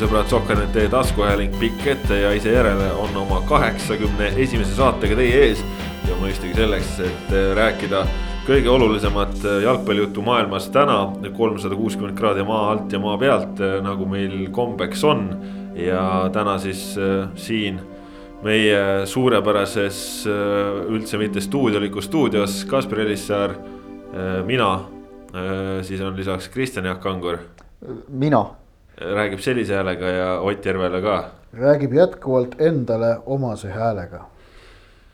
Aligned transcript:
head 0.00 0.08
jalgpallisõbrad, 0.08 0.30
Sokkernet 0.30 0.90
taskuhääling 0.90 1.56
pikk 1.60 1.86
ette 1.92 2.16
ja 2.22 2.30
ise 2.32 2.52
järele 2.54 2.86
on 2.96 3.16
oma 3.20 3.42
kaheksakümne 3.44 4.30
esimese 4.40 4.72
saatega 4.74 5.16
teie 5.16 5.42
ees. 5.44 5.64
ja 6.08 6.16
mõistagi 6.16 6.54
selleks, 6.56 7.00
et 7.04 7.32
rääkida 7.54 8.06
kõige 8.46 8.70
olulisemat 8.72 9.44
jalgpallijuttu 9.62 10.22
maailmas 10.22 10.70
täna, 10.72 11.12
kolmsada 11.36 11.76
kuuskümmend 11.76 12.16
kraadi 12.16 12.42
maa 12.42 12.70
alt 12.70 12.92
ja 12.92 12.98
maa 12.98 13.18
pealt, 13.18 13.60
nagu 13.82 14.06
meil 14.06 14.48
kombeks 14.50 15.04
on. 15.04 15.36
ja 15.76 16.30
täna 16.32 16.58
siis 16.58 16.96
äh, 16.98 17.28
siin 17.36 17.80
meie 18.42 19.06
suurepärases, 19.06 20.26
äh, 20.26 20.88
üldse 20.88 21.18
mitte 21.18 21.40
stuudiolikus 21.40 22.04
stuudios, 22.04 22.64
Kaspar 22.64 23.00
Elissaar, 23.00 23.50
äh, 23.50 24.44
mina, 24.46 24.80
siis 25.82 26.00
on 26.00 26.16
lisaks 26.16 26.48
Kristjan 26.48 26.84
Jaak 26.84 27.00
Kangur 27.00 27.38
mina. 28.08 28.59
Räägib 29.00 29.40
sellise 29.40 29.74
häälega 29.74 30.08
ja 30.08 30.28
Ott 30.40 30.66
Järvele 30.66 31.00
ka. 31.02 31.24
räägib 31.52 31.92
jätkuvalt 31.94 32.60
endale 32.60 33.16
omase 33.26 33.68
häälega. 33.68 34.24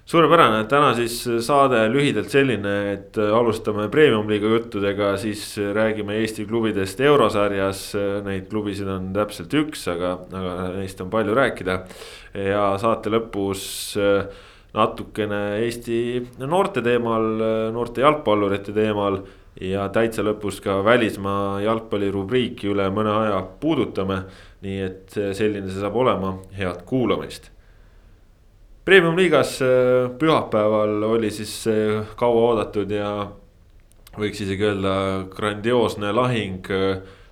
suurepärane, 0.04 0.64
täna 0.64 0.94
siis 0.94 1.28
saade 1.40 1.88
lühidalt 1.90 2.30
selline, 2.30 2.92
et 2.92 3.18
alustame 3.18 3.88
premium-liiga 3.88 4.46
juttudega, 4.46 5.16
siis 5.16 5.56
räägime 5.74 6.14
Eesti 6.20 6.46
klubidest 6.46 7.00
eurosarjas. 7.00 7.94
Neid 8.24 8.46
klubisid 8.50 8.88
on 8.88 9.12
täpselt 9.12 9.54
üks, 9.54 9.88
aga, 9.90 10.18
aga 10.32 10.68
neist 10.76 11.00
on 11.00 11.10
palju 11.10 11.34
rääkida. 11.34 11.80
ja 12.34 12.76
saate 12.78 13.10
lõpus 13.10 13.96
natukene 14.74 15.58
Eesti 15.64 15.98
noorte 16.38 16.82
teemal, 16.82 17.26
noorte 17.72 18.00
jalgpallurite 18.00 18.72
teemal 18.72 19.22
ja 19.60 19.88
täitsa 19.88 20.24
lõpus 20.26 20.60
ka 20.64 20.78
välismaa 20.84 21.60
jalgpallirubriiki 21.64 22.68
üle 22.72 22.88
mõne 22.92 23.12
aja 23.22 23.40
puudutame. 23.60 24.22
nii 24.66 24.78
et 24.82 25.12
selline 25.36 25.68
see 25.68 25.80
saab 25.80 25.96
olema, 26.00 26.32
head 26.56 26.80
kuulamist. 26.88 27.50
Premium-liigas 28.84 29.60
äh, 29.62 30.10
pühapäeval 30.18 31.02
oli 31.04 31.30
siis 31.30 31.52
kauaoodatud 32.16 32.90
ja 32.90 33.10
võiks 34.16 34.40
isegi 34.40 34.64
öelda 34.64 34.94
grandioosne 35.30 36.12
lahing 36.12 36.66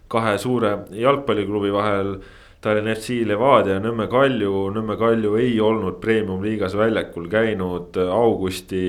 kahe 0.09 0.39
suure 0.39 0.79
jalgpalliklubi 0.93 1.73
vahel. 1.73 2.17
Tallinna 2.65 2.95
FC 2.97 3.19
Levadia 3.29 3.75
ja 3.77 3.81
Nõmme 3.85 4.07
Kalju, 4.09 4.71
Nõmme 4.73 4.97
Kalju 4.97 5.35
ei 5.37 5.59
olnud 5.61 5.99
premium-liigas 6.01 6.77
väljakul 6.79 7.27
käinud 7.29 7.99
augusti 8.09 8.87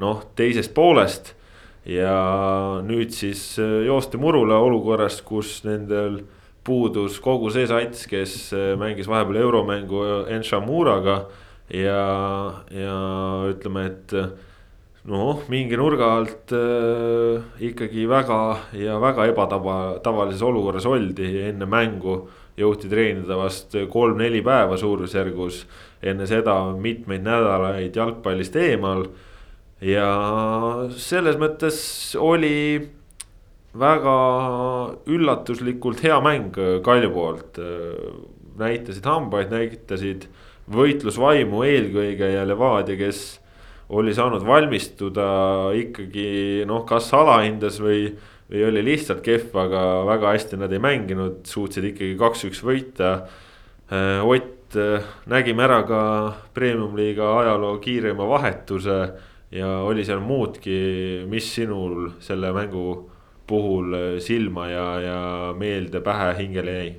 noh, 0.00 0.22
teisest 0.36 0.72
poolest 0.72 1.34
ja 1.86 2.82
nüüd 2.84 3.14
siis 3.16 3.58
äh, 3.58 3.86
joosti 3.86 4.20
murule 4.20 4.54
olukorras, 4.54 5.20
kus 5.22 5.60
nendel 5.64 6.20
puudus 6.64 7.18
kogu 7.24 7.50
see 7.52 7.66
sats, 7.68 8.04
kes 8.10 8.52
äh, 8.52 8.74
mängis 8.80 9.08
vahepeal 9.08 9.40
euromängu 9.44 10.04
Enshamuraga. 10.28 11.24
ja, 11.70 12.04
ja 12.74 12.96
ütleme, 13.46 13.86
et 13.86 14.12
äh, 14.12 14.30
noh, 15.08 15.44
mingi 15.48 15.78
nurga 15.78 16.10
alt 16.18 16.52
äh, 16.52 17.40
ikkagi 17.70 18.08
väga 18.10 18.40
ja 18.76 18.98
väga 19.00 19.28
ebatava, 19.30 19.76
tavalises 20.04 20.42
olukorras 20.42 20.86
oldi 20.86 21.32
enne 21.48 21.66
mängu. 21.66 22.28
jõuti 22.60 22.90
treenida 22.90 23.38
vast 23.38 23.72
kolm-neli 23.88 24.42
päeva 24.44 24.76
suurusjärgus, 24.76 25.62
enne 26.02 26.26
seda 26.28 26.58
mitmeid 26.76 27.22
nädalaid 27.24 27.94
jalgpallist 27.96 28.56
eemal 28.60 29.06
ja 29.80 30.08
selles 31.00 31.38
mõttes 31.40 31.80
oli 32.20 32.80
väga 33.80 34.16
üllatuslikult 35.06 36.02
hea 36.04 36.18
mäng 36.24 36.56
Kalju 36.84 37.10
poolt. 37.14 37.60
näitasid 38.60 39.06
hambaid, 39.08 39.52
näitasid 39.54 40.26
võitlusvaimu 40.70 41.62
eelkõige 41.64 42.28
ja 42.34 42.42
Levadia, 42.44 42.98
kes 42.98 43.40
oli 43.96 44.12
saanud 44.14 44.44
valmistuda 44.46 45.70
ikkagi 45.74 46.66
noh, 46.68 46.84
kas 46.86 47.08
alahindas 47.16 47.80
või, 47.82 48.10
või 48.50 48.66
oli 48.68 48.84
lihtsalt 48.92 49.22
kehv, 49.24 49.56
aga 49.64 49.84
väga 50.06 50.34
hästi 50.36 50.60
nad 50.60 50.74
ei 50.74 50.82
mänginud, 50.82 51.40
suutsid 51.48 51.88
ikkagi 51.90 52.18
kaks-üks 52.20 52.62
võita. 52.66 53.14
Ott, 54.22 54.76
nägime 55.26 55.64
ära 55.66 55.80
ka 55.88 56.02
premium-liiga 56.54 57.32
ajaloo 57.40 57.80
kiirema 57.82 58.28
vahetuse 58.30 59.00
ja 59.52 59.68
oli 59.86 60.04
seal 60.06 60.22
muudki, 60.22 60.80
mis 61.30 61.54
sinul 61.54 62.12
selle 62.22 62.52
mängu 62.54 62.86
puhul 63.50 63.96
silma 64.22 64.68
ja, 64.70 64.88
ja 65.02 65.20
meelde, 65.58 66.00
pähe, 66.00 66.34
hingele 66.38 66.76
jäi? 66.76 66.90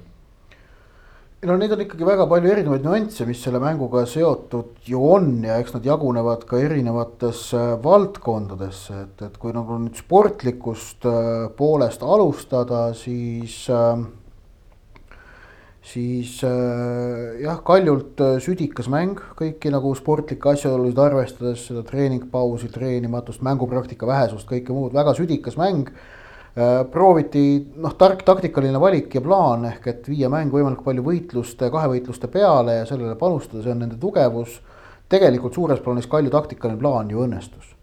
no 1.47 1.55
neid 1.57 1.71
on 1.73 1.81
ikkagi 1.81 2.05
väga 2.05 2.27
palju 2.29 2.51
erinevaid 2.53 2.83
nüansse, 2.85 3.25
mis 3.25 3.39
selle 3.41 3.57
mänguga 3.61 4.03
seotud 4.09 4.85
ju 4.85 4.99
on 5.01 5.31
ja 5.47 5.55
eks 5.61 5.73
nad 5.73 5.87
jagunevad 5.87 6.43
ka 6.49 6.59
erinevatesse 6.61 7.61
valdkondadesse, 7.81 8.99
et, 9.07 9.23
et 9.25 9.39
kui 9.41 9.55
nagu 9.55 9.79
nüüd 9.81 9.97
sportlikust 9.97 11.07
äh, 11.09 11.47
poolest 11.57 12.05
alustada, 12.05 12.83
siis 12.97 13.63
äh, 13.73 14.03
siis 15.81 16.43
äh, 16.43 17.41
jah, 17.41 17.59
Kaljult 17.65 18.21
äh, 18.21 18.37
südikas 18.43 18.87
mäng, 18.91 19.17
kõiki 19.37 19.71
nagu 19.73 19.93
sportlikke 19.97 20.53
asjaolusid 20.53 20.99
arvestades, 21.01 21.65
seda 21.69 21.81
treeningpausi, 21.87 22.69
treenimatust, 22.73 23.41
mängupraktika 23.45 24.09
vähesust, 24.09 24.47
kõike 24.49 24.75
muud, 24.75 24.93
väga 24.93 25.15
südikas 25.17 25.57
mäng 25.59 25.89
äh,. 25.89 26.83
prooviti 26.91 27.63
noh, 27.81 27.95
tark 27.97 28.21
taktikaline 28.27 28.79
valik 28.79 29.15
ja 29.15 29.23
plaan 29.25 29.65
ehk 29.71 29.87
et 29.87 30.09
viia 30.11 30.29
mäng 30.29 30.53
võimalikult 30.53 30.85
palju 30.85 31.05
võitluste, 31.05 31.69
kahevõitluste 31.73 32.29
peale 32.29 32.81
ja 32.81 32.85
sellele 32.85 33.15
panustada, 33.17 33.63
see 33.63 33.73
on 33.73 33.81
nende 33.85 33.97
tugevus. 33.97 34.59
tegelikult 35.09 35.53
suures 35.53 35.79
plaanis 35.79 36.07
Kalju 36.07 36.29
taktikaline 36.31 36.79
plaan 36.79 37.09
ju 37.09 37.23
õnnestus 37.25 37.73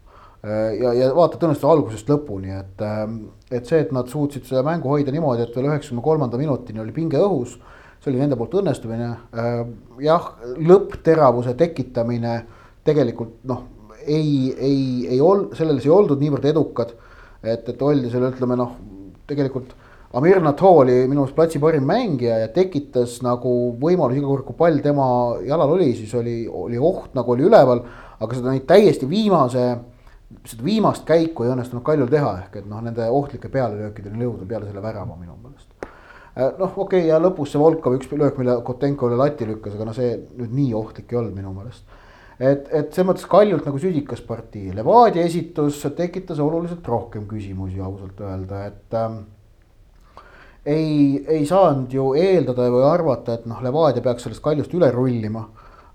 äh, 0.45 0.79
ja, 0.79 0.93
ja 0.93 1.09
vaata, 1.17 1.41
õnnestus 1.41 1.67
algusest 1.67 2.07
lõpuni, 2.07 2.55
et, 2.61 2.79
äh, 2.79 3.03
et 3.51 3.67
see, 3.67 3.81
et 3.83 3.91
nad 3.91 4.07
suutsid 4.07 4.47
seda 4.47 4.63
mängu 4.63 4.87
hoida 4.87 5.11
niimoodi, 5.11 5.43
et 5.43 5.57
veel 5.57 5.67
üheksakümne 5.67 6.05
kolmanda 6.05 6.39
minutini 6.39 6.79
oli 6.79 6.95
pinge 6.95 7.19
õhus 7.19 7.59
see 7.99 8.11
oli 8.13 8.21
nende 8.21 8.37
poolt 8.39 8.55
õnnestumine. 8.61 9.09
Äh, 9.35 9.59
jah, 10.05 10.31
lõppteravuse 10.57 11.55
tekitamine 11.59 12.37
tegelikult 12.87 13.43
noh, 13.49 13.65
ei, 14.05 14.55
ei, 14.55 14.81
ei 15.15 15.19
ol-, 15.21 15.49
selles 15.57 15.85
ei 15.85 15.93
oldud 15.93 16.21
niivõrd 16.21 16.47
edukad. 16.49 16.95
et, 17.43 17.69
et 17.71 17.81
oldi 17.81 18.09
seal, 18.11 18.25
ütleme 18.31 18.57
noh, 18.59 18.73
tegelikult 19.27 19.75
Amir 20.19 20.39
Nato 20.41 20.71
oli 20.81 21.03
minu 21.05 21.21
arust 21.21 21.35
platsi 21.37 21.59
parim 21.61 21.85
mängija 21.85 22.39
ja 22.41 22.47
tekitas 22.49 23.19
nagu 23.21 23.51
võimalus 23.79 24.17
iga 24.17 24.25
kord, 24.25 24.47
kui 24.47 24.57
pall 24.57 24.81
tema 24.81 25.05
jalal 25.45 25.75
oli, 25.75 25.91
siis 25.95 26.15
oli, 26.17 26.41
oli 26.49 26.81
oht 26.81 27.13
nagu 27.15 27.35
oli 27.35 27.45
üleval. 27.45 27.83
aga 28.19 28.35
seda 28.35 28.51
neid 28.51 28.65
täiesti 28.67 29.07
viimase, 29.07 29.65
seda 30.49 30.65
viimast 30.65 31.05
käiku 31.07 31.45
ei 31.45 31.53
õnnestunud 31.53 31.85
Kaljul 31.85 32.09
teha, 32.11 32.33
ehk 32.41 32.57
et 32.59 32.65
noh, 32.67 32.81
nende 32.83 33.05
ohtlike 33.07 33.53
pealelöökideni 33.53 34.25
jõuda 34.25 34.49
peale 34.49 34.67
selle 34.67 34.81
värava 34.83 35.15
minu 35.15 35.37
meelest 35.37 35.68
noh, 36.39 36.75
okei 36.75 37.01
okay, 37.01 37.07
ja 37.09 37.19
lõpus 37.21 37.53
see 37.53 37.61
Volkov 37.61 37.97
üks 37.97 38.11
löök, 38.11 38.37
mille 38.39 38.59
Kotenko 38.65 39.09
üle 39.09 39.17
lati 39.19 39.47
lükkas, 39.49 39.75
aga 39.75 39.89
no 39.89 39.95
see 39.95 40.13
nüüd 40.37 40.53
nii 40.55 40.75
ohtlik 40.77 41.11
ei 41.11 41.19
olnud 41.21 41.35
minu 41.35 41.53
meelest. 41.55 41.97
et, 42.37 42.69
et 42.69 42.93
selles 42.93 43.09
mõttes 43.09 43.27
Kaljult 43.29 43.65
nagu 43.67 43.81
südikas 43.81 44.21
partii, 44.25 44.71
Levadia 44.77 45.25
esitus 45.27 45.81
tekitas 45.97 46.39
oluliselt 46.39 46.87
rohkem 46.87 47.27
küsimusi 47.27 47.81
ausalt 47.83 48.21
öelda, 48.23 48.65
et 48.69 48.97
ähm, 48.99 49.23
ei, 50.65 51.25
ei 51.27 51.47
saanud 51.49 51.93
ju 51.93 52.11
eeldada 52.19 52.69
või 52.71 52.85
arvata, 52.87 53.39
et 53.39 53.49
noh, 53.49 53.59
Levadia 53.65 54.03
peaks 54.05 54.27
sellest 54.27 54.43
Kaljust 54.45 54.75
üle 54.77 54.91
rullima 54.95 55.43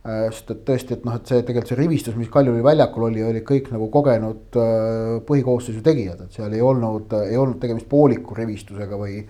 äh,. 0.04 0.28
sest 0.34 0.50
et 0.52 0.62
tõesti, 0.68 0.98
et 0.98 1.08
noh, 1.08 1.16
et 1.16 1.30
see 1.30 1.40
tegelikult 1.40 1.72
see 1.72 1.80
rivistus, 1.80 2.18
mis 2.20 2.28
Kaljul 2.32 2.60
väljakul 2.64 3.08
oli, 3.08 3.24
olid 3.24 3.46
kõik 3.48 3.72
nagu 3.72 3.88
kogenud 3.94 4.60
äh, 4.60 5.16
põhikoosseisu 5.24 5.80
tegijad, 5.84 6.26
et 6.26 6.36
seal 6.36 6.52
ei 6.52 6.60
olnud, 6.64 7.16
ei 7.30 7.40
olnud 7.40 7.60
tegemist 7.62 7.88
pooliku 7.88 8.36
rivistusega 8.36 9.00
või 9.00 9.22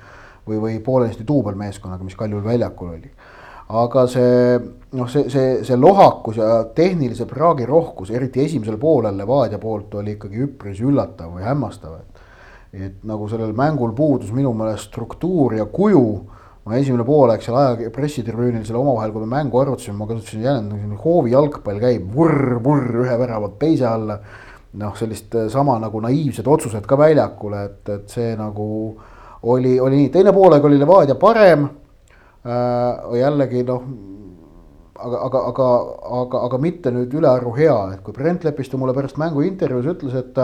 või, 0.49 0.61
või 0.61 0.79
poolenisti 0.85 1.27
duubelmeeskonnaga, 1.27 2.05
mis 2.05 2.17
Kaljul 2.19 2.45
väljakul 2.45 2.95
oli. 2.97 3.11
aga 3.69 4.07
see 4.13 4.59
noh, 4.93 5.09
see, 5.09 5.31
see, 5.33 5.55
see 5.65 5.77
lohakus 5.77 6.37
ja 6.37 6.65
tehnilise 6.77 7.27
praagi 7.27 7.67
rohkus, 7.67 8.11
eriti 8.11 8.45
esimesel 8.45 8.77
poolel 8.79 9.17
Levadia 9.17 9.59
poolt 9.59 9.95
oli 10.01 10.19
ikkagi 10.19 10.43
üpris 10.45 10.83
üllatav 10.85 11.33
või 11.39 11.47
hämmastav, 11.47 11.99
et. 11.99 12.23
et 12.75 13.05
nagu 13.07 13.29
sellel 13.31 13.55
mängul 13.57 13.95
puudus 13.97 14.33
minu 14.35 14.53
meelest 14.53 14.91
struktuur 14.91 15.57
ja 15.57 15.67
kuju 15.67 16.07
ma 16.65 16.79
esimene 16.81 17.05
poolaeg 17.05 17.43
seal 17.45 17.57
aja 17.61 17.91
pressitribüünil 17.93 18.65
seal 18.65 18.79
omavahel, 18.81 19.13
kui 19.13 19.25
me 19.25 19.29
mängu 19.35 19.61
arvutasime, 19.61 19.99
ma 19.99 20.09
kasutasin 20.09 20.47
jälle 20.47 20.63
nagu 20.65 21.01
hoovi 21.03 21.35
jalgpall 21.35 21.81
käib 21.83 22.07
vurr, 22.15 22.57
vurr 22.65 23.03
ühe 23.05 23.17
väravalt 23.21 23.59
teise 23.61 23.87
alla. 23.91 24.19
noh, 24.75 24.97
sellist 24.99 25.37
sama 25.53 25.77
nagu 25.79 26.01
naiivsed 26.03 26.49
otsused 26.51 26.83
ka 26.91 26.97
väljakul, 26.99 27.53
et, 27.61 27.89
et 27.95 28.09
see 28.11 28.33
nagu 28.35 28.65
oli, 29.45 29.79
oli 29.81 30.03
nii, 30.03 30.11
teine 30.15 30.33
poolaeg 30.33 30.65
oli 30.65 30.81
Levadia 30.81 31.15
parem 31.21 31.69
äh,. 31.69 33.19
jällegi 33.21 33.65
noh, 33.69 33.87
aga, 34.95 35.19
aga, 35.27 35.41
aga, 35.51 35.67
aga, 36.21 36.45
aga 36.49 36.61
mitte 36.63 36.93
nüüd 36.95 37.15
ülearu 37.19 37.55
hea, 37.59 37.75
et 37.97 38.05
kui 38.05 38.15
Brent 38.17 38.47
Lepistu 38.47 38.79
mulle 38.81 38.95
pärast 38.97 39.19
mängu 39.21 39.45
intervjuus 39.47 39.91
ütles, 39.95 40.15
et. 40.21 40.39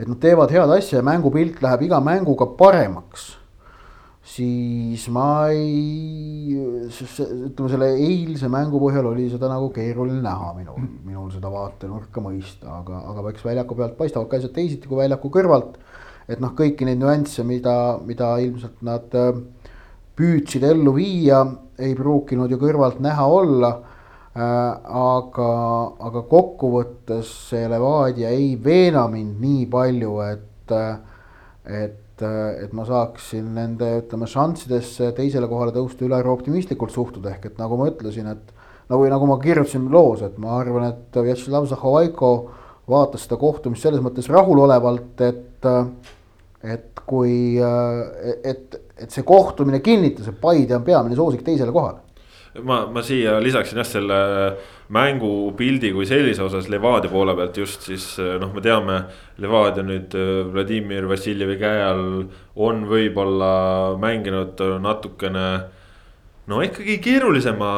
et 0.00 0.08
nad 0.08 0.16
teevad 0.22 0.52
head 0.54 0.72
asja 0.78 1.00
ja 1.00 1.04
mängupilt 1.06 1.60
läheb 1.64 1.84
iga 1.88 2.00
mänguga 2.00 2.48
paremaks. 2.58 3.36
siis 4.30 5.08
ma 5.10 5.50
ei, 5.50 6.54
ütleme 6.86 7.70
selle 7.72 7.88
eilse 7.98 8.48
mängu 8.52 8.78
põhjal 8.78 9.08
oli 9.10 9.24
seda 9.32 9.48
nagu 9.50 9.72
keeruline 9.74 10.20
näha 10.22 10.52
minul, 10.54 10.84
minul 11.02 11.32
seda 11.34 11.50
vaatenurka 11.50 12.22
mõista, 12.22 12.78
aga, 12.78 13.00
aga 13.10 13.32
eks 13.32 13.44
väljaku 13.44 13.74
pealt 13.80 13.96
paistavad 13.98 14.30
ka 14.30 14.38
asjad 14.38 14.54
teisiti 14.54 14.88
kui 14.88 15.00
väljaku 15.00 15.32
kõrvalt. 15.34 15.80
Et 16.30 16.42
noh, 16.42 16.54
kõiki 16.56 16.86
neid 16.86 17.00
nüansse, 17.02 17.44
mida, 17.46 17.74
mida 18.06 18.32
ilmselt 18.42 18.82
nad 18.86 19.14
äh, 19.18 19.32
püüdsid 20.18 20.66
ellu 20.68 20.94
viia, 20.96 21.44
ei 21.80 21.94
pruukinud 21.98 22.52
ju 22.52 22.60
kõrvalt 22.60 23.00
näha 23.02 23.24
olla 23.26 23.70
äh,. 24.34 24.42
aga, 25.00 25.50
aga 26.06 26.22
kokkuvõttes 26.30 27.32
see 27.48 27.64
Levadia 27.68 28.30
ei 28.30 28.54
veena 28.62 29.08
mind 29.10 29.40
nii 29.42 29.66
palju, 29.72 30.20
et, 30.28 30.76
et 31.66 31.98
et, 32.20 32.64
et 32.64 32.72
ma 32.76 32.84
saaksin 32.84 33.46
nende, 33.56 33.88
ütleme, 34.02 34.28
šanssidesse 34.30 35.10
teisele 35.16 35.48
kohale 35.50 35.72
tõusta 35.74 36.04
ülearu 36.06 36.34
optimistlikult 36.34 36.92
suhtuda, 36.94 37.34
ehk 37.34 37.50
et 37.50 37.60
nagu 37.60 37.78
ma 37.80 37.88
ütlesin, 37.90 38.28
et 38.30 38.52
nagu, 38.92 39.06
nagu 39.12 39.28
ma 39.30 39.38
kirjutasin 39.42 39.88
loos, 39.92 40.24
et 40.26 40.38
ma 40.42 40.58
arvan, 40.60 40.90
et 40.90 41.20
Vjatšeslav 41.20 41.68
Zahovaiko 41.70 42.32
vaatas 42.90 43.26
seda 43.26 43.38
kohtumist 43.40 43.86
selles 43.86 44.02
mõttes 44.04 44.28
rahulolevalt, 44.32 45.24
et, 45.26 45.70
et 46.60 47.00
kui, 47.08 47.56
et, 47.56 48.76
et 49.00 49.08
see 49.08 49.24
kohtumine 49.24 49.80
kinnitas, 49.80 50.28
et 50.28 50.40
Paide 50.40 50.76
on 50.76 50.84
peamine 50.84 51.16
soosik 51.16 51.44
teisele 51.46 51.72
kohale 51.72 52.02
ma, 52.58 52.82
ma 52.90 53.02
siia 53.06 53.38
lisaksin 53.42 53.78
jah 53.80 53.86
selle 53.86 54.18
mängupildi 54.90 55.92
kui 55.94 56.06
sellise 56.08 56.42
osas 56.42 56.68
Levadia 56.72 57.10
poole 57.12 57.34
pealt 57.38 57.60
just 57.62 57.86
siis 57.86 58.06
noh, 58.18 58.50
me 58.54 58.62
teame. 58.64 58.96
Levadia 59.40 59.84
nüüd 59.86 60.16
äh, 60.18 60.40
Vladimir 60.50 61.06
Vassiljevi 61.10 61.58
käe 61.60 61.84
all 61.86 62.24
on 62.56 62.82
võib-olla 62.90 63.52
mänginud 64.02 64.60
natukene 64.82 65.46
no 66.50 66.58
ikkagi 66.64 66.98
keerulisema 67.04 67.70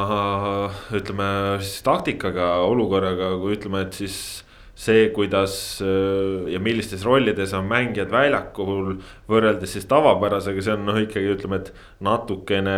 ütleme 0.96 1.29
siis 1.61 1.82
taktikaga, 1.84 2.55
olukorraga, 2.64 3.34
kui 3.43 3.58
ütleme, 3.58 3.84
et 3.84 4.00
siis 4.00 4.17
see, 4.82 5.06
kuidas 5.14 5.55
äh, 5.84 6.50
ja 6.50 6.61
millistes 6.62 7.05
rollides 7.06 7.55
on 7.55 7.69
mängijad 7.70 8.11
väljakul 8.11 8.96
võrreldes 9.31 9.76
siis 9.76 9.87
tavapärasega, 9.90 10.64
see 10.64 10.75
on 10.75 10.84
noh, 10.88 10.99
ikkagi 11.05 11.32
ütleme, 11.37 11.61
et 11.62 11.70
natukene 12.02 12.76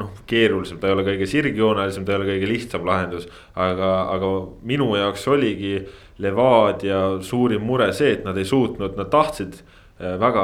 noh, 0.00 0.12
keerulisem, 0.30 0.80
ta 0.82 0.90
ei 0.90 0.96
ole 0.96 1.06
kõige 1.06 1.30
sirgjoonelisem, 1.30 2.06
ta 2.06 2.14
ei 2.14 2.20
ole 2.20 2.30
kõige 2.32 2.50
lihtsam 2.50 2.86
lahendus. 2.88 3.28
aga, 3.54 3.92
aga 4.16 4.34
minu 4.66 4.90
jaoks 4.98 5.26
oligi 5.30 5.78
Levadia 6.18 7.20
suurim 7.22 7.62
mure 7.62 7.92
see, 7.94 8.16
et 8.16 8.24
nad 8.26 8.38
ei 8.38 8.46
suutnud, 8.48 8.96
nad 8.98 9.10
tahtsid 9.12 9.60
väga, 9.98 10.42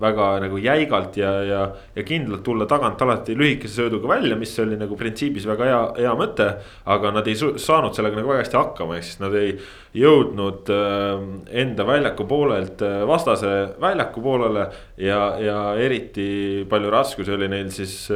väga 0.00 0.26
nagu 0.42 0.58
jäigalt 0.58 1.16
ja, 1.16 1.30
ja, 1.46 1.60
ja 1.94 2.02
kindlalt 2.02 2.42
tulla 2.42 2.66
tagant 2.66 3.02
alati 3.02 3.36
lühikese 3.38 3.84
sööduga 3.84 4.08
välja, 4.10 4.36
mis 4.36 4.56
oli 4.58 4.78
nagu 4.78 4.96
printsiibis 4.98 5.46
väga 5.46 5.68
hea, 5.68 5.82
hea 6.00 6.14
mõte. 6.18 6.48
aga 6.84 7.12
nad 7.14 7.28
ei 7.30 7.36
saanud 7.38 7.94
sellega 7.94 8.18
nagu 8.18 8.32
väga 8.32 8.42
hästi 8.42 8.58
hakkama, 8.58 8.96
ehk 8.98 9.06
siis 9.06 9.20
nad 9.22 9.36
ei 9.38 9.52
jõudnud 9.98 10.72
äh, 10.74 11.28
enda 11.62 11.86
väljaku 11.86 12.26
poolelt 12.26 12.82
äh, 12.82 13.04
vastase 13.06 13.52
väljaku 13.80 14.24
poolele. 14.24 14.66
ja, 14.96 15.20
ja 15.38 15.60
eriti 15.78 16.66
palju 16.68 16.90
raskusi 16.90 17.36
oli 17.38 17.48
neil 17.54 17.70
siis 17.70 18.08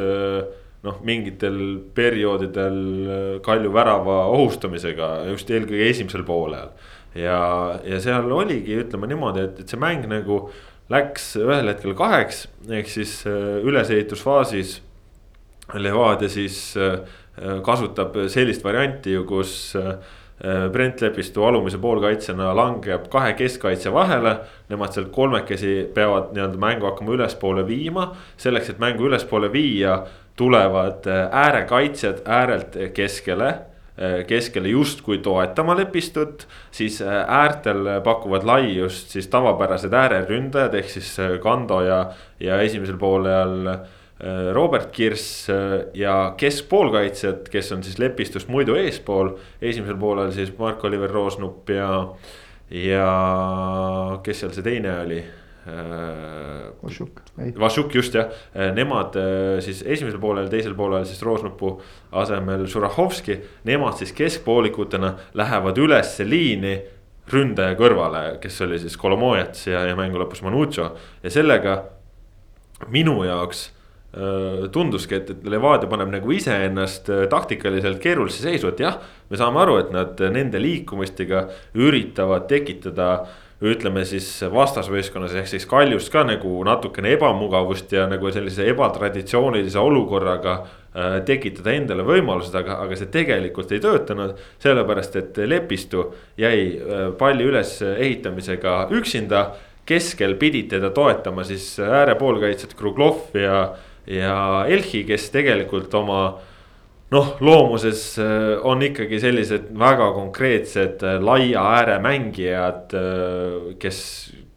noh, 0.83 0.99
mingitel 1.07 1.61
perioodidel 1.95 3.39
Kalju 3.45 3.71
värava 3.71 4.25
ohustamisega 4.33 5.13
just 5.31 5.47
eelkõige 5.47 5.87
esimesel 5.93 6.27
poolel. 6.27 6.75
ja, 7.15 7.39
ja 7.85 7.99
seal 8.03 8.27
oligi, 8.31 8.75
ütleme 8.83 9.07
niimoodi, 9.07 9.47
et, 9.47 9.63
et 9.63 9.69
see 9.69 9.79
mäng 9.79 10.07
nagu 10.11 10.43
läks 10.91 11.35
ühel 11.39 11.69
hetkel 11.71 11.95
kaheks, 11.97 12.47
ehk 12.69 12.89
siis 12.91 13.21
äh, 13.27 13.61
ülesehitusfaasis. 13.63 14.81
Levadia 15.79 16.27
siis 16.29 16.57
äh, 16.77 16.99
kasutab 17.65 18.17
sellist 18.29 18.65
varianti 18.65 19.13
ju, 19.15 19.23
kus 19.25 19.73
äh, 19.79 19.95
Brent 20.73 20.99
Lepistu 21.01 21.45
alumise 21.47 21.77
poolkaitsjana 21.79 22.49
langeb 22.57 23.05
kahe 23.13 23.31
keskkaitse 23.39 23.93
vahele. 23.95 24.35
Nemad 24.69 24.91
sealt 24.91 25.13
kolmekesi 25.15 25.85
peavad 25.95 26.33
nii-öelda 26.35 26.59
mängu 26.59 26.89
hakkama 26.89 27.15
ülespoole 27.15 27.63
viima, 27.67 28.09
selleks, 28.37 28.73
et 28.73 28.81
mängu 28.83 29.07
ülespoole 29.07 29.51
viia, 29.53 30.01
tulevad 30.35 31.07
äärekaitsjad 31.07 32.25
äärelt 32.27 32.75
keskele 32.97 33.53
Äh, 33.53 33.72
keskele 34.27 34.71
justkui 34.73 35.19
toetama 35.21 35.75
lepistut, 35.77 36.47
siis 36.71 37.01
äh, 37.01 37.19
äärtel 37.27 37.85
pakuvad 38.03 38.45
laiust 38.45 39.13
siis 39.13 39.27
tavapärased 39.29 39.93
ääreründajad 39.93 40.73
ehk 40.79 40.89
siis 40.89 41.11
äh, 41.21 41.35
Kando 41.41 41.81
ja, 41.85 41.99
ja 42.39 42.61
esimesel 42.61 42.97
poolel 42.97 43.69
Robert 44.53 44.91
Kirss 44.93 45.49
ja 45.93 46.33
keskpoolkaitsjad, 46.37 47.49
kes 47.51 47.71
on 47.75 47.81
siis 47.83 47.97
lepistust 47.99 48.47
muidu 48.47 48.77
eespool. 48.79 49.33
esimesel 49.61 49.97
poolel 49.99 50.31
siis 50.31 50.53
Mark-Oliver 50.57 51.11
Roosnup 51.11 51.69
ja, 51.69 51.89
ja 52.71 53.09
kes 54.23 54.39
seal 54.39 54.53
see 54.55 54.63
teine 54.63 54.93
oli 55.01 55.19
Vašuk. 55.63 57.21
Vašuk 57.55 57.93
just 57.95 58.15
jah, 58.17 58.31
nemad 58.75 59.15
äh, 59.15 59.61
siis 59.63 59.79
esimesel 59.85 60.19
poolel, 60.19 60.49
teisel 60.51 60.75
poolel 60.75 61.05
siis 61.07 61.21
Roosnupu 61.23 61.77
asemel 62.19 62.65
Žurahovski. 62.67 63.37
Nemad 63.69 63.95
siis 64.01 64.11
keskpoolikutena 64.17 65.13
lähevad 65.39 65.79
ülesse 65.79 66.27
liini 66.27 66.75
ründaja 67.31 67.77
kõrvale, 67.79 68.25
kes 68.43 68.59
oli 68.65 68.81
siis 68.81 68.97
Kolomojats 68.99 69.69
ja, 69.69 69.85
ja 69.87 69.95
mängu 69.95 70.19
lõpus 70.19 70.43
Manucho 70.43 70.89
ja 71.23 71.31
sellega 71.31 71.77
minu 72.91 73.21
jaoks 73.23 73.63
äh, 73.69 74.65
tunduski, 74.75 75.21
et, 75.21 75.31
et 75.31 75.47
Levadia 75.47 75.87
paneb 75.87 76.11
nagu 76.11 76.35
iseennast 76.35 77.07
äh, 77.13 77.23
taktikaliselt 77.31 78.03
keerulisse 78.03 78.43
seisu, 78.43 78.73
et 78.73 78.83
jah, 78.83 78.99
me 79.31 79.39
saame 79.39 79.63
aru, 79.63 79.79
et 79.85 79.95
nad 79.95 80.27
nende 80.35 80.59
liikumistega 80.59 81.45
üritavad 81.79 82.51
tekitada 82.51 83.09
äh, 83.21 83.39
ütleme 83.63 84.03
siis 84.07 84.27
vastasvõistkonnas 84.51 85.35
ehk 85.39 85.47
siis 85.47 85.65
Kaljus 85.69 86.09
ka 86.11 86.25
nagu 86.27 86.51
natukene 86.67 87.13
ebamugavust 87.15 87.91
ja 87.95 88.05
nagu 88.11 88.31
sellise 88.33 88.65
ebatraditsioonilise 88.73 89.79
olukorraga 89.79 90.55
äh, 90.59 91.19
tekitada 91.27 91.71
endale 91.77 92.05
võimalused, 92.07 92.55
aga, 92.59 92.81
aga 92.83 92.97
see 92.99 93.11
tegelikult 93.13 93.71
ei 93.71 93.83
töötanud. 93.83 94.35
sellepärast, 94.63 95.15
et 95.15 95.37
Lepistu 95.47 96.09
jäi 96.37 96.57
äh, 96.75 97.05
palli 97.17 97.47
ülesehitamisega 97.47 98.77
üksinda, 98.91 99.45
keskel 99.85 100.35
pidid 100.39 100.69
teda 100.71 100.89
toetama 100.95 101.43
siis 101.43 101.75
äärepoolkaitsjad 101.79 102.75
Kruglov 102.79 103.35
ja, 103.35 103.75
ja 104.07 104.65
Elhi, 104.67 105.03
kes 105.07 105.29
tegelikult 105.31 105.93
oma 105.93 106.23
noh, 107.13 107.35
loomuses 107.43 108.17
äh, 108.21 108.57
on 108.65 108.81
ikkagi 108.85 109.19
sellised 109.21 109.69
väga 109.79 110.09
konkreetsed 110.15 111.03
äh, 111.05 111.19
laia 111.21 111.63
ääre 111.77 111.99
mängijad, 112.03 112.93
äh, 112.97 113.73
kes, 113.81 113.99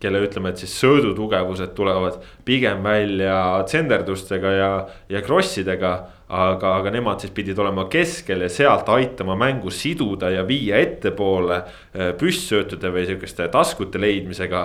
kelle 0.00 0.22
ütleme, 0.24 0.52
et 0.52 0.62
siis 0.62 0.74
söödutugevused 0.80 1.74
tulevad 1.76 2.18
pigem 2.46 2.82
välja 2.84 3.38
tsenderdustega 3.68 4.52
ja, 4.56 4.70
ja 5.08 5.24
krossidega. 5.24 5.96
aga, 6.26 6.72
aga 6.80 6.90
nemad 6.90 7.22
siis 7.22 7.30
pidid 7.30 7.58
olema 7.62 7.84
keskel 7.86 8.40
ja 8.42 8.48
sealt 8.50 8.88
aitama 8.90 9.36
mängu 9.38 9.70
siduda 9.70 10.26
ja 10.34 10.42
viia 10.42 10.80
ettepoole 10.82 11.60
püstsöötude 12.18 12.90
või 12.90 13.04
sihukeste 13.06 13.46
taskute 13.54 14.00
leidmisega 14.02 14.64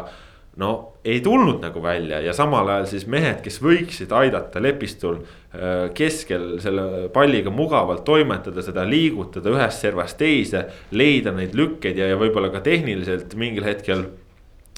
no 0.60 0.93
ei 1.05 1.22
tulnud 1.22 1.62
nagu 1.63 1.84
välja 1.84 2.20
ja 2.20 2.34
samal 2.34 2.67
ajal 2.67 2.88
siis 2.91 3.05
mehed, 3.08 3.39
kes 3.43 3.62
võiksid 3.63 4.12
aidata 4.12 4.62
Lepistul 4.62 5.22
äh, 5.22 5.88
keskel 5.96 6.58
selle 6.63 7.08
palliga 7.13 7.53
mugavalt 7.53 8.03
toimetada, 8.05 8.63
seda 8.65 8.84
liigutada 8.88 9.53
ühest 9.53 9.86
servast 9.86 10.20
teise. 10.20 10.65
leida 10.91 11.31
neid 11.31 11.55
lükkeid 11.55 11.98
ja, 11.98 12.10
ja 12.12 12.20
võib-olla 12.20 12.51
ka 12.51 12.60
tehniliselt 12.65 13.36
mingil 13.39 13.63
hetkel 13.63 14.05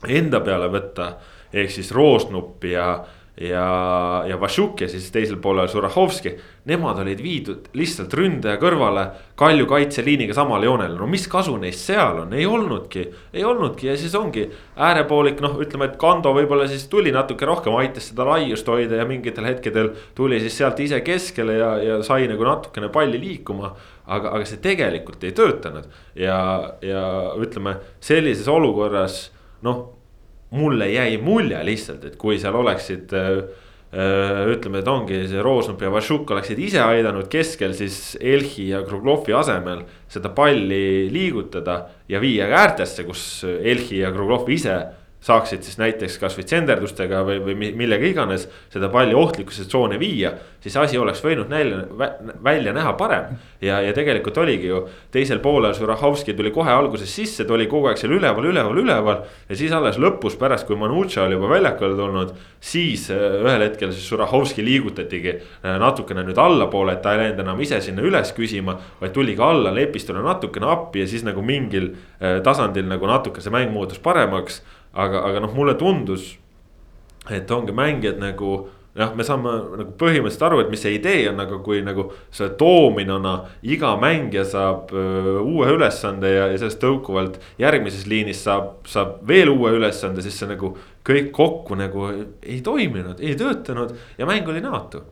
enda 0.07 0.43
peale 0.45 0.69
võtta. 0.69 1.15
ehk 1.53 1.71
siis 1.71 1.91
Roosnup 1.91 2.63
ja 2.63 3.03
ja, 3.37 4.23
ja 4.27 4.37
Vašuk 4.37 4.81
ja 4.81 4.87
siis 4.89 5.09
teisel 5.11 5.39
poolel 5.41 5.67
Žurahovski. 5.67 6.35
Nemad 6.69 6.99
olid 7.01 7.19
viidud 7.23 7.69
lihtsalt 7.75 8.13
ründaja 8.15 8.59
kõrvale 8.61 9.07
Kalju 9.39 9.65
kaitseliiniga 9.67 10.35
samale 10.37 10.67
joonele, 10.69 10.95
no 10.99 11.07
mis 11.09 11.25
kasu 11.27 11.55
neist 11.59 11.81
seal 11.83 12.21
on, 12.23 12.33
ei 12.37 12.45
olnudki. 12.45 13.07
ei 13.33 13.43
olnudki 13.43 13.87
ja 13.89 13.97
siis 13.97 14.13
ongi 14.15 14.45
äärepoolik, 14.77 15.41
noh, 15.41 15.57
ütleme, 15.61 15.89
et 15.89 15.97
Kando 16.01 16.33
võib-olla 16.37 16.67
siis 16.69 16.85
tuli 16.87 17.11
natuke 17.11 17.45
rohkem, 17.49 17.73
aitas 17.81 18.11
seda 18.11 18.27
laiust 18.29 18.69
hoida 18.69 19.01
ja 19.01 19.07
mingitel 19.09 19.49
hetkedel. 19.49 19.91
tuli 20.15 20.39
siis 20.39 20.57
sealt 20.57 20.79
ise 20.79 21.01
keskele 21.01 21.57
ja, 21.57 21.73
ja 21.83 21.97
sai 22.03 22.29
nagu 22.29 22.45
natukene 22.45 22.89
palli 22.89 23.19
liikuma. 23.19 23.73
aga, 24.05 24.29
aga 24.35 24.45
see 24.45 24.59
tegelikult 24.61 25.23
ei 25.23 25.31
töötanud 25.31 25.87
ja, 26.15 26.37
ja 26.83 27.03
ütleme 27.39 27.77
sellises 28.03 28.47
olukorras 28.51 29.31
noh 29.63 30.02
mulle 30.53 30.89
jäi 30.93 31.17
mulje 31.21 31.59
lihtsalt, 31.65 32.05
et 32.05 32.17
kui 32.19 32.39
seal 32.41 32.55
oleksid 32.55 33.13
äh, 33.17 33.29
äh,. 33.93 34.41
ütleme, 34.53 34.81
et 34.81 34.89
ongi 34.89 35.23
see 35.29 35.41
Roosnup 35.43 35.81
ja 35.81 35.91
Vašuk 35.93 36.31
oleksid 36.35 36.59
ise 36.61 36.81
aidanud 36.85 37.29
keskel 37.31 37.75
siis 37.77 38.17
Elhi 38.21 38.69
ja 38.71 38.83
Kruglovi 38.85 39.35
asemel 39.37 39.83
seda 40.09 40.33
palli 40.33 41.09
liigutada 41.13 41.79
ja 42.09 42.21
viia 42.21 42.49
äärtesse, 42.53 43.05
kus 43.07 43.43
Elhi 43.45 44.03
ja 44.03 44.11
Kruglov 44.13 44.49
ise 44.53 44.77
saaksid 45.23 45.63
siis 45.63 45.77
näiteks 45.79 46.17
kasvõi 46.19 46.43
tsenderdustega 46.47 47.21
või, 47.27 47.39
või 47.45 47.71
millega 47.79 48.07
iganes 48.07 48.47
seda 48.73 48.89
palli 48.91 49.15
ohtlikkuse 49.15 49.65
tsooni 49.69 49.99
viia. 49.99 50.33
siis 50.63 50.75
asi 50.77 50.97
oleks 50.97 51.23
võinud 51.23 51.49
välja, 51.49 52.09
välja 52.43 52.73
näha 52.73 52.93
parem 52.99 53.37
ja, 53.61 53.79
ja 53.81 53.93
tegelikult 53.93 54.37
oligi 54.37 54.67
ju 54.67 54.81
teisel 55.11 55.39
poolel 55.43 55.73
Žurahovski 55.73 56.33
tuli 56.33 56.51
kohe 56.51 56.71
alguses 56.71 57.15
sisse, 57.15 57.45
ta 57.45 57.53
oli 57.53 57.67
kogu 57.71 57.87
aeg 57.87 57.99
seal 57.99 58.15
üleval, 58.17 58.49
üleval, 58.51 58.81
üleval. 58.83 59.23
ja 59.49 59.55
siis 59.55 59.71
alles 59.71 59.99
lõpus 60.01 60.35
pärast, 60.39 60.67
kui 60.67 60.79
Manucha 60.79 61.23
oli 61.23 61.37
juba 61.37 61.49
väljakule 61.55 61.95
tulnud, 61.99 62.35
siis 62.59 63.09
äh, 63.11 63.39
ühel 63.43 63.63
hetkel 63.67 63.95
siis 63.95 64.09
Žurahovski 64.09 64.65
liigutatigi 64.65 65.35
äh, 65.37 65.79
natukene 65.79 66.27
nüüd 66.27 66.39
allapoole, 66.39 66.97
et 66.97 67.03
ta 67.03 67.15
ei 67.15 67.23
läinud 67.23 67.43
enam 67.45 67.63
ise 67.63 67.79
sinna 67.83 68.03
üles 68.03 68.35
küsima. 68.35 68.75
vaid 68.99 69.15
tuli 69.15 69.37
ka 69.39 69.53
alla 69.55 69.71
lepistule 69.71 70.23
natukene 70.23 70.67
appi 70.71 71.03
ja 71.03 71.07
siis 71.07 71.23
nagu 71.23 71.41
mingil 71.41 71.93
äh, 72.19 72.41
tasandil 72.43 72.87
nagu 72.91 73.07
natuke 73.07 73.41
see 73.41 73.53
mäng 73.53 73.71
muutus 73.71 73.99
paremaks 74.03 74.61
aga, 74.93 75.25
aga 75.29 75.43
noh, 75.43 75.53
mulle 75.57 75.75
tundus, 75.79 76.33
et 77.31 77.51
ongi 77.51 77.75
mängijad 77.75 78.19
nagu 78.21 78.55
jah, 78.97 79.13
me 79.17 79.25
saame 79.25 79.53
nagu 79.79 79.93
põhimõtteliselt 79.97 80.45
aru, 80.47 80.59
et 80.63 80.69
mis 80.73 80.83
see 80.85 80.97
idee 80.97 81.25
on, 81.31 81.39
aga 81.41 81.57
kui 81.65 81.81
nagu 81.85 82.07
selle 82.33 82.53
doominona 82.59 83.33
iga 83.73 83.93
mängija 83.99 84.45
saab 84.49 84.93
öö, 84.93 85.39
uue 85.41 85.71
ülesande 85.73 86.29
ja, 86.29 86.45
ja 86.51 86.59
sellest 86.61 86.81
tõukuvalt 86.83 87.39
järgmises 87.61 88.05
liinis 88.09 88.43
saab, 88.45 88.83
saab 88.89 89.17
veel 89.27 89.51
uue 89.53 89.73
ülesande, 89.79 90.25
siis 90.25 90.37
see 90.39 90.51
nagu 90.51 90.75
kõik 91.05 91.33
kokku 91.35 91.77
nagu 91.79 92.07
ei 92.13 92.61
toiminud, 92.65 93.23
ei 93.23 93.35
töötanud 93.39 93.95
ja 94.19 94.29
mäng 94.29 94.47
oli 94.49 94.61
näotu 94.63 95.03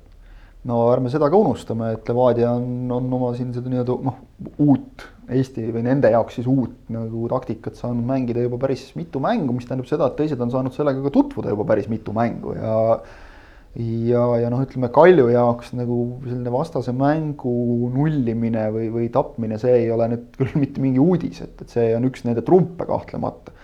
no 0.70 0.84
ärme 0.92 1.10
seda 1.10 1.32
ka 1.32 1.42
unustame, 1.42 1.96
et 1.96 2.10
Levadia 2.10 2.54
on, 2.54 2.86
on 2.94 3.10
oma 3.18 3.34
siin 3.38 3.50
seda 3.56 3.72
nii-öelda 3.72 3.98
noh, 4.06 4.22
uut 4.62 5.08
Eesti 5.30 5.68
või 5.70 5.84
nende 5.86 6.10
jaoks 6.12 6.40
siis 6.40 6.48
uut 6.50 6.74
nagu 6.92 7.28
taktikat 7.32 7.78
saanud 7.78 8.08
mängida 8.08 8.42
juba 8.44 8.58
päris 8.64 8.88
mitu 8.98 9.22
mängu, 9.24 9.54
mis 9.54 9.68
tähendab 9.70 9.90
seda, 9.90 10.08
et 10.10 10.18
teised 10.18 10.42
on 10.42 10.54
saanud 10.54 10.74
sellega 10.76 11.04
ka 11.06 11.12
tutvuda 11.14 11.54
juba 11.54 11.68
päris 11.70 11.90
mitu 11.92 12.16
mängu 12.16 12.56
ja 12.58 12.78
ja, 13.80 14.24
ja 14.42 14.50
noh, 14.52 14.64
ütleme 14.66 14.90
Kalju 14.92 15.30
jaoks 15.32 15.72
nagu 15.78 15.98
selline 16.26 16.52
vastase 16.52 16.92
mängu 16.96 17.54
nullimine 17.94 18.66
või, 18.76 18.90
või 18.92 19.08
tapmine, 19.14 19.60
see 19.62 19.86
ei 19.86 19.92
ole 19.94 20.10
nüüd 20.12 20.26
küll 20.40 20.58
mitte 20.60 20.84
mingi 20.84 21.00
uudis, 21.00 21.40
et, 21.46 21.62
et 21.64 21.72
see 21.72 21.92
on 21.96 22.10
üks 22.10 22.26
nende 22.28 22.44
trumpe 22.48 22.88
kahtlemata 22.90 23.56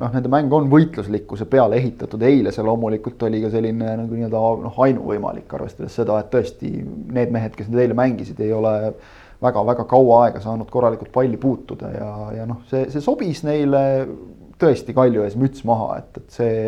noh, 0.00 0.12
nende 0.12 0.30
mäng 0.32 0.52
on 0.56 0.68
võitluslikkuse 0.72 1.46
peale 1.50 1.78
ehitatud, 1.80 2.22
eile 2.26 2.52
see 2.54 2.64
loomulikult 2.66 3.22
oli 3.28 3.42
ka 3.44 3.50
selline 3.52 3.96
nagu 4.02 4.16
nii-öelda 4.16 4.44
noh, 4.64 4.78
ainuvõimalik, 4.86 5.50
arvestades 5.58 5.96
seda, 6.00 6.18
et 6.22 6.30
tõesti 6.32 6.72
need 7.16 7.34
mehed, 7.34 7.56
kes 7.58 7.68
nüüd 7.70 7.84
eile 7.84 7.98
mängisid, 7.98 8.40
ei 8.42 8.54
ole 8.56 8.74
väga-väga 9.42 9.86
kaua 9.90 10.24
aega 10.26 10.42
saanud 10.42 10.70
korralikult 10.70 11.12
palli 11.14 11.38
puutuda 11.40 11.90
ja, 11.96 12.10
ja 12.38 12.48
noh, 12.48 12.62
see, 12.70 12.86
see 12.92 13.02
sobis 13.04 13.42
neile 13.46 13.82
tõesti 14.62 14.94
Kalju 14.94 15.24
ees 15.26 15.38
müts 15.38 15.64
maha, 15.66 15.96
et, 15.98 16.20
et 16.20 16.36
see, 16.36 16.58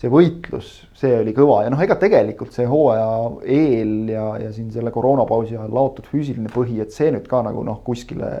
see 0.00 0.12
võitlus, 0.12 0.70
see 0.96 1.12
oli 1.20 1.34
kõva. 1.36 1.62
Ja 1.66 1.72
noh, 1.72 1.82
ega 1.84 1.98
tegelikult 2.00 2.54
see 2.56 2.64
hooaja 2.68 3.10
eel 3.42 4.12
ja, 4.12 4.24
ja 4.46 4.54
siin 4.56 4.70
selle 4.72 4.92
koroonapausi 4.94 5.58
ajal 5.58 5.74
laotud 5.76 6.08
füüsiline 6.08 6.52
põhi, 6.52 6.80
et 6.84 6.96
see 6.96 7.12
nüüd 7.12 7.28
ka 7.30 7.42
nagu 7.46 7.64
noh, 7.66 7.82
kuskile 7.86 8.32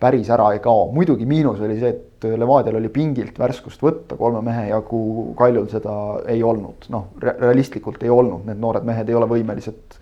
päris 0.00 0.30
ära 0.32 0.48
ei 0.54 0.62
kao, 0.64 0.88
muidugi 0.94 1.26
miinus 1.28 1.60
oli 1.64 1.76
see, 1.80 1.90
et 1.92 2.24
Levadial 2.40 2.78
oli 2.80 2.88
pingilt 2.92 3.38
värskust 3.40 3.82
võtta 3.84 4.16
kolme 4.20 4.42
mehe 4.44 4.66
jagu, 4.70 5.00
Kaljul 5.38 5.68
seda 5.72 5.94
ei 6.28 6.42
olnud, 6.44 6.88
noh, 6.92 7.10
realistlikult 7.20 8.02
ei 8.04 8.12
olnud, 8.12 8.46
need 8.48 8.60
noored 8.60 8.86
mehed 8.88 9.08
ei 9.08 9.16
ole 9.16 9.28
võimelised 9.30 10.00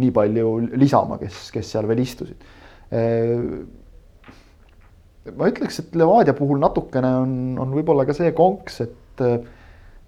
nii 0.00 0.14
palju 0.14 0.54
lisama, 0.78 1.18
kes, 1.20 1.48
kes 1.54 1.74
seal 1.74 1.88
veel 1.90 2.02
istusid. 2.02 2.48
ma 5.36 5.50
ütleks, 5.50 5.82
et 5.82 5.96
Levadia 5.98 6.34
puhul 6.34 6.58
natukene 6.62 7.10
on, 7.22 7.32
on 7.62 7.74
võib-olla 7.74 8.06
ka 8.08 8.16
see 8.16 8.32
konks, 8.36 8.80
et 8.86 9.24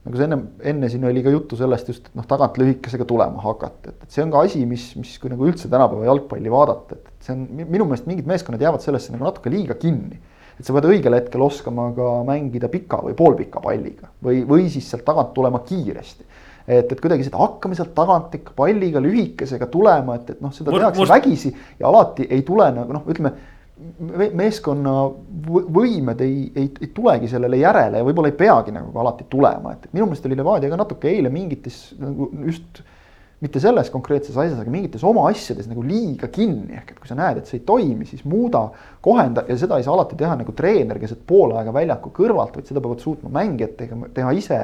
nagu 0.03 0.19
sa 0.19 0.27
enne, 0.27 0.39
enne 0.73 0.91
siin 0.91 1.05
oli 1.07 1.23
ka 1.23 1.31
juttu 1.31 1.57
sellest 1.59 1.91
just, 1.93 2.09
et 2.11 2.19
noh, 2.19 2.27
tagant 2.29 2.57
lühikesega 2.59 3.07
tulema 3.09 3.43
hakata, 3.45 3.93
et, 3.93 4.05
et 4.07 4.17
see 4.17 4.25
on 4.25 4.33
ka 4.35 4.43
asi, 4.49 4.65
mis, 4.67 4.89
mis 4.99 5.15
kui 5.23 5.31
nagu 5.31 5.47
üldse 5.47 5.71
tänapäeva 5.71 6.09
jalgpalli 6.09 6.53
vaadata, 6.53 6.99
et 6.99 7.27
see 7.29 7.37
on 7.37 7.47
minu 7.63 7.87
meelest 7.87 8.09
mingid 8.11 8.29
meeskonnad 8.31 8.65
jäävad 8.67 8.83
sellesse 8.83 9.15
nagu 9.15 9.29
natuke 9.29 9.53
liiga 9.53 9.79
kinni. 9.79 10.19
et 10.59 10.67
sa 10.67 10.75
pead 10.77 10.85
õigel 10.91 11.15
hetkel 11.17 11.43
oskama 11.43 11.89
ka 11.97 12.09
mängida 12.29 12.69
pika 12.71 12.99
või 13.03 13.15
poolpika 13.17 13.63
palliga 13.65 14.11
või, 14.23 14.43
või 14.47 14.67
siis 14.71 14.91
sealt 14.91 15.07
tagant 15.07 15.33
tulema 15.35 15.63
kiiresti 15.65 16.27
et, 16.67 16.93
et 16.93 17.01
kuidagi 17.01 17.25
seda 17.27 17.41
hakkame 17.41 17.77
sealt 17.79 17.95
tagant 17.97 18.35
ikka 18.37 18.55
palliga 18.57 19.01
lühikesega 19.03 19.67
tulema, 19.73 20.19
et, 20.19 20.35
et 20.35 20.43
noh, 20.45 20.53
seda 20.55 20.75
tehakse 20.75 21.03
must... 21.03 21.15
vägisi 21.15 21.55
ja 21.81 21.89
alati 21.91 22.27
ei 22.31 22.45
tule 22.47 22.69
nagu 22.75 22.99
noh, 22.99 23.07
ütleme 23.11 23.33
meeskonna 24.03 24.95
võimed 25.47 26.23
ei, 26.25 26.47
ei, 26.57 26.71
ei 26.81 26.89
tulegi 26.95 27.29
sellele 27.31 27.61
järele 27.61 28.01
ja 28.01 28.07
võib-olla 28.07 28.33
ei 28.33 28.39
peagi 28.39 28.75
nagu 28.75 28.99
alati 28.99 29.29
tulema, 29.31 29.77
et 29.77 29.87
minu 29.93 30.09
meelest 30.09 30.27
oli 30.29 30.39
Levadia 30.39 30.71
ka 30.73 30.81
natuke 30.81 31.11
eile 31.13 31.31
mingites 31.33 31.85
nagu 32.01 32.31
just 32.47 32.83
mitte 33.43 33.59
selles 33.59 33.91
konkreetses 33.91 34.37
asjas, 34.39 34.61
aga 34.63 34.71
mingites 34.71 35.03
oma 35.07 35.25
asjades 35.31 35.67
nagu 35.67 35.83
liiga 35.83 36.29
kinni, 36.31 36.77
ehk 36.79 36.93
et 36.95 37.01
kui 37.03 37.11
sa 37.11 37.17
näed, 37.19 37.41
et 37.41 37.51
see 37.51 37.59
ei 37.59 37.65
toimi, 37.67 38.07
siis 38.07 38.23
muuda, 38.29 38.69
kohenda 39.03 39.43
ja 39.49 39.57
seda 39.59 39.81
ei 39.81 39.87
saa 39.87 39.97
alati 39.97 40.19
teha 40.19 40.37
nagu 40.39 40.55
treener 40.55 41.01
keset 41.03 41.25
pool 41.27 41.57
aega 41.59 41.75
väljaku 41.75 42.13
kõrvalt, 42.15 42.55
vaid 42.59 42.71
seda 42.71 42.83
peavad 42.85 43.03
suutma 43.03 43.33
mängijad 43.35 43.75
tegema, 43.81 44.11
teha 44.15 44.31
ise 44.39 44.61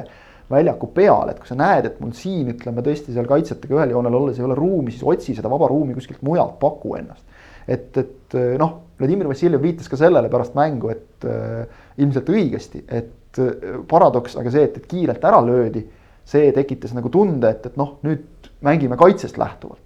väljaku 0.49 0.89
peal, 0.95 1.29
et 1.29 1.41
kui 1.41 1.51
sa 1.51 1.59
näed, 1.59 1.89
et 1.89 1.99
mul 2.01 2.15
siin 2.17 2.53
ütleme 2.55 2.83
tõesti 2.85 3.13
seal 3.13 3.27
kaitsjatega 3.29 3.81
ühel 3.81 3.97
joonel 3.97 4.15
olles 4.21 4.39
ei 4.39 4.47
ole 4.47 4.55
ruumi, 4.57 4.95
siis 4.95 5.03
otsi 5.05 5.35
seda 5.37 5.51
vaba 5.51 5.67
ruumi 5.69 5.97
kuskilt 5.97 6.23
mujalt, 6.25 6.55
paku 6.63 6.95
ennast. 7.01 7.43
et, 7.67 7.91
et 7.99 8.39
noh 8.57 8.77
Vladimir 8.99 9.29
Vassiljev 9.29 9.63
viitas 9.63 9.87
ka 9.91 9.97
sellele 9.99 10.29
pärast 10.31 10.55
mängu, 10.57 10.91
et 10.91 11.27
äh, 11.27 11.83
ilmselt 12.01 12.29
õigesti, 12.33 12.83
et 12.87 13.39
äh, 13.39 13.77
paradoks, 13.87 14.35
aga 14.39 14.51
see, 14.53 14.65
et, 14.67 14.79
et 14.81 14.89
kiirelt 14.89 15.23
ära 15.25 15.39
löödi, 15.45 15.85
see 16.29 16.49
tekitas 16.55 16.91
nagu 16.97 17.11
tunde, 17.13 17.49
et, 17.49 17.69
et 17.71 17.77
noh, 17.79 17.95
nüüd 18.05 18.49
mängime 18.65 18.99
kaitsest 18.99 19.39
lähtuvalt. 19.39 19.85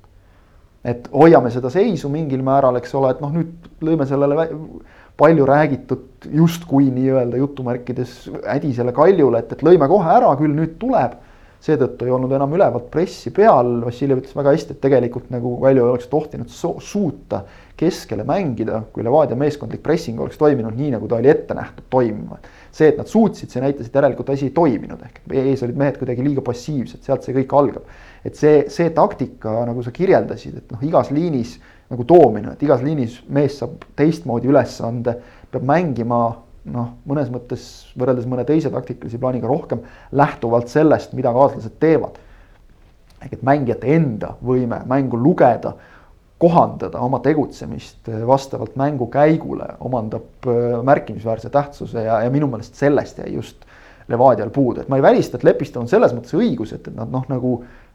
et 0.84 1.06
hoiame 1.16 1.48
seda 1.48 1.70
seisu 1.72 2.10
mingil 2.12 2.42
määral, 2.44 2.76
eks 2.76 2.92
ole, 3.00 3.14
et 3.14 3.22
noh, 3.24 3.30
nüüd 3.32 3.70
lõime 3.88 4.04
sellele 4.04 4.50
palju 5.16 5.46
räägitud 5.48 6.26
justkui 6.28 6.90
nii-öelda 6.92 7.40
jutumärkides 7.40 8.18
hädisele 8.44 8.92
kaljule, 8.92 9.40
et, 9.40 9.54
et 9.56 9.64
lõime 9.64 9.88
kohe 9.88 10.10
ära, 10.12 10.34
küll 10.36 10.52
nüüd 10.58 10.76
tuleb 10.82 11.16
seetõttu 11.64 12.08
ei 12.08 12.12
olnud 12.12 12.34
enam 12.36 12.52
ülevalt 12.58 12.90
pressi 12.92 13.32
peal, 13.32 13.78
Vassiljev 13.86 14.20
ütles 14.20 14.36
väga 14.36 14.52
hästi, 14.56 14.76
et 14.76 14.84
tegelikult 14.84 15.30
nagu 15.32 15.56
Kalju 15.62 15.86
ei 15.86 15.92
oleks 15.94 16.10
tohtinud 16.12 16.52
suuta 16.52 17.44
keskele 17.78 18.24
mängida, 18.28 18.84
kui 18.94 19.04
Levadia 19.06 19.38
meeskondlik 19.40 19.82
pressing 19.84 20.20
oleks 20.22 20.38
toiminud 20.38 20.76
nii, 20.78 20.92
nagu 20.94 21.08
ta 21.10 21.18
oli 21.18 21.32
ette 21.32 21.56
nähtud 21.58 21.88
toimima. 21.90 22.40
see, 22.74 22.88
et 22.90 22.98
nad 22.98 23.06
suutsid, 23.06 23.52
see 23.54 23.62
näitas, 23.62 23.86
et 23.88 23.96
järelikult 23.96 24.30
asi 24.34 24.48
ei 24.48 24.54
toiminud, 24.54 25.02
ehk 25.06 25.20
ees 25.38 25.62
olid 25.66 25.78
mehed 25.78 26.00
kuidagi 26.00 26.24
liiga 26.26 26.42
passiivsed, 26.42 27.04
sealt 27.06 27.26
see 27.26 27.36
kõik 27.36 27.54
algab. 27.58 27.92
et 28.26 28.36
see, 28.36 28.64
see 28.70 28.90
taktika, 28.90 29.60
nagu 29.68 29.84
sa 29.84 29.92
kirjeldasid, 29.94 30.58
et 30.58 30.72
noh, 30.74 30.82
igas 30.86 31.12
liinis 31.12 31.60
nagu 31.92 32.06
toomine, 32.10 32.54
et 32.54 32.64
igas 32.66 32.82
liinis 32.82 33.20
mees 33.30 33.60
saab 33.62 33.86
teistmoodi 34.00 34.50
ülesande, 34.50 35.18
peab 35.52 35.66
mängima 35.70 36.24
noh, 36.74 36.94
mõnes 37.10 37.30
mõttes 37.32 37.66
võrreldes 38.00 38.28
mõne 38.30 38.46
teise 38.48 38.72
taktikalise 38.74 39.20
plaaniga 39.20 39.50
rohkem 39.50 39.84
lähtuvalt 40.16 40.72
sellest, 40.72 41.14
mida 41.18 41.34
kaaslased 41.36 41.78
teevad. 41.80 42.20
ehk 43.24 43.34
et 43.34 43.44
mängijate 43.44 43.88
enda 43.96 44.34
võime 44.44 44.82
mängu 44.86 45.18
lugeda, 45.18 45.78
kohandada 46.44 47.00
oma 47.04 47.22
tegutsemist 47.24 48.10
vastavalt 48.28 48.76
mängu 48.80 49.08
käigule, 49.14 49.70
omandab 49.80 50.48
äh, 50.48 50.82
märkimisväärse 50.84 51.52
tähtsuse 51.54 52.04
ja, 52.04 52.20
ja 52.26 52.34
minu 52.34 52.50
meelest 52.52 52.76
sellest 52.80 53.24
jäi 53.24 53.38
just 53.38 53.70
Levadial 54.12 54.50
puudu, 54.52 54.82
et 54.84 54.90
ma 54.92 54.98
ei 55.00 55.04
välista, 55.06 55.40
et 55.40 55.46
Lepistel 55.48 55.80
on 55.80 55.88
selles 55.88 56.12
mõttes 56.12 56.36
õigus, 56.36 56.74
et, 56.76 56.90
et 56.90 56.96
nad 56.98 57.08
noh, 57.08 57.24
nagu 57.30 57.54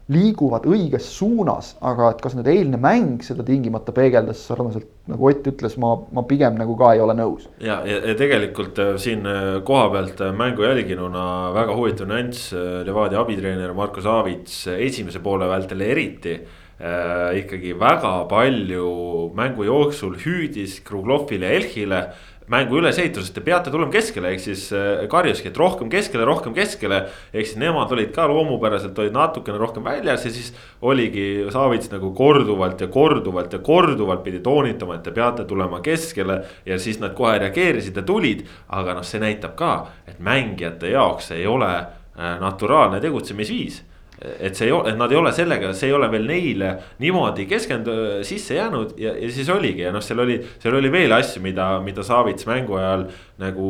liiguvad 0.09 0.63
õiges 0.65 1.05
suunas, 1.13 1.75
aga 1.85 2.07
et 2.09 2.23
kas 2.23 2.33
nüüd 2.33 2.47
eilne 2.49 2.79
mäng 2.81 3.21
seda 3.21 3.45
tingimata 3.45 3.93
peegeldas 3.93 4.41
sarnaselt 4.49 4.87
nagu 5.11 5.27
Ott 5.29 5.45
ütles, 5.51 5.75
ma, 5.77 5.91
ma 6.17 6.23
pigem 6.25 6.57
nagu 6.57 6.73
ka 6.79 6.95
ei 6.95 7.03
ole 7.05 7.13
nõus. 7.19 7.45
ja, 7.61 7.83
ja, 7.85 7.99
ja 8.09 8.15
tegelikult 8.17 8.81
äh, 8.81 8.95
siin 8.97 9.21
koha 9.67 9.83
pealt 9.93 10.23
mängu 10.39 10.65
jälginuna 10.65 11.27
väga 11.53 11.77
huvitav 11.77 12.09
nüanss, 12.09 12.49
Levadia 12.89 13.21
abitreener 13.21 13.75
Marko 13.77 14.01
Savits 14.01 14.63
esimese 14.73 15.21
poole 15.21 15.51
vältel 15.51 15.85
eriti 15.85 16.39
äh, 16.79 17.37
ikkagi 17.43 17.75
väga 17.79 18.25
palju 18.31 19.31
mängu 19.35 19.67
jooksul 19.67 20.17
hüüdis 20.23 20.79
Kruglovile 20.83 21.55
Elhile 21.59 22.07
mängu 22.49 22.79
ülesehitusest, 22.79 23.35
te 23.35 23.43
peate 23.45 23.69
tulema 23.69 23.91
keskele, 23.93 24.31
ehk 24.33 24.41
siis 24.41 24.63
äh, 24.73 25.03
karjuski, 25.09 25.51
et 25.51 25.57
rohkem 25.59 25.89
keskele, 25.91 26.25
rohkem 26.25 26.55
keskele. 26.55 27.03
ehk 27.33 27.45
siis 27.45 27.59
nemad 27.61 27.91
olid 27.93 28.09
ka 28.15 28.25
loomupäraselt 28.29 28.97
olid 28.99 29.13
natukene 29.13 29.59
rohkem 29.61 29.85
väljas 29.85 30.25
ja 30.25 30.31
siis 30.33 30.49
oligi 30.81 31.45
Savits 31.53 31.91
nagu 31.93 32.09
korduvalt 32.17 32.81
ja 32.81 32.87
korduvalt 32.87 33.53
ja 33.53 33.59
korduvalt 33.59 34.23
pidi 34.25 34.41
toonitama, 34.45 34.97
et 34.97 35.05
te 35.05 35.13
peate 35.13 35.45
tulema 35.45 35.81
keskele. 35.85 36.41
ja 36.65 36.79
siis 36.79 36.99
nad 36.99 37.13
kohe 37.13 37.37
reageerisid 37.37 38.01
ja 38.01 38.03
tulid, 38.03 38.47
aga 38.67 38.97
noh, 38.97 39.05
see 39.05 39.21
näitab 39.21 39.53
ka, 39.55 39.73
et 40.07 40.17
mängijate 40.19 40.89
jaoks 40.95 41.31
ei 41.37 41.45
ole 41.47 41.69
äh, 41.77 42.39
naturaalne 42.41 42.99
tegutsemisviis 42.99 43.83
et 44.19 44.55
see 44.57 44.67
et 44.67 44.97
nad 44.99 45.11
ei 45.11 45.17
ole 45.17 45.31
sellega, 45.35 45.71
see 45.73 45.87
ei 45.87 45.95
ole 45.95 46.09
veel 46.11 46.25
neile 46.27 46.71
niimoodi 46.99 47.45
keskendu-, 47.47 48.23
sisse 48.27 48.57
jäänud 48.57 48.97
ja, 48.99 49.13
ja 49.15 49.31
siis 49.31 49.49
oligi 49.53 49.85
ja 49.85 49.93
noh, 49.95 50.03
seal 50.03 50.19
oli, 50.25 50.35
seal 50.59 50.75
oli 50.75 50.91
veel 50.91 51.15
asju, 51.15 51.41
mida, 51.43 51.69
mida 51.83 52.03
Savits 52.03 52.47
mängu 52.49 52.75
ajal 52.79 53.07
nagu 53.39 53.69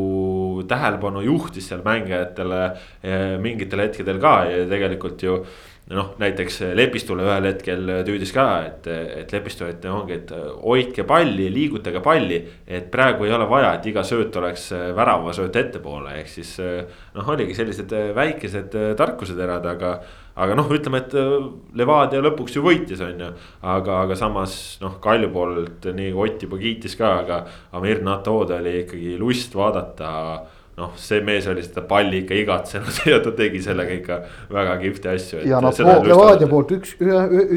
tähelepanu 0.70 1.22
juhtis 1.27 1.70
seal 1.70 1.84
mängijatele 1.86 2.62
eh, 2.65 3.36
mingitel 3.41 3.86
hetkedel 3.86 4.22
ka 4.22 4.36
ja 4.50 4.63
tegelikult 4.70 5.25
ju 5.25 5.44
noh, 5.89 6.13
näiteks 6.22 6.60
Lepistule 6.77 7.25
ühel 7.25 7.50
hetkel 7.50 7.91
tüüdis 8.05 8.34
ka, 8.36 8.46
et, 8.67 8.88
et 9.24 9.34
Lepistu, 9.34 9.65
et 9.69 9.86
ongi, 9.89 10.19
et 10.19 10.34
hoidke 10.62 11.05
palli, 11.10 11.50
liigutage 11.53 12.01
palli. 12.05 12.39
et 12.67 12.91
praegu 12.91 13.25
ei 13.25 13.34
ole 13.34 13.50
vaja, 13.50 13.74
et 13.77 13.89
iga 13.89 14.03
sööt 14.05 14.36
oleks 14.38 14.69
väravasööt 14.96 15.55
ettepoole, 15.63 16.15
ehk 16.22 16.29
siis 16.29 16.55
noh, 17.15 17.34
oligi 17.34 17.58
sellised 17.58 17.93
väikesed 18.15 18.77
tarkuseterad, 19.00 19.65
aga 19.65 19.93
aga 20.39 20.55
noh, 20.55 20.69
ütleme, 20.72 21.01
et 21.03 21.15
Levadia 21.79 22.22
lõpuks 22.24 22.55
ju 22.55 22.63
võitis, 22.63 23.01
on 23.03 23.25
ju. 23.25 23.31
aga, 23.62 24.03
aga 24.05 24.15
samas 24.19 24.53
noh, 24.84 25.00
Kalju 25.03 25.31
poolt 25.34 25.89
nii 25.96 26.13
Ott 26.15 26.46
juba 26.46 26.60
kiitis 26.62 26.96
ka, 27.00 27.12
aga 27.24 27.41
Amir 27.75 28.03
Natod 28.05 28.53
oli 28.55 28.79
ikkagi 28.84 29.17
lust 29.19 29.55
vaadata 29.58 30.12
noh, 30.79 30.93
see 31.00 31.21
mees 31.25 31.48
oli 31.51 31.63
seda 31.65 31.83
palli 31.88 32.24
ikka 32.24 32.38
igatsenud 32.39 33.01
ja 33.12 33.19
ta 33.24 33.33
tegi 33.38 33.62
sellega 33.63 33.98
ikka 33.98 34.21
väga 34.53 34.77
kihvti 34.83 35.12
asju. 35.13 35.41
ja 35.50 35.59
noh, 35.63 35.75
Levadia 36.07 36.50
poolt 36.51 36.75
üks, 36.77 36.95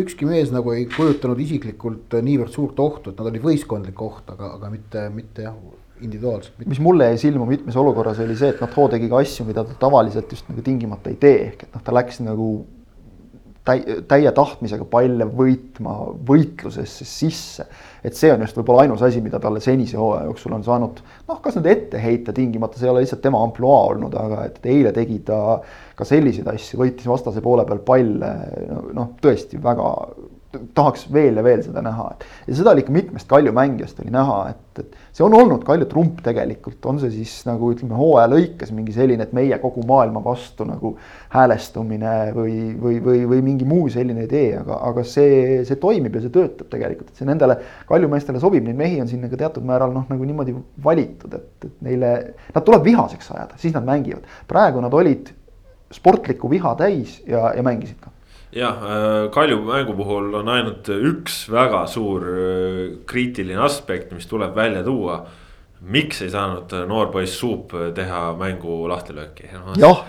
ükski 0.03 0.29
mees 0.29 0.53
nagu 0.55 0.75
ei 0.75 0.89
kujutanud 0.91 1.41
isiklikult 1.43 2.19
niivõrd 2.23 2.53
suurt 2.55 2.83
ohtu, 2.83 3.13
et 3.13 3.23
nad 3.23 3.31
olid 3.33 3.47
võistkondlik 3.47 4.05
oht, 4.05 4.27
aga, 4.35 4.57
aga 4.59 4.73
mitte, 4.73 5.07
mitte 5.15 5.47
jah 5.47 5.57
individuaalselt. 6.03 6.67
mis 6.67 6.81
mulle 6.83 7.13
jäi 7.13 7.19
silma 7.19 7.47
mitmes 7.47 7.77
olukorras 7.79 8.21
oli 8.23 8.37
see, 8.39 8.51
et 8.53 8.63
noh, 8.63 8.71
Too 8.73 8.89
tegi 8.91 9.09
ka 9.11 9.21
asju, 9.23 9.47
mida 9.47 9.65
ta 9.67 9.77
tavaliselt 9.87 10.33
just 10.35 10.49
nagu 10.51 10.65
tingimata 10.67 11.13
ei 11.13 11.19
tee, 11.21 11.37
ehk 11.51 11.67
et 11.67 11.77
noh, 11.77 11.83
ta 11.85 11.95
läks 11.95 12.19
nagu 12.25 12.49
täi-, 13.69 14.03
täie 14.09 14.33
tahtmisega 14.35 14.87
palle 14.91 15.27
võitma 15.29 15.95
võitlusesse 16.29 17.07
sisse. 17.09 17.67
et 18.05 18.17
see 18.19 18.33
on 18.35 18.43
just 18.43 18.57
võib-olla 18.59 18.83
ainus 18.87 19.03
asi, 19.07 19.21
mida 19.23 19.39
talle 19.43 19.61
senise 19.63 19.97
hooaja 19.97 20.27
jooksul 20.27 20.57
on 20.57 20.65
saanud 20.67 21.03
noh, 21.29 21.41
kas 21.43 21.59
nüüd 21.59 21.69
ette 21.71 22.03
heita 22.03 22.35
tingimata, 22.35 22.79
see 22.79 22.89
ei 22.89 22.95
ole 22.95 23.05
lihtsalt 23.05 23.23
tema 23.23 23.43
ampluaa 23.47 23.93
olnud, 23.93 24.17
aga 24.19 24.47
et 24.49 24.59
eile 24.67 24.93
tegi 24.97 25.21
ta 25.27 25.61
ka 25.97 26.07
selliseid 26.09 26.49
asju, 26.51 26.81
võitis 26.83 27.07
vastase 27.09 27.45
poole 27.45 27.67
peal 27.69 27.83
palle 27.87 28.33
noh, 28.97 29.15
tõesti 29.23 29.61
väga 29.63 29.93
tahaks 30.75 31.07
veel 31.13 31.39
ja 31.39 31.45
veel 31.45 31.63
seda 31.65 31.83
näha, 31.85 32.09
et 32.13 32.51
ja 32.51 32.57
seda 32.59 32.73
oli 32.75 32.83
ikka 32.85 32.93
mitmest 32.95 33.29
Kalju 33.31 33.53
mängijast 33.57 34.01
oli 34.03 34.13
näha, 34.13 34.37
et, 34.53 34.83
et 34.83 35.17
see 35.17 35.25
on 35.25 35.35
olnud 35.37 35.65
Kalju 35.67 35.89
trump 35.91 36.21
tegelikult, 36.25 36.79
on 36.91 37.01
see 37.01 37.13
siis 37.15 37.35
nagu 37.49 37.71
ütleme, 37.73 37.97
hooaja 37.97 38.29
lõikes 38.33 38.73
mingi 38.77 38.95
selline, 38.97 39.25
et 39.25 39.35
meie 39.37 39.59
kogu 39.63 39.85
maailma 39.89 40.23
vastu 40.25 40.67
nagu 40.69 40.95
häälestumine 41.33 42.15
või, 42.37 42.57
või, 42.83 43.01
või, 43.05 43.25
või 43.33 43.43
mingi 43.49 43.69
muu 43.69 43.89
selline 43.93 44.27
idee, 44.29 44.59
aga, 44.61 44.79
aga 44.93 45.07
see, 45.09 45.63
see 45.69 45.81
toimib 45.83 46.19
ja 46.19 46.25
see 46.25 46.35
töötab 46.37 46.71
tegelikult, 46.73 47.13
et 47.13 47.23
see 47.23 47.29
nendele 47.29 47.59
Kalju 47.89 48.13
meestele 48.13 48.43
sobib, 48.43 48.67
neid 48.69 48.79
mehi 48.79 49.01
on 49.03 49.11
siin 49.11 49.25
nagu 49.25 49.39
teatud 49.41 49.67
määral 49.69 49.95
noh, 49.95 50.09
nagu 50.13 50.29
niimoodi 50.29 50.57
valitud, 50.85 51.39
et, 51.39 51.69
et 51.69 51.77
neile, 51.89 52.15
nad 52.53 52.67
tuleb 52.67 52.85
vihaseks 52.87 53.33
ajada, 53.35 53.61
siis 53.61 53.77
nad 53.77 53.89
mängivad. 53.89 54.29
praegu 54.49 54.85
nad 54.85 54.93
olid 54.95 55.33
sportlikku 55.93 56.49
viha 56.51 56.75
täis 56.81 57.21
ja, 57.29 57.53
ja 57.57 57.65
mängisid 57.65 58.01
ka 58.01 58.12
jah, 58.53 58.83
äh, 58.85 59.31
Kalju 59.33 59.61
mängu 59.67 59.97
puhul 59.97 60.35
on 60.35 60.49
ainult 60.53 60.89
üks 60.93 61.47
väga 61.53 61.87
suur 61.91 62.27
äh, 62.33 62.83
kriitiline 63.09 63.63
aspekt, 63.65 64.13
mis 64.13 64.29
tuleb 64.31 64.55
välja 64.57 64.85
tuua. 64.85 65.25
miks 65.83 66.21
ei 66.23 66.31
saanud 66.31 66.71
noor 66.87 67.09
poiss 67.11 67.35
Suup 67.39 67.73
teha 67.95 68.37
mängu 68.39 68.87
lahtilööki? 68.89 69.49
jah, 69.81 70.05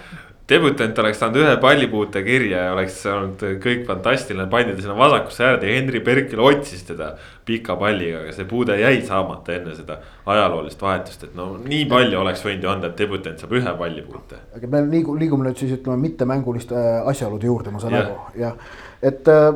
debütant 0.49 0.97
oleks 0.99 1.21
saanud 1.21 1.39
ühe 1.39 1.53
pallipuute 1.61 2.23
kirja 2.25 2.65
ja 2.67 2.71
oleks 2.73 2.97
olnud 3.07 3.43
kõik 3.63 3.85
fantastiline, 3.87 4.49
pandi 4.51 4.75
ta 4.75 4.83
sinna 4.83 4.97
vasakusse 4.99 5.45
äärde 5.47 5.69
ja 5.69 5.77
Henri 5.77 6.01
Berkel 6.03 6.41
otsis 6.43 6.83
teda 6.87 7.13
pika 7.47 7.77
palliga, 7.79 8.23
aga 8.23 8.35
see 8.35 8.47
puude 8.49 8.75
jäi 8.79 8.97
saamata 9.07 9.55
enne 9.55 9.75
seda 9.77 9.99
ajaloolist 10.35 10.83
vahetust, 10.83 11.23
et 11.29 11.37
no 11.39 11.53
nii 11.63 11.85
palju 11.91 12.19
oleks 12.19 12.43
võinud 12.43 12.67
ju 12.67 12.71
anda, 12.73 12.91
et 12.91 12.99
debütant 12.99 13.39
saab 13.39 13.55
ühe 13.55 13.75
pallipuute. 13.79 14.41
aga 14.57 14.71
me 14.75 14.83
liigume, 14.89 15.21
liigume 15.23 15.47
nüüd 15.47 15.63
siis 15.63 15.77
ütleme 15.77 15.99
mittemänguliste 16.03 16.75
äh, 16.75 17.11
asjaolude 17.13 17.47
juurde, 17.47 17.71
ma 17.71 17.83
saan 17.83 17.95
aru, 18.01 18.17
jah, 18.39 18.59
et 18.99 19.31
äh, 19.31 19.53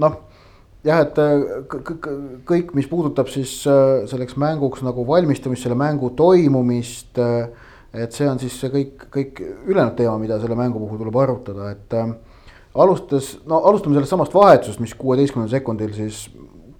noh 0.00 0.18
jah, 0.84 1.04
et 1.04 1.20
äh, 1.20 1.44
kõik, 2.48 2.72
mis 2.76 2.88
puudutab 2.88 3.28
siis 3.32 3.58
selleks 3.64 4.40
mänguks 4.40 4.84
nagu 4.84 5.04
valmistumist, 5.08 5.64
selle 5.64 5.76
mängu 5.80 6.14
toimumist 6.16 7.20
äh, 7.20 7.63
et 7.94 8.16
see 8.16 8.28
on 8.28 8.40
siis 8.42 8.56
see 8.60 8.72
kõik, 8.72 9.08
kõik 9.14 9.42
ülejäänud 9.44 9.96
teema, 9.98 10.16
mida 10.18 10.40
selle 10.42 10.58
mängu 10.58 10.82
puhul 10.82 11.00
tuleb 11.02 11.20
arutada, 11.22 11.70
et 11.74 11.94
äh, 11.98 12.14
alustades, 12.74 13.34
no 13.46 13.62
alustame 13.70 13.96
sellest 13.98 14.16
samast 14.16 14.34
vahetusest, 14.34 14.82
mis 14.82 14.96
kuueteistkümnendal 14.98 15.58
sekundil 15.58 15.94
siis 15.96 16.26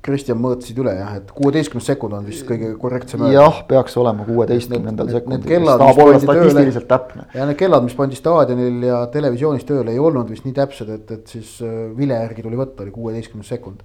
Kristjan 0.04 0.36
mõõtsid 0.36 0.76
üle 0.82 0.92
jah, 0.98 1.14
et 1.16 1.30
kuueteistkümnes 1.32 1.86
sekund 1.88 2.12
on 2.18 2.26
vist 2.28 2.44
kõige 2.44 2.74
korrektsem. 2.80 3.22
jah, 3.32 3.62
peaks 3.68 3.96
olema 3.96 4.26
kuueteistkümnendal 4.28 5.08
sekundil. 5.14 5.64
tahab 5.64 6.00
olla 6.04 6.20
statistiliselt 6.20 6.88
täpne. 6.90 7.24
ja 7.32 7.46
need 7.48 7.58
kellad, 7.60 7.86
mis 7.86 7.96
pandi 7.96 8.18
staadionil 8.18 8.84
ja 8.84 9.00
televisioonis 9.14 9.64
tööle, 9.64 9.94
ei 9.94 10.02
olnud 10.02 10.28
vist 10.28 10.44
nii 10.44 10.56
täpsed, 10.56 10.92
et, 10.98 11.10
et 11.16 11.36
siis 11.36 11.56
äh, 11.64 11.86
vile 11.96 12.18
järgi 12.20 12.44
tuli 12.44 12.60
võtta, 12.60 12.84
oli 12.84 12.92
kuueteistkümnes 12.92 13.48
sekund. 13.48 13.80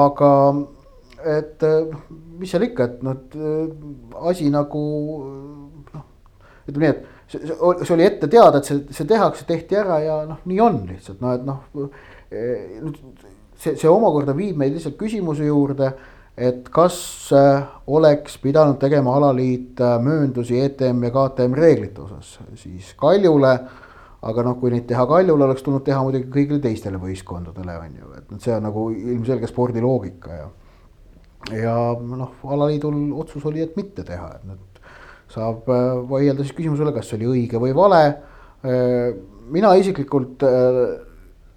aga 0.00 0.30
et 1.36 1.68
äh, 1.68 1.92
mis 2.40 2.54
seal 2.54 2.64
ikka, 2.70 2.88
et 2.88 3.04
noh, 3.04 3.20
äh, 3.36 4.24
asi 4.32 4.48
nagu 4.54 4.84
ütleme 6.70 6.86
nii, 6.86 6.94
et 6.94 7.20
see, 7.30 7.40
see 7.84 7.94
oli 7.96 8.06
ette 8.06 8.28
teada, 8.30 8.60
et 8.60 8.68
see, 8.68 8.80
see 8.94 9.08
tehakse, 9.08 9.46
tehti 9.48 9.78
ära 9.78 9.98
ja 10.04 10.20
noh, 10.28 10.40
nii 10.50 10.62
on 10.64 10.80
lihtsalt 10.88 11.20
noh, 11.22 11.36
et 11.36 11.44
noh. 11.46 11.90
see, 13.60 13.74
see 13.74 13.90
omakorda 13.90 14.34
viib 14.36 14.58
meid 14.60 14.74
lihtsalt 14.76 14.98
küsimuse 15.00 15.46
juurde, 15.46 15.92
et 16.40 16.70
kas 16.72 16.96
äh, 17.36 17.66
oleks 17.90 18.38
pidanud 18.42 18.78
tegema 18.80 19.16
alaliit 19.18 19.80
äh, 19.84 19.98
mööndusi 20.02 20.60
ETM 20.64 21.04
ja 21.06 21.12
KTM 21.14 21.56
reeglite 21.58 22.02
osas 22.06 22.38
siis 22.54 22.94
Kaljule. 22.98 23.58
aga 24.20 24.42
noh, 24.44 24.58
kui 24.60 24.68
neid 24.68 24.84
teha 24.88 25.06
Kaljule, 25.08 25.46
oleks 25.46 25.62
tulnud 25.64 25.84
teha 25.84 26.00
muidugi 26.04 26.28
kõigile 26.32 26.60
teistele 26.60 26.98
võistkondadele 27.00 27.76
on 27.80 27.94
ju, 27.96 28.08
et 28.18 28.32
noh, 28.32 28.40
see 28.42 28.52
on 28.52 28.66
nagu 28.68 28.88
ilmselge 28.92 29.48
spordiloogika 29.48 30.34
ja. 30.36 30.48
ja 31.56 31.76
noh, 31.96 32.34
alaliidul 32.44 33.14
otsus 33.22 33.46
oli, 33.48 33.64
et 33.64 33.78
mitte 33.80 34.04
teha, 34.04 34.34
et 34.36 34.44
nüüd 34.48 34.69
saab 35.30 35.68
äh, 35.70 35.92
vaielda 36.10 36.44
siis 36.44 36.56
küsimusele, 36.56 36.94
kas 36.96 37.12
oli 37.16 37.28
õige 37.30 37.60
või 37.62 37.74
vale. 37.76 38.02
Äh, 38.64 39.12
mina 39.50 39.72
isiklikult 39.78 40.44
äh, 40.46 40.80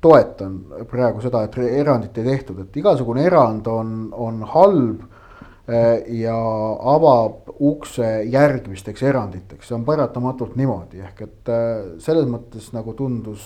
toetan 0.04 0.60
praegu 0.90 1.24
seda, 1.24 1.46
et 1.48 1.58
erandit 1.64 2.18
ei 2.20 2.28
tehtud, 2.28 2.60
et 2.66 2.80
igasugune 2.82 3.24
erand 3.26 3.68
on, 3.72 3.98
on 4.12 4.42
halb 4.54 5.10
ja 6.12 6.36
avab 6.92 7.54
ukse 7.64 8.10
järgmisteks 8.28 9.06
eranditeks, 9.08 9.70
see 9.70 9.78
on 9.78 9.86
paratamatult 9.88 10.58
niimoodi, 10.60 11.00
ehk 11.08 11.24
et 11.24 11.54
selles 12.04 12.28
mõttes 12.28 12.68
nagu 12.76 12.92
tundus, 13.00 13.46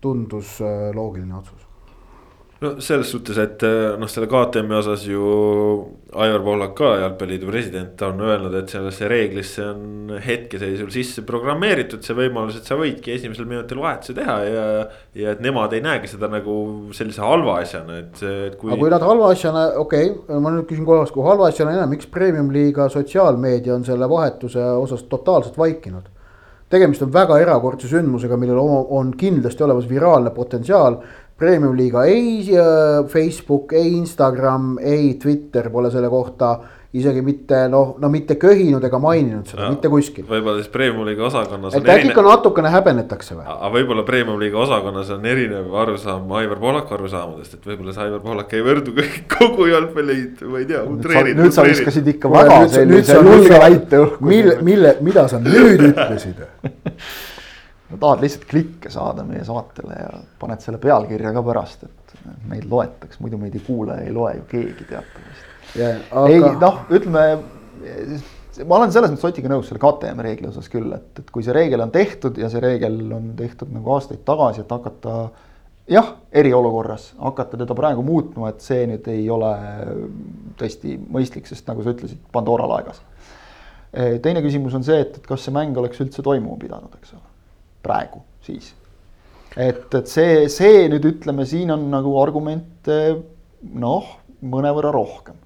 tundus 0.00 0.56
loogiline 0.96 1.36
otsus 1.36 1.68
no 2.64 2.72
selles 2.82 3.10
suhtes, 3.12 3.38
et 3.40 3.62
eh, 3.66 3.94
noh, 4.00 4.08
selle 4.10 4.28
KTM-i 4.30 4.76
osas 4.78 5.04
ju 5.08 5.24
Aivar 6.14 6.44
Pohlak 6.46 6.74
ka, 6.78 6.90
jalgpalliliidu 7.02 7.48
president, 7.50 8.02
on 8.06 8.22
öelnud, 8.22 8.54
et 8.58 8.70
sellesse 8.70 9.08
reeglisse 9.10 9.64
on 9.66 10.14
hetkeseisul 10.24 10.90
sisse 10.94 11.24
programmeeritud 11.26 12.04
see 12.06 12.16
võimalus, 12.18 12.60
et 12.60 12.70
sa 12.70 12.78
võidki 12.78 13.14
esimesel 13.16 13.48
minutil 13.50 13.82
vahetuse 13.82 14.16
teha 14.16 14.38
ja. 14.46 14.64
ja 15.18 15.34
et 15.34 15.42
nemad 15.44 15.74
ei 15.74 15.82
näegi 15.84 16.10
seda 16.12 16.30
nagu 16.32 16.56
sellise 16.96 17.22
halva 17.24 17.58
asjana, 17.64 18.00
et, 18.04 18.24
et 18.48 18.58
kui. 18.60 18.72
aga 18.72 18.80
kui 18.80 18.94
nad 18.94 19.06
halva 19.06 19.30
asjana, 19.34 19.66
okei 19.82 20.10
okay,, 20.14 20.40
ma 20.40 20.54
nüüd 20.54 20.68
küsin 20.70 20.86
korraks, 20.88 21.12
kui 21.14 21.26
halva 21.26 21.50
asjana 21.50 21.76
näe, 21.76 21.90
miks 21.96 22.10
premium-liiga 22.14 22.88
sotsiaalmeedia 22.94 23.74
on 23.76 23.86
selle 23.86 24.08
vahetuse 24.10 24.64
osas 24.80 25.06
totaalselt 25.10 25.58
vaikinud? 25.60 26.10
tegemist 26.74 27.04
on 27.04 27.12
väga 27.12 27.36
erakordse 27.42 27.88
sündmusega, 27.90 28.38
millel 28.40 28.58
on 28.58 29.12
kindlasti 29.18 29.62
olemas 29.66 29.86
viraalne 29.88 30.32
potentsiaal 30.34 30.96
Premium-liiga 31.38 32.04
ei 32.06 32.46
äh, 32.54 33.04
Facebook, 33.10 33.72
ei 33.72 33.96
Instagram, 33.98 34.76
ei 34.78 35.14
Twitter 35.22 35.70
pole 35.70 35.90
selle 35.90 36.08
kohta 36.12 36.54
isegi 36.94 37.22
mitte 37.26 37.64
noh, 37.70 37.96
no 37.98 38.08
mitte 38.10 38.36
köhinud 38.38 38.84
ega 38.86 38.98
maininud 39.02 39.48
seda, 39.50 39.66
mitte 39.72 39.90
kuskil. 39.90 40.26
võib-olla 40.28 40.60
siis 40.60 40.70
Premium-liiga 40.70 41.26
osakonnas. 41.26 41.74
et 41.74 41.90
äkki 41.90 42.12
ikka 42.12 42.22
natukene 42.22 42.70
häbenetakse 42.70 43.34
või? 43.34 43.46
aga 43.50 43.70
võib-olla 43.74 44.04
Premium-liiga 44.06 44.60
osakonnas 44.62 45.10
on 45.16 45.26
erinev 45.26 45.74
arusaam 45.82 46.30
Aivar 46.38 46.62
Pohlaku 46.62 46.94
arusaamadest, 46.98 47.58
et 47.58 47.68
võib-olla 47.72 47.96
see 47.96 48.06
Aivar 48.06 48.22
Pohlak 48.22 48.54
ei 48.54 48.62
võrdu 48.68 48.94
kogu 49.34 49.66
jalgpalliliitu, 49.72 50.52
ma 50.54 50.62
ei 50.62 50.70
tea. 50.70 50.84
nüüd 50.86 51.56
sa 51.56 51.66
viskasid 51.66 52.14
ikka 52.14 52.30
väga 52.30 52.62
sellise 52.78 53.18
julge 53.18 53.62
väite 53.66 54.02
õhku. 54.04 54.30
mille, 54.30 54.58
mille, 54.62 54.96
mida 55.02 55.26
sa 55.32 55.42
nüüd 55.42 55.82
ütlesid 55.90 56.44
no 57.94 58.00
tahad 58.02 58.22
lihtsalt 58.24 58.46
klikke 58.50 58.90
saada 58.92 59.24
meie 59.26 59.44
saatele 59.46 59.96
ja 59.98 60.12
paned 60.40 60.62
selle 60.64 60.80
pealkirja 60.82 61.32
ka 61.36 61.42
pärast, 61.46 61.86
et 61.86 62.14
meid 62.50 62.66
loetaks, 62.70 63.20
muidu 63.22 63.38
meid 63.40 63.54
ei 63.54 63.64
kuule, 63.64 63.98
ei 64.04 64.12
loe 64.14 64.34
ju 64.40 64.46
keegi 64.50 64.88
teatavasti. 64.90 65.52
Yeah,. 65.78 66.02
Aga... 66.10 66.32
ei 66.34 66.58
noh, 66.60 66.82
ütleme, 66.94 67.24
ma 68.66 68.78
olen 68.78 68.92
selles 68.94 69.14
mõttes 69.14 69.26
Otiga 69.30 69.50
nõus 69.50 69.70
selle 69.70 69.82
KTM 69.82 70.22
reegli 70.26 70.50
osas 70.50 70.68
küll, 70.72 70.92
et, 70.96 71.10
et 71.22 71.32
kui 71.34 71.46
see 71.46 71.54
reegel 71.56 71.82
on 71.86 71.94
tehtud 71.94 72.38
ja 72.38 72.50
see 72.52 72.62
reegel 72.62 73.00
on 73.14 73.32
tehtud 73.38 73.72
nagu 73.74 73.96
aastaid 73.96 74.22
tagasi, 74.26 74.64
et 74.64 74.74
hakata 74.74 75.16
jah, 75.90 76.14
eriolukorras 76.32 77.12
hakata 77.18 77.58
teda 77.60 77.76
praegu 77.76 78.04
muutma, 78.06 78.52
et 78.52 78.64
see 78.64 78.86
nüüd 78.90 79.08
ei 79.12 79.26
ole 79.32 79.52
tõesti 80.60 80.96
mõistlik, 80.98 81.48
sest 81.50 81.68
nagu 81.70 81.84
sa 81.84 81.94
ütlesid, 81.94 82.22
Pandora 82.32 82.68
laegas. 82.70 83.02
Teine 83.94 84.42
küsimus 84.42 84.74
on 84.74 84.82
see, 84.86 85.04
et, 85.04 85.20
et 85.20 85.26
kas 85.26 85.44
see 85.46 85.54
mäng 85.54 85.76
oleks 85.78 86.00
üldse 86.02 86.22
toimuma 86.26 86.58
pidanud, 86.58 86.94
eks 86.98 87.14
ole, 87.14 87.33
praegu 87.84 88.24
siis. 88.44 88.72
et, 89.56 89.86
et 89.94 90.10
see, 90.10 90.44
see 90.52 90.84
nüüd 90.92 91.06
ütleme, 91.14 91.46
siin 91.48 91.72
on 91.76 91.88
nagu 91.92 92.18
argumente 92.22 93.00
noh, 93.62 94.12
mõnevõrra 94.44 94.92
rohkem 94.94 95.40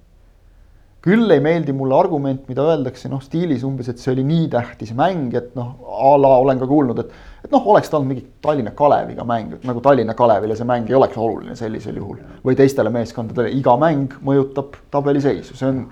küll 1.05 1.31
ei 1.31 1.39
meeldi 1.39 1.73
mulle 1.75 1.95
argument, 1.95 2.41
mida 2.51 2.65
öeldakse 2.73 3.09
noh, 3.11 3.21
stiilis 3.23 3.63
umbes, 3.67 3.87
et 3.91 4.01
see 4.01 4.11
oli 4.11 4.25
nii 4.27 4.49
tähtis 4.51 4.91
mäng, 4.97 5.31
et 5.37 5.53
noh, 5.55 5.77
a 5.87 6.15
la 6.19 6.31
olen 6.43 6.59
ka 6.59 6.67
kuulnud, 6.67 7.03
et 7.03 7.13
et 7.39 7.53
noh, 7.53 7.63
oleks 7.71 7.87
ta 7.87 7.95
olnud 7.97 8.11
mingi 8.11 8.25
Tallinna 8.43 8.73
Kaleviga 8.75 9.23
mäng, 9.23 9.53
nagu 9.63 9.79
Tallinna 9.83 10.13
Kalevile 10.17 10.57
see 10.59 10.67
mäng 10.67 10.89
ei 10.91 10.97
oleks 10.97 11.15
oluline 11.17 11.55
sellisel 11.55 11.95
juhul. 11.95 12.17
või 12.43 12.57
teistele 12.59 12.91
meeskondadele, 12.91 13.53
iga 13.55 13.77
mäng 13.79 14.17
mõjutab 14.25 14.75
tabeliseisu, 14.91 15.55
see 15.55 15.69
on, 15.71 15.85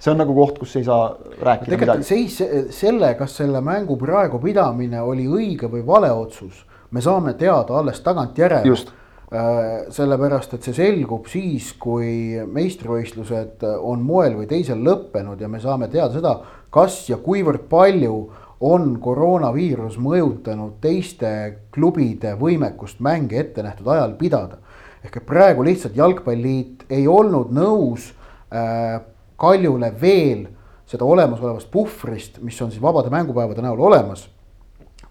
see 0.00 0.12
on 0.12 0.22
nagu 0.22 0.34
koht, 0.34 0.58
kus 0.62 0.76
ei 0.80 0.86
saa 0.86 1.10
rääkida 1.42 1.74
tegelikult 1.76 2.08
seis 2.08 2.38
selle, 2.74 3.12
kas 3.18 3.36
selle 3.42 3.60
mängu 3.64 3.98
praegu 4.00 4.40
pidamine 4.42 5.02
oli 5.04 5.28
õige 5.28 5.68
või 5.68 5.84
vale 5.86 6.10
otsus, 6.12 6.64
me 6.90 7.04
saame 7.04 7.36
teada 7.38 7.76
alles 7.78 8.00
tagantjärele. 8.04 8.78
Äh, 9.30 9.84
sellepärast, 9.94 10.56
et 10.56 10.64
see 10.66 10.74
selgub 10.74 11.28
siis, 11.30 11.68
kui 11.78 12.34
meistrivõistlused 12.50 13.62
on 13.78 14.00
moel 14.02 14.34
või 14.34 14.48
teisel 14.50 14.80
lõppenud 14.82 15.38
ja 15.38 15.46
me 15.46 15.60
saame 15.62 15.86
teada 15.92 16.16
seda, 16.16 16.32
kas 16.74 17.04
ja 17.06 17.20
kuivõrd 17.22 17.68
palju 17.70 18.16
on 18.66 18.96
koroonaviirus 19.00 20.00
mõjutanud 20.02 20.80
teiste 20.82 21.30
klubide 21.70 22.34
võimekust 22.40 22.98
mänge 22.98 23.38
ettenähtud 23.38 23.86
ajal 23.86 24.16
pidada. 24.18 24.58
ehk 25.04 25.16
et 25.16 25.26
praegu 25.26 25.62
lihtsalt 25.62 25.96
Jalgpalliliit 25.96 26.84
ei 26.90 27.06
olnud 27.08 27.54
nõus 27.54 28.10
äh, 28.52 28.98
Kaljule 29.40 29.92
veel 30.00 30.46
seda 30.90 31.06
olemasolevast 31.06 31.70
puhvrist, 31.70 32.40
mis 32.44 32.58
on 32.62 32.70
siis 32.72 32.82
vabade 32.82 33.10
mängupäevade 33.12 33.62
näol 33.62 33.80
olemas, 33.88 34.26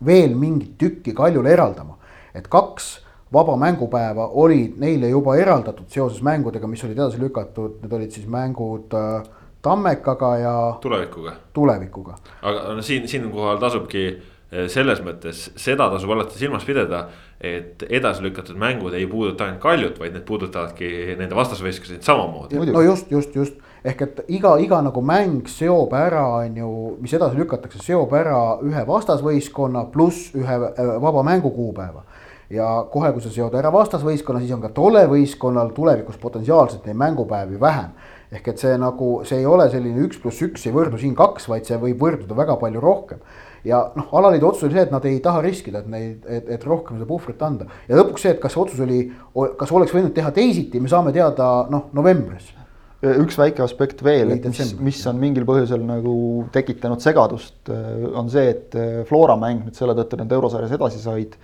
veel 0.05 0.35
mingit 0.35 0.77
tükki 0.77 1.13
Kaljule 1.15 1.53
eraldama, 1.53 1.97
et 2.35 2.47
kaks 2.47 2.97
vaba 3.33 3.55
mängupäeva 3.57 4.27
olid 4.27 4.79
neile 4.81 5.09
juba 5.09 5.35
eraldatud 5.37 5.89
seoses 5.93 6.21
mängudega, 6.25 6.67
mis 6.67 6.83
olid 6.83 6.97
edasi 6.97 7.21
lükatud, 7.21 7.77
need 7.83 7.93
olid 7.93 8.15
siis 8.15 8.27
mängud 8.29 8.95
äh, 8.97 9.21
Tammekaga 9.61 10.37
ja. 10.39 10.55
tulevikuga. 10.81 11.33
tulevikuga. 11.53 12.17
aga 12.41 12.75
no 12.75 12.81
siin, 12.81 13.07
siinkohal 13.07 13.59
tasubki 13.61 14.05
äh, 14.09 14.67
selles 14.71 15.03
mõttes 15.05 15.49
seda 15.59 15.89
tasub 15.93 16.13
alati 16.15 16.39
silmas 16.39 16.65
pidada, 16.67 17.05
et 17.39 17.83
edasi 17.89 18.25
lükatud 18.25 18.59
mängud 18.59 18.95
ei 18.97 19.07
puuduta 19.07 19.45
ainult 19.45 19.61
Kaljut, 19.63 19.99
vaid 19.99 20.15
need 20.15 20.25
puudutavadki 20.27 21.15
nende 21.19 21.37
vastasvõistluseid 21.37 22.03
samamoodi. 22.07 22.59
no 22.71 22.85
just, 22.85 23.11
just, 23.11 23.35
just 23.35 23.68
ehk 23.83 24.01
et 24.01 24.21
iga, 24.27 24.55
iga 24.59 24.81
nagu 24.83 25.01
mäng 25.05 25.47
seob 25.47 25.93
ära, 25.95 26.25
on 26.43 26.57
ju, 26.59 26.71
mis 26.99 27.13
edasi 27.15 27.39
lükatakse, 27.39 27.81
seob 27.83 28.13
ära 28.17 28.59
ühe 28.65 28.85
vastasvõistkonna 28.87 29.85
pluss 29.93 30.33
ühe 30.35 30.57
äh, 30.69 30.95
vaba 31.01 31.23
mängu 31.23 31.53
kuupäeva 31.55 32.03
ja 32.49 32.67
kohe, 32.91 33.11
kui 33.13 33.23
sa 33.23 33.31
seod 33.33 33.53
ära 33.57 33.71
vastasvõistkonna, 33.73 34.41
siis 34.41 34.55
on 34.55 34.63
ka 34.63 34.71
tolle 34.73 35.03
võistkonnal 35.09 35.69
tulevikus 35.75 36.17
potentsiaalselt 36.21 36.87
neid 36.89 36.97
mängupäevi 36.97 37.59
vähem. 37.61 37.91
ehk 38.31 38.47
et 38.47 38.61
see 38.61 38.75
nagu, 38.77 39.23
see 39.25 39.39
ei 39.41 39.45
ole 39.49 39.65
selline 39.73 40.03
üks 40.05 40.19
pluss 40.21 40.41
üks 40.45 40.67
ei 40.67 40.73
võrdu 40.73 40.99
siin 41.01 41.15
kaks, 41.17 41.47
vaid 41.49 41.65
see 41.65 41.77
võib 41.81 42.01
võrduda 42.01 42.35
väga 42.37 42.57
palju 42.61 42.81
rohkem. 42.81 43.19
ja 43.63 43.91
noh, 43.95 44.09
alaliidu 44.13 44.47
otsus 44.47 44.63
oli 44.63 44.73
see, 44.73 44.83
et 44.83 44.91
nad 44.91 45.05
ei 45.05 45.19
taha 45.19 45.41
riskida, 45.41 45.79
et 45.79 45.87
neid, 45.87 46.25
et, 46.25 46.49
et 46.49 46.65
rohkem 46.65 46.97
seda 46.97 47.07
puhvrit 47.07 47.41
anda 47.41 47.65
ja 47.87 47.95
lõpuks 47.95 48.21
see, 48.25 48.31
et 48.31 48.41
kas 48.41 48.57
otsus 48.57 48.79
oli, 48.79 49.11
kas 49.57 49.71
oleks 49.71 49.93
võinud 49.93 50.13
teha 50.13 50.31
teisiti, 50.31 50.79
me 50.79 50.89
saame 50.89 51.13
teada 51.13 51.67
noh, 51.69 51.89
novembris 51.93 52.53
üks 52.99 53.37
väike 53.39 53.63
aspekt 53.63 54.01
veel, 54.03 54.33
et 54.35 54.47
mis, 54.49 54.73
mis 54.83 54.99
on 55.07 55.19
mingil 55.21 55.45
põhjusel 55.47 55.85
nagu 55.87 56.15
tekitanud 56.51 56.99
segadust, 57.03 57.69
on 57.69 58.31
see, 58.31 58.49
et 58.51 58.75
Flora 59.07 59.37
mäng 59.39 59.63
nüüd 59.67 59.77
selle 59.77 59.95
tõttu 59.97 60.19
nad 60.19 60.35
eurosarjas 60.35 60.75
edasi 60.75 60.99
said 61.03 61.37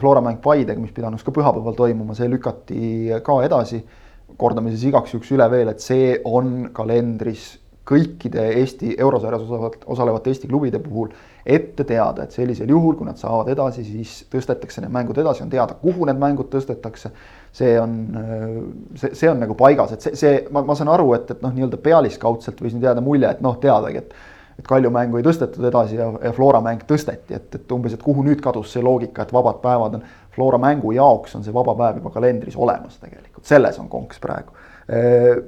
Flora 0.00 0.20
mäng 0.24 0.40
Paidega, 0.42 0.80
mis 0.82 0.94
pidanuks 0.94 1.22
ka 1.22 1.34
pühapäeval 1.34 1.76
toimuma, 1.78 2.16
see 2.18 2.26
lükati 2.30 3.20
ka 3.24 3.38
edasi. 3.46 3.84
kordame 4.36 4.72
siis 4.72 4.88
igaks 4.88 5.12
juhuks 5.14 5.30
üle 5.32 5.46
veel, 5.50 5.68
et 5.70 5.80
see 5.80 6.16
on 6.26 6.72
kalendris 6.74 7.54
kõikide 7.86 8.42
Eesti 8.58 8.96
eurosarjas 8.98 9.44
osalevat, 9.46 9.84
osalevate 9.86 10.32
Eesti 10.32 10.48
klubide 10.50 10.80
puhul 10.82 11.12
ette 11.46 11.84
teada, 11.86 12.24
et 12.24 12.34
sellisel 12.34 12.70
juhul, 12.74 12.96
kui 12.98 13.06
nad 13.06 13.20
saavad 13.20 13.52
edasi, 13.52 13.84
siis 13.86 14.16
tõstetakse 14.32 14.82
need 14.82 14.90
mängud 14.92 15.18
edasi, 15.22 15.44
on 15.44 15.52
teada, 15.52 15.78
kuhu 15.78 16.08
need 16.08 16.18
mängud 16.18 16.50
tõstetakse. 16.50 17.12
See 17.56 17.74
on, 17.80 17.98
see, 19.00 19.14
see 19.16 19.28
on 19.30 19.40
nagu 19.40 19.56
paigas, 19.58 19.94
et 19.96 20.04
see, 20.04 20.16
see, 20.18 20.38
ma, 20.52 20.62
ma 20.66 20.76
saan 20.76 20.90
aru, 20.92 21.12
et, 21.16 21.30
et 21.32 21.44
noh, 21.44 21.54
nii-öelda 21.56 21.80
pealiskaudselt 21.82 22.60
võis 22.60 22.74
nüüd 22.76 22.84
jääda 22.84 23.04
mulje, 23.04 23.30
et 23.32 23.44
noh, 23.44 23.56
teadagi, 23.62 24.04
et 24.04 24.16
et 24.56 24.64
Kalju 24.64 24.90
mängu 24.92 25.18
ei 25.20 25.24
tõstetud 25.26 25.66
edasi 25.68 25.98
ja, 25.98 26.06
ja 26.16 26.30
Flora 26.32 26.62
mäng 26.64 26.84
tõsteti, 26.88 27.36
et, 27.36 27.50
et 27.58 27.72
umbes, 27.76 27.92
et 27.92 28.00
kuhu 28.00 28.22
nüüd 28.24 28.40
kadus 28.44 28.70
see 28.72 28.80
loogika, 28.84 29.26
et 29.26 29.34
vabad 29.36 29.58
päevad 29.60 29.98
on. 29.98 30.06
Flora 30.32 30.56
mängu 30.60 30.94
jaoks 30.96 31.36
on 31.36 31.44
see 31.44 31.52
vaba 31.52 31.74
päev 31.76 32.00
juba 32.00 32.12
kalendris 32.14 32.56
olemas 32.56 32.96
tegelikult, 33.00 33.44
selles 33.48 33.76
on 33.80 33.90
konks 33.92 34.20
praegu. 34.22 34.56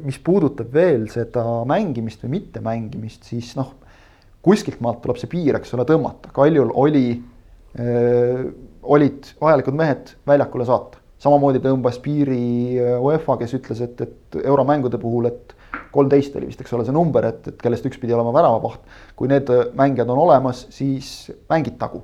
mis 0.03 0.16
puudutab 0.25 0.73
veel 0.75 1.07
seda 1.12 1.44
mängimist 1.68 2.25
või 2.25 2.35
mittemängimist, 2.38 3.25
siis 3.29 3.53
noh, 3.57 3.75
kuskilt 4.42 4.81
maalt 4.85 5.01
tuleb 5.05 5.21
see 5.21 5.31
piir, 5.31 5.57
eks 5.57 5.73
ole, 5.77 5.85
tõmmata, 5.88 6.33
Kaljul 6.35 6.73
oli, 6.75 7.07
olid 8.83 9.31
vajalikud 9.40 9.79
mehed 9.79 10.16
väljakule 10.27 10.66
saata. 10.68 10.99
Samamoodi 11.18 11.62
tõmbas 11.62 11.98
piiri 12.02 12.78
UEFA, 13.02 13.38
kes 13.40 13.57
ütles, 13.59 13.81
et, 13.85 14.00
et 14.07 14.38
euromängude 14.44 15.00
puhul, 15.02 15.31
et 15.31 15.54
kolmteist 15.92 16.37
oli 16.38 16.50
vist, 16.50 16.61
eks 16.62 16.74
ole, 16.76 16.85
see 16.87 16.94
number, 16.94 17.26
et, 17.28 17.48
et 17.50 17.59
kellest 17.62 17.87
üks 17.88 18.00
pidi 18.00 18.14
olema 18.16 18.33
väravavaht. 18.37 18.85
kui 19.16 19.31
need 19.31 19.50
mängijad 19.78 20.11
on 20.14 20.22
olemas, 20.26 20.66
siis 20.74 21.31
mängitagu. 21.50 22.02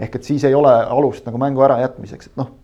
ehk 0.00 0.16
et 0.16 0.24
siis 0.24 0.44
ei 0.44 0.54
ole 0.54 0.72
alust 0.72 1.26
nagu 1.26 1.38
mängu 1.38 1.62
ärajätmiseks, 1.62 2.30
et 2.30 2.40
noh, 2.40 2.54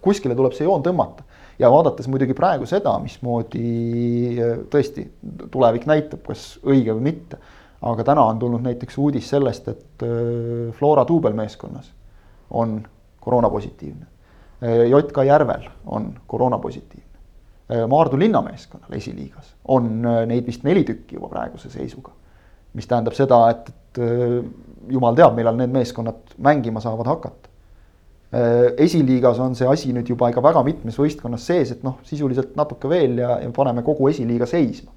kuskile 0.00 0.34
tuleb 0.34 0.54
see 0.56 0.66
joon 0.66 0.82
tõmmata. 0.82 1.24
ja 1.58 1.70
vaadates 1.70 2.08
muidugi 2.08 2.34
praegu 2.38 2.66
seda, 2.66 2.92
mismoodi 3.02 4.38
tõesti 4.70 5.08
tulevik 5.50 5.88
näitab, 5.90 6.22
kas 6.26 6.58
õige 6.64 6.94
või 6.94 7.12
mitte. 7.12 7.38
aga 7.82 8.04
täna 8.04 8.24
on 8.26 8.38
tulnud 8.38 8.62
näiteks 8.64 8.98
uudis 8.98 9.28
sellest, 9.30 9.68
et 9.68 10.02
äh, 10.02 10.74
Flora 10.74 11.04
duubelmeeskonnas 11.08 11.92
on 12.50 12.80
koroonapositiivne. 13.20 14.06
Äh, 14.62 14.88
JK 14.90 15.24
Järvel 15.26 15.68
on 15.86 16.14
koroonapositiivne. 16.26 17.18
Äh, 17.70 17.88
Maardu 17.88 18.18
linnameeskonnal 18.18 18.92
esiliigas 18.92 19.54
on 19.64 20.06
äh, 20.06 20.24
neid 20.26 20.46
vist 20.46 20.64
neli 20.66 20.82
tükki 20.84 21.14
juba 21.14 21.28
praeguse 21.30 21.70
seisuga. 21.70 22.10
mis 22.74 22.86
tähendab 22.86 23.14
seda, 23.16 23.36
et, 23.50 23.68
et 23.70 23.98
jumal 24.92 25.14
teab, 25.16 25.32
millal 25.34 25.56
need 25.56 25.72
meeskonnad 25.72 26.34
mängima 26.36 26.82
saavad 26.84 27.08
hakata. 27.08 27.48
esiliigas 28.76 29.38
on 29.40 29.54
see 29.56 29.66
asi 29.66 29.92
nüüd 29.96 30.10
juba 30.12 30.28
ikka 30.28 30.42
väga 30.44 30.60
mitmes 30.62 30.98
võistkonnas 31.00 31.46
sees, 31.48 31.72
et 31.72 31.82
noh, 31.82 31.96
sisuliselt 32.04 32.52
natuke 32.60 32.90
veel 32.90 33.16
ja, 33.22 33.38
ja 33.40 33.48
paneme 33.56 33.82
kogu 33.82 34.10
esiliiga 34.10 34.46
seisma. 34.46 34.92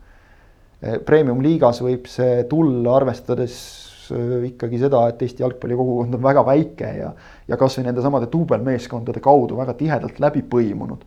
Premium-liigas 1.07 1.79
võib 1.81 2.09
see 2.11 2.43
tulla, 2.51 2.97
arvestades 2.97 3.55
ikkagi 4.51 4.79
seda, 4.81 5.05
et 5.11 5.21
Eesti 5.25 5.43
jalgpallikogukond 5.45 6.17
on 6.17 6.23
väga 6.23 6.45
väike 6.47 6.93
ja, 6.97 7.11
ja 7.47 7.59
kasvõi 7.59 7.87
nendesamade 7.87 8.29
duubelmeeskondade 8.31 9.23
kaudu 9.23 9.59
väga 9.59 9.75
tihedalt 9.79 10.19
läbi 10.23 10.43
põimunud 10.51 11.05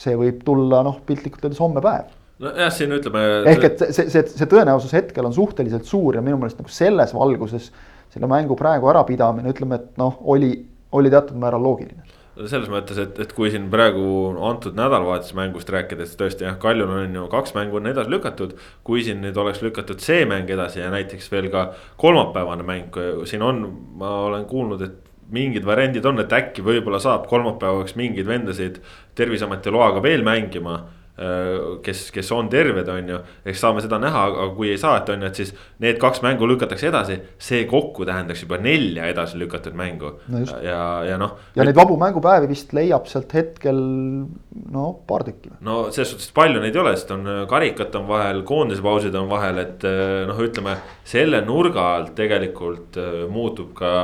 see 0.00 0.14
võib 0.18 0.44
tulla 0.46 0.82
noh, 0.86 1.00
piltlikult 1.06 1.46
öeldes 1.46 1.60
homme 1.62 1.82
päev 1.84 2.12
nojah, 2.42 2.72
siin 2.74 2.92
ütleme. 2.96 3.24
ehk 3.52 3.68
et 3.70 3.84
see, 3.88 4.08
see, 4.12 4.22
see 4.28 4.50
tõenäosus 4.50 4.92
hetkel 4.96 5.28
on 5.28 5.34
suhteliselt 5.34 5.88
suur 5.88 6.18
ja 6.18 6.24
minu 6.24 6.38
meelest 6.40 6.60
nagu 6.60 6.72
selles 6.72 7.14
valguses 7.16 7.70
selle 8.12 8.28
mängu 8.30 8.54
praegu 8.56 8.88
ärapidamine, 8.92 9.50
ütleme, 9.50 9.80
et 9.80 9.98
noh, 10.00 10.14
oli, 10.30 10.52
oli 10.96 11.10
teatud 11.12 11.36
määral 11.40 11.64
loogiline 11.64 12.15
selles 12.44 12.68
mõttes, 12.68 12.98
et, 13.00 13.16
et 13.22 13.32
kui 13.32 13.48
siin 13.52 13.70
praegu 13.72 14.04
antud 14.44 14.76
nädalavahetuse 14.76 15.36
mängust 15.38 15.70
rääkides 15.72 16.12
tõesti 16.20 16.44
jah, 16.44 16.58
Kaljul 16.60 16.92
on 16.92 17.16
ju 17.16 17.24
kaks 17.32 17.54
mängu 17.56 17.80
on 17.80 17.88
edasi 17.88 18.12
lükatud. 18.12 18.52
kui 18.84 19.02
siin 19.06 19.22
nüüd 19.24 19.38
oleks 19.40 19.62
lükatud 19.64 20.04
see 20.04 20.26
mäng 20.28 20.50
edasi 20.52 20.82
ja 20.82 20.90
näiteks 20.92 21.30
veel 21.32 21.48
ka 21.52 21.70
kolmapäevane 21.96 22.66
mäng, 22.66 23.00
siin 23.24 23.42
on, 23.42 23.64
ma 23.96 24.12
olen 24.28 24.44
kuulnud, 24.50 24.84
et 24.84 25.06
mingid 25.32 25.64
variandid 25.66 26.04
on, 26.06 26.20
et 26.22 26.32
äkki 26.32 26.62
võib-olla 26.66 27.00
saab 27.02 27.26
kolmapäevaks 27.30 27.96
mingeid 27.98 28.28
vendasid 28.28 28.78
terviseameti 29.18 29.72
loaga 29.74 30.02
veel 30.04 30.22
mängima. 30.26 30.82
Äh, 31.16 31.78
kes, 31.80 32.10
kes 32.12 32.28
on 32.36 32.50
terved, 32.52 32.88
on 32.92 33.06
ju, 33.08 33.18
eks 33.48 33.62
saame 33.64 33.80
seda 33.80 33.96
näha, 33.96 34.26
aga 34.28 34.50
kui 34.52 34.68
ei 34.68 34.76
saa, 34.76 34.98
et 35.00 35.08
on 35.14 35.22
ju, 35.24 35.30
et 35.30 35.38
siis 35.40 35.52
need 35.80 35.96
kaks 36.00 36.20
mängu 36.20 36.44
lükatakse 36.50 36.90
edasi. 36.90 37.16
see 37.40 37.62
kokku 37.70 38.04
tähendaks 38.04 38.42
juba 38.44 38.58
nelja 38.60 39.06
edasi 39.08 39.40
lükatud 39.40 39.72
mängu 39.78 40.10
no 40.28 40.42
ja, 40.60 40.82
ja 41.08 41.16
noh. 41.16 41.38
ja 41.56 41.64
neid 41.64 41.78
vabu 41.78 41.96
mängupäevi 41.96 42.50
vist 42.50 42.76
leiab 42.76 43.08
sealt 43.08 43.32
hetkel 43.32 43.80
no 43.80 44.84
paar 45.08 45.24
tükki. 45.24 45.54
no 45.64 45.86
selles 45.88 46.12
suhtes 46.12 46.28
palju 46.36 46.60
neid 46.60 46.76
ei 46.76 46.84
ole, 46.84 46.92
sest 47.00 47.16
on 47.16 47.24
karikat 47.48 47.96
on 47.96 48.06
vahel, 48.12 48.44
koondise 48.44 48.84
pausid 48.84 49.16
on 49.16 49.32
vahel, 49.32 49.64
et 49.64 49.88
noh, 50.28 50.44
ütleme 50.44 50.76
selle 51.08 51.40
nurga 51.48 51.94
alt 51.96 52.12
tegelikult 52.20 53.00
muutub 53.32 53.72
ka 53.80 53.96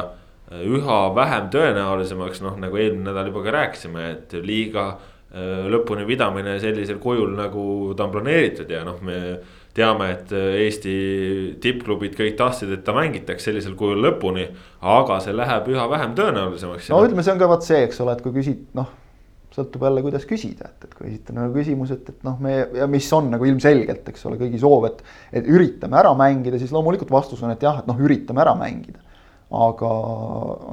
üha 0.64 1.01
vähem 1.16 1.53
tõenäolisemaks, 1.53 2.40
noh 2.44 2.57
nagu 2.61 2.81
eelmine 2.81 3.11
nädal 3.11 3.29
juba 3.29 3.44
ka 3.44 3.59
rääkisime, 3.61 4.11
et 4.16 4.38
liiga 4.44 4.88
äh, 4.94 5.09
lõpuni 5.32 6.04
pidamine 6.04 6.58
sellisel 6.60 6.98
kujul, 7.00 7.30
nagu 7.38 7.64
ta 7.96 8.04
on 8.04 8.12
planeeritud 8.12 8.70
ja 8.70 8.82
noh, 8.84 8.98
me 9.04 9.18
teame, 9.72 10.10
et 10.12 10.32
Eesti 10.36 10.94
tippklubid 11.62 12.16
kõik 12.18 12.34
tahtsid, 12.36 12.74
et 12.74 12.82
ta 12.84 12.92
mängitaks 12.96 13.48
sellisel 13.48 13.72
kujul 13.78 14.02
lõpuni, 14.04 14.44
aga 14.84 15.20
see 15.24 15.32
läheb 15.32 15.70
üha 15.72 15.86
vähem 15.88 16.16
tõenäolisemaks. 16.18 16.90
no 16.92 17.00
ütleme, 17.06 17.24
see 17.24 17.32
on 17.32 17.40
ka 17.40 17.48
vot 17.48 17.64
see, 17.64 17.80
eks 17.86 18.02
ole, 18.04 18.18
et 18.18 18.24
kui 18.24 18.34
küsid, 18.36 18.66
noh 18.76 18.90
sõltub 19.52 19.82
jälle, 19.84 20.02
kuidas 20.04 20.24
küsida, 20.28 20.70
et, 20.70 20.86
et 20.86 20.94
kui 20.96 21.08
esitada 21.10 21.42
nagu 21.42 21.52
küsimus, 21.52 21.92
et, 21.92 22.06
et 22.08 22.22
noh, 22.24 22.38
me 22.40 22.54
ja 22.78 22.86
mis 22.88 23.08
on 23.12 23.28
nagu 23.34 23.44
ilmselgelt, 23.48 24.06
eks 24.08 24.24
ole, 24.28 24.38
kõigi 24.40 24.60
soov, 24.62 24.86
et, 24.88 25.02
et 25.40 25.48
üritame 25.48 25.98
ära 26.00 26.14
mängida, 26.16 26.60
siis 26.60 26.72
loomulikult 26.72 27.12
vastus 27.12 27.42
on, 27.44 27.52
et 27.52 27.64
jah, 27.64 27.82
et 27.82 27.90
noh, 27.90 27.98
üritame 28.00 28.44
ära 28.44 28.54
mängida. 28.58 29.02
aga, 29.52 29.88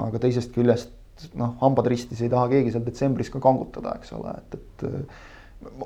aga 0.05 0.19
teisest 0.23 0.53
küljest 0.55 0.93
noh, 1.39 1.55
hambad 1.63 1.89
ristis 1.91 2.21
ei 2.23 2.31
taha 2.31 2.47
keegi 2.51 2.73
seal 2.73 2.85
detsembris 2.85 3.31
ka 3.33 3.41
kangutada, 3.43 3.95
eks 3.99 4.13
ole, 4.17 4.35
et, 4.39 4.59
et 4.59 4.85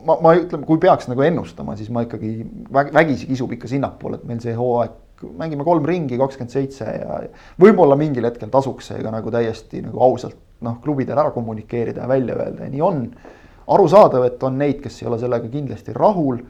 ma, 0.06 0.18
ma 0.18 0.34
ütlen, 0.38 0.66
kui 0.68 0.82
peaks 0.82 1.10
nagu 1.10 1.26
ennustama, 1.26 1.78
siis 1.80 1.90
ma 1.94 2.06
ikkagi 2.06 2.36
vägisi 2.74 3.30
kisub 3.30 3.56
ikka 3.56 3.72
sinnapoole, 3.72 4.22
et 4.22 4.28
meil 4.30 4.44
see 4.44 4.56
hooaeg 4.58 5.00
mängime 5.40 5.64
kolm 5.64 5.86
ringi, 5.88 6.18
kakskümmend 6.20 6.52
seitse 6.52 6.86
ja 6.86 7.20
võib-olla 7.62 7.96
mingil 8.00 8.26
hetkel 8.28 8.52
tasuks 8.52 8.90
see 8.92 9.04
ka 9.04 9.12
nagu 9.14 9.32
täiesti 9.32 9.80
nagu 9.86 10.02
ausalt 10.04 10.36
noh, 10.64 10.80
klubidel 10.84 11.20
ära 11.20 11.32
kommunikeerida 11.36 12.04
ja 12.04 12.10
välja 12.10 12.36
öelda 12.40 12.68
ja 12.68 12.74
nii 12.74 12.84
on. 12.84 13.06
arusaadav, 13.68 14.26
et 14.28 14.44
on 14.44 14.58
neid, 14.60 14.82
kes 14.84 14.98
ei 15.02 15.08
ole 15.08 15.18
sellega 15.22 15.48
kindlasti 15.48 15.94
rahul, 15.96 16.42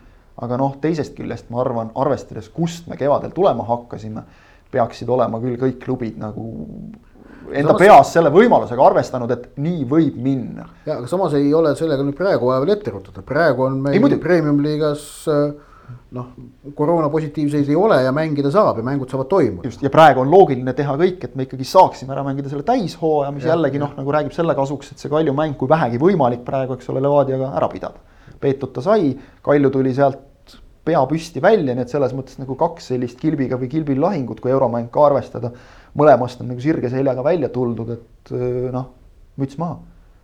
aga 0.42 0.58
noh, 0.58 0.80
teisest 0.82 1.14
küljest 1.14 1.52
ma 1.54 1.60
arvan, 1.62 1.92
arvestades, 2.02 2.48
kust 2.50 2.88
me 2.90 2.98
kevadel 2.98 3.30
tulema 3.36 3.66
hakkasime, 3.68 4.24
peaksid 4.74 5.10
olema 5.14 5.38
küll 5.42 5.60
kõik 5.62 5.78
klubid 5.84 6.18
nagu 6.18 6.48
enda 7.52 7.74
samas... 7.74 7.82
peas 7.82 8.14
selle 8.16 8.32
võimalusega 8.34 8.88
arvestanud, 8.88 9.34
et 9.36 9.52
nii 9.62 9.84
võib 9.90 10.18
minna. 10.24 10.68
ja, 10.86 10.98
aga 11.00 11.10
samas 11.12 11.36
ei 11.40 11.54
ole 11.54 11.76
sellega 11.80 12.06
nüüd 12.06 12.18
praegu 12.18 12.50
vaja 12.50 12.64
veel 12.64 12.76
ette 12.78 12.94
rutada, 12.94 13.26
praegu 13.26 13.68
on 13.68 13.80
meil 13.86 14.18
premium-liigas 14.24 15.06
äh, 15.32 15.46
noh, 16.14 16.30
koroonapositiivseid 16.78 17.70
ei 17.70 17.78
ole 17.78 18.00
ja 18.06 18.12
mängida 18.16 18.52
saab 18.54 18.80
ja 18.80 18.86
mängud 18.86 19.12
saavad 19.12 19.30
toimuda. 19.32 19.68
just, 19.68 19.84
ja 19.84 19.92
praegu 19.94 20.24
on 20.24 20.32
loogiline 20.32 20.74
teha 20.78 20.96
kõik, 21.00 21.24
et 21.28 21.36
me 21.36 21.48
ikkagi 21.48 21.68
saaksime 21.68 22.16
ära 22.16 22.26
mängida 22.26 22.52
selle 22.52 22.66
täishooaja, 22.68 23.32
mis 23.36 23.48
ja, 23.48 23.54
jällegi 23.54 23.82
noh, 23.82 23.96
nagu 23.98 24.16
räägib 24.16 24.36
selle 24.36 24.56
kasuks, 24.58 24.94
et 24.94 25.04
see 25.04 25.12
Kalju 25.12 25.34
mäng, 25.38 25.58
kui 25.60 25.70
vähegi 25.70 26.02
võimalik 26.02 26.46
praegu, 26.48 26.78
eks 26.78 26.92
ole, 26.94 27.04
Levadiaga 27.04 27.54
ära 27.58 27.70
pidada. 27.72 28.00
peetud 28.44 28.74
ta 28.76 28.84
sai, 28.86 29.14
Kalju 29.44 29.72
tuli 29.74 29.94
sealt 29.96 30.30
pea 30.84 31.00
püsti 31.08 31.42
välja, 31.44 31.76
nii 31.76 31.86
et 31.86 31.92
selles 31.92 32.12
mõttes 32.16 32.40
nagu 32.42 32.58
kaks 32.60 32.92
sellist 32.92 33.22
kilbiga 33.22 33.58
või 33.60 33.70
kilbil 33.72 34.02
lahingut, 34.04 34.42
kui 34.44 34.52
euromäng 34.52 34.92
ka 34.92 35.06
arvestada. 35.08 35.54
Mõlemast 36.00 36.42
on 36.42 36.54
nagu 36.54 36.64
sirge 36.64 36.90
seljaga 36.92 37.26
välja 37.26 37.50
tuldud, 37.54 37.96
et 37.98 38.36
noh, 38.74 38.92
müts 39.42 39.60
maha 39.62 39.82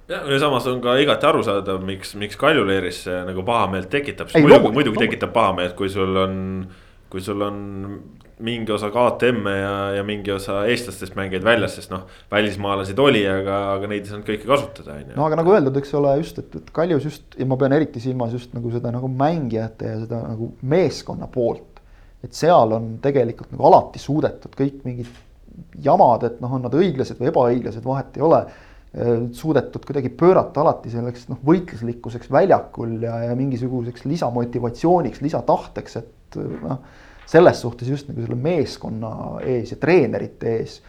jah, 0.10 0.26
ja 0.26 0.40
samas 0.42 0.68
on 0.70 0.82
ka 0.84 0.96
igati 1.02 1.30
arusaadav, 1.30 1.82
miks, 1.86 2.16
miks 2.20 2.40
Kaljuleeris 2.40 3.04
see 3.08 3.20
nagu 3.28 3.44
pahameelt 3.48 3.90
tekitab, 3.94 4.32
sest 4.32 4.46
muidugi, 4.46 4.74
muidugi 4.76 5.04
tekitab 5.06 5.34
pahameelt, 5.36 5.76
kui 5.78 5.92
sul 5.94 6.18
on, 6.24 6.34
kui 7.12 7.22
sul 7.24 7.46
on 7.46 7.62
mingi 8.40 8.72
osa 8.72 8.88
KTM-e 8.94 9.54
ja, 9.58 9.72
ja 9.98 10.04
mingi 10.08 10.32
osa 10.32 10.62
eestlastest 10.72 11.18
mängijaid 11.20 11.44
väljas, 11.44 11.76
sest 11.76 11.92
noh, 11.92 12.06
välismaalasid 12.32 13.00
oli, 13.04 13.26
aga, 13.28 13.58
aga 13.76 13.90
neid 13.92 14.06
ei 14.06 14.14
saanud 14.14 14.28
kõiki 14.30 14.48
kasutada, 14.48 14.96
on 14.96 15.10
ju. 15.12 15.18
no 15.18 15.26
aga 15.28 15.42
nagu 15.42 15.56
öeldud, 15.56 15.80
eks 15.82 15.92
ole, 16.00 16.14
just, 16.22 16.40
et, 16.42 16.60
et 16.62 16.70
Kaljus 16.76 17.10
just 17.10 17.40
ja 17.40 17.48
ma 17.50 17.60
pean 17.60 17.76
eriti 17.76 18.02
silmas 18.04 18.36
just 18.38 18.56
nagu 18.56 18.72
seda 18.74 18.94
nagu 18.96 19.12
mängijate 19.12 19.92
ja 19.92 19.98
seda 20.06 20.24
nagu 20.30 20.54
meeskonna 20.62 21.28
poolt. 21.32 21.84
et 22.24 22.36
seal 22.36 22.74
on 22.76 22.94
tegelikult 23.04 23.52
nagu 23.54 23.68
alati 23.70 24.00
suudetud 24.00 24.56
kõik 24.56 24.82
mingid 24.88 25.12
jamad, 25.84 26.26
et 26.28 26.42
noh, 26.44 26.56
on 26.58 26.66
nad 26.68 26.76
õiglased 26.76 27.20
või 27.20 27.32
ebaõiglased, 27.32 27.86
vahet 27.86 28.18
ei 28.20 28.26
ole. 28.26 28.42
Suudetud 29.38 29.84
kuidagi 29.86 30.10
pöörata 30.18 30.64
alati 30.64 30.90
selleks 30.90 31.28
noh, 31.30 31.38
võitluslikkuseks 31.46 32.32
väljakul 32.34 32.96
ja, 33.06 33.20
ja 33.28 33.36
mingisuguseks 33.38 34.08
lisamotivatsiooniks, 34.10 35.22
lisatahteks, 35.22 36.00
et 36.02 36.40
noh, 36.64 36.80
selles 37.30 37.62
suhtes 37.62 37.92
just 37.92 38.10
nagu 38.10 38.24
selle 38.26 38.40
meeskonna 38.40 39.12
ees 39.46 39.76
ja 39.76 39.78
treenerite 39.78 40.56
ees, 40.56 40.80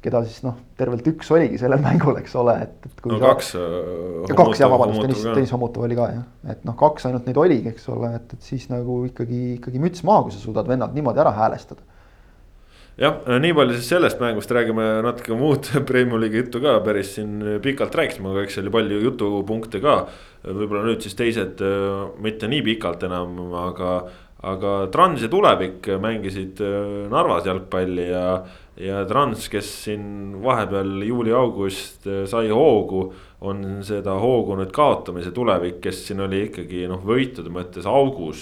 keda 0.00 0.22
siis 0.24 0.40
noh, 0.46 0.56
tervelt 0.80 1.04
üks 1.12 1.28
oligi 1.36 1.60
sellel 1.60 1.84
mängul, 1.88 2.16
eks 2.22 2.32
ole, 2.40 2.56
et, 2.64 2.88
et 2.88 3.04
kui 3.04 3.12
no, 3.12 3.20
sa, 3.20 3.34
kaks 3.34 3.52
äh,. 3.60 4.34
kaks 4.40 4.64
jah, 4.64 4.72
vabandust, 4.72 5.04
Tõnis, 5.04 5.28
Tõnis 5.28 5.52
Hommutov 5.52 5.84
oli 5.84 6.00
ka 6.00 6.08
jah, 6.14 6.24
et 6.56 6.64
noh, 6.64 6.78
kaks 6.80 7.10
ainult 7.10 7.28
neid 7.28 7.44
oligi, 7.44 7.74
eks 7.74 7.92
ole, 7.92 8.14
et, 8.16 8.36
et 8.38 8.52
siis 8.54 8.70
nagu 8.72 9.02
ikkagi, 9.10 9.42
ikkagi 9.58 9.84
müts 9.84 10.00
maha, 10.08 10.24
kui 10.24 10.32
sa 10.32 10.40
suudad 10.40 10.72
vennad 10.72 10.96
niimoodi 10.96 11.20
ära 11.20 11.36
häälestada 11.36 11.84
jah, 12.98 13.20
nii 13.40 13.52
palju 13.56 13.76
siis 13.76 13.90
sellest 13.92 14.22
mängust, 14.22 14.50
räägime 14.54 14.86
natuke 15.04 15.36
muud 15.38 15.68
Premiumi 15.88 16.24
liiga 16.24 16.40
juttu 16.42 16.62
ka, 16.64 16.78
päris 16.84 17.14
siin 17.16 17.60
pikalt 17.62 17.94
rääkisime, 17.96 18.32
aga 18.32 18.46
eks 18.46 18.58
oli 18.62 18.72
palju 18.74 19.02
jutupunkte 19.04 19.82
ka. 19.84 20.00
võib-olla 20.46 20.86
nüüd 20.88 21.04
siis 21.04 21.16
teised 21.18 21.62
mitte 22.24 22.48
nii 22.50 22.64
pikalt 22.66 23.04
enam, 23.08 23.38
aga, 23.60 23.94
aga 24.52 24.74
Trans 24.92 25.22
ja 25.22 25.30
Tulevik 25.32 25.90
mängisid 26.00 26.62
Narvas 27.12 27.48
jalgpalli 27.48 28.08
ja. 28.10 28.26
ja 28.80 29.02
Trans, 29.08 29.48
kes 29.52 29.72
siin 29.84 30.38
vahepeal 30.42 31.02
juuli-august 31.04 32.08
sai 32.30 32.48
hoogu, 32.48 33.10
on 33.40 33.82
seda 33.86 34.16
hoogu 34.20 34.56
nüüd 34.60 34.72
kaotamas 34.76 35.28
ja 35.28 35.34
Tulevik, 35.36 35.82
kes 35.84 36.06
siin 36.08 36.24
oli 36.24 36.46
ikkagi 36.48 36.86
noh, 36.88 37.04
võitude 37.04 37.52
mõttes 37.52 37.88
augus 37.88 38.40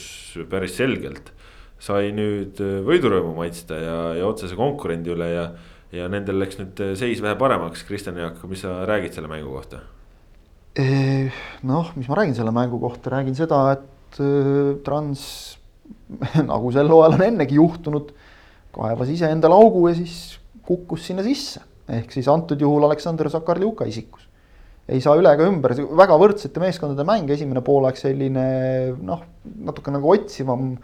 päris 0.51 0.79
selgelt 0.79 1.35
sai 1.83 2.13
nüüd 2.15 2.59
äh, 2.63 2.79
võidurõõmu 2.87 3.37
maitsta 3.39 3.79
ja, 3.79 3.99
ja 4.19 4.27
otsese 4.29 4.59
konkurendi 4.59 5.15
üle 5.15 5.29
ja. 5.31 5.45
ja 5.95 6.09
nendel 6.11 6.41
läks 6.43 6.59
nüüd 6.61 6.83
äh, 6.85 6.97
seis 6.99 7.23
vähe 7.25 7.39
paremaks, 7.39 7.85
Kristjan 7.89 8.19
Jaak, 8.19 8.43
mis 8.51 8.65
sa 8.67 8.81
räägid 8.89 9.15
selle 9.17 9.31
mängu 9.31 9.55
kohta? 9.55 9.85
noh, 11.67 11.89
mis 11.99 12.07
ma 12.07 12.19
räägin 12.21 12.37
selle 12.39 12.53
mängu 12.55 12.79
kohta, 12.79 13.11
räägin 13.11 13.35
seda, 13.35 13.65
et 13.75 14.21
äh, 14.23 14.77
Trans 14.87 15.23
nagu 16.53 16.71
sel 16.75 16.91
hooajal 16.91 17.17
on 17.17 17.25
ennegi 17.29 17.59
juhtunud, 17.59 18.13
kaevas 18.75 19.11
ise 19.13 19.31
endale 19.33 19.57
augu 19.57 19.87
ja 19.89 19.97
siis 19.99 20.39
kukkus 20.69 21.07
sinna 21.09 21.25
sisse. 21.27 21.65
ehk 21.89 22.13
siis 22.13 22.27
antud 22.29 22.61
juhul 22.61 22.85
Aleksandr 22.85 23.31
Sakarljuka 23.33 23.87
isikus. 23.89 24.27
ei 24.89 25.01
saa 25.05 25.17
üle 25.21 25.33
ega 25.35 25.47
ümber, 25.49 25.75
väga 25.97 26.17
võrdsete 26.21 26.61
meeskondade 26.63 27.05
mäng, 27.05 27.31
esimene 27.31 27.61
poolaeg 27.65 27.97
selline 28.01 28.45
noh, 29.05 29.25
natuke 29.69 29.93
nagu 29.93 30.15
otsivam 30.15 30.77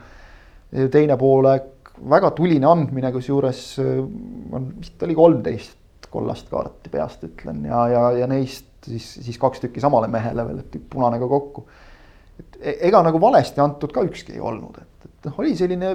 teine 0.75 1.17
poolaeg 1.17 1.71
väga 2.11 2.31
tuline 2.35 2.67
andmine, 2.67 3.13
kusjuures 3.15 3.65
äh, 3.83 3.99
on 4.55 4.71
vist 4.81 5.03
oli 5.07 5.17
kolmteist 5.19 6.09
kollast 6.15 6.51
kaarti 6.51 6.91
peast 6.93 7.25
ütlen 7.27 7.65
ja, 7.67 7.85
ja, 7.91 8.03
ja 8.21 8.27
neist 8.31 8.67
siis, 8.87 9.07
siis 9.27 9.39
kaks 9.41 9.63
tükki 9.65 9.83
samale 9.83 10.09
mehele 10.11 10.45
veel, 10.47 10.61
et 10.63 10.77
punane 10.91 11.19
ka 11.23 11.29
kokku. 11.31 11.67
et 12.39 12.59
e-, 12.61 12.77
ega 12.91 13.03
nagu 13.07 13.21
valesti 13.21 13.63
antud 13.63 13.95
ka 13.95 14.05
ükski 14.07 14.37
ei 14.37 14.43
olnud, 14.43 14.79
et, 14.83 15.09
et 15.09 15.31
noh, 15.31 15.41
oli 15.43 15.55
selline 15.59 15.95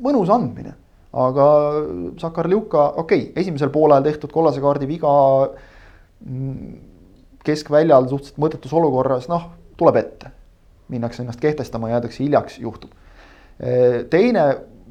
mõnus 0.00 0.32
andmine. 0.32 0.76
aga 1.12 1.46
Sakarljuka, 2.20 2.86
okei 3.02 3.24
okay,, 3.24 3.42
esimesel 3.42 3.72
poolel 3.74 4.04
tehtud 4.06 4.32
kollase 4.32 4.62
kaardi 4.62 4.86
viga 4.88 5.10
mm, 6.24 6.76
keskväljal 7.44 8.06
suhteliselt 8.08 8.38
mõttetus 8.40 8.76
olukorras, 8.76 9.26
noh, 9.32 9.48
tuleb 9.80 9.96
ette. 9.96 10.36
minnakse 10.90 11.22
ennast 11.22 11.40
kehtestama, 11.40 11.90
jäädakse 11.90 12.24
hiljaks, 12.24 12.58
juhtub 12.58 12.94
teine 14.10 14.44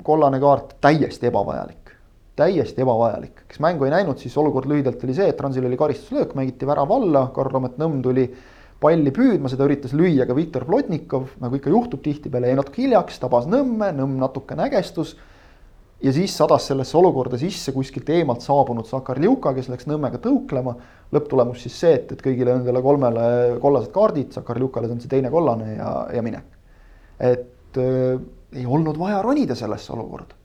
kollane 0.04 0.40
kaart 0.40 0.76
täiesti 0.82 1.28
ebavajalik, 1.30 1.92
täiesti 2.36 2.82
ebavajalik, 2.82 3.44
kes 3.50 3.60
mängu 3.64 3.88
ei 3.88 3.94
näinud, 3.94 4.20
siis 4.22 4.38
olukord 4.38 4.70
lühidalt 4.70 5.04
oli 5.04 5.16
see, 5.18 5.30
et 5.32 5.38
Transil 5.38 5.66
oli 5.66 5.78
karistuslöök, 5.78 6.36
mängiti 6.38 6.68
värav 6.70 6.92
alla, 6.96 7.28
Karl-Romet 7.36 7.80
Nõmm 7.82 8.04
tuli 8.06 8.28
palli 8.80 9.12
püüdma, 9.12 9.52
seda 9.52 9.68
üritas 9.68 9.94
lüüa 9.98 10.28
ka 10.28 10.36
Viktor 10.38 10.66
Plotnikov, 10.68 11.34
nagu 11.44 11.60
ikka 11.60 11.74
juhtub 11.74 12.04
tihtipeale, 12.06 12.52
jäi 12.52 12.60
natuke 12.60 12.86
hiljaks, 12.86 13.20
tabas 13.20 13.50
Nõmme, 13.50 13.92
Nõmm 13.98 14.16
natuke 14.22 14.56
nägestus. 14.60 15.18
ja 16.00 16.14
siis 16.16 16.32
sadas 16.38 16.64
sellesse 16.68 16.96
olukorda 16.98 17.38
sisse 17.38 17.74
kuskilt 17.76 18.10
eemalt 18.10 18.42
saabunud 18.42 18.88
Sakar 18.88 19.20
Liuka, 19.20 19.52
kes 19.54 19.68
läks 19.68 19.88
Nõmmega 19.88 20.22
tõuklema. 20.24 20.76
lõpptulemus 21.12 21.62
siis 21.66 21.80
see, 21.80 21.94
et, 21.94 22.12
et 22.12 22.22
kõigile 22.22 22.56
nendele 22.56 22.82
kolmele 22.82 23.60
kollased 23.60 23.92
kaardid, 23.92 24.32
Sakar 24.32 24.60
Liukale 24.60 24.88
on 24.88 25.02
see 25.02 25.10
teine 25.12 25.30
kollane 25.30 25.76
ja, 25.76 26.08
ja 26.14 26.22
minek. 26.22 26.46
et 27.20 27.78
ei 28.54 28.66
olnud 28.66 28.98
vaja 29.00 29.22
ronida 29.22 29.56
sellesse 29.56 29.94
olukorda. 29.94 30.36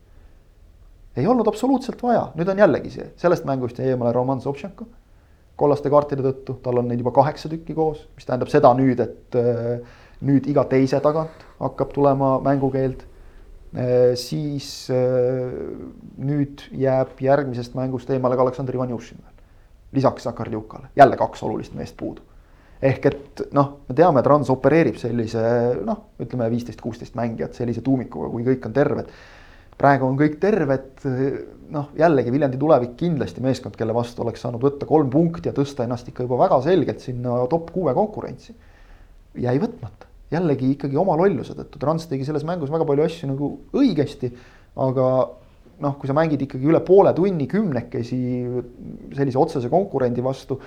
ei 1.15 1.27
olnud 1.27 1.47
absoluutselt 1.47 2.03
vaja, 2.03 2.27
nüüd 2.35 2.49
on 2.51 2.59
jällegi 2.59 2.91
see, 2.91 3.05
sellest 3.17 3.45
mängust 3.47 3.79
jäi 3.79 3.93
eemale 3.93 4.11
Roman 4.13 4.41
Sobtšenko. 4.41 4.85
kollaste 5.55 5.89
kaartide 5.89 6.23
tõttu, 6.25 6.57
tal 6.61 6.81
on 6.81 6.89
neid 6.91 6.99
juba 6.99 7.13
kaheksa 7.15 7.49
tükki 7.49 7.73
koos, 7.73 8.01
mis 8.15 8.27
tähendab 8.27 8.51
seda 8.51 8.73
nüüd, 8.75 8.99
et 8.99 9.37
äh, 9.39 9.79
nüüd 10.21 10.49
iga 10.51 10.65
teise 10.67 10.99
tagant 10.99 11.45
hakkab 11.59 11.93
tulema 11.95 12.35
mängukeeld. 12.43 13.05
Äh, 13.75 14.11
siis 14.19 14.89
äh, 14.91 15.55
nüüd 16.17 16.67
jääb 16.75 17.21
järgmisest 17.23 17.75
mängust 17.75 18.11
eemale 18.11 18.35
ka 18.35 18.43
Aleksandr 18.43 18.75
Ivanjušin 18.75 19.23
lisaks 19.95 20.27
Sakarljukale, 20.27 20.91
jälle 20.95 21.15
kaks 21.17 21.43
olulist 21.43 21.73
meest 21.73 21.95
puudu 21.97 22.21
ehk 22.85 23.07
et 23.09 23.43
noh, 23.55 23.71
me 23.87 23.95
teame, 23.97 24.21
et 24.21 24.29
Rans 24.29 24.51
opereerib 24.53 24.99
sellise 25.01 25.41
noh, 25.85 26.01
ütleme 26.21 26.47
viisteist, 26.51 26.81
kuusteist 26.83 27.17
mängijat 27.17 27.57
sellise 27.57 27.83
tuumikuga, 27.85 28.29
kui 28.33 28.45
kõik 28.47 28.67
on 28.69 28.75
terved. 28.75 29.11
praegu 29.75 30.07
on 30.07 30.15
kõik 30.15 30.37
terved, 30.39 31.03
noh 31.75 31.89
jällegi 31.99 32.31
Viljandi 32.31 32.59
tulevik 32.59 32.93
kindlasti 32.99 33.41
meeskond, 33.43 33.75
kelle 33.75 33.93
vastu 33.93 34.23
oleks 34.23 34.45
saanud 34.45 34.61
võtta 34.63 34.87
kolm 34.87 35.09
punkti 35.11 35.49
ja 35.49 35.55
tõsta 35.55 35.83
ennast 35.83 36.07
ikka 36.07 36.23
juba 36.23 36.37
väga 36.45 36.61
selgelt 36.63 37.01
sinna 37.03 37.41
top 37.51 37.71
kuue 37.75 37.93
konkurentsi. 37.93 38.55
jäi 39.35 39.57
võtmata, 39.59 40.07
jällegi 40.31 40.71
ikkagi 40.75 40.97
oma 40.97 41.17
lolluse 41.19 41.57
tõttu, 41.57 41.79
Trans 41.79 42.07
tegi 42.07 42.25
selles 42.25 42.45
mängus 42.47 42.71
väga 42.71 42.85
palju 42.87 43.03
asju 43.03 43.31
nagu 43.33 43.51
õigesti, 43.75 44.31
aga 44.75 45.09
noh, 45.83 45.97
kui 45.99 46.07
sa 46.07 46.15
mängid 46.15 46.41
ikkagi 46.45 46.69
üle 46.69 46.79
poole 46.85 47.11
tunni 47.15 47.47
kümnekesi 47.51 48.17
sellise 49.15 49.39
otsese 49.39 49.69
konkurendi 49.71 50.23
vastu, 50.23 50.59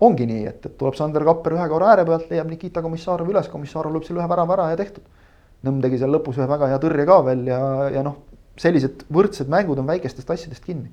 ongi 0.00 0.26
nii, 0.26 0.44
et, 0.50 0.66
et 0.66 0.76
tuleb 0.78 0.96
Sander 0.98 1.24
Kapper 1.26 1.54
ühe 1.56 1.66
korra 1.70 1.92
ääre 1.92 2.04
pealt, 2.08 2.26
leiab 2.32 2.50
Nikita 2.50 2.82
Komissarov 2.82 3.30
üles, 3.30 3.48
Komissarov 3.52 3.94
lööb 3.94 4.06
selle 4.06 4.22
ühe 4.22 4.28
värava 4.30 4.56
ära 4.56 4.70
ja 4.72 4.78
tehtud. 4.80 5.06
Nõmm 5.64 5.80
tegi 5.84 6.00
seal 6.00 6.12
lõpus 6.12 6.38
ühe 6.40 6.48
väga 6.50 6.68
hea 6.72 6.80
tõrje 6.82 7.06
ka 7.08 7.20
veel 7.24 7.46
ja, 7.48 7.60
ja 7.94 8.02
noh, 8.04 8.18
sellised 8.60 9.06
võrdsed 9.12 9.50
mängud 9.50 9.80
on 9.80 9.88
väikestest 9.88 10.30
asjadest 10.30 10.64
kinni. 10.64 10.90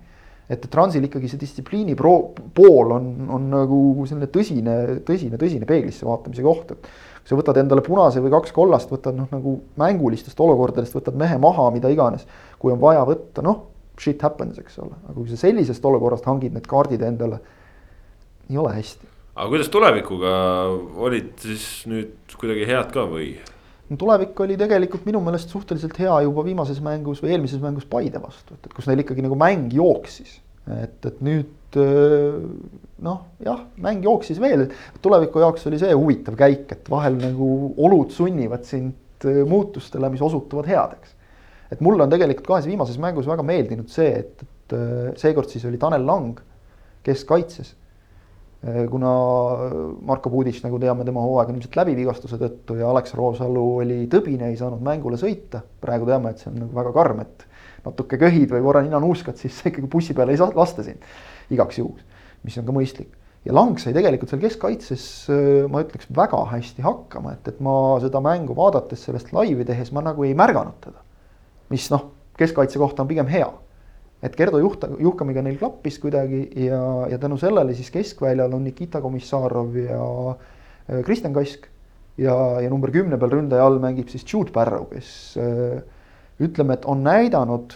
et 0.52 0.66
Transil 0.68 1.06
ikkagi 1.08 1.30
see 1.32 1.40
distsipliini 1.40 1.94
pro-, 1.96 2.34
pool 2.56 2.90
on, 2.92 3.06
on 3.32 3.46
nagu 3.54 3.78
selline 4.10 4.28
tõsine, 4.28 4.74
tõsine, 5.08 5.38
tõsine 5.40 5.68
peeglisse 5.70 6.04
vaatamise 6.04 6.44
koht, 6.44 6.74
et 6.74 6.90
kui 7.22 7.30
sa 7.30 7.38
võtad 7.40 7.60
endale 7.62 7.84
punase 7.86 8.20
või 8.20 8.34
kaks 8.34 8.52
kollast, 8.52 8.92
võtad 8.92 9.16
noh, 9.16 9.30
nagu 9.32 9.54
mängulistest 9.80 10.40
olukordadest, 10.44 10.98
võtad 10.98 11.16
mehe 11.16 11.38
maha, 11.40 11.70
mida 11.72 11.92
iganes, 11.94 12.26
kui 12.60 12.74
on 12.74 12.82
vaja 12.82 13.06
võtta, 13.08 13.46
noh, 13.46 13.62
shit 14.02 14.26
happens, 14.26 14.60
eks 14.60 14.82
ole, 14.84 14.98
aga 15.06 15.16
kui 15.16 15.30
sa 15.30 15.40
sellisest 15.40 15.86
olukorrast 15.88 16.28
hangid 16.28 16.58
need 16.58 16.68
kaardid 16.68 17.06
endale, 17.08 17.40
ei 18.50 18.58
ole 18.58 18.74
hästi. 18.76 19.08
aga 19.36 19.48
kuidas 19.54 19.72
tulevikuga, 19.74 20.36
olid 21.08 21.34
siis 21.42 21.66
nüüd 21.90 22.38
kuidagi 22.38 22.68
head 22.70 22.92
ka 22.94 23.06
või? 23.10 23.34
no 23.92 24.00
tulevik 24.00 24.40
oli 24.44 24.58
tegelikult 24.60 25.08
minu 25.08 25.22
meelest 25.24 25.52
suhteliselt 25.52 25.98
hea 26.00 26.22
juba 26.26 26.46
viimases 26.48 26.80
mängus 26.84 27.22
või 27.24 27.36
eelmises 27.36 27.62
mängus 27.64 27.88
Paide 27.90 28.22
vastu, 28.24 28.56
et, 28.56 28.68
et 28.68 28.76
kus 28.76 28.88
neil 28.90 29.04
ikkagi 29.04 29.26
nagu 29.26 29.38
mäng 29.40 29.74
jooksis. 29.76 30.40
et, 30.72 31.00
et 31.08 31.24
nüüd 31.26 31.80
noh, 33.02 33.20
jah, 33.44 33.64
mäng 33.82 34.04
jooksis 34.04 34.40
veel, 34.44 34.68
tuleviku 35.04 35.40
jaoks 35.44 35.64
oli 35.70 35.80
see 35.80 35.96
huvitav 35.96 36.36
käik, 36.40 36.68
et 36.76 36.92
vahel 36.92 37.16
nagu 37.20 37.48
olud 37.80 38.12
sunnivad 38.12 38.68
sind 38.68 39.28
muutustele, 39.48 40.10
mis 40.12 40.24
osutuvad 40.26 40.68
headeks. 40.68 41.16
et 41.72 41.84
mulle 41.84 42.04
on 42.04 42.12
tegelikult 42.12 42.48
kahes 42.48 42.68
viimases 42.68 43.00
mängus 43.00 43.30
väga 43.30 43.44
meeldinud 43.48 43.92
see, 43.92 44.12
et, 44.24 44.44
et 44.44 45.20
seekord 45.20 45.52
siis 45.52 45.64
oli 45.68 45.80
Tanel 45.80 46.04
Lang 46.08 46.40
keskkaitses 47.04 47.72
Äh, 47.72 47.81
kuna 48.62 49.12
Marko 50.06 50.30
Pudic, 50.30 50.60
nagu 50.62 50.78
teame, 50.82 51.06
tema 51.08 51.24
hooaeg 51.26 51.50
on 51.50 51.56
ilmselt 51.58 51.78
läbi 51.80 51.96
vigastuse 51.98 52.38
tõttu 52.38 52.76
ja 52.78 52.92
Alex 52.92 53.16
Roosalu 53.18 53.64
oli 53.82 54.02
tõbine, 54.12 54.52
ei 54.52 54.60
saanud 54.60 54.84
mängule 54.86 55.18
sõita. 55.18 55.64
praegu 55.82 56.06
teame, 56.06 56.30
et 56.30 56.44
see 56.44 56.52
on 56.52 56.60
nagu 56.62 56.78
väga 56.78 56.92
karm, 56.94 57.24
et 57.26 57.48
natuke 57.86 58.20
köhid 58.22 58.54
või 58.54 58.62
korra 58.62 58.84
ninanuuskad, 58.86 59.40
siis 59.42 59.58
ikkagi 59.66 59.90
bussi 59.90 60.14
peale 60.14 60.36
ei 60.36 60.38
saa 60.38 60.54
lasta 60.54 60.86
sind 60.86 61.02
igaks 61.52 61.82
juhuks, 61.82 62.06
mis 62.46 62.58
on 62.60 62.68
ka 62.68 62.76
mõistlik. 62.76 63.18
ja 63.46 63.56
Lang 63.58 63.80
sai 63.82 63.96
tegelikult 63.96 64.30
seal 64.30 64.44
keskkaitses, 64.44 65.06
äh, 65.34 65.66
ma 65.72 65.82
ütleks, 65.82 66.10
väga 66.14 66.44
hästi 66.52 66.86
hakkama, 66.86 67.34
et, 67.34 67.48
et 67.50 67.62
ma 67.64 67.98
seda 68.04 68.22
mängu 68.22 68.54
vaadates 68.58 69.08
sellest 69.08 69.34
laivi 69.34 69.66
tehes 69.66 69.90
ma 69.92 70.04
nagu 70.06 70.28
ei 70.28 70.36
märganud 70.38 70.78
teda. 70.84 71.02
mis 71.74 71.90
noh, 71.90 72.12
keskkaitse 72.38 72.80
kohta 72.80 73.02
on 73.02 73.10
pigem 73.10 73.30
hea 73.32 73.50
et 74.22 74.36
Gerdo 74.38 74.60
juhta, 74.62 74.90
juhkamiga 75.02 75.42
neil 75.42 75.58
klappis 75.58 75.98
kuidagi 76.02 76.44
ja, 76.68 76.82
ja 77.10 77.18
tänu 77.22 77.40
sellele 77.42 77.74
siis 77.78 77.92
keskväljal 77.94 78.54
on 78.54 78.64
Nikita 78.64 79.02
Komissarov 79.02 79.78
ja 79.82 80.02
äh, 80.32 81.04
Kristjan 81.06 81.34
Kask. 81.34 81.68
ja, 82.18 82.36
ja 82.62 82.70
number 82.70 82.92
kümne 82.92 83.18
peal 83.18 83.32
ründaja 83.32 83.66
all 83.66 83.80
mängib 83.82 84.12
siis 84.12 84.26
Jude 84.28 84.52
Barrow, 84.54 84.86
kes 84.92 85.38
äh, 85.42 85.82
ütleme, 86.42 86.78
et 86.78 86.86
on 86.86 87.04
näidanud 87.04 87.74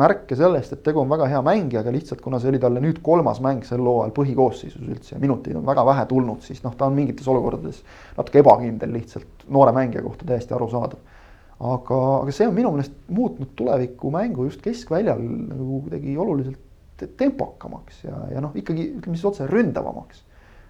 märke 0.00 0.36
sellest, 0.36 0.72
et 0.74 0.82
tegu 0.82 1.02
on 1.02 1.10
väga 1.10 1.28
hea 1.30 1.40
mängijaga, 1.44 1.92
lihtsalt 1.94 2.22
kuna 2.24 2.40
see 2.42 2.50
oli 2.50 2.58
talle 2.62 2.80
nüüd 2.82 2.98
kolmas 3.04 3.38
mäng 3.44 3.62
sel 3.66 3.84
hooajal 3.84 4.14
põhikoosseisus 4.16 4.82
üldse 4.82 5.14
ja 5.14 5.20
minuteid 5.22 5.58
on 5.60 5.66
väga 5.66 5.84
vähe 5.86 6.06
tulnud, 6.10 6.40
siis 6.42 6.64
noh, 6.64 6.74
ta 6.78 6.88
on 6.88 6.96
mingites 6.96 7.28
olukordades 7.30 7.82
natuke 8.16 8.42
ebakindel 8.42 8.90
lihtsalt 8.96 9.46
noore 9.54 9.74
mängija 9.76 10.02
kohta 10.02 10.26
täiesti 10.26 10.56
arusaadav 10.56 11.13
aga, 11.60 11.98
aga 12.22 12.34
see 12.34 12.48
on 12.48 12.54
minu 12.56 12.72
meelest 12.74 12.94
muutnud 13.14 13.54
tulevikumängu 13.58 14.48
just 14.48 14.62
keskväljal 14.64 15.20
nagu 15.22 15.80
kuidagi 15.86 16.16
oluliselt 16.18 17.06
tempokamaks 17.18 18.04
ja, 18.04 18.20
ja 18.34 18.42
noh, 18.42 18.54
ikkagi 18.56 18.88
ütleme 18.98 19.18
siis 19.18 19.28
otse 19.28 19.46
ründavamaks. 19.50 20.22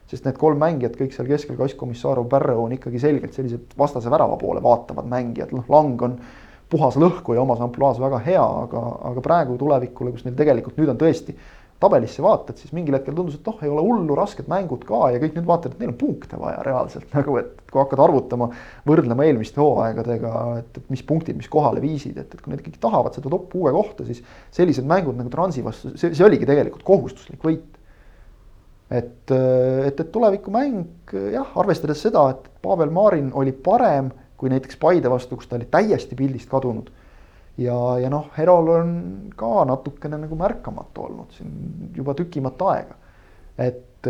sest 0.08 0.26
need 0.28 0.36
kolm 0.36 0.60
mängijat 0.60 0.98
kõik 0.98 1.14
seal 1.16 1.28
keskel, 1.28 1.56
Kass, 1.56 1.74
Komissarov, 1.80 2.26
Pärro 2.28 2.58
on 2.66 2.74
ikkagi 2.76 3.00
selgelt 3.00 3.32
sellised 3.32 3.72
vastase 3.78 4.10
värava 4.12 4.36
poole 4.36 4.60
vaatavad 4.62 5.08
mängijad, 5.08 5.54
noh, 5.56 5.64
Lang 5.72 6.02
on 6.04 6.18
puhas 6.70 6.98
lõhkuja 7.00 7.40
omas 7.40 7.62
ampluaas 7.64 8.00
väga 8.02 8.20
hea, 8.26 8.44
aga, 8.44 8.82
aga 9.10 9.22
praegu 9.24 9.56
tulevikule, 9.60 10.12
kus 10.12 10.26
neil 10.26 10.36
tegelikult 10.36 10.76
nüüd 10.80 10.92
on 10.92 11.00
tõesti 11.00 11.36
tabelisse 11.84 12.24
vaatad, 12.24 12.56
siis 12.60 12.72
mingil 12.76 12.96
hetkel 12.96 13.14
tundus, 13.16 13.36
et 13.38 13.50
oh, 13.50 13.60
ei 13.62 13.70
ole 13.70 13.84
hullu, 13.84 14.16
rasked 14.18 14.48
mängud 14.50 14.86
ka 14.88 15.10
ja 15.12 15.20
kõik 15.22 15.36
nüüd 15.36 15.46
vaatavad, 15.48 15.76
et 15.76 15.84
neil 15.84 15.92
on 15.92 15.98
punkte 16.00 16.40
vaja 16.40 16.64
reaalselt 16.66 17.12
nagu, 17.18 17.36
et 17.40 17.62
kui 17.70 17.82
hakkad 17.82 18.02
arvutama, 18.06 18.48
võrdlema 18.88 19.28
eelmiste 19.28 19.62
hooaegadega, 19.62 20.32
et 20.62 20.82
mis 20.94 21.04
punktid, 21.06 21.38
mis 21.38 21.50
kohale 21.52 21.82
viisid, 21.84 22.18
et, 22.18 22.32
et 22.32 22.42
kui 22.42 22.54
nad 22.54 22.62
ikkagi 22.62 22.82
tahavad 22.82 23.16
seda 23.16 23.32
top 23.32 23.46
kuue 23.52 23.72
kohta, 23.76 24.08
siis 24.08 24.24
sellised 24.54 24.88
mängud 24.88 25.18
nagu 25.20 25.32
Transi 25.32 25.64
vastu, 25.64 25.94
see, 26.00 26.12
see 26.16 26.26
oligi 26.26 26.48
tegelikult 26.48 26.84
kohustuslik 26.86 27.44
võit. 27.44 27.80
et, 28.90 29.14
et, 29.30 30.00
et 30.00 30.12
tulevikumäng 30.12 31.14
jah, 31.34 31.56
arvestades 31.60 32.02
seda, 32.04 32.28
et 32.34 32.50
Pavel 32.64 32.92
Marin 32.94 33.32
oli 33.34 33.52
parem 33.52 34.12
kui 34.36 34.50
näiteks 34.52 34.76
Paide 34.80 35.10
vastu, 35.10 35.38
kus 35.38 35.48
ta 35.48 35.56
oli 35.56 35.66
täiesti 35.70 36.16
pildist 36.18 36.50
kadunud 36.50 36.90
ja, 37.60 37.78
ja 38.02 38.10
noh, 38.12 38.28
Herol 38.36 38.70
on 38.74 38.92
ka 39.38 39.64
natukene 39.68 40.18
nagu 40.24 40.38
märkamatu 40.38 41.06
olnud 41.08 41.34
siin 41.36 41.90
juba 41.96 42.14
tükimat 42.18 42.62
aega. 42.70 42.98
et, 43.58 44.06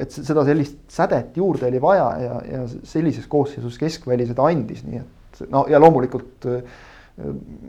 et 0.00 0.14
seda 0.14 0.44
sellist 0.46 0.78
sädet 0.94 1.36
juurde 1.36 1.66
oli 1.66 1.80
vaja 1.82 2.08
ja, 2.22 2.40
ja 2.52 2.64
sellises 2.86 3.26
koosseisus 3.30 3.78
keskväli 3.80 4.28
seda 4.28 4.46
andis, 4.46 4.84
nii 4.86 5.00
et 5.00 5.42
no 5.50 5.64
ja 5.68 5.80
loomulikult 5.82 6.46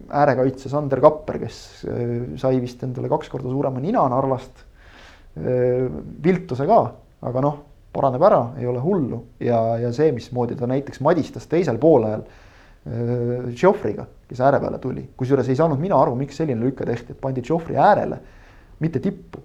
äärekaitse 0.09 0.69
Sander 0.69 1.01
Kapper, 1.01 1.37
kes 1.41 1.57
sai 2.41 2.59
vist 2.61 2.81
endale 2.85 3.09
kaks 3.11 3.29
korda 3.29 3.49
suurema 3.49 3.81
nina 3.81 4.07
Narvast. 4.09 4.63
viltuse 5.35 6.63
ka, 6.63 6.77
aga 7.27 7.41
noh, 7.43 7.55
paraneb 7.95 8.23
ära, 8.23 8.41
ei 8.59 8.67
ole 8.69 8.79
hullu 8.79 9.17
ja, 9.43 9.59
ja 9.81 9.89
see, 9.95 10.13
mismoodi 10.15 10.55
ta 10.55 10.67
näiteks 10.69 11.01
madistas 11.03 11.47
teisel 11.51 11.79
poolajal 11.81 12.23
Joffriga 12.85 14.05
kes 14.29 14.41
ääre 14.41 14.59
peale 14.59 14.79
tuli, 14.81 15.03
kusjuures 15.17 15.49
ei 15.49 15.57
saanud 15.57 15.81
mina 15.81 15.97
aru, 16.01 16.15
miks 16.17 16.39
selline 16.41 16.61
lüke 16.61 16.85
tehti, 16.87 17.13
et 17.13 17.21
pandi 17.21 17.43
Joffrey 17.45 17.77
äärele, 17.77 18.19
mitte 18.79 18.99
tippu. 18.99 19.43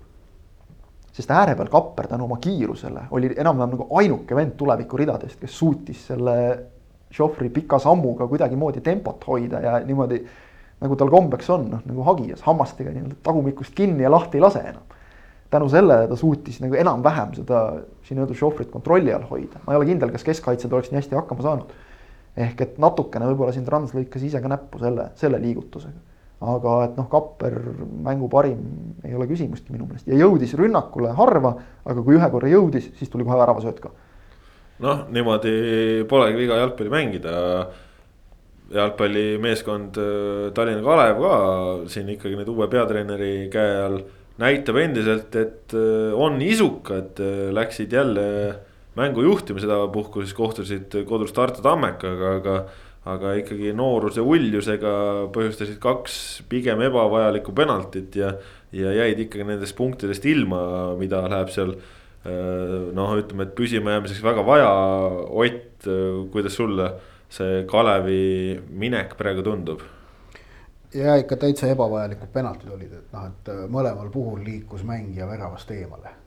sest 1.12 1.30
ääre 1.34 1.56
peal 1.58 1.68
Kapper 1.68 2.06
tänu 2.06 2.24
oma 2.24 2.36
kiirusele 2.40 3.00
oli 3.10 3.32
enam-vähem 3.36 3.72
nagu 3.74 3.86
ainuke 3.98 4.36
vend 4.36 4.52
tulevikuridadest, 4.56 5.40
kes 5.40 5.58
suutis 5.58 6.04
selle 6.06 6.34
Joffrey 7.18 7.50
pika 7.50 7.78
sammuga 7.78 8.28
kuidagimoodi 8.30 8.80
tempot 8.80 9.26
hoida 9.26 9.60
ja 9.60 9.80
niimoodi 9.84 10.20
nagu 10.80 10.96
tal 10.96 11.10
kombeks 11.10 11.50
on, 11.50 11.66
noh 11.70 11.82
nagu 11.84 12.06
hagias 12.06 12.46
hammastega 12.46 12.94
nii-öelda 12.94 13.18
tagumikust 13.26 13.74
kinni 13.74 14.06
ja 14.06 14.10
lahti 14.10 14.38
ei 14.38 14.46
lase 14.46 14.62
enam. 14.64 14.86
tänu 15.50 15.68
sellele 15.68 16.08
ta 16.08 16.16
suutis 16.16 16.60
nagu 16.60 16.74
enam-vähem 16.74 17.34
seda 17.34 17.60
siin 18.06 18.22
öeldud 18.22 18.38
Joffrey't 18.38 18.70
kontrolli 18.70 19.12
all 19.12 19.26
hoida, 19.30 19.60
ma 19.66 19.72
ei 19.72 19.82
ole 19.82 19.86
kindel, 19.86 20.10
kas 20.14 20.24
keskkaitsjad 20.24 20.72
oleks 20.72 20.90
nii 20.90 21.02
hästi 21.02 21.18
hakkama 21.18 21.42
saanud 21.42 21.74
ehk 22.36 22.62
et 22.64 22.78
natukene 22.82 23.26
võib-olla 23.30 23.54
siin 23.54 23.66
Trans 23.66 23.92
lõikas 23.96 24.22
ise 24.26 24.40
ka 24.42 24.50
näppu 24.50 24.80
selle, 24.82 25.10
selle 25.20 25.40
liigutusega. 25.42 26.06
aga 26.40 26.76
et 26.86 26.94
noh, 26.96 27.08
Kapper 27.12 27.58
mängu 28.04 28.28
parim 28.32 28.60
ei 29.04 29.14
ole 29.14 29.26
küsimustki 29.28 29.74
minu 29.74 29.84
meelest 29.88 30.08
ja 30.08 30.16
jõudis 30.16 30.54
rünnakule 30.56 31.12
harva, 31.18 31.56
aga 31.84 32.02
kui 32.02 32.16
ühe 32.16 32.30
korra 32.32 32.48
jõudis, 32.48 32.90
siis 32.96 33.10
tuli 33.12 33.26
kohe 33.28 33.36
väravasööt 33.36 33.80
ka. 33.82 33.90
noh, 34.80 35.04
niimoodi 35.12 36.06
polegi 36.08 36.40
viga 36.40 36.56
jalgpalli 36.62 36.94
mängida 36.96 37.34
jalgpallimeeskond 38.70 39.98
äh, 39.98 40.52
Tallinna 40.54 40.86
Kalev 40.86 41.20
ka 41.20 41.34
siin 41.90 42.08
ikkagi 42.14 42.38
nüüd 42.38 42.50
uue 42.52 42.70
peatreeneri 42.70 43.50
käe 43.52 43.76
all 43.82 44.00
näitab 44.40 44.78
endiselt, 44.80 45.34
et 45.36 45.74
äh, 45.76 46.14
on 46.14 46.40
isukad, 46.42 47.20
äh, 47.20 47.48
läksid 47.54 47.92
jälle 47.92 48.26
mängu 48.98 49.22
juhtima 49.22 49.62
sedapuhku 49.62 50.24
siis 50.24 50.34
kohtusid 50.34 50.94
kodus 51.08 51.34
Tartu 51.36 51.62
Tammekaga, 51.62 52.36
aga. 52.40 52.60
aga 53.10 53.30
ikkagi 53.40 53.70
nooruse 53.72 54.20
uljusega 54.20 54.90
põhjustasid 55.32 55.78
kaks 55.80 56.42
pigem 56.52 56.82
ebavajalikku 56.84 57.54
penaltit 57.56 58.18
ja, 58.20 58.34
ja 58.76 58.92
jäid 58.92 59.22
ikkagi 59.24 59.46
nendest 59.48 59.72
punktidest 59.78 60.26
ilma, 60.28 60.60
mida 61.00 61.22
läheb 61.24 61.48
seal. 61.54 61.72
Äh, 62.20 62.74
noh, 62.92 63.14
ütleme, 63.16 63.46
et 63.46 63.54
püsimajäämiseks 63.56 64.20
väga 64.20 64.44
vaja, 64.44 64.68
Ott, 65.32 65.88
kuidas 66.28 66.60
sulle 66.60 66.90
see 67.32 67.64
Kalevi 67.70 68.60
minek 68.68 69.16
praegu 69.16 69.46
tundub? 69.48 69.80
ja 70.94 71.16
ikka 71.16 71.36
täitsa 71.40 71.70
ebavajalikud 71.70 72.28
penaltid 72.34 72.70
olid, 72.74 72.92
et 72.98 73.12
noh, 73.14 73.28
et 73.30 73.52
mõlemal 73.70 74.10
puhul 74.12 74.42
liikus 74.44 74.82
mängija 74.84 75.28
väravast 75.30 75.70
eemale 75.70 76.19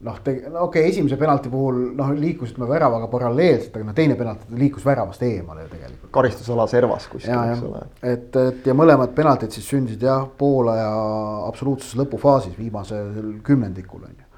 noh, 0.00 0.18
no 0.50 0.62
okei 0.66 0.82
okay,, 0.82 0.90
esimese 0.90 1.16
penalti 1.18 1.50
puhul 1.50 1.80
noh, 1.98 2.12
liikusime 2.14 2.68
väravaga 2.70 3.08
paralleelselt, 3.10 3.74
aga 3.74 3.88
noh, 3.88 3.96
teine 3.96 4.14
penalti 4.18 4.58
liikus 4.58 4.86
väravast 4.86 5.22
eemale 5.26 5.64
ju 5.64 5.72
tegelikult. 5.72 6.10
karistusala 6.14 6.66
servas 6.70 7.08
kuskil, 7.10 7.34
eks 7.34 7.64
ole. 7.66 7.82
et, 8.02 8.38
et 8.42 8.70
ja 8.70 8.76
mõlemad 8.78 9.14
penaltid 9.16 9.54
siis 9.54 9.66
sündisid 9.68 10.06
jah, 10.06 10.28
poolaja 10.38 10.88
absoluutses 11.48 11.96
lõpufaasis, 11.98 12.56
viimasel 12.58 13.38
kümnendikul 13.46 14.04
on 14.06 14.14
ju. 14.14 14.28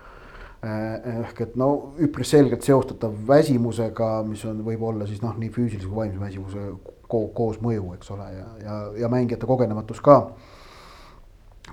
ehk 0.70 1.44
et 1.44 1.52
no 1.60 1.70
üpris 2.04 2.32
selgelt 2.36 2.64
seostatav 2.64 3.12
väsimusega, 3.28 4.14
mis 4.28 4.44
on, 4.48 4.64
võib 4.64 4.82
olla 4.92 5.08
siis 5.08 5.20
noh, 5.24 5.36
nii 5.36 5.52
füüsilise 5.52 5.88
kui 5.88 6.02
vaimse 6.02 6.20
väsimuse 6.20 6.70
ko 7.10 7.26
koos 7.34 7.60
mõju, 7.64 7.94
eks 7.96 8.12
ole, 8.14 8.26
ja, 8.36 8.48
ja, 8.64 8.80
ja 9.04 9.12
mängijate 9.12 9.48
kogenematus 9.48 10.00
ka. 10.04 10.22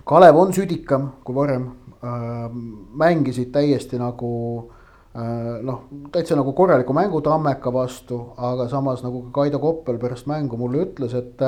Kalev 0.07 0.37
on 0.37 0.53
südikam 0.53 1.11
kui 1.23 1.35
varem. 1.35 1.69
Äh,, 1.97 2.49
mängisid 2.97 3.49
täiesti 3.51 3.97
nagu 3.97 4.31
äh, 5.17 5.57
noh, 5.65 5.87
täitsa 6.13 6.37
nagu 6.37 6.53
korraliku 6.53 6.93
mängu 6.93 7.21
Tammeka 7.25 7.73
vastu, 7.73 8.19
aga 8.37 8.67
samas 8.69 9.01
nagu 9.03 9.23
ka 9.27 9.41
Kaido 9.41 9.59
Koppel 9.59 9.97
pärast 9.97 10.29
mängu 10.29 10.59
mulle 10.61 10.85
ütles, 10.85 11.15
et 11.17 11.41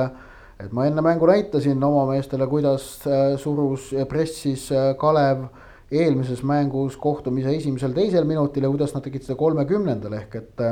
et 0.60 0.74
ma 0.76 0.88
enne 0.90 1.02
mängu 1.06 1.28
näitasin 1.30 1.84
oma 1.84 2.08
meestele, 2.10 2.48
kuidas 2.50 2.88
äh, 3.08 3.38
surus 3.38 3.92
ja 3.94 4.08
pressis 4.10 4.68
Kalev 5.00 5.46
eelmises 5.92 6.42
mängus 6.44 6.98
kohtumise 6.98 7.54
esimesel-teisel 7.56 8.26
minutil 8.26 8.66
ja 8.66 8.70
kuidas 8.70 8.94
nad 8.94 9.06
tegid 9.06 9.24
seda 9.26 9.38
kolmekümnendal 9.38 10.18
ehk 10.20 10.36
et 10.42 10.66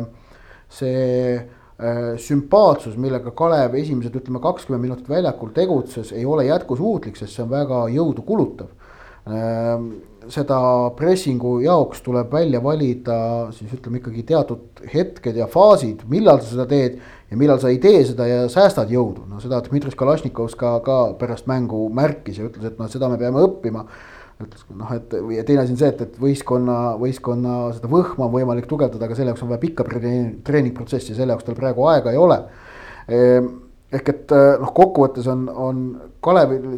see 0.69 1.37
sümpaatsus, 2.17 2.95
millega 2.97 3.29
Kalev 3.37 3.75
esimesed, 3.77 4.15
ütleme 4.17 4.41
kakskümmend 4.41 4.81
minutit 4.81 5.09
väljakul 5.09 5.51
tegutses, 5.53 6.09
ei 6.11 6.25
ole 6.25 6.47
jätkusuutlik, 6.47 7.19
sest 7.19 7.35
see 7.35 7.43
on 7.45 7.51
väga 7.51 7.83
jõudu 7.93 8.23
kulutav. 8.25 8.71
Ähm, 9.27 9.91
seda 10.31 10.57
pressingu 10.97 11.57
jaoks 11.63 12.01
tuleb 12.03 12.31
välja 12.33 12.59
valida 12.63 13.17
siis 13.55 13.71
ütleme 13.75 14.01
ikkagi 14.01 14.23
teatud 14.27 14.81
hetked 14.91 15.37
ja 15.39 15.47
faasid, 15.51 16.03
millal 16.11 16.41
sa 16.41 16.49
seda 16.51 16.65
teed 16.69 16.97
ja 17.31 17.39
millal 17.39 17.59
sa 17.61 17.71
ei 17.71 17.79
tee 17.83 18.01
seda 18.07 18.27
ja 18.27 18.41
säästad 18.51 18.91
jõudu. 18.91 19.27
no 19.29 19.39
seda 19.43 19.61
Dmitri 19.65 19.91
Kalašnikovs 19.95 20.55
ka, 20.59 20.77
ka 20.83 20.97
pärast 21.19 21.47
mängu 21.47 21.87
märkis 21.93 22.39
ja 22.39 22.47
ütles, 22.47 22.71
et 22.71 22.79
noh, 22.79 22.89
seda 22.91 23.09
me 23.11 23.19
peame 23.19 23.43
õppima 23.43 23.85
ütles 24.43 24.65
noh, 24.77 24.91
et 24.93 25.15
ja 25.33 25.45
teine 25.47 25.63
asi 25.63 25.73
on 25.73 25.79
see, 25.79 25.91
et, 25.93 26.01
et 26.05 26.19
võistkonna, 26.21 26.77
võistkonna 27.01 27.55
seda 27.77 27.89
võhma 27.91 28.27
on 28.27 28.35
võimalik 28.35 28.67
tugevdada, 28.69 29.07
aga 29.07 29.17
selle 29.17 29.33
jaoks 29.33 29.45
on 29.45 29.53
vaja 29.53 29.63
pikka 29.63 29.87
treeningprotsessi, 29.87 31.15
selle 31.17 31.33
jaoks 31.33 31.47
tal 31.47 31.57
praegu 31.57 31.87
aega 31.89 32.13
ei 32.13 32.21
ole. 32.21 32.37
Ehm, 33.07 33.49
ehk 33.97 34.13
et 34.13 34.35
noh, 34.61 34.73
kokkuvõttes 34.77 35.29
on, 35.31 35.47
on 35.49 35.83
Kalevil 36.21 36.77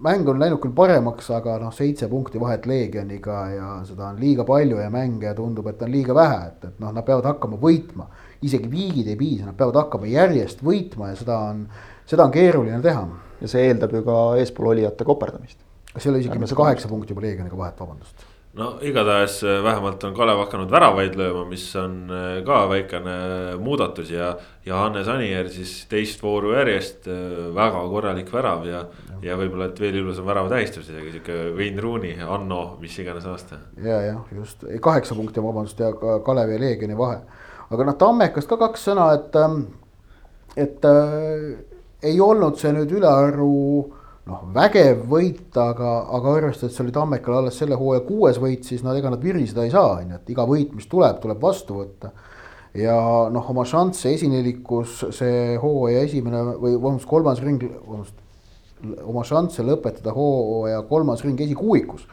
mäng 0.00 0.28
on 0.28 0.40
läinud 0.40 0.60
küll 0.62 0.74
paremaks, 0.76 1.28
aga 1.34 1.58
noh, 1.60 1.72
seitse 1.76 2.08
punkti 2.08 2.40
vahet 2.40 2.66
Leegioniga 2.68 3.38
ja 3.52 3.70
seda 3.88 4.08
on 4.08 4.20
liiga 4.20 4.46
palju 4.48 4.80
ja 4.80 4.88
mänge 4.92 5.32
tundub, 5.36 5.68
et 5.68 5.82
on 5.84 5.92
liiga 5.92 6.16
vähe, 6.16 6.38
et, 6.48 6.68
et 6.70 6.82
noh, 6.82 6.92
nad 6.96 7.06
peavad 7.06 7.28
hakkama 7.32 7.60
võitma. 7.60 8.08
isegi 8.42 8.70
viigid 8.72 9.08
ei 9.12 9.18
piisa, 9.20 9.50
nad 9.50 9.56
peavad 9.58 9.76
hakkama 9.82 10.08
järjest 10.08 10.62
võitma 10.64 11.10
ja 11.10 11.18
seda 11.20 11.40
on, 11.50 11.66
seda 12.08 12.24
on 12.24 12.32
keeruline 12.32 12.80
teha. 12.84 13.08
ja 13.40 13.48
see 13.48 13.66
eeldab 13.68 13.92
ju 13.96 14.04
ka 14.04 14.20
eespool 14.40 14.72
olijate 14.74 15.04
koperdamist 15.04 15.58
ei 15.96 16.10
ole 16.10 16.20
isegi 16.22 16.38
mitte 16.38 16.58
kaheksa 16.58 16.88
punkti 16.88 17.14
juba 17.14 17.26
Leegioniga 17.26 17.56
vahet, 17.58 17.80
vabandust? 17.80 18.28
no 18.52 18.78
igatahes 18.82 19.44
äh, 19.44 19.62
vähemalt 19.62 20.04
on 20.04 20.14
Kalev 20.14 20.40
hakanud 20.42 20.70
väravaid 20.70 21.14
lööma, 21.18 21.44
mis 21.46 21.64
on 21.78 22.10
äh, 22.10 22.40
ka 22.46 22.64
väikene 22.70 23.14
muudatus 23.62 24.10
ja. 24.10 24.32
ja 24.66 24.80
Hannes 24.82 25.08
Anier 25.08 25.48
siis 25.52 25.84
teist 25.90 26.22
vooru 26.22 26.56
järjest 26.56 27.06
äh, 27.10 27.50
väga 27.54 27.84
korralik 27.92 28.32
värav 28.34 28.66
ja, 28.66 28.82
ja, 28.82 29.20
ja 29.28 29.36
võib-olla, 29.38 29.70
et 29.70 29.78
veel 29.80 30.00
ilusam 30.02 30.26
värava 30.26 30.50
tähistus 30.50 30.90
isegi 30.90 31.14
sihuke 31.14 31.38
Wayne 31.58 31.84
Rooney, 31.84 32.16
Anno, 32.26 32.64
mis 32.82 32.98
iganes 32.98 33.28
aasta. 33.30 33.60
ja, 33.84 34.00
jah, 34.08 34.34
just 34.34 34.66
kaheksa 34.82 35.14
punkti, 35.18 35.42
vabandust, 35.44 35.78
ja 35.78 35.92
Kalevi 36.26 36.58
ja 36.58 36.64
Leegioni 36.64 36.98
vahe. 36.98 37.20
aga 37.70 37.86
noh, 37.86 37.98
Tammekast 38.02 38.50
ka 38.50 38.58
kaks 38.66 38.90
sõna, 38.90 39.12
et, 39.14 39.38
ähm, 39.38 39.62
et 40.58 40.90
äh, 40.90 41.50
ei 42.02 42.18
olnud 42.18 42.58
see 42.58 42.74
nüüd 42.74 42.98
ülearu 42.98 43.54
noh, 44.30 44.46
vägev 44.54 45.04
võit, 45.10 45.48
aga, 45.58 45.92
aga 46.16 46.34
arvestades, 46.38 46.76
see 46.76 46.84
oli 46.86 46.94
Tammekal 46.94 47.40
alles 47.40 47.58
selle 47.60 47.78
hooaja 47.78 48.04
kuues 48.06 48.38
võit, 48.42 48.66
siis 48.68 48.84
no 48.86 48.94
ega 48.96 49.12
nad 49.12 49.22
viriseda 49.24 49.66
ei 49.66 49.72
saa, 49.74 49.98
on 49.98 50.14
ju, 50.14 50.20
et 50.20 50.32
iga 50.34 50.46
võit, 50.48 50.72
mis 50.76 50.88
tuleb, 50.90 51.18
tuleb 51.22 51.42
vastu 51.42 51.80
võtta. 51.80 52.12
ja 52.78 52.96
noh, 53.34 53.50
oma 53.50 53.64
šansse 53.66 54.12
esinelikus 54.14 55.00
see 55.16 55.56
hooaja 55.58 56.04
esimene 56.06 56.42
või 56.52 56.76
vabandust, 56.76 57.08
kolmas 57.10 57.42
ring, 57.42 57.64
vabandust, 57.66 58.14
oma 59.10 59.24
šansse 59.26 59.66
lõpetada 59.66 60.14
hooaja 60.14 60.82
kolmas 60.88 61.24
ring 61.26 61.40
esikuuikus. 61.40 62.06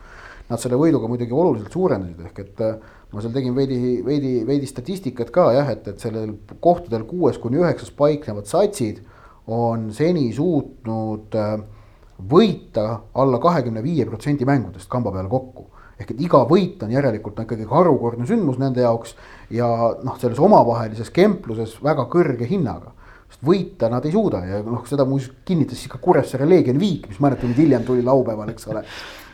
Nad 0.48 0.62
selle 0.64 0.80
võiduga 0.80 1.10
muidugi 1.12 1.36
oluliselt 1.36 1.74
suurendasid, 1.76 2.24
ehk 2.30 2.38
et 2.40 2.62
äh, 2.64 2.76
ma 3.12 3.22
seal 3.24 3.34
tegin 3.36 3.56
veidi, 3.56 4.00
veidi, 4.04 4.34
veidi 4.48 4.68
statistikat 4.70 5.32
ka 5.36 5.50
jah, 5.56 5.70
et, 5.74 5.88
et 5.92 6.00
sellel 6.00 6.38
kohtadel 6.64 7.04
kuues 7.08 7.40
kuni 7.44 7.60
üheksas 7.60 7.92
paiknevad 7.96 8.48
satsid 8.48 9.02
on 9.52 9.90
seni 9.96 10.30
suutnud 10.36 11.36
äh, 11.36 11.58
võita 12.18 12.86
alla 13.14 13.40
kahekümne 13.40 13.84
viie 13.84 14.06
protsendi 14.06 14.46
mängudest 14.46 14.90
kamba 14.90 15.12
peale 15.12 15.30
kokku. 15.30 15.68
ehk 15.98 16.12
et 16.14 16.20
iga 16.22 16.44
võit 16.46 16.84
on 16.86 16.92
järelikult 16.94 17.40
ikkagi 17.42 17.66
harukordne 17.66 18.26
sündmus 18.30 18.60
nende 18.62 18.84
jaoks 18.84 19.16
ja 19.50 19.68
noh, 20.04 20.18
selles 20.22 20.40
omavahelises 20.40 21.10
kempluses 21.10 21.78
väga 21.84 22.06
kõrge 22.06 22.46
hinnaga. 22.50 22.92
sest 23.30 23.44
võita 23.44 23.90
nad 23.90 24.06
ei 24.06 24.12
suuda 24.12 24.44
ja 24.46 24.62
noh, 24.64 24.86
seda 24.88 25.06
muuseas 25.06 25.34
kinnitas 25.46 25.78
siis 25.78 25.92
ka 25.92 25.98
Kuressaare 25.98 26.50
Leegion 26.50 26.80
Viik, 26.80 27.08
mis 27.10 27.20
mõned 27.20 27.42
tunnid 27.42 27.58
hiljem 27.58 27.84
tuli 27.84 28.04
laupäeval, 28.04 28.50
eks 28.50 28.68
ole. 28.68 28.84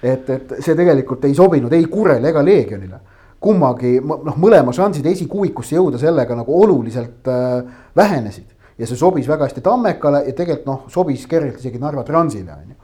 et, 0.03 0.29
et 0.29 0.55
see 0.59 0.75
tegelikult 0.75 1.25
ei 1.25 1.35
sobinud 1.35 1.73
ei 1.73 1.85
Kurele 1.85 2.29
ega 2.29 2.43
Leegionile 2.43 2.99
kummagi 3.43 3.97
noh, 3.99 4.35
mõlema 4.39 4.71
šansid 4.75 5.05
esikuuikusse 5.11 5.75
jõuda 5.75 5.99
sellega 5.99 6.35
nagu 6.35 6.61
oluliselt 6.63 7.27
äh, 7.27 7.63
vähenesid 7.95 8.52
ja 8.83 8.89
see 8.89 8.99
sobis 8.99 9.27
väga 9.29 9.47
hästi 9.47 9.63
Tammekale 9.63 10.25
ja 10.27 10.33
tegelikult 10.35 10.67
noh, 10.67 10.87
sobis 10.91 11.23
kergelt 11.31 11.61
isegi 11.61 11.79
Narva 11.79 12.03
Transile 12.07 12.55
on 12.55 12.73
ju. 12.73 12.79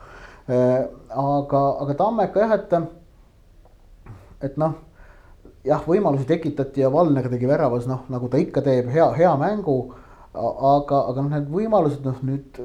Äh, 0.49 0.85
aga, 1.11 1.63
aga 1.83 1.95
Tammeka 1.99 2.45
jah, 2.45 2.53
et, 2.55 4.13
et 4.47 4.59
noh, 4.61 4.77
jah, 5.67 5.83
võimalusi 5.83 6.27
tekitati 6.29 6.85
ja 6.85 6.91
Valner 6.93 7.27
tegi 7.29 7.49
väravas 7.49 7.89
noh, 7.89 8.05
nagu 8.13 8.31
ta 8.31 8.39
ikka 8.39 8.63
teeb, 8.65 8.87
hea, 8.93 9.09
hea 9.17 9.33
mängu. 9.41 9.81
aga, 10.29 11.03
aga 11.09 11.21
noh, 11.21 11.31
need 11.33 11.47
võimalused 11.51 12.05
noh, 12.05 12.19
nüüd 12.23 12.59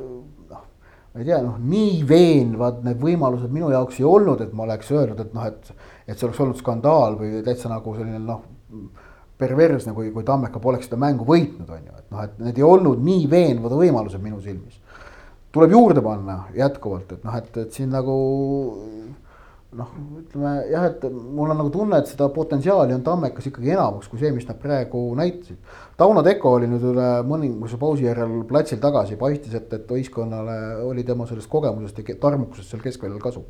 noh, 0.51 0.65
ma 1.15 1.23
ei 1.23 1.27
tea, 1.27 1.41
noh, 1.43 1.57
nii 1.59 2.03
veenvad 2.07 2.83
need 2.87 3.01
võimalused 3.03 3.51
minu 3.51 3.73
jaoks 3.73 3.99
ei 3.99 4.07
olnud, 4.07 4.45
et 4.45 4.53
ma 4.55 4.69
oleks 4.69 4.93
öelnud, 4.95 5.21
et 5.25 5.35
noh, 5.35 5.49
et, 5.49 5.73
et 6.07 6.15
see 6.15 6.29
oleks 6.29 6.43
olnud 6.45 6.61
skandaal 6.61 7.19
või 7.19 7.41
täitsa 7.47 7.73
nagu 7.73 7.97
selline 7.97 8.21
noh 8.23 8.45
perversne, 9.39 9.95
kui, 9.97 10.11
kui 10.15 10.25
Tammeka 10.27 10.63
poleks 10.63 10.89
seda 10.89 11.01
mängu 11.01 11.27
võitnud, 11.29 11.69
on 11.69 11.83
ju, 11.83 11.99
et 11.99 12.15
noh, 12.15 12.23
et 12.23 12.39
need 12.43 12.61
ei 12.61 12.67
olnud 12.67 13.03
nii 13.05 13.27
veenvad 13.31 13.75
võimalused 13.75 14.23
minu 14.23 14.41
silmis. 14.45 14.81
tuleb 15.55 15.71
juurde 15.71 16.03
panna 16.03 16.45
jätkuvalt, 16.55 17.13
et 17.13 17.25
noh, 17.27 17.35
et, 17.39 17.57
et 17.63 17.73
siin 17.73 17.93
nagu 17.95 18.15
noh, 19.75 19.91
ütleme 20.21 20.53
jah, 20.71 20.87
et 20.87 21.03
mul 21.11 21.51
on 21.51 21.59
nagu 21.59 21.71
tunne, 21.75 21.99
et 21.99 22.11
seda 22.11 22.29
potentsiaali 22.35 22.95
on 22.95 23.03
Tammekas 23.07 23.49
ikkagi 23.51 23.75
enamaks 23.75 24.11
kui 24.11 24.23
see, 24.23 24.31
mis 24.35 24.47
nad 24.47 24.59
praegu 24.63 25.03
näitasid. 25.19 25.59
Tauno 25.99 26.23
Teko 26.27 26.55
oli 26.59 26.71
nüüd 26.71 26.87
üle 26.93 27.09
mõningase 27.27 27.79
pausi 27.81 28.07
järel 28.07 28.43
platsil 28.51 28.79
tagasi, 28.83 29.19
paistis, 29.19 29.55
et, 29.59 29.73
et 29.75 29.91
võistkonnale 29.91 30.59
oli 30.87 31.07
tema 31.07 31.27
sellest 31.31 31.51
kogemusest 31.51 32.03
ja 32.03 32.19
tarmukusest 32.23 32.75
seal 32.75 32.83
keskväljal 32.87 33.23
kasu 33.23 33.45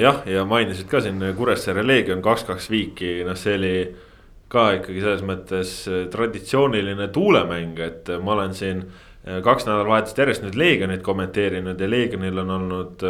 jah, 0.00 0.22
ja 0.24 0.44
mainisid 0.48 0.88
ka 0.88 1.02
siin 1.04 1.20
Kuressaare 1.36 1.84
Leegion 1.86 2.22
kaks, 2.24 2.46
kaks 2.48 2.70
viiki, 2.72 3.18
noh, 3.28 3.36
see 3.36 3.58
oli 3.58 3.74
ka 4.50 4.70
ikkagi 4.78 5.02
selles 5.02 5.22
mõttes 5.26 5.74
äh, 5.90 6.06
traditsiooniline 6.10 7.10
tuulemäng, 7.14 7.78
et 7.84 8.10
äh, 8.10 8.18
ma 8.22 8.34
olen 8.34 8.56
siin 8.56 8.82
äh, 8.82 9.38
kaks 9.46 9.68
nädalavahetust 9.68 10.18
järjest 10.18 10.44
nüüd 10.46 10.58
Leegionit 10.58 11.06
kommenteerinud 11.06 11.80
ja 11.80 11.90
Leegionil 11.90 12.42
on 12.42 12.50
olnud 12.56 13.06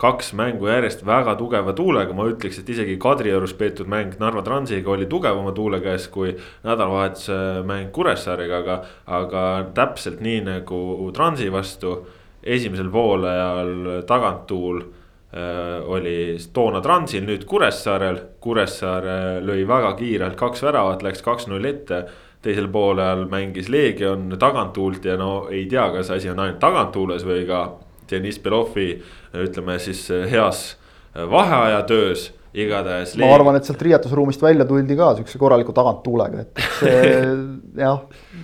kaks 0.00 0.32
mängu 0.32 0.66
järjest 0.66 1.04
väga 1.06 1.34
tugeva 1.36 1.74
tuulega, 1.76 2.14
ma 2.16 2.24
ütleks, 2.30 2.58
et 2.62 2.70
isegi 2.72 2.96
Kadriorus 3.00 3.52
peetud 3.54 3.90
mäng 3.90 4.16
Narva 4.18 4.42
Transiga 4.42 4.94
oli 4.94 5.06
tugevama 5.06 5.52
tuule 5.52 5.82
käes 5.84 6.08
kui 6.08 6.32
nädalavahetuse 6.64 7.36
mäng 7.68 7.92
Kuressaarega, 7.92 8.62
aga. 8.64 8.78
aga 9.06 9.44
täpselt 9.76 10.24
nii 10.24 10.40
nagu 10.48 11.10
Transi 11.14 11.52
vastu 11.52 11.98
esimesel 12.40 12.88
poolajal 12.90 14.00
taganttuul 14.08 14.80
oli 15.86 16.36
toona 16.52 16.80
Transil, 16.82 17.22
nüüd 17.22 17.44
Kuressaarel. 17.46 18.16
Kuressaare 18.42 19.38
lõi 19.46 19.62
väga 19.68 19.92
kiirelt 19.98 20.34
kaks 20.38 20.64
väravat, 20.66 21.04
läks 21.06 21.22
kaks-null 21.22 21.64
ette. 21.70 22.04
teisel 22.42 22.68
poolel 22.72 23.26
mängis 23.28 23.68
Leegion 23.68 24.32
taganttuult 24.40 25.04
ja 25.04 25.16
no 25.20 25.48
ei 25.52 25.66
tea, 25.68 25.90
kas 25.92 26.10
asi 26.10 26.30
on 26.30 26.38
ainult 26.40 26.58
taganttuules 26.58 27.24
või 27.28 27.44
ka 27.46 27.58
Deniss 28.10 28.40
Belovi 28.40 29.02
ütleme 29.36 29.78
siis 29.78 30.08
heas 30.30 30.76
vaheajatöös 31.14 32.39
igatahes. 32.54 33.14
ma 33.20 33.30
arvan, 33.34 33.56
et 33.60 33.66
sealt 33.68 33.82
riietusruumist 33.86 34.42
välja 34.42 34.66
tuldi 34.66 34.96
ka 34.98 35.12
siukse 35.20 35.38
korraliku 35.38 35.74
taganttuulega, 35.76 36.42
et 36.42 36.62
see 36.80 37.12
jah, 37.84 38.00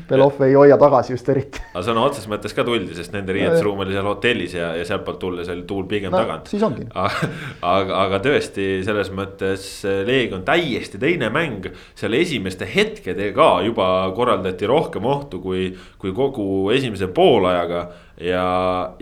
Belov 0.06 0.38
ei 0.46 0.54
hoia 0.54 0.76
tagasi 0.78 1.16
just 1.16 1.28
eriti. 1.32 1.62
aga 1.72 1.82
sõna 1.88 2.04
otseses 2.06 2.30
mõttes 2.30 2.54
ka 2.54 2.62
tuldi, 2.66 2.94
sest 2.94 3.14
nende 3.16 3.34
riietusruum 3.34 3.82
oli 3.82 3.96
seal 3.96 4.06
hotellis 4.06 4.54
ja, 4.54 4.68
ja 4.78 4.84
sealtpoolt 4.86 5.18
tulles 5.22 5.50
oli 5.50 5.64
tuul 5.66 5.88
pigem 5.90 6.14
no, 6.14 6.20
tagant. 6.22 6.52
siis 6.52 6.62
ongi. 6.66 6.86
aga, 6.94 7.98
aga 8.04 8.22
tõesti 8.22 8.68
selles 8.86 9.10
mõttes 9.14 9.66
Leegion 10.06 10.46
täiesti 10.46 11.02
teine 11.02 11.32
mäng, 11.34 11.66
seal 11.98 12.14
esimeste 12.20 12.68
hetkedega 12.70 13.50
juba 13.66 13.90
korraldati 14.14 14.70
rohkem 14.70 15.10
ohtu 15.10 15.42
kui, 15.42 15.72
kui 15.98 16.14
kogu 16.14 16.70
esimese 16.76 17.10
poolajaga 17.10 17.88
ja, 18.22 18.46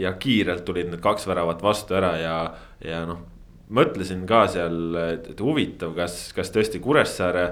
ja 0.01 0.17
kiirelt 0.17 0.65
tulid 0.65 0.89
need 0.89 1.05
kaks 1.05 1.29
väravat 1.29 1.61
vastu 1.63 2.01
ära 2.01 2.17
ja, 2.17 2.41
ja 2.81 3.05
noh 3.05 3.34
mõtlesin 3.73 4.27
ka 4.29 4.45
seal, 4.53 4.79
et, 5.15 5.41
huvitav, 5.41 5.95
kas, 5.97 6.29
kas 6.37 6.53
tõesti 6.53 6.81
Kuressaare 6.85 7.49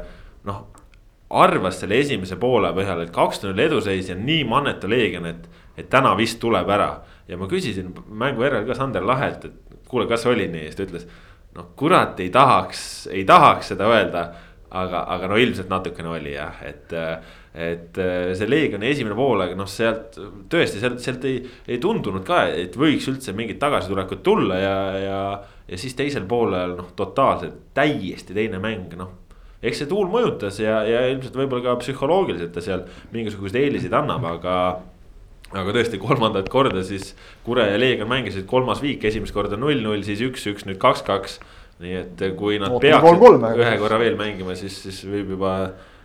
noh. 0.49 0.67
arvas 1.33 1.79
selle 1.81 1.97
esimese 2.03 2.37
poole 2.37 2.73
põhjal, 2.77 3.07
et 3.07 3.13
kaks-null 3.15 3.59
eduseis 3.65 4.11
ja 4.11 4.17
nii 4.19 4.45
mannetu 4.45 4.91
Leegion, 4.91 5.27
et, 5.31 5.49
et 5.77 5.89
täna 5.89 6.13
vist 6.19 6.41
tuleb 6.41 6.69
ära. 6.69 7.03
ja 7.29 7.39
ma 7.39 7.49
küsisin 7.49 7.95
mängu 8.09 8.45
järel 8.45 8.67
ka 8.67 8.75
Sander 8.75 9.05
Lahelt, 9.07 9.45
et 9.45 9.77
kuule, 9.89 10.07
kas 10.11 10.27
oli 10.27 10.49
nii, 10.49 10.67
siis 10.69 10.77
ta 10.77 10.85
ütles. 10.85 11.07
noh, 11.57 11.69
kurat 11.77 12.21
ei 12.21 12.31
tahaks, 12.33 13.07
ei 13.13 13.25
tahaks 13.25 13.73
seda 13.73 13.89
öelda, 13.89 14.27
aga, 14.71 15.05
aga 15.15 15.29
no 15.29 15.37
ilmselt 15.41 15.69
natukene 15.69 16.09
oli 16.09 16.35
jah, 16.35 16.61
et 16.65 16.93
et 17.53 17.99
see 18.33 18.49
Leegioni 18.49 18.89
esimene 18.89 19.13
poolaeg, 19.17 19.53
noh, 19.59 19.69
sealt 19.69 20.17
tõesti 20.49 20.81
sealt, 20.81 21.03
sealt 21.05 21.25
ei, 21.29 21.43
ei 21.69 21.77
tundunud 21.81 22.25
ka, 22.25 22.47
et 22.49 22.77
võiks 22.81 23.09
üldse 23.13 23.35
mingit 23.37 23.61
tagasitulekut 23.61 24.23
tulla 24.25 24.61
ja, 24.61 24.77
ja. 24.97 25.19
Ja 25.69 25.79
siis 25.79 25.95
teisel 25.99 26.25
poolel 26.29 26.77
noh, 26.79 26.93
totaalselt 26.97 27.73
täiesti 27.75 28.35
teine 28.37 28.61
mäng, 28.63 28.95
noh 28.99 29.19
eks 29.63 29.83
see 29.83 29.91
tuul 29.91 30.11
mõjutas 30.11 30.59
ja, 30.61 30.81
ja 30.87 31.05
ilmselt 31.13 31.37
võib-olla 31.39 31.63
ka 31.69 31.77
psühholoogiliselt 31.83 32.53
ta 32.55 32.65
seal 32.65 32.83
mingisuguseid 33.15 33.61
eeliseid 33.63 33.95
annab, 33.95 34.27
aga. 34.27 34.57
aga 35.53 35.75
tõesti 35.77 36.01
kolmandat 36.03 36.49
korda 36.51 36.83
siis 36.87 37.13
Kure 37.47 37.69
ja 37.71 37.79
Leegion 37.79 38.11
mängisid 38.11 38.47
kolmas 38.51 38.83
viik, 38.83 39.05
esimest 39.05 39.35
korda 39.37 39.59
null-null, 39.61 40.03
siis 40.07 40.23
üks-üks, 40.25 40.67
nüüd 40.67 40.81
kaks-kaks. 40.83 41.39
nii 41.83 41.97
et 41.99 42.21
kui 42.39 42.59
nad 42.63 42.71
Ootame 42.71 43.01
peaksid 43.03 43.63
ühe 43.63 43.73
korra 43.81 43.99
veel 43.99 44.19
mängima, 44.19 44.55
siis, 44.59 44.77
siis 44.85 45.01
võib 45.07 45.35
juba 45.37 45.55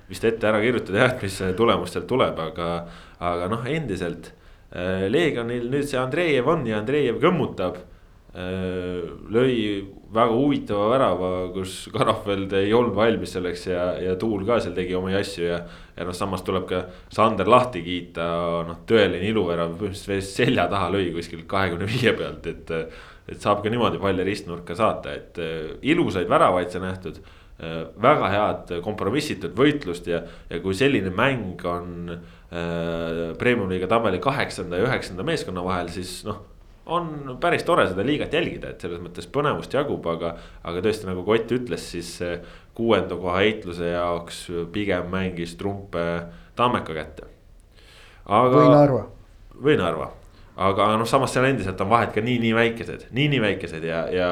vist 0.10 0.24
ette 0.26 0.48
ära 0.48 0.62
kirjutada 0.64 1.04
jah, 1.04 1.14
et 1.14 1.26
mis 1.26 1.38
tulemus 1.58 1.92
sealt 1.94 2.08
tuleb, 2.10 2.38
aga, 2.40 2.70
aga 3.20 3.50
noh, 3.52 3.66
endiselt. 3.68 4.32
Äh, 4.72 5.06
Leegionil 5.12 5.68
nüüd 5.72 5.86
see 5.88 6.00
Andreev 6.00 6.48
on 6.52 6.66
ja 6.68 6.80
Andreev 6.82 7.20
kõmmutab 7.24 7.82
lõi 8.38 9.54
väga 10.14 10.34
huvitava 10.36 10.92
värava, 10.92 11.30
kus 11.56 11.88
Karafeld 11.94 12.54
ei 12.60 12.74
olnud 12.76 12.96
valmis 12.96 13.34
selleks 13.36 13.66
ja, 13.68 13.88
ja 14.02 14.16
Tuul 14.20 14.46
ka 14.48 14.60
seal 14.62 14.76
tegi 14.78 14.96
omi 14.98 15.16
asju 15.18 15.48
ja. 15.48 15.58
ja 15.98 16.08
noh, 16.08 16.16
samas 16.16 16.46
tuleb 16.48 16.68
ka 16.70 16.84
Sander 17.14 17.50
lahti 17.50 17.82
kiita, 17.86 18.28
noh 18.68 18.84
tõeline 18.88 19.26
iluvärav, 19.32 19.74
põhimõtteliselt 19.80 20.30
selja 20.30 20.68
taha 20.72 20.92
lõi 20.94 21.10
kuskil 21.16 21.44
kahekümne 21.50 21.90
viie 21.90 22.14
pealt, 22.18 22.50
et. 22.54 22.76
et 23.28 23.42
saab 23.44 23.60
ka 23.60 23.68
niimoodi 23.68 24.00
palle 24.00 24.24
ristnurka 24.24 24.76
saata, 24.80 25.12
et 25.18 25.40
äh, 25.44 25.74
ilusaid 25.92 26.30
väravaid 26.32 26.72
sai 26.72 26.80
nähtud 26.86 27.18
äh, 27.20 27.82
väga 28.00 28.30
head 28.32 28.72
kompromissitud 28.86 29.52
võitlust 29.58 30.08
ja, 30.08 30.22
ja 30.48 30.62
kui 30.64 30.78
selline 30.78 31.12
mäng 31.12 31.66
on 31.68 32.14
äh, 32.14 33.34
premium-liiga 33.42 33.90
tabeli 33.92 34.22
kaheksanda 34.24 34.80
ja 34.80 34.88
üheksanda 34.88 35.28
meeskonna 35.28 35.66
vahel, 35.66 35.92
siis 35.92 36.22
noh 36.24 36.46
on 36.88 37.38
päris 37.42 37.66
tore 37.68 37.88
seda 37.90 38.06
liigat 38.06 38.34
jälgida, 38.34 38.72
et 38.72 38.84
selles 38.84 39.02
mõttes 39.04 39.28
põnevust 39.32 39.74
jagub, 39.76 40.06
aga, 40.08 40.36
aga 40.68 40.84
tõesti 40.86 41.10
nagu 41.10 41.26
Kott 41.28 41.52
ütles, 41.56 41.90
siis 41.92 42.14
kuuenda 42.78 43.18
koha 43.20 43.42
heitluse 43.42 43.92
jaoks 43.92 44.46
pigem 44.74 45.10
mängis 45.12 45.58
trumpe 45.60 46.06
Tammeka 46.58 46.96
kätte. 46.96 47.28
või 48.28 48.72
Narva. 48.72 49.04
või 49.64 49.76
Narva, 49.80 50.08
aga 50.58 50.88
noh, 50.98 51.08
samas 51.10 51.34
seal 51.36 51.46
endiselt 51.50 51.82
on 51.84 51.92
vahed 51.92 52.14
ka 52.16 52.24
nii-nii 52.24 52.54
väikesed, 52.56 53.06
nii-nii 53.18 53.44
väikesed 53.44 53.84
ja, 53.86 54.02
ja 54.14 54.32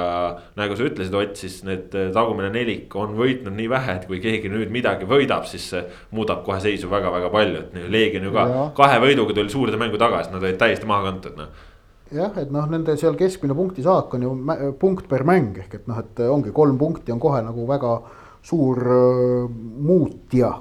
nagu 0.57 0.77
sa 0.77 0.87
ütlesid, 0.87 1.13
Ott, 1.15 1.35
siis 1.39 1.59
need 1.67 1.91
tagumine 1.91 2.49
nelik 2.53 2.95
on 2.95 3.17
võitnud 3.19 3.55
nii 3.57 3.69
vähe, 3.71 3.99
et 3.99 4.07
kui 4.09 4.21
keegi 4.23 4.51
nüüd 4.53 4.73
midagi 4.73 5.09
võidab, 5.09 5.47
siis 5.49 5.69
see 5.73 5.85
muudab 6.15 6.45
kohe 6.47 6.59
seisu 6.63 6.89
väga-väga 6.91 7.31
palju, 7.33 7.63
et 7.65 7.91
Leegion 7.91 8.29
ju 8.29 8.35
ka 8.35 8.49
ja. 8.49 8.67
kahe 8.77 8.99
võiduga 9.03 9.37
tuli 9.37 9.53
suurde 9.53 9.81
mängu 9.81 10.01
tagasi, 10.01 10.33
nad 10.33 10.43
olid 10.43 10.61
täiesti 10.61 10.89
maha 10.89 11.09
kantud, 11.11 11.39
noh 11.43 11.64
jah, 12.13 12.35
et 12.41 12.51
noh, 12.53 12.67
nende 12.69 12.95
seal 12.99 13.17
keskmine 13.17 13.55
punktisaak 13.57 14.13
on 14.17 14.25
ju 14.25 14.35
punkt 14.81 15.09
per 15.09 15.25
mäng 15.27 15.57
ehk 15.63 15.79
et 15.79 15.89
noh, 15.89 15.99
et 16.01 16.21
ongi 16.27 16.53
kolm 16.55 16.77
punkti 16.77 17.13
on 17.15 17.21
kohe 17.21 17.41
nagu 17.45 17.65
väga 17.69 17.97
suur 18.45 18.81
äh, 18.93 19.49
muutja. 19.89 20.51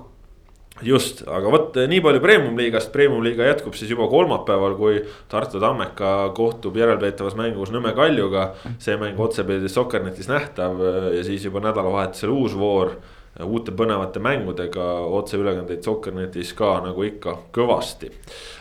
just, 0.83 1.23
aga 1.31 1.51
vot 1.53 1.77
nii 1.89 2.01
palju 2.03 2.21
premium-liigast, 2.25 2.91
premium-liiga 2.93 3.47
jätkub 3.47 3.77
siis 3.79 3.93
juba 3.93 4.09
kolmapäeval, 4.11 4.75
kui 4.79 5.03
Tartu 5.31 5.61
Tammeka 5.63 6.33
kohtub 6.35 6.77
järelpeetavas 6.77 7.37
mängus 7.39 7.71
Nõmme 7.71 7.95
Kaljuga. 7.95 8.55
see 8.79 8.97
mäng 8.99 9.21
otsepildis 9.21 9.75
Sokernetis 9.75 10.29
nähtav 10.29 10.81
ja 11.15 11.23
siis 11.25 11.45
juba 11.45 11.61
nädalavahetusel 11.61 12.33
uus 12.33 12.57
voor 12.59 12.97
uute 13.43 13.73
põnevate 13.75 14.21
mängudega 14.23 14.85
otseülekandeid 15.19 15.83
Soccernetis 15.83 16.53
ka 16.55 16.77
nagu 16.85 17.03
ikka 17.07 17.37
kõvasti. 17.55 18.13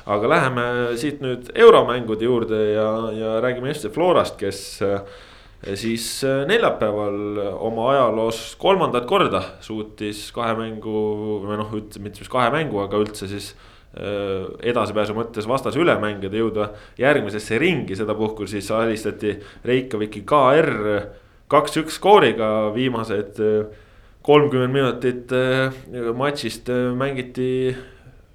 aga 0.09 0.29
läheme 0.29 0.65
siit 0.97 1.21
nüüd 1.21 1.51
euromängude 1.53 2.25
juurde 2.25 2.61
ja, 2.73 2.87
ja 3.13 3.35
räägime 3.43 3.73
FC 3.73 3.91
Florast, 3.93 4.37
kes 4.39 4.81
eh, 4.81 4.97
siis 5.77 6.07
eh, 6.25 6.41
neljapäeval 6.49 7.43
oma 7.61 7.91
ajaloos 7.91 8.55
kolmandat 8.61 9.05
korda 9.05 9.43
suutis 9.61 10.31
kahe 10.33 10.57
mängu 10.57 10.97
või 11.45 11.61
noh, 11.61 11.69
üldse 11.77 12.01
mitte 12.01 12.25
just 12.25 12.33
kahe 12.33 12.49
mängu, 12.53 12.81
aga 12.81 12.97
üldse 12.97 13.29
siis 13.29 13.53
eh, 13.93 14.49
edasipääsu 14.73 15.13
mõttes 15.13 15.47
vastase 15.49 15.81
üle 15.81 15.99
mängida, 16.01 16.41
jõuda 16.41 16.71
järgmisesse 16.97 17.61
ringi, 17.61 17.93
sedapuhku 17.99 18.49
siis 18.49 18.73
alistati 18.73 19.37
Reykjaviki 19.69 20.25
KR 20.25 20.73
kaks-üks 21.53 22.01
skooriga 22.01 22.73
viimased 22.73 23.37
kolmkümmend 24.23 24.73
minutit 24.73 25.31
äh, 25.35 25.73
matšist 26.15 26.69
äh, 26.71 26.91
mängiti 26.95 27.75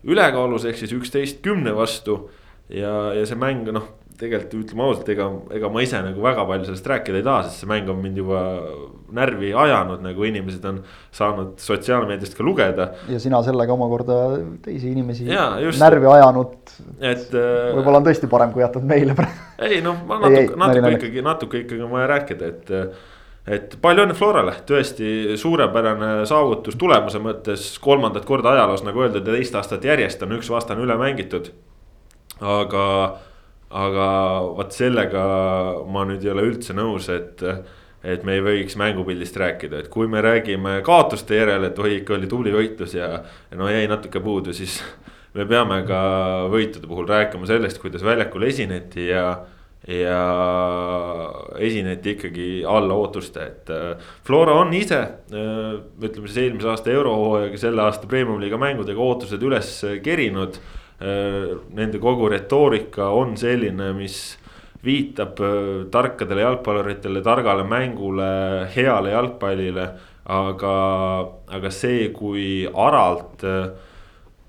ülekaalus 0.08 0.66
ehk 0.68 0.82
siis 0.82 0.92
üksteist 0.96 1.40
kümne 1.44 1.74
vastu. 1.76 2.28
ja, 2.68 3.14
ja 3.16 3.24
see 3.24 3.38
mäng 3.40 3.64
noh, 3.72 3.86
tegelikult 4.18 4.66
ütleme 4.66 4.84
ausalt, 4.84 5.08
ega, 5.12 5.26
ega 5.56 5.70
ma 5.72 5.82
ise 5.84 6.00
nagu 6.04 6.20
väga 6.20 6.44
palju 6.48 6.66
sellest 6.66 6.88
rääkida 6.90 7.20
ei 7.20 7.24
taha, 7.24 7.46
sest 7.46 7.62
see 7.62 7.70
mäng 7.70 7.88
on 7.88 8.00
mind 8.02 8.18
juba 8.20 8.42
närvi 9.16 9.54
ajanud, 9.56 10.02
nagu 10.04 10.26
inimesed 10.28 10.64
on 10.68 10.80
saanud 11.14 11.54
sotsiaalmeediast 11.62 12.36
ka 12.36 12.44
lugeda. 12.44 12.90
ja 13.08 13.20
sina 13.22 13.40
sellega 13.46 13.72
omakorda 13.72 14.18
teisi 14.64 14.90
inimesi 14.92 15.28
ja, 15.30 15.50
just, 15.64 15.80
närvi 15.80 16.10
ajanud. 16.18 16.56
et 16.98 17.30
äh,. 17.32 17.70
võib-olla 17.78 18.02
on 18.02 18.08
tõesti 18.10 18.30
parem, 18.30 18.52
kui 18.52 18.66
jätad 18.66 18.84
meile 18.90 19.16
praegu. 19.18 19.46
ei 19.70 19.80
noh, 19.86 20.02
ma 20.08 20.20
natuke, 20.26 20.58
natuke 20.64 20.96
ikkagi, 20.98 21.24
natuke 21.30 21.62
ikkagi 21.64 21.86
on 21.86 21.94
vaja 21.94 22.10
rääkida, 22.16 22.52
et 22.52 22.74
et 23.48 23.76
palju 23.82 24.04
õnne 24.04 24.16
Florale, 24.16 24.54
tõesti 24.68 25.38
suurepärane 25.40 26.26
saavutus 26.28 26.76
tulemuse 26.78 27.20
mõttes, 27.22 27.70
kolmandat 27.82 28.26
korda 28.28 28.52
ajaloos, 28.54 28.84
nagu 28.86 29.04
öeldud, 29.04 29.24
teist 29.24 29.56
aastat 29.56 29.86
järjest 29.88 30.22
on 30.24 30.36
üks 30.36 30.50
vastane 30.52 30.84
üle 30.84 30.98
mängitud. 31.00 31.50
aga, 32.38 32.84
aga 33.74 34.06
vot 34.54 34.72
sellega 34.72 35.24
ma 35.90 36.04
nüüd 36.06 36.22
ei 36.24 36.30
ole 36.30 36.44
üldse 36.52 36.76
nõus, 36.76 37.08
et, 37.10 37.42
et 38.04 38.24
me 38.24 38.36
ei 38.36 38.44
võiks 38.44 38.76
mängupildist 38.78 39.36
rääkida, 39.36 39.82
et 39.82 39.88
kui 39.90 40.06
me 40.06 40.22
räägime 40.22 40.78
kaotuste 40.86 41.40
järel, 41.40 41.64
et 41.66 41.78
oi, 41.78 41.96
ikka 42.02 42.14
oli 42.14 42.30
tubli 42.30 42.54
võitlus 42.54 42.94
ja, 42.94 43.10
ja 43.50 43.58
no 43.58 43.70
jäi 43.72 43.88
natuke 43.90 44.20
puudu, 44.20 44.54
siis 44.54 44.78
me 45.34 45.46
peame 45.48 45.82
ka 45.88 46.00
võitude 46.52 46.86
puhul 46.86 47.08
rääkima 47.08 47.48
sellest, 47.48 47.80
kuidas 47.82 48.04
väljakul 48.04 48.46
esineti 48.48 49.08
ja 49.08 49.32
ja 49.88 50.22
esineti 51.58 52.12
ikkagi 52.16 52.48
alla 52.68 52.96
ootuste, 52.98 53.44
et 53.46 53.70
äh, 53.72 54.10
Flora 54.26 54.58
on 54.60 54.74
ise, 54.76 54.98
äh, 55.32 55.78
ütleme 56.02 56.28
siis 56.28 56.42
eelmise 56.44 56.68
aasta 56.68 56.92
eurohooajaga, 56.92 57.60
selle 57.60 57.86
aasta 57.86 58.10
premium-liiga 58.10 58.60
mängudega 58.60 59.00
ootused 59.00 59.42
üles 59.48 59.70
kerinud. 60.04 60.60
Äh, 61.00 61.56
nende 61.78 62.00
kogu 62.02 62.28
retoorika 62.28 63.08
on 63.16 63.36
selline, 63.40 63.94
mis 63.96 64.36
viitab 64.84 65.40
tarkadele 65.90 66.44
jalgpalluritele, 66.44 67.22
targale 67.26 67.64
mängule, 67.66 68.28
heale 68.76 69.16
jalgpallile. 69.16 69.88
aga, 70.28 70.72
aga 71.56 71.70
see, 71.72 72.10
kui 72.12 72.68
aralt 72.68 73.40
Äh, 73.40 73.70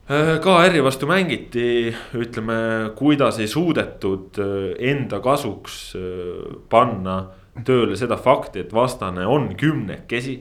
KR-i 0.09 0.79
vastu 0.81 1.05
mängiti, 1.05 1.91
ütleme, 2.17 2.55
kuidas 2.97 3.37
ei 3.37 3.45
suudetud 3.45 4.39
äh, 4.41 4.71
enda 4.89 5.19
kasuks 5.21 5.75
äh, 5.99 6.55
panna 6.71 7.17
tööle 7.67 7.93
seda 7.99 8.17
fakti, 8.17 8.63
et 8.63 8.73
vastane 8.73 9.27
on 9.29 9.51
kümnekesi. 9.59 10.39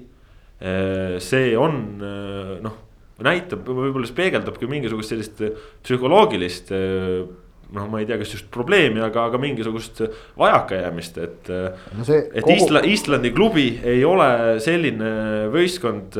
see 0.58 1.50
on 1.54 2.00
noh, 2.00 2.78
näitab, 3.22 3.62
võib-olla 3.62 4.08
see 4.08 4.16
peegeldabki 4.16 4.66
mingisugust 4.66 5.12
sellist 5.12 5.42
psühholoogilist 5.84 6.72
noh, 7.74 7.88
ma 7.90 8.00
ei 8.00 8.06
tea, 8.08 8.16
kas 8.20 8.30
just 8.32 8.48
probleemi, 8.52 9.00
aga, 9.04 9.26
aga 9.28 9.38
mingisugust 9.40 10.00
vajakajäämist, 10.40 11.18
et 11.20 11.50
no. 11.50 12.06
et 12.08 12.40
kogu... 12.40 12.54
Isla, 12.54 12.82
Islandi 12.88 13.32
klubi 13.36 13.66
ei 13.84 14.00
ole 14.08 14.56
selline 14.64 15.10
võistkond, 15.52 16.16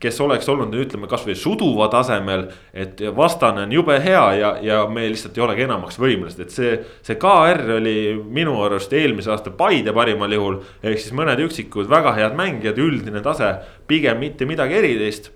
kes 0.00 0.20
oleks 0.24 0.48
olnud, 0.48 0.76
ütleme 0.80 1.10
kasvõi 1.10 1.36
suduva 1.36 1.90
tasemel. 1.92 2.46
et 2.72 3.02
vastane 3.16 3.66
on 3.66 3.74
jube 3.76 3.98
hea 4.00 4.24
ja, 4.38 4.54
ja 4.64 4.80
me 4.88 5.04
lihtsalt 5.10 5.36
ei 5.36 5.44
olegi 5.44 5.66
enamaks 5.66 6.00
võimelised, 6.00 6.46
et 6.46 6.54
see, 6.54 6.72
see 7.04 7.20
KR 7.20 7.76
oli 7.76 7.96
minu 8.16 8.56
arust 8.64 8.92
eelmise 8.96 9.32
aasta 9.34 9.52
Paide 9.52 9.92
parimal 9.92 10.32
juhul. 10.32 10.60
ehk 10.82 11.02
siis 11.02 11.16
mõned 11.16 11.44
üksikud 11.44 11.90
väga 11.90 12.14
head 12.16 12.38
mängijad, 12.38 12.80
üldine 12.80 13.20
tase, 13.24 13.52
pigem 13.90 14.22
mitte 14.22 14.48
midagi 14.48 14.80
erilist. 14.80 15.32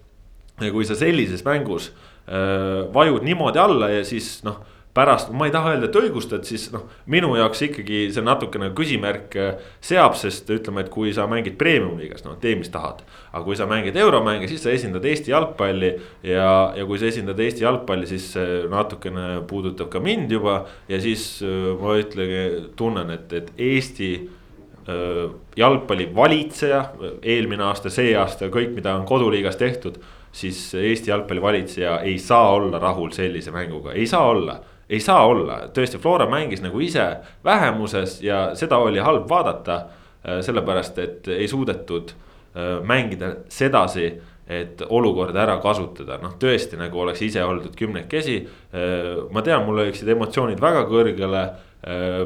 kui 0.70 0.84
sa 0.86 0.94
sellises 0.94 1.42
mängus 1.44 1.90
äh, 2.30 2.86
vajud 2.94 3.24
niimoodi 3.26 3.58
alla 3.58 3.90
ja 3.90 4.04
siis 4.06 4.38
noh 4.46 4.62
pärast, 4.94 5.32
ma 5.34 5.48
ei 5.48 5.52
taha 5.54 5.72
öelda, 5.74 5.88
et 5.88 5.96
õigustad, 5.98 6.44
siis 6.46 6.68
noh, 6.70 6.84
minu 7.10 7.32
jaoks 7.34 7.64
ikkagi 7.66 8.04
see 8.14 8.22
natukene 8.22 8.68
küsimärk 8.78 9.34
äh, 9.40 9.64
seab, 9.82 10.14
sest 10.18 10.50
ütleme, 10.54 10.84
et 10.84 10.90
kui 10.94 11.10
sa 11.16 11.26
mängid 11.30 11.56
premium-liigas, 11.58 12.22
no 12.26 12.36
tee, 12.40 12.54
mis 12.58 12.70
tahad. 12.74 13.02
aga 13.32 13.42
kui 13.42 13.58
sa 13.58 13.66
mängid 13.66 13.96
euromänge, 13.98 14.46
siis 14.50 14.62
sa 14.62 14.70
esindad 14.70 15.04
Eesti 15.10 15.32
jalgpalli 15.32 15.90
ja, 16.22 16.48
ja 16.78 16.86
kui 16.86 17.00
sa 17.02 17.08
esindad 17.10 17.40
Eesti 17.42 17.66
jalgpalli, 17.66 18.06
siis 18.06 18.30
natukene 18.70 19.42
puudutab 19.50 19.90
ka 19.90 20.00
mind 20.00 20.30
juba. 20.30 20.60
ja 20.88 21.00
siis 21.02 21.42
äh, 21.42 21.72
ma 21.80 21.96
ütlen, 21.98 22.70
tunnen, 22.78 23.10
et, 23.16 23.32
et 23.34 23.50
Eesti 23.58 24.10
äh, 24.22 25.24
jalgpalli 25.58 26.06
valitseja, 26.14 26.84
eelmine 27.22 27.66
aasta, 27.66 27.90
see 27.90 28.14
aasta, 28.14 28.46
kõik, 28.46 28.76
mida 28.78 28.94
on 28.94 29.08
koduliigas 29.10 29.58
tehtud 29.58 29.98
siis 30.34 30.58
Eesti 30.74 31.10
jalgpallivalitseja 31.10 32.00
ei 32.06 32.16
saa 32.18 32.48
olla 32.54 32.78
rahul 32.82 33.12
sellise 33.14 33.52
mänguga, 33.54 33.92
ei 33.94 34.06
saa 34.10 34.26
olla 34.26 34.56
ei 34.94 35.02
saa 35.02 35.26
olla, 35.26 35.58
tõesti, 35.74 35.98
Flora 36.00 36.28
mängis 36.30 36.62
nagu 36.62 36.80
ise 36.80 37.04
vähemuses 37.44 38.20
ja 38.22 38.46
seda 38.58 38.78
oli 38.82 39.02
halb 39.02 39.28
vaadata. 39.30 39.82
Äh, 40.24 40.38
sellepärast, 40.40 40.98
et 40.98 41.28
ei 41.28 41.44
suudetud 41.48 42.14
äh, 42.56 42.78
mängida 42.80 43.34
sedasi, 43.52 44.06
et 44.48 44.80
olukorda 44.88 45.42
ära 45.42 45.58
kasutada, 45.60 46.16
noh 46.20 46.38
tõesti 46.40 46.78
nagu 46.80 47.00
oleks 47.02 47.20
ise 47.26 47.44
oldud 47.44 47.74
kümnekesi. 47.76 48.38
Äh, 48.72 49.10
ma 49.32 49.42
tean, 49.44 49.66
mul 49.66 49.82
oleksid 49.82 50.08
emotsioonid 50.14 50.62
väga 50.64 50.86
kõrgele 50.88 51.42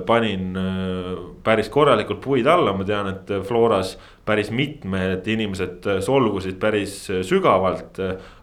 panin 0.06 0.56
äh, 0.56 1.18
päris 1.42 1.68
korralikult 1.68 2.20
puid 2.22 2.46
alla, 2.46 2.72
ma 2.76 2.84
tean, 2.86 3.08
et 3.10 3.30
Floras 3.46 3.96
päris 4.28 4.52
mitmed 4.54 5.26
inimesed 5.26 5.86
solvusid 6.04 6.60
päris 6.62 6.94
sügavalt. 7.26 7.98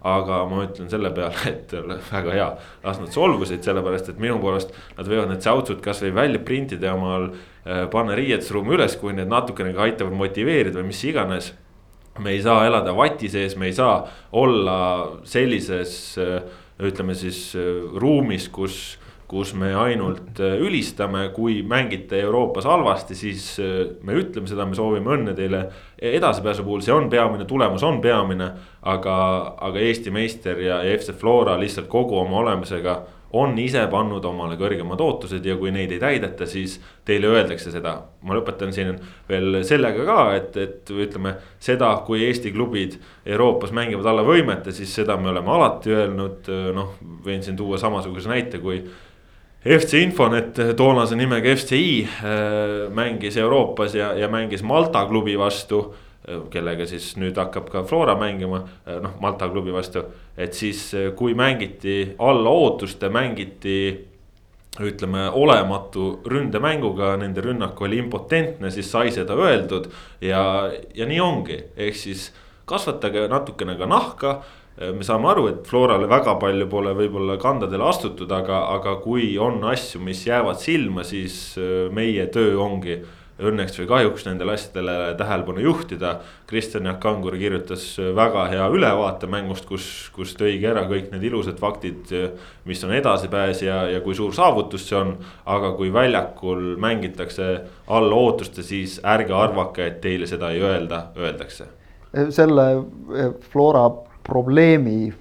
aga 0.05 0.41
ma 0.49 0.65
ütlen 0.65 0.89
selle 0.91 1.13
peale, 1.15 1.37
et 1.53 1.71
väga 2.11 2.33
hea, 2.35 2.47
las 2.83 2.99
nad 2.99 3.13
solvusid, 3.15 3.63
sellepärast 3.63 4.11
et 4.11 4.19
minu 4.19 4.41
poolest 4.43 4.75
nad 4.97 5.07
võivad 5.07 5.31
need 5.31 5.45
säutsud 5.45 5.79
kasvõi 5.85 6.11
välja 6.17 6.41
printida 6.43 6.91
ja 6.91 6.97
omal 6.97 7.29
äh, 7.31 7.85
panna 7.93 8.17
riietusruumi 8.19 8.75
üles, 8.75 8.97
kui 8.99 9.15
need 9.15 9.31
natukenegi 9.31 9.81
aitavad 9.87 10.19
motiveerida 10.19 10.81
või 10.81 10.91
mis 10.91 11.05
iganes 11.07 11.53
me 12.19 12.35
ei 12.35 12.43
saa 12.43 12.67
elada 12.67 12.91
vati 12.95 13.31
sees, 13.31 13.55
me 13.59 13.71
ei 13.71 13.75
saa 13.75 14.01
olla 14.35 14.77
sellises 15.27 16.15
ütleme 16.79 17.15
siis 17.15 17.49
ruumis, 17.99 18.47
kus 18.51 18.97
kus 19.27 19.53
me 19.57 19.71
ainult 19.75 20.39
äh, 20.39 20.59
ülistame, 20.61 21.29
kui 21.33 21.61
mängite 21.65 22.19
Euroopas 22.21 22.67
halvasti, 22.69 23.17
siis 23.17 23.47
äh, 23.59 23.81
me 24.05 24.17
ütleme 24.19 24.49
seda, 24.49 24.67
me 24.69 24.77
soovime 24.77 25.15
õnne 25.17 25.33
teile 25.37 25.65
edasipääsu 25.97 26.65
puhul, 26.65 26.83
see 26.85 26.93
on 26.93 27.09
peamine, 27.09 27.47
tulemus 27.49 27.83
on 27.83 28.01
peamine. 28.03 28.51
aga, 28.85 29.15
aga 29.65 29.79
Eesti 29.81 30.11
meister 30.13 30.59
ja, 30.61 30.83
ja 30.85 30.97
FC 30.97 31.15
Flora 31.17 31.55
lihtsalt 31.57 31.87
kogu 31.89 32.19
oma 32.19 32.37
olemusega 32.43 32.99
on 33.35 33.57
ise 33.59 33.81
pannud 33.91 34.23
omale 34.25 34.55
kõrgemad 34.59 35.01
ootused 35.01 35.45
ja 35.45 35.55
kui 35.59 35.71
neid 35.73 35.91
ei 35.91 35.99
täideta, 35.99 36.45
siis 36.47 36.77
teile 37.05 37.31
öeldakse 37.33 37.73
seda. 37.73 37.95
ma 38.25 38.37
lõpetan 38.37 38.71
siin 38.73 38.93
veel 39.29 39.59
sellega 39.67 40.05
ka, 40.07 40.19
et, 40.37 40.55
et 40.57 40.91
ütleme 40.93 41.35
seda, 41.59 41.91
kui 42.05 42.23
Eesti 42.25 42.53
klubid 42.53 42.99
Euroopas 43.25 43.73
mängivad 43.75 44.07
alla 44.11 44.23
võimete, 44.25 44.71
siis 44.71 44.93
seda 44.95 45.17
me 45.17 45.29
oleme 45.33 45.51
alati 45.51 45.93
öelnud, 45.93 46.51
noh, 46.77 46.95
võin 47.25 47.43
siin 47.43 47.57
tuua 47.57 47.81
samasuguse 47.81 48.31
näite, 48.31 48.61
kui 48.63 48.79
FC 49.65 49.93
Infonet 49.93 50.59
toonase 50.77 51.15
nimega 51.17 51.55
FCI 51.55 52.03
äh, 52.03 52.93
mängis 52.93 53.37
Euroopas 53.37 53.95
ja, 53.95 54.13
ja 54.13 54.27
mängis 54.29 54.63
Malta 54.63 55.05
klubi 55.09 55.37
vastu. 55.39 55.79
Äh, 56.29 56.43
kellega 56.53 56.85
siis 56.85 57.15
nüüd 57.17 57.37
hakkab 57.41 57.71
ka 57.73 57.81
Flora 57.83 58.13
mängima, 58.19 58.61
äh, 58.85 58.99
noh 59.01 59.15
Malta 59.21 59.49
klubi 59.49 59.73
vastu. 59.73 60.03
et 60.37 60.53
siis, 60.53 60.91
kui 61.15 61.33
mängiti 61.33 62.15
alla 62.19 62.49
ootuste, 62.49 63.09
mängiti 63.09 64.05
ütleme 64.81 65.29
olematu 65.31 66.19
ründemänguga, 66.27 67.15
nende 67.17 67.41
rünnak 67.41 67.81
oli 67.81 67.97
impotentne, 67.97 68.71
siis 68.71 68.91
sai 68.91 69.11
seda 69.11 69.33
öeldud. 69.33 69.89
ja, 70.21 70.71
ja 70.93 71.05
nii 71.05 71.19
ongi, 71.19 71.57
ehk 71.77 71.95
siis 71.95 72.33
kasvatage 72.65 73.27
natukene 73.27 73.77
ka 73.77 73.85
nahka 73.85 74.43
me 74.77 75.05
saame 75.07 75.29
aru, 75.31 75.47
et 75.51 75.67
Florale 75.67 76.07
väga 76.11 76.35
palju 76.41 76.67
pole 76.71 76.95
võib-olla 76.97 77.37
kandadele 77.39 77.85
astutud, 77.87 78.31
aga, 78.31 78.65
aga 78.75 78.97
kui 79.03 79.35
on 79.39 79.61
asju, 79.71 80.01
mis 80.03 80.25
jäävad 80.27 80.59
silma, 80.59 81.05
siis 81.07 81.37
äh, 81.59 81.85
meie 81.95 82.27
töö 82.33 82.57
ongi 82.63 82.99
õnneks 83.35 83.75
või 83.81 83.87
kahjuks 83.89 84.25
nendele 84.29 84.53
asjadele 84.55 84.93
tähelepanu 85.19 85.63
juhtida. 85.63 86.13
Kristjan 86.47 86.87
Jaak 86.87 87.01
Kangur 87.03 87.35
kirjutas 87.39 87.83
väga 88.15 88.45
hea 88.51 88.67
ülevaate 88.71 89.27
mängust, 89.31 89.67
kus, 89.67 89.87
kus 90.15 90.35
tõigi 90.39 90.69
ära 90.69 90.85
kõik 90.87 91.09
need 91.11 91.25
ilusad 91.27 91.59
faktid, 91.59 92.13
mis 92.67 92.83
on 92.87 92.95
edasipääs 92.95 93.65
ja, 93.65 93.81
ja 93.91 94.01
kui 94.05 94.15
suur 94.15 94.33
saavutus 94.35 94.87
see 94.87 94.99
on. 94.99 95.15
aga 95.45 95.73
kui 95.75 95.91
väljakul 95.93 96.75
mängitakse 96.79 97.49
alla 97.87 98.15
ootuste, 98.15 98.63
siis 98.63 98.99
ärge 99.03 99.35
arvake, 99.35 99.85
et 99.85 100.01
teile 100.01 100.27
seda 100.27 100.51
ei 100.55 100.63
öelda, 100.63 101.09
öeldakse. 101.19 101.67
selle 102.31 102.63
Flora 103.51 103.89
probleemi 104.25 105.13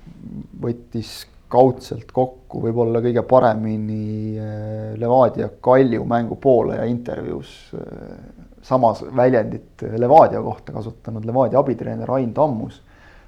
võttis 0.64 1.24
kaudselt 1.54 2.10
kokku 2.12 2.62
võib-olla 2.64 3.02
kõige 3.04 3.22
paremini 3.28 4.34
äh, 4.40 4.94
Levadia 4.98 5.50
Kalju 5.62 6.06
mängu 6.08 6.38
poole 6.40 6.80
ja 6.80 6.86
intervjuus 6.88 7.52
äh, 7.78 8.16
samas 8.64 9.04
väljendit 9.16 9.84
Levadia 10.00 10.42
kohta 10.42 10.74
kasutanud 10.74 11.26
Levadia 11.28 11.60
abitreener 11.60 12.10
Ain 12.16 12.34
Tammus. 12.34 12.82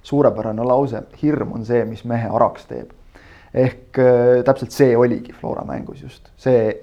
suurepärane 0.07 0.63
lause, 0.63 1.01
hirm 1.23 1.53
on 1.53 1.65
see, 1.67 1.85
mis 1.85 2.05
mehe 2.07 2.29
araks 2.31 2.67
teeb. 2.71 2.93
ehk 3.55 3.99
äh, 3.99 4.43
täpselt 4.45 4.73
see 4.73 4.97
oligi 4.97 5.33
Flora 5.33 5.65
mängus 5.65 6.03
just, 6.03 6.31
see, 6.37 6.75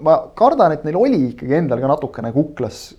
ma 0.00 0.18
kardan, 0.34 0.72
et 0.72 0.84
neil 0.84 0.96
oli 0.96 1.20
ikkagi 1.32 1.58
endal 1.58 1.80
ka 1.80 1.90
natukene 1.90 2.32
kuklas 2.32 2.92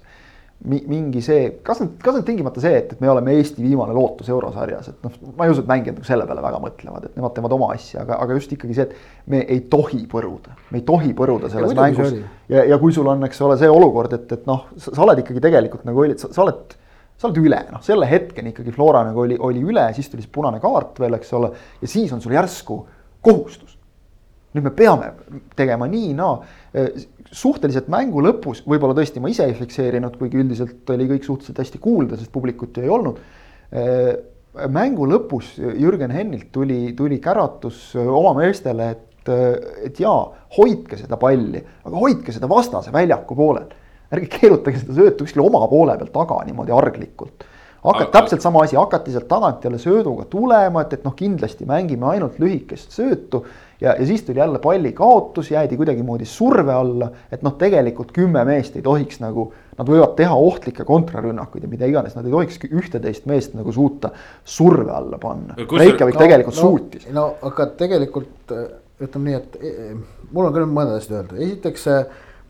mingi 0.64 1.20
see, 1.24 1.48
kas 1.66 1.82
nüüd, 1.82 1.98
kas 2.00 2.16
nüüd 2.16 2.26
tingimata 2.28 2.62
see, 2.64 2.78
et, 2.80 2.94
et 2.96 3.02
me 3.04 3.10
oleme 3.12 3.34
Eesti 3.36 3.60
viimane 3.60 3.92
lootus 3.96 4.30
eurosarjas, 4.32 4.94
et 4.94 5.02
noh, 5.04 5.16
ma 5.36 5.48
ei 5.48 5.52
usu, 5.52 5.64
et 5.66 5.68
mängijad 5.68 5.98
nagu 5.98 6.08
selle 6.08 6.28
peale 6.30 6.44
väga 6.46 6.62
mõtlevad, 6.64 7.08
et 7.10 7.18
nemad 7.20 7.36
teevad 7.36 7.56
oma 7.58 7.68
asja, 7.76 8.06
aga, 8.06 8.20
aga 8.24 8.38
just 8.38 8.54
ikkagi 8.56 8.78
see, 8.78 8.86
et 8.88 9.34
me 9.34 9.42
ei 9.44 9.66
tohi 9.72 10.06
põruda, 10.12 10.56
me 10.72 10.80
ei 10.80 10.86
tohi 10.88 11.12
põruda 11.18 11.52
selles 11.52 11.76
ja 11.76 11.82
mängus. 11.82 12.16
ja, 12.54 12.64
ja 12.72 12.80
kui 12.80 12.96
sul 12.96 13.12
on, 13.12 13.28
eks 13.28 13.44
ole, 13.44 13.58
see 13.60 13.72
olukord, 13.72 14.16
et, 14.16 14.32
et 14.38 14.48
noh, 14.48 14.70
sa 14.80 14.96
oled 15.04 15.20
ikkagi 15.26 15.44
tegelikult 15.44 15.84
nagu 15.90 16.06
olid, 16.06 16.24
sa 16.24 16.46
oled, 16.46 16.78
sa 17.20 17.28
oled 17.28 17.44
üle, 17.44 17.60
noh, 17.74 17.84
selle 17.84 18.08
hetkeni 18.08 18.56
ikkagi 18.56 18.72
Flora 18.76 19.04
nagu 19.10 19.26
oli, 19.26 19.36
oli 19.44 19.68
üle, 19.68 19.90
siis 19.98 20.08
tuli 20.14 20.24
see 20.24 20.32
punane 20.32 20.64
kaart 20.64 21.04
veel, 21.04 21.20
eks 21.20 21.36
ole, 21.36 21.52
ja 21.84 21.92
siis 21.92 22.16
on 22.16 22.24
sul 22.24 22.38
järsku 22.40 22.80
kohustus. 23.24 23.76
nüüd 24.54 24.68
me 24.68 24.72
peame 24.78 25.12
tegema 25.58 25.88
nii, 25.90 26.14
naa 26.14 26.38
no, 26.38 26.88
suhteliselt 27.34 27.90
mängu 27.92 28.22
lõpus, 28.24 28.62
võib-olla 28.70 28.96
tõesti 28.98 29.22
ma 29.24 29.32
ise 29.32 29.48
ei 29.50 29.56
fikseerinud, 29.58 30.18
kuigi 30.20 30.40
üldiselt 30.42 30.90
oli 30.94 31.08
kõik 31.10 31.26
suhteliselt 31.26 31.64
hästi 31.64 31.82
kuulda, 31.82 32.20
sest 32.20 32.32
publikut 32.34 32.78
ju 32.78 32.86
ei 32.86 32.94
olnud. 32.94 33.22
Äh, 33.74 34.12
mängu 34.70 35.08
lõpus 35.10 35.56
Jürgen 35.58 36.14
Hennilt 36.14 36.52
tuli, 36.54 36.94
tuli 36.98 37.18
käratus 37.24 37.96
oma 38.02 38.36
meestele, 38.38 38.92
et, 38.94 39.32
et 39.88 40.04
jaa, 40.04 40.20
hoidke 40.60 41.00
seda 41.00 41.18
palli, 41.18 41.64
aga 41.86 42.04
hoidke 42.06 42.36
seda 42.36 42.50
vastase 42.52 42.94
väljaku 42.94 43.38
poolel. 43.40 43.72
ärge 44.14 44.28
keerutage 44.30 44.78
seda 44.78 44.94
söötu 44.94 45.26
kuskile 45.26 45.42
oma 45.42 45.64
poole 45.72 45.96
peal 45.98 46.12
taga 46.14 46.44
niimoodi 46.46 46.74
arglikult 46.76 47.48
hakati, 47.84 48.12
täpselt 48.12 48.42
sama 48.42 48.64
asi, 48.64 48.76
hakati 48.76 49.12
sealt 49.12 49.28
tagant 49.28 49.64
jälle 49.64 49.80
sööduga 49.82 50.26
tulema, 50.30 50.84
et, 50.84 50.94
et 50.94 51.06
noh, 51.08 51.16
kindlasti 51.18 51.68
mängime 51.70 52.08
ainult 52.14 52.40
lühikest 52.40 52.96
söötu 52.96 53.44
ja, 53.84 53.96
ja 54.00 54.06
siis 54.08 54.24
tuli 54.24 54.40
jälle 54.40 54.60
palli 54.60 54.92
kaotus, 54.96 55.52
jäädi 55.52 55.78
kuidagimoodi 55.78 56.26
surve 56.26 56.74
alla, 56.74 57.10
et 57.32 57.44
noh, 57.44 57.56
tegelikult 57.60 58.12
kümme 58.16 58.46
meest 58.48 58.76
ei 58.80 58.86
tohiks 58.86 59.20
nagu, 59.24 59.50
nad 59.78 59.90
võivad 59.90 60.16
teha 60.18 60.36
ohtlikke 60.36 60.86
kontrarünnakuid 60.88 61.68
ja 61.68 61.72
mida 61.72 61.90
iganes, 61.90 62.16
nad 62.16 62.28
ei 62.28 62.34
tohiks 62.34 62.62
ühteteist 62.70 63.28
meest 63.30 63.58
nagu 63.58 63.74
suuta 63.76 64.14
surve 64.44 64.92
alla 64.96 65.20
panna. 65.22 65.58
Reikjavik 65.58 66.18
no, 66.18 66.24
tegelikult 66.24 66.60
no, 66.60 66.62
suutis. 66.62 67.08
no 67.14 67.26
aga 67.50 67.68
tegelikult 67.80 68.56
ütleme 69.04 69.30
nii, 69.30 69.42
et 69.42 69.58
e, 69.60 69.74
e, 69.74 70.30
mul 70.32 70.48
on 70.48 70.56
küll 70.56 70.70
mõned 70.70 70.96
asjad 70.96 71.20
öelda, 71.20 71.42
esiteks 71.44 71.90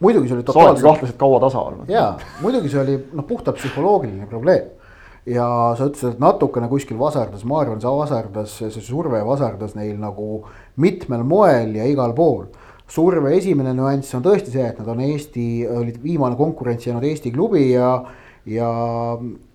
muidugi 0.04 0.30
see 0.30 0.38
oli 0.38 0.46
totaalselt. 0.46 0.64
sa 0.64 0.70
oledki 0.70 0.88
kahtlaselt 0.90 1.20
kaua 1.26 1.42
tasa 1.42 1.66
olnud. 1.72 1.90
jaa, 1.90 2.14
muidugi 2.44 2.70
see 2.70 2.82
oli 2.84 2.98
noh, 3.14 3.26
puhtalt 3.28 3.58
psühholoogiline 3.58 4.30
probleem 4.30 4.83
ja 5.30 5.46
sa 5.78 5.88
ütlesid, 5.88 6.16
et 6.16 6.22
natukene 6.22 6.68
kuskil 6.72 7.00
vasardas, 7.00 7.46
ma 7.48 7.62
arvan, 7.64 7.80
see 7.82 7.94
vasardas, 7.96 8.58
see 8.60 8.84
surve 8.84 9.22
vasardas 9.26 9.76
neil 9.78 9.96
nagu 10.02 10.44
mitmel 10.84 11.24
moel 11.28 11.76
ja 11.80 11.88
igal 11.88 12.16
pool. 12.16 12.48
surve 12.94 13.32
esimene 13.38 13.72
nüanss 13.74 14.14
on 14.14 14.24
tõesti 14.26 14.52
see, 14.54 14.66
et 14.68 14.80
nad 14.82 14.90
on 14.92 15.00
Eesti, 15.02 15.66
olid 15.66 16.02
viimane 16.04 16.36
konkurents 16.38 16.86
jäänud 16.86 17.06
Eesti 17.08 17.32
klubi 17.32 17.72
ja, 17.72 18.04
ja, 18.46 18.72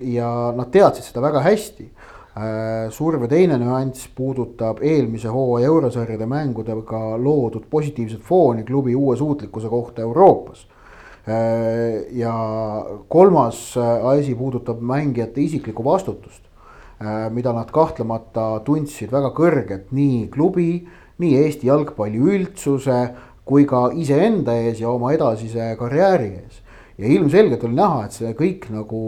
ja 0.01 0.31
nad 0.57 0.73
teadsid 0.73 1.05
seda 1.05 1.23
väga 1.23 1.45
hästi 1.45 1.85
äh, 1.85 2.89
surve 2.91 3.29
teine 3.29 3.61
nüanss 3.61 4.09
puudutab 4.17 4.81
eelmise 4.83 5.29
hooaja 5.29 5.69
eurosarjade 5.69 6.27
mängudega 6.27 7.03
loodud 7.21 7.69
positiivset 7.71 8.25
fooni 8.25 8.65
klubi 8.65 8.97
uue 8.97 9.17
suutlikkuse 9.21 9.69
kohta 9.69 10.03
Euroopas 10.03 10.65
ja 11.29 12.35
kolmas 13.09 13.77
äh, 13.77 14.07
asi 14.07 14.35
puudutab 14.35 14.81
mängijate 14.81 15.41
isiklikku 15.41 15.85
vastutust. 15.85 16.45
mida 17.31 17.53
nad 17.55 17.69
kahtlemata 17.71 18.59
tundsid 18.67 19.13
väga 19.15 19.29
kõrget 19.31 19.93
nii 19.95 20.25
klubi, 20.35 20.81
nii 21.23 21.37
Eesti 21.45 21.69
jalgpalli 21.69 22.19
üldsuse 22.19 22.97
kui 23.47 23.69
ka 23.71 23.85
iseenda 23.95 24.57
ees 24.59 24.81
ja 24.83 24.91
oma 24.91 25.13
edasise 25.15 25.77
karjääri 25.79 26.27
ees. 26.41 26.57
ja 26.99 27.07
ilmselgelt 27.07 27.63
oli 27.69 27.79
näha, 27.79 28.01
et 28.05 28.17
see 28.17 28.33
kõik 28.35 28.67
nagu 28.75 29.03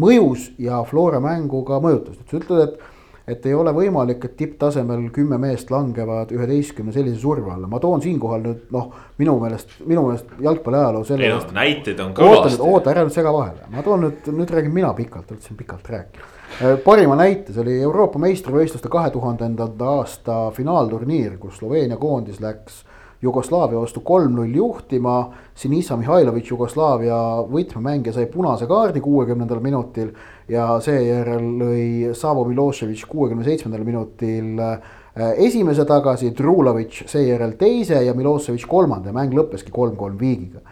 mõjus 0.00 0.48
ja 0.56 0.80
Flora 0.88 1.20
mängu 1.20 1.60
ka 1.68 1.76
mõjutas, 1.76 2.16
et 2.16 2.32
sa 2.32 2.40
ütled, 2.40 2.64
et 2.64 2.91
et 3.28 3.46
ei 3.46 3.54
ole 3.54 3.72
võimalik, 3.74 4.24
et 4.26 4.36
tipptasemel 4.36 5.06
kümme 5.14 5.38
meest 5.42 5.70
langevad 5.70 6.32
üheteistkümne 6.34 6.94
sellise 6.94 7.20
surve 7.22 7.52
alla, 7.54 7.70
ma 7.70 7.80
toon 7.82 8.02
siinkohal 8.02 8.44
nüüd 8.46 8.68
noh, 8.74 8.90
minu 9.22 9.36
meelest, 9.42 9.76
minu 9.86 10.06
meelest 10.08 10.30
jalgpalli 10.42 10.80
ajaloo 10.80 11.04
selle 11.08 11.30
eest. 11.30 11.52
näiteid 11.56 12.02
on 12.02 12.14
kõvasti. 12.18 12.60
oota, 12.66 12.92
ära 12.94 13.06
nüüd 13.06 13.16
sega 13.16 13.32
vahele, 13.34 13.66
ma 13.72 13.84
toon 13.86 14.06
nüüd, 14.08 14.30
nüüd 14.34 14.54
räägin 14.54 14.74
mina 14.74 14.92
pikalt, 14.98 15.34
siin 15.40 15.58
pikalt 15.58 15.90
rääkinud. 15.94 16.38
Äh, 16.52 16.78
parima 16.84 17.16
näite, 17.16 17.54
see 17.54 17.62
oli 17.62 17.78
Euroopa 17.80 18.20
meistrivõistluste 18.22 18.90
kahe 18.92 19.10
tuhandenda 19.14 19.70
aasta 19.94 20.50
finaalturniir, 20.56 21.38
kus 21.40 21.60
Sloveenia 21.62 21.96
koondis 22.00 22.42
läks 22.42 22.82
Jugoslaavia 23.22 23.78
vastu 23.78 24.00
kolm-null 24.02 24.54
juhtima. 24.56 25.16
Sinisa 25.54 25.96
Mihhailovitš, 25.96 26.50
Jugoslaavia 26.50 27.18
võtmemängija, 27.50 28.16
sai 28.16 28.26
punase 28.30 28.66
kaardi 28.66 29.02
kuuekümnendal 29.04 29.60
minutil 29.62 30.10
ja 30.50 30.66
seejärel 30.82 31.46
lõi 31.60 31.84
Savo 32.18 32.42
Miloševič 32.48 33.04
kuuekümne 33.10 33.46
seitsmendal 33.46 33.84
minutil 33.86 34.58
äh, 34.58 34.90
esimese 35.38 35.86
tagasi, 35.86 36.32
Trulovitš 36.34 37.06
seejärel 37.12 37.54
teise 37.60 38.02
ja 38.02 38.14
Miloševič 38.18 38.66
kolmanda. 38.66 39.12
Ja 39.12 39.16
mäng 39.20 39.38
lõppeski 39.38 39.70
kolm-kolm 39.74 40.18
viigiga. 40.18 40.64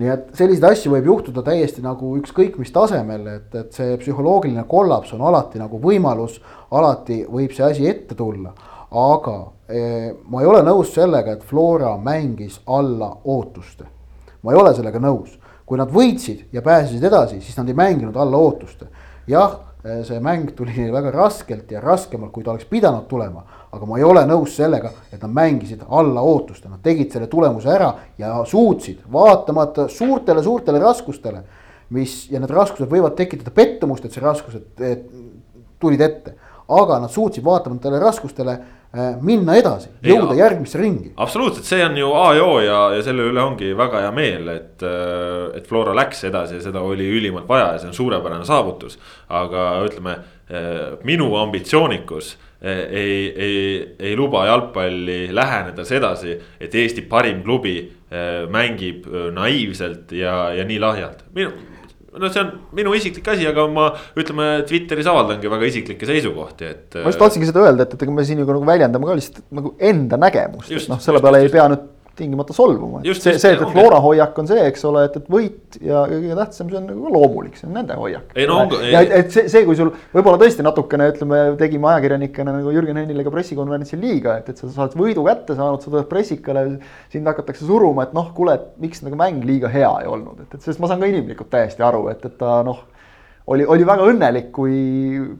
Nii 0.00 0.08
et 0.08 0.28
selliseid 0.38 0.64
asju 0.70 0.94
võib 0.94 1.08
juhtuda 1.10 1.42
täiesti 1.44 1.82
nagu 1.84 2.14
ükskõik 2.16 2.56
mis 2.56 2.70
tasemel, 2.72 3.26
et, 3.28 3.52
et 3.52 3.74
see 3.76 3.98
psühholoogiline 4.00 4.64
kollaps 4.70 5.12
on 5.12 5.20
alati 5.28 5.60
nagu 5.60 5.76
võimalus, 5.82 6.38
alati 6.72 7.26
võib 7.28 7.52
see 7.52 7.66
asi 7.66 7.88
ette 7.90 8.16
tulla. 8.16 8.54
Aga 8.90 9.34
eh, 9.36 9.50
ma 9.70 10.42
ei 10.42 10.48
ole 10.50 10.62
nõus 10.66 10.94
sellega, 10.94 11.36
et 11.36 11.46
Flora 11.46 11.94
mängis 12.00 12.60
alla 12.66 13.10
ootuste. 13.24 13.84
ma 14.42 14.52
ei 14.52 14.58
ole 14.58 14.72
sellega 14.74 14.98
nõus, 14.98 15.36
kui 15.66 15.78
nad 15.78 15.90
võitsid 15.92 16.46
ja 16.52 16.62
pääsesid 16.62 17.04
edasi, 17.04 17.40
siis 17.44 17.56
nad 17.58 17.68
ei 17.68 17.74
mänginud 17.74 18.16
alla 18.16 18.36
ootuste. 18.36 18.86
jah, 19.26 19.60
eh, 19.84 20.02
see 20.04 20.20
mäng 20.20 20.50
tuli 20.56 20.90
väga 20.92 21.10
raskelt 21.10 21.70
ja 21.70 21.80
raskemalt, 21.80 22.32
kui 22.32 22.44
ta 22.44 22.50
oleks 22.50 22.64
pidanud 22.64 23.06
tulema, 23.08 23.44
aga 23.72 23.86
ma 23.86 23.98
ei 23.98 24.04
ole 24.04 24.24
nõus 24.26 24.56
sellega, 24.56 24.90
et 25.12 25.22
nad 25.22 25.30
mängisid 25.30 25.84
alla 25.88 26.20
ootuste, 26.20 26.68
nad 26.68 26.82
tegid 26.82 27.12
selle 27.12 27.26
tulemuse 27.26 27.68
ära 27.68 27.94
ja 28.18 28.44
suutsid, 28.44 29.04
vaatamata 29.12 29.88
suurtele-suurtele 29.88 30.78
raskustele, 30.78 31.42
mis 31.90 32.30
ja 32.30 32.40
need 32.40 32.50
raskused 32.50 32.90
võivad 32.90 33.14
tekitada 33.14 33.50
pettumust, 33.50 34.04
et 34.04 34.12
see 34.12 34.22
raskused 34.22 34.80
et, 34.80 35.06
tulid 35.78 36.00
ette 36.00 36.34
aga 36.70 37.00
nad 37.02 37.10
suutsid 37.10 37.44
vaatamata 37.44 37.98
raskustele 37.98 38.58
minna 39.22 39.54
edasi, 39.54 39.86
jõuda 40.02 40.34
ei, 40.34 40.40
järgmisse 40.40 40.78
ringi. 40.80 41.12
absoluutselt, 41.22 41.66
see 41.68 41.84
on 41.84 41.94
ju 42.00 42.10
A 42.18 42.24
ja 42.34 42.42
O 42.46 42.56
ja, 42.58 42.78
ja 42.96 43.04
selle 43.06 43.28
üle 43.30 43.42
ongi 43.42 43.70
väga 43.78 44.02
hea 44.02 44.10
meel, 44.14 44.50
et, 44.50 44.82
äh, 44.82 45.46
et 45.60 45.68
Flora 45.70 45.94
läks 45.94 46.24
edasi 46.26 46.58
ja 46.58 46.64
seda 46.64 46.82
oli 46.82 47.06
ülimalt 47.06 47.46
vaja 47.48 47.72
ja 47.76 47.78
see 47.78 47.92
on 47.92 47.94
suurepärane 47.94 48.44
saavutus. 48.48 48.98
aga 49.28 49.70
ütleme, 49.86 50.16
äh, 50.50 50.80
minu 51.06 51.36
ambitsioonikus 51.38 52.36
ei, 52.60 53.30
ei, 53.40 53.60
ei 53.98 54.16
luba 54.16 54.42
jalgpalli 54.44 55.30
läheneda 55.32 55.84
sedasi, 55.88 56.34
et 56.60 56.74
Eesti 56.74 57.06
parim 57.08 57.40
klubi 57.42 57.78
mängib 58.52 59.06
naiivselt 59.32 60.12
ja, 60.12 60.50
ja 60.52 60.66
nii 60.68 60.80
lahjalt. 60.82 61.24
minu 61.32 61.54
no 62.18 62.30
see 62.32 62.42
on 62.42 62.50
minu 62.76 62.94
isiklik 62.98 63.28
asi, 63.30 63.46
aga 63.50 63.66
ma 63.70 63.90
ütleme 64.18 64.48
Twitteris 64.68 65.08
avaldangi 65.10 65.52
väga 65.52 65.68
isiklikke 65.70 66.08
seisukohti, 66.08 66.70
et. 66.74 66.98
ma 66.98 67.12
just 67.12 67.22
tahtsingi 67.22 67.50
seda 67.50 67.62
öelda, 67.66 67.86
et, 67.86 67.94
et 67.94 68.04
ega 68.06 68.14
me 68.16 68.26
siin 68.26 68.42
ju 68.42 68.48
nagu 68.48 68.66
väljendame 68.66 69.06
ka 69.06 69.16
lihtsalt 69.20 69.46
nagu 69.60 69.74
enda 69.92 70.18
nägemust, 70.20 70.72
et 70.74 70.90
noh, 70.90 71.02
selle 71.02 71.22
peale 71.22 71.44
just, 71.44 71.54
ei 71.54 71.58
pea 71.58 71.68
nüüd 71.70 71.88
tingimata 72.20 72.54
solvuma. 72.56 73.02
see, 73.06 73.36
see, 73.40 73.54
et 73.56 73.64
Flora 73.72 74.00
hoiak 74.04 74.38
on 74.40 74.50
see, 74.50 74.62
eks 74.70 74.84
ole, 74.88 75.04
et, 75.08 75.16
et 75.20 75.30
võit 75.32 75.78
ja 75.84 76.04
kõige 76.10 76.36
tähtsam, 76.38 76.70
see 76.70 76.80
on 76.80 76.88
nagu 76.90 77.14
loomulik, 77.16 77.56
see 77.58 77.68
on 77.68 77.76
nende 77.78 77.96
hoiak. 77.98 78.34
ei 78.36 78.48
no 78.50 78.60
ongi. 78.64 78.80
ja 78.92 79.02
et, 79.04 79.32
see, 79.34 79.48
see, 79.52 79.64
kui 79.68 79.78
sul 79.78 79.92
võib-olla 80.14 80.40
tõesti 80.42 80.66
natukene 80.66 81.10
ütleme, 81.14 81.40
tegime 81.60 81.90
ajakirjanikena 81.94 82.56
nagu 82.58 82.74
Jürgen 82.74 83.00
Hennile 83.00 83.26
ka 83.26 83.34
pressikonverentsil 83.34 84.02
liiga, 84.02 84.38
et, 84.40 84.52
et 84.52 84.62
sa 84.62 84.70
saad 84.76 84.96
võidu 84.98 85.24
kätte 85.26 85.56
saanud, 85.58 85.82
sa 85.82 85.92
tuled 85.92 86.08
pressikale. 86.10 86.66
sind 87.10 87.26
hakatakse 87.26 87.66
suruma, 87.66 88.06
et 88.06 88.14
noh, 88.16 88.30
kuule, 88.36 88.54
et 88.58 88.70
miks 88.82 89.02
nagu 89.06 89.18
mäng 89.18 89.44
liiga 89.46 89.70
hea 89.72 89.90
ei 90.02 90.08
olnud, 90.10 90.44
et, 90.44 90.54
et 90.54 90.64
sest 90.64 90.80
ma 90.82 90.90
saan 90.90 91.02
ka 91.02 91.08
inimlikult 91.10 91.50
täiesti 91.52 91.84
aru, 91.84 92.06
et, 92.12 92.24
et 92.26 92.38
ta 92.40 92.60
noh 92.66 92.84
oli, 93.50 93.66
oli 93.66 93.86
väga 93.86 94.06
õnnelik, 94.12 94.50
kui, 94.54 94.78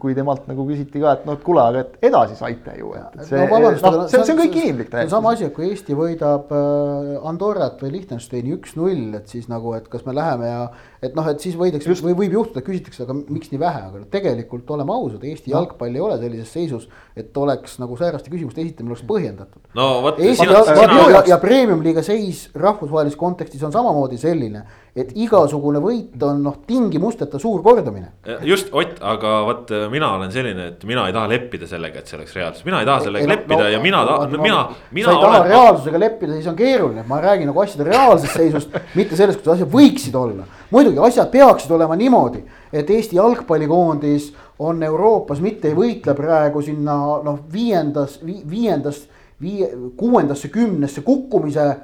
kui 0.02 0.14
temalt 0.16 0.48
nagu 0.50 0.66
küsiti 0.68 1.02
ka, 1.02 1.14
et 1.16 1.28
et 1.30 1.44
kuule, 1.46 1.62
aga 1.62 1.84
et 1.84 2.08
edasi 2.10 2.36
saite 2.38 2.74
ju, 2.78 2.92
et, 2.98 3.18
et 3.20 3.28
see 3.28 3.42
no,, 3.46 3.60
noh, 3.62 3.76
see, 3.80 4.22
see 4.24 4.34
on 4.34 4.40
kõik 4.42 4.58
inimlik 4.62 4.90
täiesti. 4.92 5.14
sama 5.14 5.34
asi, 5.36 5.46
et 5.46 5.54
kui 5.56 5.68
Eesti 5.70 5.96
võidab 5.98 6.50
äh, 6.56 7.12
Andorrat 7.30 7.82
või 7.84 7.94
Liechtensteini 7.98 8.56
üks-null, 8.56 9.20
et 9.20 9.30
siis 9.30 9.46
nagu, 9.52 9.74
et 9.78 9.86
kas 9.92 10.06
me 10.08 10.16
läheme 10.16 10.50
ja 10.50 10.64
et 11.00 11.14
noh, 11.16 11.24
et 11.32 11.40
siis 11.40 11.56
võidakse 11.56 11.94
või 12.04 12.14
võib 12.18 12.34
juhtuda, 12.36 12.62
küsitakse, 12.64 13.06
aga 13.06 13.14
miks 13.16 13.48
nii 13.52 13.60
vähe, 13.60 13.80
aga 13.88 14.02
tegelikult 14.12 14.68
oleme 14.74 14.92
ausad, 14.92 15.24
Eesti 15.24 15.48
no. 15.48 15.56
jalgpall 15.56 15.96
ei 15.96 16.02
ole 16.04 16.18
sellises 16.20 16.52
seisus, 16.52 16.84
et 17.16 17.36
oleks 17.40 17.78
nagu 17.80 17.96
sääraste 17.96 18.32
küsimuste 18.32 18.60
esitamine 18.60 18.92
oleks 18.92 19.06
põhjendatud. 19.08 19.64
no 19.78 19.88
vot. 20.04 20.20
Ja, 20.20 21.24
ja 21.32 21.40
premium-liiga 21.40 22.04
seis 22.04 22.48
rahvusvahelises 22.54 23.18
kontekstis 23.20 23.64
on 23.64 23.72
samamoodi 23.72 24.20
selline, 24.20 24.66
et 24.96 25.14
igasugune 25.16 25.80
võit 25.80 26.20
on 26.26 26.44
noh, 26.44 26.60
tingimusteta 26.68 27.40
suur 27.40 27.64
kordamine. 27.64 28.12
just 28.44 28.68
Ott, 28.76 29.00
aga 29.00 29.34
vot 29.48 29.72
mina 29.90 30.12
olen 30.18 30.30
selline, 30.32 30.70
et 30.74 30.84
mina 30.88 31.08
ei 31.08 31.16
taha 31.16 31.32
leppida 31.32 31.66
sellega, 31.70 32.04
et 32.04 32.12
see 32.12 32.20
oleks 32.20 32.36
reaalsus, 32.36 32.64
mina 32.68 32.84
ei 32.84 32.88
taha 32.88 33.08
sellega 33.08 33.24
ei, 33.24 33.34
leppida 33.34 33.64
no, 33.64 33.72
ja 33.72 33.80
mina 33.80 34.04
tahan, 34.06 34.36
mina, 34.36 34.62
mina. 34.92 35.08
sa 35.08 35.16
ei 35.16 35.24
taha 35.24 35.40
olen... 35.40 35.50
reaalsusega 35.50 36.04
leppida, 36.04 36.36
siis 36.36 36.52
on 36.52 36.60
keeruline, 36.60 37.08
ma 37.08 37.24
räägin 37.24 37.48
nagu 37.48 37.64
asjade 37.64 37.88
reaalsest 37.88 38.36
seisust, 38.36 38.80
mitte 38.98 39.16
sellest, 39.16 39.40
kuidas 39.40 39.60
asjad 39.62 39.72
võiksid 39.72 40.16
olla 40.20 40.48
muidugi 40.70 40.98
asjad 41.02 41.30
peaksid 41.30 41.70
olema 41.74 41.96
niimoodi, 41.98 42.42
et 42.72 42.90
Eesti 42.90 43.16
jalgpallikoondis 43.16 44.30
on 44.58 44.82
Euroopas, 44.82 45.40
mitte 45.40 45.70
ei 45.70 45.76
võitle 45.76 46.14
praegu 46.14 46.62
sinna 46.62 46.96
noh, 47.24 47.40
viiendas 47.52 48.18
vi,, 48.24 48.40
viiendast, 48.50 49.08
viie, 49.40 49.70
kuuendasse, 49.96 50.50
kümnesse 50.52 51.02
kukkumise 51.06 51.64
äh, 51.64 51.78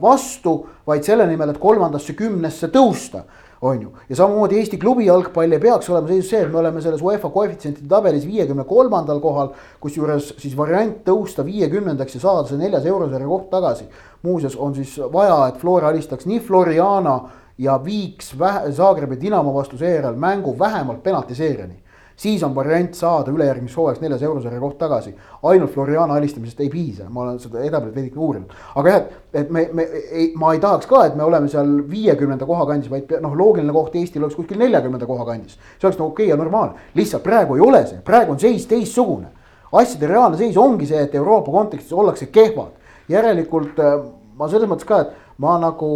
vastu, 0.00 0.60
vaid 0.86 1.04
selle 1.06 1.26
nimel, 1.28 1.52
et 1.52 1.60
kolmandasse 1.62 2.16
kümnesse 2.18 2.72
tõusta 2.74 3.26
on 3.62 3.80
ju, 3.82 3.92
ja 4.08 4.16
samamoodi 4.16 4.58
Eesti 4.58 4.78
klubi 4.78 5.08
jalgpall 5.08 5.52
ei 5.52 5.60
peaks 5.62 5.90
olema 5.90 6.08
seisus 6.08 6.30
see, 6.30 6.42
et 6.44 6.52
me 6.52 6.60
oleme 6.60 6.82
selles 6.82 7.02
UEFA 7.02 7.30
koefitsientide 7.34 7.88
tabelis 7.90 8.26
viiekümne 8.26 8.64
kolmandal 8.64 9.18
kohal. 9.20 9.50
kusjuures 9.80 10.32
siis 10.38 10.54
variant 10.56 11.00
tõusta 11.06 11.44
viiekümnendaks 11.44 12.14
ja 12.14 12.20
saada 12.22 12.46
see 12.48 12.58
neljas 12.60 12.86
eurosarja 12.86 13.26
koht 13.26 13.50
tagasi. 13.50 13.88
muuseas 14.22 14.56
on 14.56 14.74
siis 14.74 14.94
vaja, 15.12 15.48
et 15.48 15.58
Flora 15.58 15.88
alistaks 15.88 16.26
nii 16.26 16.40
Floriana 16.40 17.18
ja 17.58 17.80
viiks 17.84 18.34
Zagrebi 18.70 19.20
Dinamo 19.20 19.54
vastu 19.54 19.78
seejärel 19.78 20.16
mängu 20.16 20.58
vähemalt 20.58 21.02
penaltiseeriani. 21.02 21.82
siis 22.18 22.42
on 22.42 22.54
variant 22.54 22.94
saada 22.94 23.30
ülejärgmiseks 23.30 23.76
hooajaks 23.76 24.00
neljas 24.00 24.22
eurosarja 24.22 24.60
koht 24.60 24.78
tagasi. 24.78 25.14
ainult 25.42 25.70
Floriana 25.70 26.14
alistamisest 26.14 26.60
ei 26.60 26.68
piisa, 26.68 27.04
ma 27.08 27.20
olen 27.22 27.38
seda 27.38 27.60
edapealt 27.60 27.94
veidike 27.94 28.18
uurinud. 28.18 28.50
aga 28.74 28.88
jah, 28.90 29.02
et 29.34 29.50
me, 29.50 29.68
me 29.72 29.82
ei, 30.12 30.32
ma 30.34 30.52
ei 30.52 30.60
tahaks 30.60 30.86
ka, 30.86 31.04
et 31.06 31.16
me 31.16 31.22
oleme 31.22 31.48
seal 31.48 31.82
viiekümnenda 31.90 32.46
koha 32.46 32.66
kandis, 32.66 32.90
vaid 32.90 33.12
noh, 33.20 33.36
loogiline 33.36 33.72
koht 33.72 33.94
Eestil 33.94 34.22
oleks 34.22 34.36
kuskil 34.36 34.58
neljakümnenda 34.58 35.06
koha 35.06 35.24
kandis. 35.24 35.58
see 35.78 35.86
oleks 35.86 35.98
nagu 35.98 36.10
okei 36.10 36.26
okay 36.26 36.30
ja 36.30 36.36
normaalne, 36.36 36.74
lihtsalt 36.94 37.22
praegu 37.22 37.54
ei 37.54 37.60
ole 37.60 37.86
see, 37.86 38.00
praegu 38.04 38.32
on 38.32 38.38
seis 38.38 38.66
teistsugune. 38.66 39.26
asjade 39.72 40.06
reaalne 40.06 40.36
seis 40.36 40.56
ongi 40.56 40.86
see, 40.86 41.02
et 41.02 41.14
Euroopa 41.14 41.52
kontekstis 41.52 41.92
ollakse 41.92 42.26
kehvad. 42.26 42.74
järelikult 43.08 43.78
äh, 43.78 43.98
ma 44.38 44.48
selles 44.48 44.70
mõttes 44.70 44.86
ka, 44.86 45.00
et 45.00 45.38
ma 45.38 45.58
nagu 45.58 45.88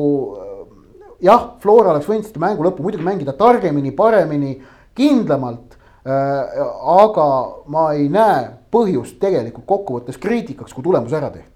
jah, 1.23 1.47
Flora 1.63 1.95
oleks 1.95 2.09
võinud 2.11 2.29
seda 2.29 2.43
mängu 2.43 2.67
lõppu 2.67 2.85
muidugi 2.85 3.07
mängida 3.07 3.37
targemini, 3.39 3.95
paremini, 3.97 4.57
kindlamalt 4.99 5.79
äh,. 6.05 6.61
aga 6.99 7.29
ma 7.73 7.89
ei 7.97 8.09
näe 8.13 8.51
põhjust 8.73 9.21
tegelikult 9.23 9.67
kokkuvõttes 9.69 10.21
kriitikaks, 10.21 10.75
kui 10.75 10.85
tulemus 10.85 11.15
ära 11.17 11.31
tehti 11.31 11.53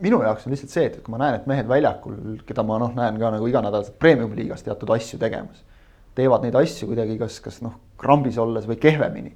minu 0.00 0.22
jaoks 0.22 0.46
on 0.46 0.54
lihtsalt 0.54 0.72
see, 0.72 0.86
et 0.88 0.98
kui 1.02 1.12
ma 1.12 1.20
näen, 1.20 1.36
et 1.38 1.46
mehed 1.50 1.68
väljakul, 1.68 2.16
keda 2.46 2.64
ma 2.66 2.78
noh, 2.82 2.92
näen 2.96 3.18
ka 3.20 3.30
nagu 3.34 3.48
iganädalaselt 3.48 3.98
premium-liigas 4.02 4.64
teatud 4.66 4.90
asju 4.94 5.18
tegemas. 5.20 5.62
teevad 6.14 6.42
neid 6.44 6.56
asju 6.60 6.90
kuidagi 6.90 7.16
kas, 7.18 7.38
kas 7.40 7.62
noh, 7.64 7.78
krambis 8.00 8.38
olles 8.38 8.66
või 8.68 8.78
kehvemini. 8.80 9.34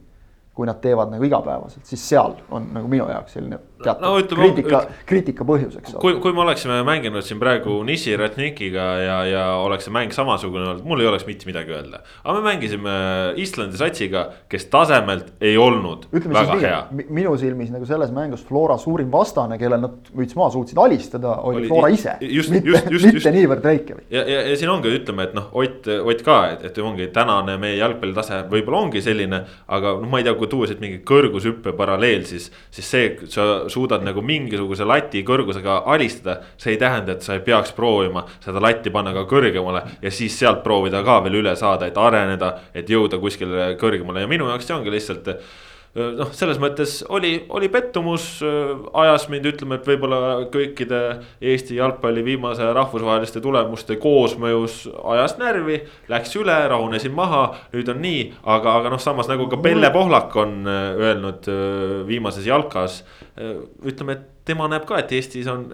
kui 0.56 0.64
nad 0.64 0.78
teevad 0.80 1.10
nagu 1.12 1.24
igapäevaselt, 1.24 1.84
siis 1.84 2.00
seal 2.08 2.32
on 2.50 2.70
nagu 2.72 2.88
minu 2.88 3.04
jaoks 3.10 3.34
selline 3.36 3.58
teatud 3.82 4.02
no 4.06 4.12
ütleme, 4.20 4.46
kriitika, 4.48 4.80
kriitika 5.06 5.44
põhjuseks. 5.48 5.96
kui, 6.00 6.14
kui 6.22 6.32
me 6.32 6.40
oleksime 6.46 6.78
mänginud 6.86 7.24
siin 7.26 7.40
praegu 7.42 7.78
Nishi 7.84 8.14
Ratnikiga 8.16 8.86
ja, 9.02 9.16
ja 9.28 9.42
oleks 9.60 9.84
see 9.88 9.92
mäng 9.94 10.14
samasugune 10.16 10.64
olnud, 10.70 10.84
mul 10.88 11.00
ei 11.04 11.08
oleks 11.10 11.26
mitte 11.28 11.48
midagi 11.48 11.74
öelda. 11.76 12.00
aga 12.24 12.38
me 12.40 12.44
mängisime 12.52 12.94
Islandi 13.42 13.76
satsiga, 13.80 14.26
kes 14.48 14.66
tasemelt 14.72 15.32
ei 15.44 15.56
olnud 15.60 16.06
Ütleme 16.12 16.34
väga 16.38 16.56
siis 16.56 16.64
hea. 16.68 16.80
nii, 16.90 17.06
minu 17.20 17.34
silmis 17.40 17.70
nagu 17.74 17.86
selles 17.88 18.12
mängus 18.16 18.44
Flora 18.48 18.78
suurim 18.80 19.10
vastane, 19.12 19.58
kellel 19.60 19.80
nad 19.84 20.10
müts 20.16 20.36
maha 20.38 20.50
suutsid 20.56 20.78
alistada, 20.80 21.36
oli 21.42 21.62
Oli- 21.64 21.68
Flora 21.68 21.88
ise. 21.92 22.16
mitte, 22.20 22.32
just- 22.34 22.54
just- 22.54 22.90
mitte 22.90 23.18
just. 23.20 23.26
niivõrd 23.36 23.64
Reykjavik. 23.64 24.06
ja, 24.10 24.24
ja, 24.24 24.40
ja 24.50 24.56
siin 24.56 24.70
ongi, 24.72 24.88
ütleme, 25.00 25.28
et 25.28 25.34
noh, 25.36 25.50
Ott, 25.56 25.86
Ott 26.04 26.22
ka, 26.24 26.38
et, 26.52 26.64
et 26.64 26.78
ongi 26.78 27.06
tänane 27.12 27.56
meie 27.60 27.76
jalgpallitase 27.76 28.42
võib-olla 28.50 28.80
ongi 28.86 29.02
selline. 29.02 29.44
aga 29.68 29.94
noh, 30.00 30.08
ma 30.08 30.18
ei 30.18 30.24
tea, 30.24 30.34
kui 30.34 30.46
tuua 30.50 30.66
siit 30.66 30.80
mingi 30.80 31.00
kõrgushüppe 31.06 31.72
paralleel, 31.76 32.24
siis, 32.24 32.50
siis 32.70 32.90
see, 32.90 33.16
sa 33.28 33.65
suudad 33.72 34.04
nagu 34.06 34.22
mingisuguse 34.22 34.84
lati 34.84 35.22
kõrgusega 35.26 35.82
alistada. 35.86 36.40
see 36.56 36.72
ei 36.74 36.80
tähenda, 36.80 37.12
et 37.12 37.22
sa 37.22 37.34
ei 37.34 37.40
peaks 37.40 37.72
proovima 37.72 38.24
seda 38.40 38.60
latti 38.60 38.90
panna 38.90 39.12
ka 39.12 39.26
kõrgemale 39.28 39.82
ja 40.02 40.10
siis 40.10 40.38
sealt 40.38 40.62
proovida 40.64 41.02
ka 41.04 41.20
veel 41.24 41.40
üle 41.42 41.56
saada, 41.56 41.86
et 41.86 41.96
areneda, 41.96 42.54
et 42.74 42.88
jõuda 42.88 43.18
kuskile 43.18 43.76
kõrgemale 43.80 44.20
ja 44.20 44.26
minu 44.30 44.48
jaoks 44.48 44.66
see 44.66 44.76
ongi 44.76 44.90
lihtsalt 44.90 45.28
noh, 45.96 46.30
selles 46.36 46.58
mõttes 46.60 46.98
oli, 47.12 47.32
oli 47.56 47.68
pettumus, 47.72 48.26
ajas 48.96 49.26
mind 49.32 49.48
ütleme, 49.52 49.78
et 49.78 49.88
võib-olla 49.88 50.20
kõikide 50.52 51.00
Eesti 51.40 51.78
jalgpalli 51.78 52.24
viimase 52.26 52.68
rahvusvaheliste 52.76 53.42
tulemuste 53.44 53.98
koosmõjus 54.02 54.82
ajas 55.14 55.36
närvi. 55.40 55.80
Läks 56.12 56.36
üle, 56.40 56.56
rahunesin 56.72 57.14
maha, 57.16 57.48
nüüd 57.74 57.90
on 57.92 58.00
nii, 58.04 58.22
aga, 58.44 58.78
aga 58.82 58.92
noh, 58.92 59.02
samas 59.02 59.30
nagu 59.30 59.48
ka 59.52 59.60
Pelle 59.64 59.90
Pohlak 59.94 60.36
on 60.42 60.62
öelnud 60.68 61.50
viimases 62.08 62.46
jalkas. 62.46 63.02
ütleme, 63.36 64.16
et 64.16 64.32
tema 64.48 64.68
näeb 64.70 64.86
ka, 64.88 65.00
et 65.00 65.12
Eestis 65.16 65.48
on 65.50 65.68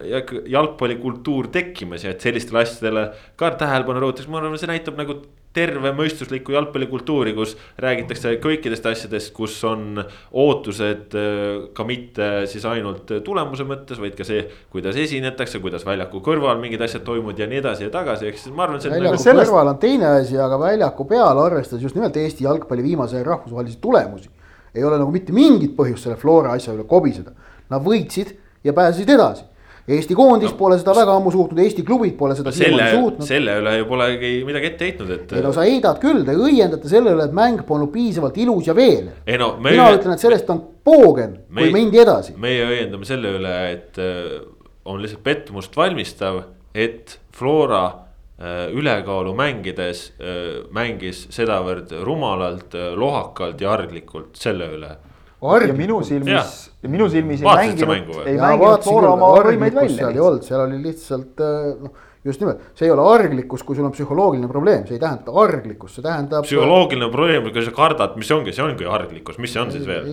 jalgpallikultuur 0.49 1.47
tekkimas 1.53 2.03
ja 2.03 2.11
et 2.13 2.25
sellistele 2.25 2.63
asjadele 2.63 3.05
ka 3.39 3.53
tähelepanu 3.59 4.01
rõhutatakse, 4.01 4.31
ma 4.31 4.41
arvan, 4.41 4.59
see 4.59 4.71
näitab 4.71 4.97
nagu 4.99 5.21
terve 5.53 5.91
mõistuslikku 5.95 6.55
jalgpallikultuuri, 6.55 7.33
kus 7.37 7.55
räägitakse 7.81 8.35
kõikidest 8.43 8.87
asjadest, 8.89 9.31
kus 9.35 9.59
on 9.69 10.01
ootused 10.31 11.13
äh, 11.17 11.67
ka 11.77 11.85
mitte 11.87 12.29
siis 12.51 12.65
ainult 12.69 13.11
tulemuse 13.25 13.67
mõttes, 13.69 14.01
vaid 14.01 14.17
ka 14.17 14.25
see, 14.27 14.43
kuidas 14.73 14.97
esinetakse, 14.99 15.61
kuidas 15.63 15.85
väljaku 15.85 16.23
kõrval 16.25 16.59
mingid 16.61 16.81
asjad 16.85 17.05
toimuvad 17.05 17.39
ja 17.39 17.49
nii 17.49 17.61
edasi 17.61 17.87
ja 17.87 17.93
tagasi, 17.93 18.31
ehk 18.31 18.41
siis 18.41 18.55
ma 18.55 18.67
arvan, 18.67 18.81
väljaku 18.81 19.21
nagu. 19.21 19.39
kõrval 19.43 19.73
on 19.75 19.81
teine 19.81 20.09
asi, 20.17 20.37
aga 20.41 20.59
väljaku 20.61 21.07
peal, 21.09 21.43
arvestades 21.45 21.85
just 21.85 21.97
nimelt 21.99 22.17
Eesti 22.17 22.47
jalgpalli 22.47 22.85
viimase 22.85 23.23
rahvusvahelisi 23.23 23.81
tulemusi. 23.81 24.29
ei 24.73 24.83
ole 24.83 24.97
nagu 24.97 25.11
mitte 25.13 25.33
mingit 25.33 25.75
põhjust 25.77 26.07
selle 26.07 26.17
Flora 26.17 26.55
asja 26.57 26.73
üle 26.73 26.87
kobiseda. 26.89 27.31
Nad 27.69 27.83
võitsid 27.85 28.33
ja 28.63 28.73
pääsesid 28.73 29.09
edasi. 29.13 29.45
Eesti 29.83 30.15
koondis 30.15 30.53
no. 30.53 30.57
pole 30.57 30.77
seda 30.79 30.93
väga 30.95 31.17
ammu 31.19 31.31
suutnud, 31.33 31.59
Eesti 31.59 31.83
klubid 31.83 32.13
pole 32.15 32.37
seda 32.37 32.53
no 32.53 32.55
selle 32.55 32.85
suutnud. 32.93 33.27
selle 33.27 33.57
üle 33.59 33.73
ju 33.81 33.87
polegi 33.89 34.29
midagi 34.47 34.69
ette 34.69 34.87
heitnud, 34.87 35.09
et. 35.11 35.33
ei 35.35 35.43
no 35.43 35.51
sa 35.55 35.65
heidad 35.67 35.99
küll, 35.99 36.21
te 36.23 36.35
õiendate 36.39 36.91
selle 36.91 37.11
üle, 37.11 37.25
et 37.27 37.35
mäng 37.35 37.65
polnud 37.67 37.91
piisavalt 37.91 38.39
ilus 38.39 38.69
ja 38.69 38.77
ei 38.79 39.37
no 39.41 39.49
mina 39.59 39.89
ütlen, 39.91 40.15
et 40.15 40.23
sellest 40.23 40.47
on 40.53 40.61
poogen, 40.87 41.35
kui 41.51 41.73
mindi 41.75 41.99
edasi. 41.99 42.37
meie 42.39 42.63
õiendame 42.69 43.07
selle 43.07 43.35
üle, 43.39 43.53
et 43.73 43.99
äh, 43.99 44.39
on 44.87 45.03
lihtsalt 45.03 45.23
pettumust 45.23 45.75
valmistav, 45.75 46.39
et 46.73 47.17
Flora 47.35 47.83
äh, 47.85 48.71
ülekaalu 48.71 49.35
mängides 49.35 50.13
äh, 50.15 50.63
mängis 50.71 51.25
sedavõrd 51.35 51.91
rumalalt, 52.07 52.79
lohakalt 52.95 53.59
ja 53.59 53.75
arglikult 53.75 54.39
selle 54.39 54.71
üle. 54.77 54.95
Ja 55.43 55.75
minu 55.77 55.99
silmis, 56.07 56.55
minu 56.87 57.09
silmis 57.11 57.43
ei 57.43 57.49
mänginud 57.49 58.23
ei 58.23 58.39
mänginud 58.39 58.87
küll, 58.87 59.09
oma 59.11 59.29
võimeid 59.37 59.77
arglikkust 59.77 59.99
seal 59.99 60.09
ei 60.09 60.09
välja. 60.09 60.25
olnud, 60.29 60.47
seal 60.47 60.65
oli 60.65 60.81
lihtsalt 60.83 61.43
äh, 61.43 61.69
noh, 61.83 62.01
just 62.23 62.43
nimelt, 62.43 62.65
see 62.79 62.87
ei 62.87 62.93
ole 62.95 63.05
arglikkus, 63.13 63.63
kui 63.67 63.77
sul 63.77 63.87
on 63.87 63.93
psühholoogiline 63.95 64.49
probleem, 64.51 64.87
see 64.87 64.97
ei 64.97 65.03
tähenda 65.03 65.35
arglikkust, 65.43 65.99
see 65.99 66.05
tähendab. 66.05 66.47
psühholoogiline 66.47 67.11
probleem, 67.11 67.47
kui 67.51 67.65
sa 67.65 67.75
kardad, 67.75 68.17
mis 68.19 68.31
ongi, 68.35 68.55
see 68.55 68.65
ongi 68.65 68.87
arglikkus, 68.87 69.39
mis 69.43 69.55
see 69.55 69.63
on 69.63 69.73
siis 69.75 69.87
veel? 69.87 70.11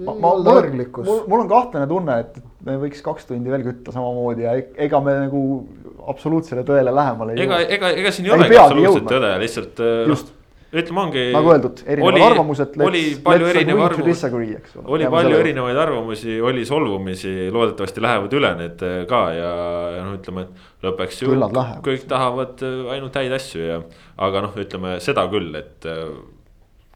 ma, 0.00 0.14
ma, 0.14 0.32
mul, 0.40 0.84
mul, 1.04 1.22
mul 1.28 1.42
on 1.42 1.48
kahtlane 1.50 1.88
tunne, 1.90 2.18
et 2.22 2.36
me 2.64 2.76
võiks 2.80 3.02
kaks 3.04 3.26
tundi 3.28 3.52
veel 3.52 3.64
kütta 3.66 3.92
samamoodi 3.92 4.46
ja 4.46 4.54
e- 4.56 4.68
ega 4.86 5.00
me 5.04 5.16
nagu 5.26 5.42
absoluutsele 6.08 6.64
tõele 6.66 6.94
lähemale 6.94 7.34
ei 7.34 7.42
ega, 7.44 7.58
jõua. 7.60 7.72
ega, 7.76 7.90
ega 8.02 8.12
siin 8.14 8.28
ei 8.28 8.30
Ei 8.30 8.36
olegi 8.38 8.60
absoluutset 8.62 9.08
tõde, 9.10 9.32
lihtsalt 9.42 9.82
äh, 9.84 10.04
Just., 10.08 10.32
ütleme 10.72 11.00
ongi. 11.02 11.22
nagu 11.34 11.50
öeldud, 11.50 11.82
erinevad 11.86 12.24
arvamused. 12.30 12.76
oli 12.86 13.02
palju 13.24 13.46
erinevaid 13.50 13.86
arvamusi, 13.90 14.32
oli 14.84 15.08
palju. 15.10 15.38
erinevaid 15.42 15.80
arvamusi, 15.84 16.40
oli 16.40 16.64
solvumisi, 16.66 17.34
loodetavasti 17.52 18.04
lähevad 18.04 18.36
üle 18.38 18.52
need 18.58 18.84
äh, 18.86 18.98
ka 19.10 19.22
ja, 19.34 19.52
ja 19.96 20.04
noh, 20.06 20.18
ütleme, 20.18 20.46
et 20.46 20.84
lõppeks 20.86 21.24
ju 21.24 21.38
kõik 21.86 22.06
tahavad 22.10 22.62
äh, 22.66 22.92
ainult 22.96 23.18
häid 23.18 23.34
asju 23.40 23.64
ja. 23.64 23.80
aga 24.28 24.44
noh, 24.46 24.60
ütleme 24.62 24.98
seda 25.02 25.26
küll, 25.32 25.50
et 25.58 25.88
äh, 25.90 26.04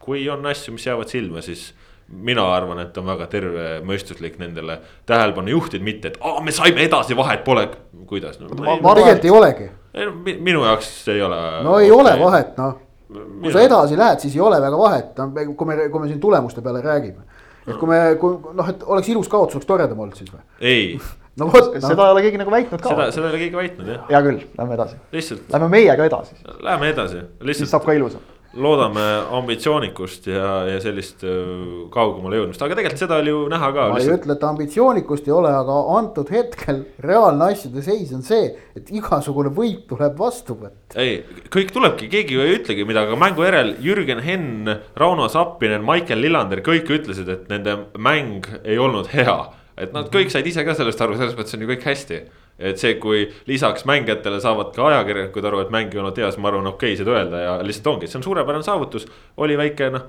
kui 0.05 0.23
on 0.31 0.45
asju, 0.47 0.75
mis 0.77 0.87
jäävad 0.87 1.11
silma, 1.11 1.43
siis 1.43 1.73
mina 2.07 2.43
arvan, 2.53 2.79
et 2.83 2.97
on 3.01 3.07
väga 3.07 3.25
tervemõistuslik 3.31 4.37
nendele 4.39 4.77
tähelepanu 5.09 5.51
juhtida, 5.55 5.83
mitte 5.83 6.13
et 6.13 6.19
aa, 6.21 6.39
me 6.45 6.53
saime 6.53 6.85
edasi, 6.85 7.17
vahet 7.17 7.43
pole, 7.43 7.67
kuidas 8.07 8.39
no,. 8.39 8.51
Ma- 8.53 8.77
ma 8.77 8.93
arvan, 8.93 9.01
tegelikult 9.01 9.25
ei 9.25 9.33
olegi, 9.33 9.69
ei, 9.91 10.05
no, 10.05 10.17
mi- 10.27 10.37
minu 10.51 10.63
jaoks 10.67 10.91
ei 11.11 11.23
ole. 11.25 11.39
no 11.65 11.79
ei 11.81 11.91
ole 11.91 12.13
vahet, 12.21 12.53
noh. 12.61 12.84
Kui 13.09 13.53
sa 13.53 13.65
edasi 13.65 13.97
lähed, 13.99 14.23
siis 14.23 14.35
ei 14.35 14.41
ole 14.43 14.59
väga 14.61 14.79
vahet, 14.79 15.19
kui 15.57 15.69
me, 15.69 15.77
kui 15.89 16.01
me 16.01 16.07
siin 16.09 16.21
tulemuste 16.21 16.63
peale 16.65 16.81
räägime. 16.85 17.25
et 17.67 17.77
kui 17.77 17.89
me, 17.89 17.99
kui 18.21 18.53
noh, 18.53 18.69
et 18.69 18.83
oleks 18.85 19.09
ilus 19.13 19.29
kaotus, 19.29 19.57
oleks 19.57 19.69
toredam 19.69 19.99
olnud 19.99 20.17
siis 20.17 20.31
või? 20.31 20.41
ei, 20.59 20.99
no 21.39 21.49
vot 21.53 21.73
no., 21.73 21.81
seda 21.81 22.07
ei 22.07 22.15
ole 22.15 22.23
keegi 22.25 22.41
nagu 22.41 22.53
väitnud 22.53 22.81
ka 22.81 22.93
seda,. 22.93 23.09
seda 23.15 23.29
ei 23.29 23.33
ole 23.33 23.41
keegi 23.43 23.61
väitnud 23.61 23.91
jah, 23.93 24.07
hea 24.09 24.21
küll, 24.27 24.45
lähme 24.57 24.77
edasi, 24.77 24.99
lihtsalt 25.15 25.53
lähme 25.55 25.69
meiega 25.73 26.07
edasi, 26.11 26.37
läheme 26.69 26.91
edasi, 26.93 27.21
siis 27.21 27.49
lihtsalt 27.51 27.73
saab 27.75 27.87
ka 27.89 27.97
ilusam. 27.97 28.25
Loodame 28.55 29.03
ambitsioonikust 29.35 30.27
ja, 30.31 30.49
ja 30.69 30.79
sellist 30.83 31.23
öö, 31.27 31.85
kaugemale 31.93 32.39
jõudmist, 32.39 32.61
aga 32.63 32.77
tegelikult 32.77 33.01
seda 33.03 33.17
oli 33.21 33.33
ju 33.33 33.41
näha 33.51 33.69
ka 33.75 33.87
ma 33.91 33.97
ei 33.97 34.05
lihtsalt. 34.05 34.21
ütle, 34.21 34.37
et 34.37 34.45
ambitsioonikust 34.49 35.27
ei 35.29 35.35
ole, 35.35 35.51
aga 35.55 35.79
antud 35.97 36.31
hetkel 36.33 36.81
reaalne 37.03 37.49
asjade 37.51 37.83
seis 37.85 38.13
on 38.15 38.23
see, 38.25 38.47
et 38.77 38.91
igasugune 38.95 39.51
võit 39.55 39.83
tuleb 39.89 40.15
vastu 40.19 40.57
võtta. 40.59 40.95
ei, 41.01 41.19
kõik 41.53 41.73
tulebki, 41.75 42.09
keegi 42.11 42.37
ju 42.37 42.45
ei 42.45 42.55
ütlegi 42.59 42.87
midagi, 42.87 43.11
aga 43.11 43.21
mängu 43.25 43.45
järel 43.47 43.75
Jürgen 43.83 44.23
Henn, 44.25 44.71
Rauno 44.99 45.27
Sappinen, 45.31 45.83
Maicel 45.87 46.23
Lillander, 46.23 46.63
kõik 46.65 46.89
ütlesid, 46.99 47.29
et 47.31 47.51
nende 47.51 47.77
mäng 47.97 48.47
ei 48.63 48.79
olnud 48.79 49.11
hea. 49.13 49.37
et 49.75 49.91
nad 49.91 50.07
kõik 50.07 50.31
said 50.31 50.47
ise 50.47 50.63
ka 50.63 50.73
sellest 50.77 51.01
aru, 51.03 51.17
selles 51.19 51.35
mõttes 51.35 51.57
on 51.57 51.65
ju 51.65 51.73
kõik 51.73 51.87
hästi. 51.91 52.23
Et 52.59 52.79
see, 52.79 52.95
kui 53.03 53.25
lisaks 53.49 53.83
mängijatele 53.87 54.39
saavad 54.43 54.71
ka 54.75 54.87
ajakirjanikud 54.91 55.47
aru, 55.49 55.63
et 55.65 55.73
mäng 55.75 55.91
ei 55.91 55.99
olnud 55.99 56.19
hea, 56.21 56.29
siis 56.31 56.41
ma 56.43 56.51
arvan, 56.51 56.69
okei 56.71 56.93
okay, 56.93 56.99
seda 57.01 57.15
öelda 57.17 57.41
ja 57.41 57.55
lihtsalt 57.65 57.89
ongi, 57.91 58.07
see 58.07 58.19
on 58.21 58.23
suurepärane 58.23 58.63
saavutus. 58.63 59.07
oli 59.43 59.57
väike 59.59 59.89
noh, 59.91 60.05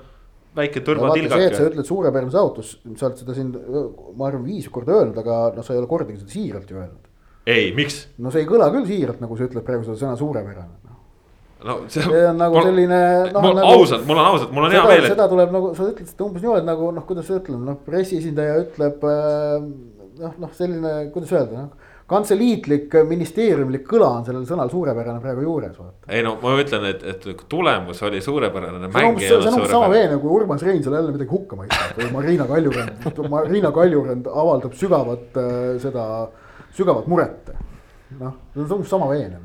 väike 0.55 0.83
no 0.85 1.01
vaata 1.01 1.17
see, 1.17 1.25
et 1.25 1.29
sa 1.29 1.35
tõrvatilgake. 1.35 1.69
ütled 1.73 1.89
suurepärane 1.89 2.33
saavutus, 2.33 2.73
sa 2.95 3.09
oled 3.09 3.21
seda 3.21 3.35
siin, 3.35 3.51
ma 4.15 4.29
arvan, 4.29 4.45
viis 4.47 4.69
korda 4.71 4.95
öelnud, 4.95 5.19
aga 5.19 5.39
noh, 5.57 5.65
sa 5.65 5.75
ei 5.75 5.81
ole 5.81 5.89
kordagi 5.91 6.21
seda 6.21 6.35
siiralt 6.37 6.71
ju 6.71 6.79
öelnud. 6.79 7.09
ei, 7.47 7.73
miks? 7.75 8.05
no 8.23 8.31
see 8.31 8.45
ei 8.45 8.49
kõla 8.49 8.69
küll 8.75 8.87
siiralt, 8.87 9.19
nagu 9.23 9.39
sa 9.39 9.49
ütled 9.49 9.67
praegu 9.67 9.83
seda 9.87 9.99
sõna 10.05 10.15
suurepärane 10.19 10.87
no. 10.87 10.95
no 11.67 11.77
see, 11.91 12.05
see 12.05 12.23
on 12.29 12.39
nagu 12.39 12.55
mul- 12.55 12.69
selline 12.69 13.01
noh, 13.33 13.43
mul 13.43 13.59
nagu- 13.59 13.75
ausalt, 13.75 14.07
mul 14.07 14.23
on 14.23 14.31
ausalt, 14.31 14.55
mul 14.55 14.69
on 14.69 14.71
hea 14.71 14.85
seda, 14.85 14.93
meel, 14.93 15.03
et 15.03 15.15
seda 15.17 15.27
tuleb 15.35 15.53
nagu 15.57 15.75
sa 15.75 15.91
ütled 15.91 16.13
seda 16.13 16.29
umbes 16.29 16.47
niimoodi 16.47 16.71
nagu 16.71 16.95
noh, 16.95 17.07
kuidas 17.11 17.27
sa 17.27 17.41
ütled, 17.41 17.59
noh 17.67 17.83
pressiesindaja 17.85 18.57
ütleb 18.63 19.05
äh, 19.11 19.69
noh, 20.23 20.39
noh 20.45 20.57
selline, 20.57 20.95
kuidas 21.13 21.35
öelda 21.35 21.67
noh. 21.67 21.86
Kantseliitlik 22.07 22.93
ministeeriumlik 23.07 23.83
kõla 23.87 24.07
on 24.19 24.25
sellel 24.27 24.45
sõnal 24.47 24.69
suurepärane 24.71 25.19
praegu 25.23 25.43
juures 25.43 25.75
vaata. 25.75 26.07
ei 26.07 26.23
no 26.23 26.37
ma 26.39 26.53
ütlen, 26.61 26.85
et, 26.87 27.03
et 27.03 27.27
tulemus 27.51 27.99
oli 28.07 28.21
suurepärane, 28.23 28.87
see 28.93 29.09
on 29.09 29.19
see 29.19 29.35
on 29.35 29.47
umbes 29.51 29.73
sama 29.73 29.89
veene 29.91 30.19
kui 30.21 30.31
Urmas 30.37 30.63
Reinsalu 30.63 30.99
jälle 30.99 31.15
midagi 31.15 31.33
hukka 31.33 31.59
mõistab 31.59 31.99
või 31.99 32.09
Marina 32.15 32.47
Kaljurand 32.47 33.21
Marina 33.35 33.73
Kaljurand 33.75 34.31
avaldab 34.31 34.79
sügavat 34.79 35.41
äh, 35.43 35.51
seda, 35.83 36.07
sügavat 36.79 37.11
muret. 37.11 37.51
noh, 38.21 38.39
see 38.53 38.63
on 38.63 38.75
umbes 38.79 38.95
sama 38.95 39.11
veene. 39.11 39.43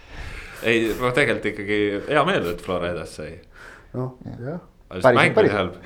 ei 0.68 0.88
noh, 0.94 1.12
tegelikult 1.12 1.52
ikkagi 1.52 1.80
hea 2.08 2.26
meel, 2.28 2.52
et 2.54 2.64
Flora 2.64 2.94
edasi 2.94 3.20
sai. 3.20 3.38
noh, 3.92 4.16
jah. 4.40 4.60
Päriselt, 4.90 5.34
päriselt. 5.36 5.82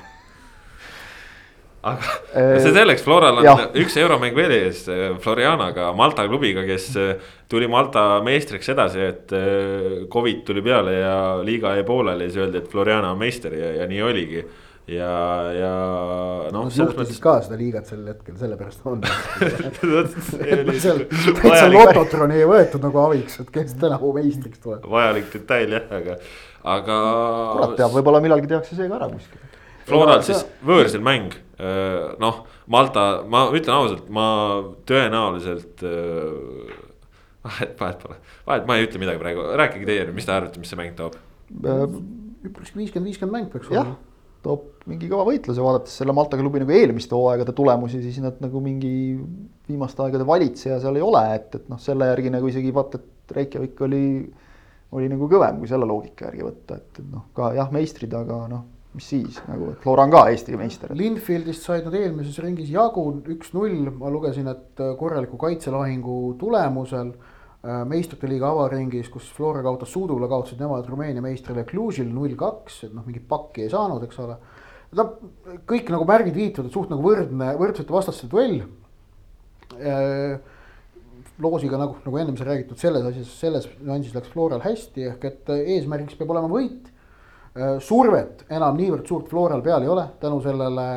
Aga 1.85 2.59
see 2.63 2.73
selleks, 2.73 3.03
Floral 3.05 3.39
on 3.39 3.45
jah. 3.45 3.63
üks 3.77 3.95
euromäng 4.01 4.35
veel 4.37 4.53
ees 4.55 4.83
Florianaga, 5.21 5.91
Malta 5.97 6.25
klubiga, 6.27 6.65
kes 6.65 6.91
eh, 6.97 7.31
tuli 7.51 7.69
Malta 7.71 8.05
meistriks 8.25 8.69
edasi, 8.73 9.01
et 9.05 9.33
eh, 9.35 10.05
Covid 10.11 10.45
tuli 10.47 10.63
peale 10.65 10.95
ja 10.97 11.17
liiga 11.45 11.75
jäi 11.77 11.85
pooleli, 11.87 12.29
siis 12.29 12.41
öeldi, 12.41 12.63
et 12.63 12.71
Floriana 12.71 13.13
on 13.13 13.19
meister 13.21 13.53
ja, 13.57 13.73
ja 13.81 13.89
nii 13.89 14.01
oligi. 14.05 14.45
ja, 14.89 15.11
ja 15.53 15.73
noh, 16.53 16.67
selles 16.69 16.91
juhtisid 16.95 16.99
mõttes. 16.99 17.21
ka 17.21 17.35
seda 17.45 17.57
liigat 17.61 17.89
sel 17.89 18.03
hetkel, 18.09 18.35
sellepärast 18.41 18.85
on. 18.89 19.05
seal 20.85 21.05
täitsa 21.09 21.69
lototroni 21.73 22.41
ei 22.41 22.49
võetud 22.49 22.85
nagu 22.85 23.01
abiks, 23.07 23.39
et 23.41 23.49
kes 23.53 23.77
tänavu 23.81 24.13
meistriks 24.17 24.61
tuleb. 24.61 24.85
vajalik 24.89 25.29
detail 25.33 25.77
jah, 25.79 25.89
aga, 25.99 26.17
aga. 26.77 27.01
kurat 27.57 27.77
teab, 27.81 27.93
võib-olla 27.97 28.21
millalgi 28.25 28.53
tehakse 28.53 28.77
see 28.77 28.89
ka 28.89 28.97
ära 29.01 29.09
kuskil. 29.13 29.53
Floral 29.85 30.23
siis 30.25 30.41
võõrsil 30.65 31.03
mäng, 31.05 31.35
noh, 32.21 32.41
Malta, 32.71 33.05
ma 33.29 33.45
ütlen 33.53 33.75
ausalt, 33.75 34.09
ma 34.13 34.25
tõenäoliselt 34.89 35.83
äh, 35.85 36.73
vahet, 37.45 37.75
vahet 37.79 38.01
pole, 38.01 38.17
vahet, 38.47 38.65
ma 38.67 38.77
ei 38.79 38.87
ütle 38.87 39.01
midagi 39.01 39.21
praegu, 39.21 39.45
rääkige 39.61 39.87
teie 39.89 40.07
nüüd, 40.07 40.17
mis 40.17 40.27
te 40.27 40.33
arvate, 40.33 40.61
mis 40.61 40.73
see 40.73 40.79
mäng 40.79 40.97
toob? 40.97 41.17
üpriski 42.45 42.77
viiskümmend, 42.77 43.09
viiskümmend 43.11 43.35
mäng 43.35 43.51
peaks 43.53 43.69
jah, 43.73 43.91
toob 44.45 44.85
mingi 44.89 45.09
kõva 45.09 45.25
võitluse, 45.29 45.61
vaadates 45.61 45.93
selle 46.01 46.13
Malta 46.17 46.37
klubi 46.37 46.61
nagu 46.61 46.73
eelmiste 46.73 47.17
hooaegade 47.17 47.53
tulemusi, 47.57 48.01
siis 48.03 48.17
nad 48.21 48.41
nagu 48.41 48.61
mingi 48.61 48.93
viimaste 49.69 50.05
aegade 50.05 50.25
valitseja 50.27 50.79
seal 50.81 50.97
ei 50.97 51.05
ole, 51.05 51.23
et, 51.37 51.53
et 51.57 51.69
noh, 51.69 51.81
selle 51.81 52.09
järgi 52.11 52.33
nagu 52.33 52.49
isegi 52.49 52.73
vaata, 52.73 53.01
et 53.01 53.35
Reykjavik 53.37 53.81
oli, 53.85 54.05
oli 54.97 55.09
nagu 55.09 55.29
kõvem, 55.29 55.57
kui 55.61 55.69
selle 55.69 55.89
loogika 55.89 56.29
järgi 56.29 56.45
võtta, 56.45 56.77
et 56.81 57.01
noh, 57.09 57.29
ka 57.37 57.53
jah, 57.57 57.69
meistrid, 57.73 58.13
aga 58.17 58.45
noh 58.51 58.71
mis 58.95 59.07
siis 59.11 59.37
nagu, 59.49 59.73
et 59.73 59.83
Flora 59.83 60.05
on 60.07 60.13
ka 60.13 60.23
Eesti 60.31 60.55
meister. 60.59 60.93
Linfieldist 60.95 61.65
said 61.67 61.87
nad 61.87 61.95
eelmises 61.99 62.37
ringis 62.43 62.71
jagu 62.71 63.03
üks-null, 63.33 63.89
ma 63.99 64.11
lugesin, 64.13 64.47
et 64.51 64.81
äh, 64.83 64.93
korraliku 64.99 65.39
kaitselahingu 65.41 66.17
tulemusel 66.39 67.11
äh, 67.11 67.83
meistrite 67.89 68.29
liiga 68.31 68.53
avaringis, 68.53 69.11
kus 69.11 69.27
Flora 69.35 69.63
kaotas 69.65 69.91
Suudule, 69.95 70.29
kaotasid 70.31 70.63
nemad 70.63 70.87
Rumeenia 70.89 71.23
meistrile 71.25 71.65
Cluj'il 71.67 72.09
null-kaks, 72.13 72.85
et 72.87 72.95
noh, 72.95 73.05
mingit 73.07 73.27
pakki 73.29 73.65
ei 73.65 73.73
saanud, 73.73 74.07
eks 74.07 74.23
ole. 74.23 74.39
no 74.95 75.07
kõik 75.67 75.91
nagu 75.91 76.07
märgid 76.07 76.39
viitavad, 76.39 76.71
et 76.71 76.79
suht 76.79 76.93
nagu 76.93 77.03
võrdne, 77.03 77.51
võrdsete 77.59 77.95
vastaste 77.95 78.31
duell. 78.31 78.61
Äh, 79.75 80.39
loosiga 81.43 81.75
nagu, 81.81 81.99
nagu 82.05 82.19
ennem 82.21 82.39
sai 82.39 82.47
räägitud, 82.47 82.79
selles 82.79 83.03
asjas, 83.11 83.31
selles 83.41 83.65
nüansis 83.83 84.15
läks 84.15 84.31
Floral 84.31 84.63
hästi, 84.63 85.09
ehk 85.11 85.25
et 85.27 85.49
eesmärgiks 85.75 86.15
peab 86.15 86.31
olema 86.31 86.47
võit 86.47 86.94
survet 87.79 88.43
enam 88.51 88.75
niivõrd 88.75 89.07
suurt 89.07 89.29
Floral 89.31 89.61
peal 89.63 89.85
ei 89.85 89.91
ole 89.91 90.03
tänu 90.19 90.41
sellele 90.43 90.87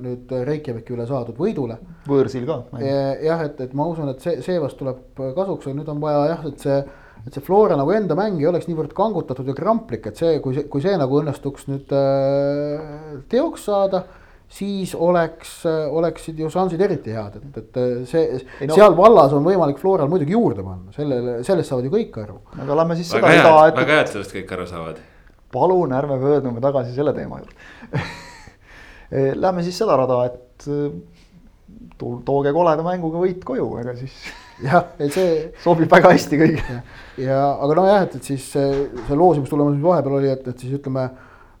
nüüd 0.00 0.30
Reykjaviki 0.48 0.94
üle 0.96 1.04
saadud 1.08 1.36
võidule. 1.36 1.76
võõrsil 2.08 2.46
ka. 2.48 2.62
jah, 2.80 3.42
et, 3.44 3.60
et 3.60 3.74
ma 3.76 3.88
usun, 3.90 4.08
et 4.14 4.22
see, 4.24 4.38
seevastu 4.44 4.84
tuleb 4.84 5.26
kasuks, 5.36 5.66
aga 5.66 5.76
nüüd 5.76 5.90
on 5.92 6.00
vaja 6.00 6.22
jah, 6.30 6.46
et 6.48 6.62
see, 6.64 6.78
et 7.26 7.36
see 7.36 7.44
Flora 7.44 7.76
nagu 7.76 7.92
enda 7.92 8.16
mäng 8.16 8.40
ei 8.40 8.48
oleks 8.48 8.68
niivõrd 8.70 8.94
kangutatud 8.96 9.48
ja 9.50 9.56
kramplik, 9.56 10.08
et 10.08 10.16
see, 10.16 10.38
kui 10.44 10.56
see, 10.56 10.64
kui 10.72 10.84
see 10.84 10.94
nagu 10.96 11.20
õnnestuks 11.20 11.68
nüüd 11.68 11.92
äh, 11.92 12.86
teoks 13.32 13.66
saada 13.68 14.06
siis 14.48 14.94
oleks, 14.94 15.58
oleksid 15.66 16.38
ju 16.38 16.48
šansid 16.54 16.80
eriti 16.80 17.12
head, 17.12 17.40
et, 17.42 17.58
et 17.60 18.08
see, 18.08 18.38
no. 18.62 18.76
seal 18.78 18.96
vallas 18.96 19.34
on 19.36 19.44
võimalik 19.44 19.82
Floral 19.82 20.08
muidugi 20.08 20.32
juurde 20.32 20.64
panna, 20.64 20.94
sellele, 20.96 21.40
sellest 21.44 21.74
saavad 21.74 21.90
ju 21.90 21.92
kõik 21.98 22.16
aru. 22.22 22.38
aga 22.62 22.80
lähme 22.80 22.96
siis 22.96 23.12
väga 23.18 23.34
seda 23.34 23.52
hea, 23.52 23.68
et. 23.68 23.78
väga 23.82 23.98
hea, 23.98 24.06
et 24.06 24.14
sellest 24.14 24.36
kõik 24.38 24.56
aru 24.56 24.68
saavad 24.70 25.04
palun 25.56 25.96
ärme 25.96 26.20
pöördume 26.22 26.62
tagasi 26.64 26.94
selle 26.94 27.16
teema 27.16 27.42
juurde 27.42 28.04
Lähme 29.42 29.62
siis 29.62 29.76
seda 29.78 29.94
rada, 29.96 30.24
et 30.26 30.64
tooge 31.98 32.52
koleda 32.54 32.84
mänguga 32.86 33.20
võit 33.22 33.44
koju, 33.46 33.68
ega 33.82 33.94
siis. 33.98 34.16
jah, 34.66 34.92
et 34.98 35.12
see. 35.12 35.30
sobib 35.62 35.90
väga 35.92 36.12
hästi 36.14 36.40
kõigile. 36.40 36.80
ja 37.20 37.38
aga 37.54 37.78
nojah, 37.78 38.02
et, 38.06 38.18
et 38.18 38.28
siis 38.32 38.44
see, 38.54 38.84
see 39.06 39.18
loosimistulemus, 39.18 39.76
mis 39.76 39.86
vahepeal 39.86 40.18
oli, 40.20 40.30
et, 40.32 40.46
et 40.52 40.64
siis 40.64 40.76
ütleme. 40.80 41.08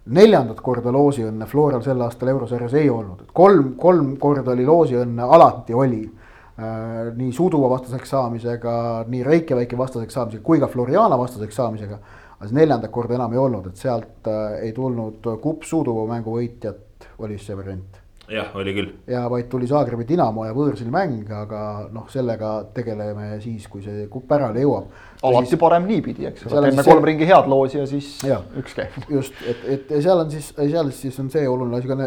neljandat 0.06 0.60
korda 0.62 0.92
loosiõnne 0.94 1.48
Floral 1.50 1.82
sel 1.82 2.02
aastal 2.04 2.28
eurosarjas 2.30 2.76
ei 2.78 2.86
olnud, 2.90 3.24
et 3.24 3.32
kolm, 3.34 3.72
kolm 3.80 4.12
korda 4.22 4.52
oli 4.52 4.66
loosiõnne, 4.66 5.22
alati 5.22 5.74
oli 5.74 6.04
äh,. 6.06 7.08
nii 7.16 7.32
Suduva 7.34 7.72
vastaseks 7.72 8.14
saamisega, 8.14 8.76
nii 9.10 9.24
Reykjaviki 9.26 9.78
vastaseks 9.78 10.14
saamisega 10.14 10.46
kui 10.46 10.62
ka 10.62 10.70
Floriana 10.70 11.18
vastaseks 11.18 11.58
saamisega 11.58 11.98
aga 12.38 12.48
see 12.48 12.58
neljandat 12.58 12.92
korda 12.92 13.16
enam 13.16 13.36
ei 13.36 13.40
olnud, 13.40 13.70
et 13.70 13.80
sealt 13.80 14.28
äh, 14.30 14.58
ei 14.66 14.72
tulnud 14.76 15.24
kupp 15.42 15.64
Suduva 15.64 16.06
mängu 16.10 16.36
võitjat, 16.36 17.08
oli 17.24 17.38
see 17.40 17.56
variant. 17.56 18.02
jah, 18.28 18.50
oli 18.58 18.74
küll. 18.74 18.90
ja 19.06 19.22
vaid 19.30 19.46
tuli 19.48 19.68
Zagrebi 19.70 20.04
Dinamo 20.08 20.44
ja 20.48 20.54
võõrsil 20.56 20.90
mäng, 20.92 21.30
aga 21.30 21.60
noh, 21.94 22.08
sellega 22.10 22.52
tegeleme 22.74 23.36
siis, 23.40 23.68
kui 23.70 23.84
see 23.84 24.08
kupp 24.12 24.26
pärale 24.28 24.64
jõuab. 24.64 24.90
alati 25.22 25.52
siis, 25.52 25.60
parem 25.62 25.86
niipidi, 25.88 26.26
eks 26.32 26.48
ole, 26.50 26.66
teeme 26.68 26.84
kolm 26.84 27.00
see... 27.00 27.08
ringi 27.12 27.30
head 27.30 27.48
loosi 27.52 27.80
ja 27.80 27.86
siis 27.88 28.10
ja, 28.26 28.42
üks 28.58 28.76
käib. 28.76 29.00
just, 29.18 29.40
et, 29.46 29.64
et 29.78 29.96
seal 29.96 30.26
on 30.26 30.30
siis, 30.34 30.52
seal 30.58 30.92
siis 30.92 31.18
on 31.22 31.32
see 31.32 31.48
oluline 31.48 31.80
asi 31.80 31.88
ka 31.88 31.98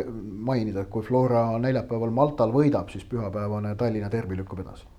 mainida, 0.51 0.86
et 0.86 0.93
kui 0.93 1.07
Flora 1.07 1.47
neljapäeval 1.57 2.13
Maltal 2.13 2.53
võidab, 2.53 2.91
siis 2.93 3.07
pühapäevane 3.09 3.73
Tallinna 3.80 4.11
derbi 4.11 4.38
lükkub 4.43 4.65
edasi 4.67 4.99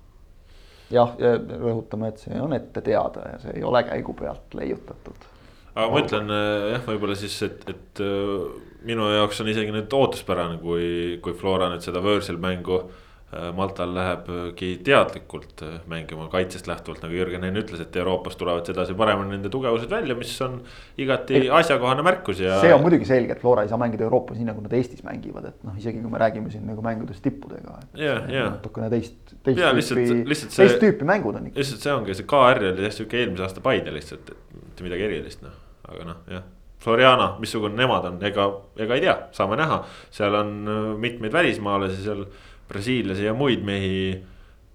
jah, 0.93 1.13
rõhutame, 1.17 2.11
et 2.11 2.23
see 2.23 2.39
on 2.41 2.55
ette 2.57 2.83
teada 2.85 3.27
ja 3.33 3.43
see 3.43 3.59
ei 3.59 3.67
ole 3.67 3.83
käigu 3.87 4.15
pealt 4.17 4.57
leiutatud. 4.57 5.29
aga 5.75 5.87
ma 5.91 6.01
ütlen 6.03 6.33
äh, 6.35 6.71
jah, 6.75 6.83
võib-olla 6.89 7.15
siis, 7.19 7.37
et, 7.47 7.63
et 7.71 8.03
äh, 8.03 8.49
minu 8.87 9.07
jaoks 9.13 9.43
on 9.43 9.53
isegi 9.53 9.73
nüüd 9.75 9.93
ootuspärane, 9.93 10.59
kui, 10.63 11.19
kui 11.23 11.37
Flora 11.37 11.69
nüüd 11.71 11.85
seda 11.85 12.03
võõrsil 12.03 12.41
mängu 12.41 12.83
Äh, 12.85 13.09
Maltal 13.55 13.93
lähebki 13.95 14.73
teadlikult 14.83 15.61
äh, 15.63 15.77
mängima 15.87 16.25
kaitsest 16.31 16.67
lähtuvalt, 16.67 16.99
nagu 17.05 17.15
Jürgen 17.15 17.45
enne 17.47 17.61
ütles, 17.63 17.79
et 17.79 17.95
Euroopas 17.95 18.35
tulevad 18.35 18.67
sedasi 18.67 18.91
paremini 18.99 19.37
nende 19.37 19.51
tugevused 19.53 19.87
välja, 19.91 20.17
mis 20.19 20.33
on 20.43 20.57
igati 20.99 21.45
asjakohane 21.61 22.03
märkus 22.03 22.41
ja. 22.43 22.57
see 22.59 22.73
on 22.75 22.83
muidugi 22.83 23.07
selge, 23.07 23.37
et 23.37 23.43
Flora 23.43 23.63
ei 23.63 23.71
saa 23.71 23.79
mängida 23.79 24.03
Euroopas 24.03 24.35
nii, 24.35 24.49
nagu 24.51 24.65
nad 24.65 24.75
Eestis 24.75 25.05
mängivad, 25.07 25.47
et 25.47 25.63
noh, 25.63 25.79
isegi 25.79 26.03
kui 26.03 26.11
me 26.11 26.19
räägime 26.19 26.51
siin 26.51 26.67
nagu 26.67 26.83
mängudest 26.83 27.23
tippudega. 27.23 27.79
natukene 27.95 28.91
teist, 28.91 29.35
teist 29.47 29.63
ja, 29.63 29.71
tüüpi, 29.79 30.25
teist 30.27 30.83
tüüpi 30.83 31.07
mängud 31.07 31.39
on 31.39 31.47
ikka. 31.47 31.61
lihtsalt 31.63 31.87
see 31.87 31.95
ongi, 31.95 32.19
see 32.19 32.27
KR 32.35 32.65
oli 32.73 32.89
jah 32.89 32.97
sihuke 32.99 33.23
eelmise 33.23 33.47
aasta 33.47 33.63
Paide 33.63 33.95
lihtsalt, 33.95 34.27
et 34.27 34.57
mitte 34.59 34.89
midagi 34.89 35.07
erilist 35.07 35.47
noh, 35.47 35.55
aga 35.87 36.11
noh, 36.11 36.25
jah. 36.35 36.49
Floriana, 36.81 37.35
missugune 37.37 37.77
nemad 37.77 38.07
on, 38.09 38.15
ega, 38.25 38.47
ega 38.81 38.95
ei 38.97 39.03
tea, 39.03 39.13
saame 39.37 39.57
näha, 39.59 39.83
seal 40.13 40.33
on 40.33 40.55
äh, 40.65 40.85
mitmeid 40.99 41.35
välismaalasi 41.35 41.99
seal 42.01 42.23
brasiillasi 42.71 43.27
ja 43.27 43.33
muid 43.37 43.65
mehi. 43.67 44.23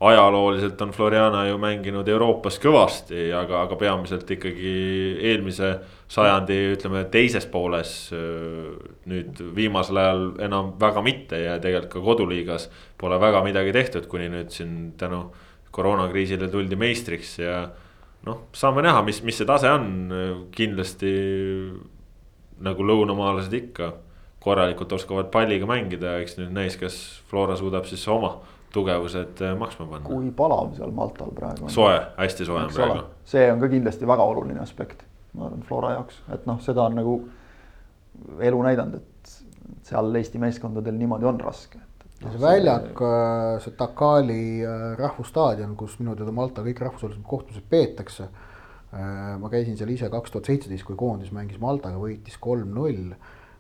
ajalooliselt 0.01 0.81
on 0.85 0.91
Floriana 0.93 1.47
ju 1.49 1.57
mänginud 1.57 2.09
Euroopas 2.09 2.59
kõvasti, 2.61 3.31
aga, 3.33 3.63
aga 3.65 3.79
peamiselt 3.81 4.29
ikkagi 4.29 4.73
eelmise 5.25 5.71
sajandi, 6.13 6.59
ütleme 6.75 7.07
teises 7.09 7.47
pooles. 7.49 7.95
nüüd 9.09 9.41
viimasel 9.57 9.97
ajal 9.97 10.27
enam 10.45 10.75
väga 10.81 11.03
mitte 11.03 11.41
ja 11.41 11.57
tegelikult 11.59 11.93
ka 11.95 12.05
koduliigas 12.05 12.69
pole 13.01 13.17
väga 13.21 13.41
midagi 13.45 13.73
tehtud, 13.73 14.07
kuni 14.07 14.29
nüüd 14.29 14.53
siin 14.53 14.93
tänu 15.01 15.31
koroonakriisile 15.73 16.49
tuldi 16.53 16.77
meistriks 16.77 17.39
ja 17.39 17.65
noh, 18.27 18.49
saame 18.53 18.85
näha, 18.85 19.01
mis, 19.07 19.23
mis 19.25 19.41
see 19.41 19.49
tase 19.49 19.71
on, 19.73 20.13
kindlasti 20.53 21.13
nagu 22.67 22.85
lõunamaalased 22.85 23.57
ikka 23.57 23.95
korralikult 24.47 24.93
oskavad 24.95 25.31
palliga 25.35 25.67
mängida, 25.69 26.21
eks 26.23 26.39
nüüd 26.39 26.55
näis, 26.55 26.79
kas 26.79 26.97
Flora 27.31 27.57
suudab 27.59 27.89
siis 27.91 28.05
oma 28.13 28.37
tugevused 28.77 29.43
äh, 29.43 29.57
maksma 29.59 29.87
panna. 29.91 30.05
kui 30.07 30.31
palav 30.37 30.75
seal 30.77 30.93
Maltal 30.95 31.33
praegu 31.37 31.67
on. 31.67 31.73
soe, 31.73 31.97
hästi 32.19 32.47
soe 32.49 32.61
on 32.61 32.73
praegu. 32.75 33.03
see 33.29 33.49
on 33.53 33.63
ka 33.63 33.71
kindlasti 33.73 34.09
väga 34.09 34.27
oluline 34.31 34.63
aspekt, 34.63 35.05
ma 35.35 35.49
arvan, 35.49 35.65
Flora 35.67 35.97
jaoks, 35.97 36.21
et 36.35 36.47
noh, 36.49 36.61
seda 36.65 36.87
on 36.87 36.99
nagu 37.01 37.17
elu 38.51 38.63
näidanud, 38.69 39.03
et 39.03 39.35
seal 39.87 40.23
Eesti 40.23 40.41
meeskondadel 40.43 40.97
niimoodi 40.99 41.29
on 41.29 41.41
raske. 41.43 41.81
No, 42.23 42.31
see 42.33 42.41
väljak, 42.41 42.93
äh, 43.05 43.57
see 43.65 43.75
Takali 43.79 44.43
äh, 44.65 44.85
rahvusstaadion, 45.01 45.75
kus 45.79 45.99
minu 46.01 46.17
teada 46.19 46.33
Malta 46.35 46.65
kõik 46.65 46.85
rahvusvahelised 46.87 47.27
kohtumised 47.29 47.67
peetakse. 47.71 48.31
ma 48.97 49.49
käisin 49.53 49.75
seal 49.77 49.91
ise 49.93 50.07
kaks 50.09 50.31
tuhat 50.33 50.47
seitseteist, 50.49 50.87
kui 50.87 50.97
koondis 50.97 51.33
mängis 51.35 51.59
Maltaga, 51.61 51.99
võitis 52.01 52.39
kolm-null 52.41 53.11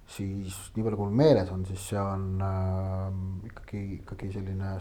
siis 0.06 0.54
nii 0.76 0.84
palju, 0.84 0.98
kui 0.98 1.08
mul 1.08 1.18
meeles 1.18 1.50
on, 1.52 1.64
siis 1.66 1.82
see 1.90 1.98
on 1.98 2.42
äh, 2.46 3.06
ikkagi, 3.48 3.82
ikkagi 4.00 4.30
selline, 4.36 4.76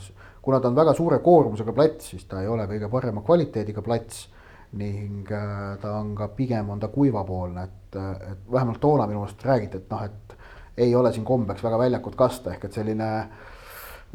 kuna 0.45 0.59
ta 0.61 0.69
on 0.69 0.77
väga 0.77 0.93
suure 0.97 1.19
koormusega 1.25 1.73
plats, 1.73 2.11
siis 2.13 2.27
ta 2.29 2.43
ei 2.43 2.49
ole 2.51 2.67
kõige 2.69 2.89
parema 2.91 3.25
kvaliteediga 3.25 3.85
plats. 3.85 4.29
ning 4.75 5.29
äh, 5.31 5.77
ta 5.79 5.93
on 6.01 6.09
ka 6.17 6.27
pigem 6.35 6.69
on 6.69 6.79
ta 6.79 6.89
kuivapoolne, 6.91 7.63
et, 7.63 7.95
et 8.31 8.51
vähemalt 8.51 8.79
toona 8.81 9.05
minu 9.07 9.21
meelest 9.21 9.45
räägiti, 9.45 9.77
et 9.77 9.89
noh, 9.89 10.01
et 10.03 10.35
ei 10.83 10.95
ole 10.95 11.13
siin 11.13 11.25
kombeks 11.25 11.63
väga 11.63 11.77
väljakut 11.79 12.15
kasta, 12.19 12.51
ehk 12.51 12.65
et 12.65 12.73
selline 12.75 13.09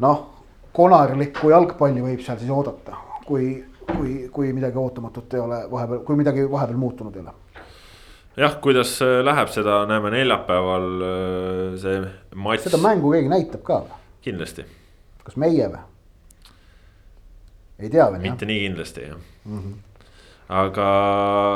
noh, 0.05 0.19
konarlikku 0.75 1.49
jalgpalli 1.49 2.03
võib 2.05 2.21
seal 2.21 2.37
siis 2.37 2.51
oodata, 2.53 2.99
kui, 3.25 3.55
kui, 3.87 4.17
kui 4.33 4.53
midagi 4.53 4.77
ootamatut 4.77 5.33
ei 5.33 5.41
ole 5.41 5.63
vahepeal, 5.71 6.03
kui 6.05 6.19
midagi 6.19 6.45
vahepeal 6.51 6.77
muutunud 6.77 7.15
ei 7.15 7.25
ole 7.25 7.33
jah, 8.37 8.57
kuidas 8.63 8.95
läheb, 9.01 9.51
seda 9.51 9.81
näeme 9.89 10.11
neljapäeval, 10.13 10.89
äh, 11.05 11.79
see 11.81 12.01
matš. 12.35 12.67
seda 12.69 12.81
mängu 12.81 13.13
keegi 13.15 13.31
näitab 13.31 13.63
ka 13.67 13.81
või? 13.85 14.01
kindlasti. 14.25 14.65
kas 15.25 15.39
meie 15.41 15.67
või? 15.71 15.81
ei 17.81 17.89
tea 17.89 18.07
veel. 18.11 18.21
mitte 18.23 18.45
jah? 18.45 18.51
nii 18.53 18.61
kindlasti 18.67 19.07
jah 19.07 19.17
mm. 19.17 19.59
-hmm. 19.59 19.75
aga, 20.61 20.87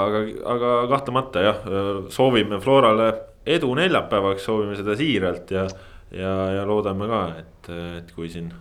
aga, 0.07 0.25
aga 0.55 0.75
kahtlemata 0.91 1.47
jah, 1.47 1.63
soovime 2.09 2.59
Florale 2.59 3.13
edu 3.45 3.73
neljapäevaks, 3.77 4.45
soovime 4.45 4.75
seda 4.75 4.95
siiralt 4.97 5.51
ja, 5.51 5.67
ja, 6.11 6.35
ja 6.59 6.67
loodame 6.67 7.07
ka, 7.07 7.25
et, 7.39 7.73
et 8.01 8.11
kui 8.15 8.29
siin 8.29 8.51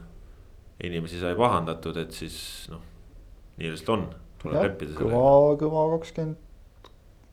inimesi 0.85 1.21
sai 1.21 1.35
pahandatud, 1.39 1.97
et 1.97 2.12
siis 2.12 2.37
noh, 2.71 2.83
nii 3.59 3.71
lihtsalt 3.73 3.95
on, 3.97 4.09
tuleb 4.43 4.67
leppida 4.69 4.99
kõva, 4.99 5.55
kõva 5.61 5.87
kakskümmend 5.97 6.44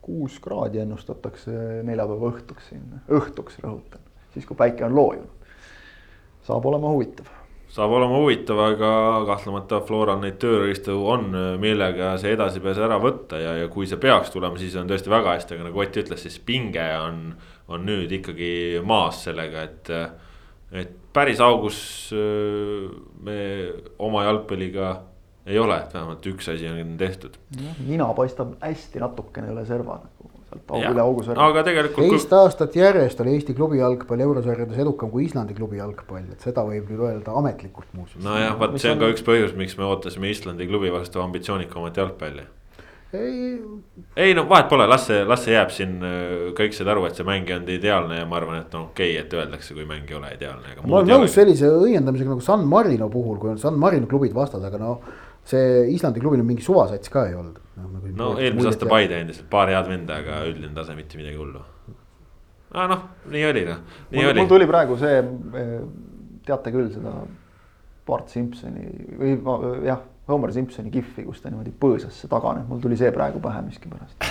kuus 0.02 0.38
kraadi 0.42 0.82
ennustatakse 0.82 1.52
neljapäeva 1.86 2.32
õhtuks 2.32 2.72
siin, 2.72 2.88
õhtuks 3.10 3.60
rõhutan, 3.62 4.02
siis 4.34 4.46
kui 4.48 4.58
päike 4.58 4.84
on 4.88 4.96
loojunud. 4.96 5.54
saab 6.42 6.66
olema 6.66 6.90
huvitav. 6.90 7.28
saab 7.72 7.94
olema 7.96 8.18
huvitav, 8.18 8.58
aga 8.66 8.92
kahtlemata 9.26 9.80
Floral 9.86 10.18
neid 10.20 10.40
tööriistu 10.42 10.96
on, 11.08 11.30
millega 11.62 12.16
see 12.18 12.34
edasipääs 12.34 12.82
ära 12.82 12.98
võtta 13.02 13.38
ja, 13.38 13.54
ja 13.62 13.68
kui 13.68 13.86
see 13.86 14.00
peaks 14.02 14.34
tulema, 14.34 14.58
siis 14.58 14.74
on 14.76 14.90
tõesti 14.90 15.12
väga 15.12 15.36
hästi, 15.36 15.54
aga 15.54 15.68
nagu 15.70 15.84
Ott 15.86 16.00
ütles, 16.02 16.26
siis 16.26 16.40
pinge 16.42 16.88
on, 16.98 17.22
on 17.68 17.86
nüüd 17.86 18.12
ikkagi 18.18 18.82
maas 18.84 19.22
sellega, 19.28 19.62
et. 19.62 19.94
et 20.72 20.98
päris 21.12 21.40
augus 21.44 21.78
me 23.20 23.40
oma 24.00 24.22
jalgpalliga 24.24 24.94
ei 25.46 25.58
ole, 25.58 25.78
et 25.82 25.94
vähemalt 25.94 26.26
üks 26.32 26.50
asi 26.52 26.68
on 26.70 26.96
tehtud. 26.98 27.38
nina 27.86 28.06
paistab 28.14 28.54
hästi 28.62 29.02
natukene 29.02 29.50
üle 29.52 29.64
serva 29.66 29.98
nagu 30.04 30.30
sealt 30.52 30.70
aug, 30.70 30.86
üle 30.92 31.02
augu 31.02 31.26
serva. 31.26 31.48
aga 31.50 31.64
tegelikult. 31.66 32.08
teist 32.14 32.32
aastat 32.38 32.76
järjest 32.76 33.20
oli 33.24 33.36
Eesti 33.36 33.54
klubi 33.58 33.80
jalgpall 33.80 34.24
eurosarjades 34.28 34.78
edukam 34.84 35.10
kui 35.10 35.26
Islandi 35.26 35.56
klubi 35.58 35.80
jalgpall, 35.80 36.30
et 36.32 36.46
seda 36.46 36.64
võib 36.68 36.90
nüüd 36.92 37.04
öelda 37.10 37.36
ametlikult 37.42 37.92
muuseas. 37.98 38.22
nojah, 38.24 38.58
vot 38.60 38.78
see 38.78 38.94
on 38.94 39.02
ka 39.02 39.12
üks 39.14 39.26
põhjus, 39.26 39.54
miks 39.58 39.78
me 39.78 39.88
ootasime 39.88 40.30
Islandi 40.30 40.68
klubi 40.70 40.92
vastu 40.94 41.24
ambitsioonikamat 41.24 42.02
jalgpalli 42.02 42.46
ei. 43.12 43.62
ei 44.16 44.34
no 44.34 44.46
vahet 44.48 44.68
pole, 44.68 44.86
las 44.88 45.06
see, 45.06 45.24
las 45.28 45.44
see 45.44 45.56
jääb 45.56 45.72
siin, 45.74 45.98
kõik 46.56 46.76
said 46.76 46.88
aru, 46.88 47.04
et 47.08 47.18
see 47.18 47.26
mäng 47.28 47.48
ei 47.50 47.56
olnud 47.56 47.72
ideaalne 47.74 48.20
ja 48.22 48.28
ma 48.28 48.38
arvan, 48.38 48.62
et 48.62 48.76
on 48.76 48.88
okei 48.88 49.16
okay,, 49.16 49.24
et 49.24 49.36
öeldakse, 49.36 49.76
kui 49.76 49.84
mäng 49.88 50.08
ei 50.10 50.16
ole 50.16 50.32
ideaalne. 50.36 50.76
ma 50.86 51.00
olen 51.00 51.12
nõus 51.12 51.36
sellise 51.36 51.68
õiendamisega 51.68 52.32
nagu 52.32 52.44
San 52.44 52.64
Marino 52.68 53.10
puhul, 53.12 53.38
kui 53.42 53.52
on 53.52 53.60
San 53.60 53.78
Marino 53.80 54.08
klubid 54.10 54.34
vastas, 54.36 54.64
aga 54.68 54.80
no 54.80 54.94
see 55.48 55.90
Islandi 55.94 56.22
klubil 56.22 56.42
on 56.42 56.48
mingi 56.48 56.64
suvasats 56.64 57.10
ka 57.12 57.26
ei 57.28 57.34
olnud. 57.34 57.58
no, 57.76 57.88
nagu 57.96 58.14
no 58.18 58.30
eelmise 58.38 58.72
aasta 58.72 58.88
Paide 58.90 59.18
endiselt 59.22 59.48
paar 59.50 59.72
head 59.72 59.90
venda, 59.90 60.20
aga 60.22 60.42
üldine 60.48 60.72
tase 60.76 60.96
mitte 60.98 61.18
midagi 61.20 61.40
hullu. 61.40 61.62
aa 62.74 62.88
noh, 62.90 63.04
nii 63.32 63.44
oli 63.50 63.64
noh, 63.68 63.82
nii 64.10 64.20
mul, 64.20 64.30
oli. 64.32 64.40
mul 64.40 64.52
tuli 64.54 64.68
praegu 64.70 64.98
see, 65.00 65.18
eh, 65.62 65.76
teate 66.46 66.74
küll 66.74 66.92
seda 66.94 67.16
Bart 68.06 68.32
Simpsoni 68.34 68.86
või 69.18 69.34
jah, 69.86 70.02
Homer 70.30 70.54
Simpsoni 70.54 70.90
kihvi, 70.94 71.26
kus 71.26 71.42
ta 71.42 71.50
niimoodi 71.50 71.74
põõsasse 71.82 72.30
taganeb, 72.30 72.68
mul 72.70 72.82
tuli 72.82 72.98
see 72.98 73.10
praegu 73.14 73.42
pähe 73.42 73.62
miskipärast. 73.66 74.30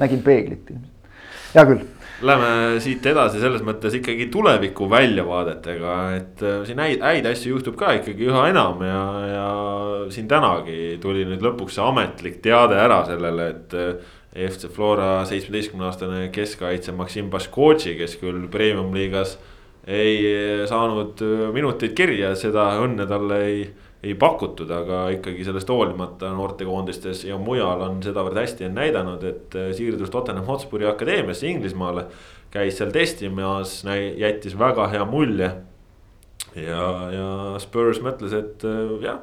nägin 0.00 0.24
peeglit 0.24 0.72
ilmselt, 0.72 1.12
hea 1.54 1.64
küll 1.68 1.84
Läheme 2.18 2.80
siit 2.82 3.04
edasi 3.06 3.38
selles 3.38 3.62
mõttes 3.62 3.94
ikkagi 3.94 4.26
tuleviku 4.34 4.88
väljavaadetega, 4.90 5.96
et 6.16 6.40
äh, 6.42 6.60
siin 6.66 6.80
häid, 6.82 7.02
häid 7.04 7.28
asju 7.30 7.52
juhtub 7.52 7.76
ka 7.78 7.92
ikkagi 8.00 8.26
üha 8.26 8.48
enam 8.50 8.82
ja, 8.82 9.02
ja 9.28 9.44
siin 10.10 10.26
tänagi 10.30 10.96
tuli 11.02 11.22
nüüd 11.28 11.44
lõpuks 11.46 11.78
see 11.78 11.84
ametlik 11.86 12.40
teade 12.44 12.78
ära 12.78 13.04
sellele, 13.08 13.50
et. 13.54 13.76
Äh, 13.78 14.14
FC 14.38 14.68
Flora 14.70 15.24
seitsmeteistkümne 15.26 15.86
aastane 15.88 16.18
keskkaitse 16.30 16.92
Maksim 16.94 17.30
Baškotši, 17.32 17.94
kes 17.98 18.18
küll 18.20 18.44
premium 18.52 18.92
liigas 18.94 19.32
ei 19.88 20.20
saanud 20.68 21.22
äh, 21.24 21.48
minuteid 21.54 21.94
kirja, 21.96 22.34
seda 22.36 22.68
õnne 22.84 23.06
talle 23.08 23.38
ei 23.46 23.62
ei 24.02 24.14
pakutud, 24.14 24.70
aga 24.70 25.08
ikkagi 25.16 25.42
sellest 25.46 25.70
hoolimata 25.72 26.30
noortekoondistes 26.34 27.24
ja 27.26 27.38
mujal 27.42 27.82
on 27.82 27.98
sedavõrd 28.02 28.38
hästi 28.38 28.70
näidanud, 28.70 29.24
et 29.26 29.56
äh, 29.58 29.70
siirdus 29.74 30.12
Tottenham 30.14 30.46
Hotspuri 30.46 30.86
akadeemiasse 30.86 31.48
Inglismaale. 31.50 32.06
käis 32.50 32.78
seal 32.78 32.90
testimas, 32.90 33.82
jättis 34.16 34.54
väga 34.58 34.86
hea 34.88 35.04
mulje. 35.04 35.50
ja, 36.54 36.84
ja 37.12 37.58
Spurs 37.58 38.00
mõtles, 38.00 38.32
et 38.32 38.64
äh, 38.64 38.94
jah, 39.02 39.18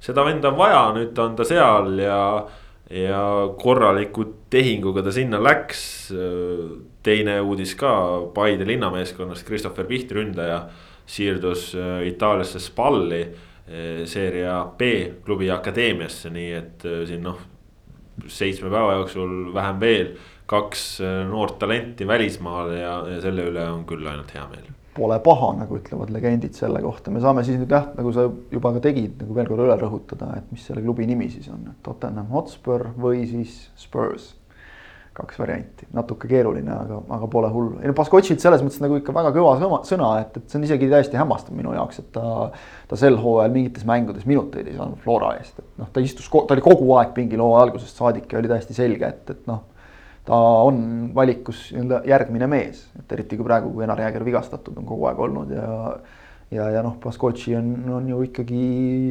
seda 0.00 0.24
venda 0.24 0.52
on 0.52 0.58
vaja, 0.58 0.84
nüüd 0.94 1.18
on 1.18 1.36
ta 1.36 1.44
seal 1.44 1.96
ja, 1.98 2.46
ja 2.90 3.24
korraliku 3.56 4.28
tehinguga 4.50 5.02
ta 5.02 5.12
sinna 5.12 5.40
läks. 5.42 6.12
teine 7.02 7.40
uudis 7.40 7.74
ka 7.74 8.20
Paide 8.34 8.66
linnameeskonnast, 8.68 9.46
Christopher 9.46 9.86
Piht, 9.88 10.12
ründaja, 10.12 10.66
siirdus 11.06 11.72
äh, 11.74 12.06
Itaaliasse 12.12 12.60
Spalli 12.60 13.24
Eh, 13.24 13.49
seeria 14.06 14.64
B 14.78 14.90
klubi 15.24 15.50
akadeemiasse, 15.50 16.32
nii 16.34 16.50
et 16.58 16.84
eh, 16.88 17.02
siin 17.08 17.24
noh. 17.26 17.38
seitsme 18.28 18.68
päeva 18.68 18.98
jooksul 18.98 19.54
vähem 19.54 19.78
veel 19.80 20.10
kaks 20.50 20.82
eh, 21.00 21.20
noort 21.28 21.58
talenti 21.62 22.06
välismaal 22.06 22.74
ja, 22.74 22.96
ja 23.14 23.20
selle 23.22 23.46
üle 23.48 23.64
on 23.70 23.86
küll 23.88 24.06
ainult 24.06 24.34
hea 24.34 24.44
meel. 24.50 24.66
Pole 24.96 25.20
paha, 25.22 25.52
nagu 25.60 25.78
ütlevad 25.78 26.10
legendid 26.10 26.56
selle 26.58 26.82
kohta, 26.82 27.12
me 27.14 27.22
saame 27.22 27.44
siis 27.46 27.60
nüüd 27.60 27.70
jah, 27.70 27.86
nagu 27.94 28.10
sa 28.12 28.26
juba 28.26 28.74
ka 28.74 28.82
tegid, 28.88 29.14
nagu 29.22 29.36
veel 29.36 29.48
kord 29.48 29.62
üle 29.68 29.78
rõhutada, 29.78 30.32
et 30.40 30.50
mis 30.50 30.66
selle 30.66 30.82
klubi 30.82 31.06
nimi 31.08 31.30
siis 31.30 31.46
on, 31.52 31.62
et 31.70 31.78
Tottenham 31.86 32.28
Hotspur 32.34 32.88
või 32.98 33.22
siis 33.30 33.62
Spurs 33.78 34.32
kaks 35.20 35.38
varianti, 35.40 35.86
natuke 35.96 36.28
keeruline, 36.30 36.70
aga, 36.74 37.00
aga 37.16 37.28
pole 37.30 37.50
hullu. 37.52 37.78
ei 37.80 37.90
no 37.90 37.94
Baskotšilt 37.96 38.42
selles 38.42 38.62
mõttes 38.64 38.82
nagu 38.82 38.98
ikka 38.98 39.14
väga 39.16 39.32
kõva 39.34 39.54
sõna, 39.88 40.10
et, 40.22 40.36
et 40.36 40.52
see 40.52 40.60
on 40.60 40.66
isegi 40.66 40.90
täiesti 40.90 41.18
hämmastav 41.20 41.56
minu 41.56 41.74
jaoks, 41.76 42.02
et 42.02 42.12
ta. 42.16 42.50
ta 42.90 42.98
sel 42.98 43.18
hooajal 43.22 43.52
mingites 43.54 43.84
mängudes 43.86 44.24
minuteid 44.26 44.66
ei 44.66 44.76
saanud 44.76 44.98
Flora 45.04 45.34
eest, 45.38 45.58
et 45.62 45.80
noh, 45.80 45.90
ta 45.92 46.02
istus, 46.02 46.26
ta 46.30 46.56
oli 46.56 46.64
kogu 46.64 46.88
aeg 46.98 47.12
pingil 47.16 47.42
hooaja 47.44 47.68
algusest 47.68 48.00
saadik 48.00 48.32
ja 48.32 48.40
oli 48.40 48.50
täiesti 48.50 48.76
selge, 48.76 49.12
et, 49.14 49.34
et 49.34 49.44
noh. 49.50 49.62
ta 50.26 50.38
on 50.66 51.10
valikus 51.14 51.68
nii-öelda 51.74 52.02
järgmine 52.10 52.48
mees, 52.50 52.86
et 52.98 53.12
eriti 53.16 53.38
kui 53.38 53.46
praegu, 53.46 53.70
kui 53.74 53.86
Enar 53.86 54.02
Jääger 54.02 54.26
vigastatud 54.26 54.78
on 54.78 54.88
kogu 54.88 55.06
aeg 55.10 55.22
olnud 55.26 55.54
ja. 55.54 55.68
ja, 56.50 56.70
ja 56.76 56.86
noh, 56.86 56.98
Baskotši 57.02 57.56
on, 57.58 57.74
on 58.00 58.08
ju 58.10 58.22
ikkagi 58.28 58.64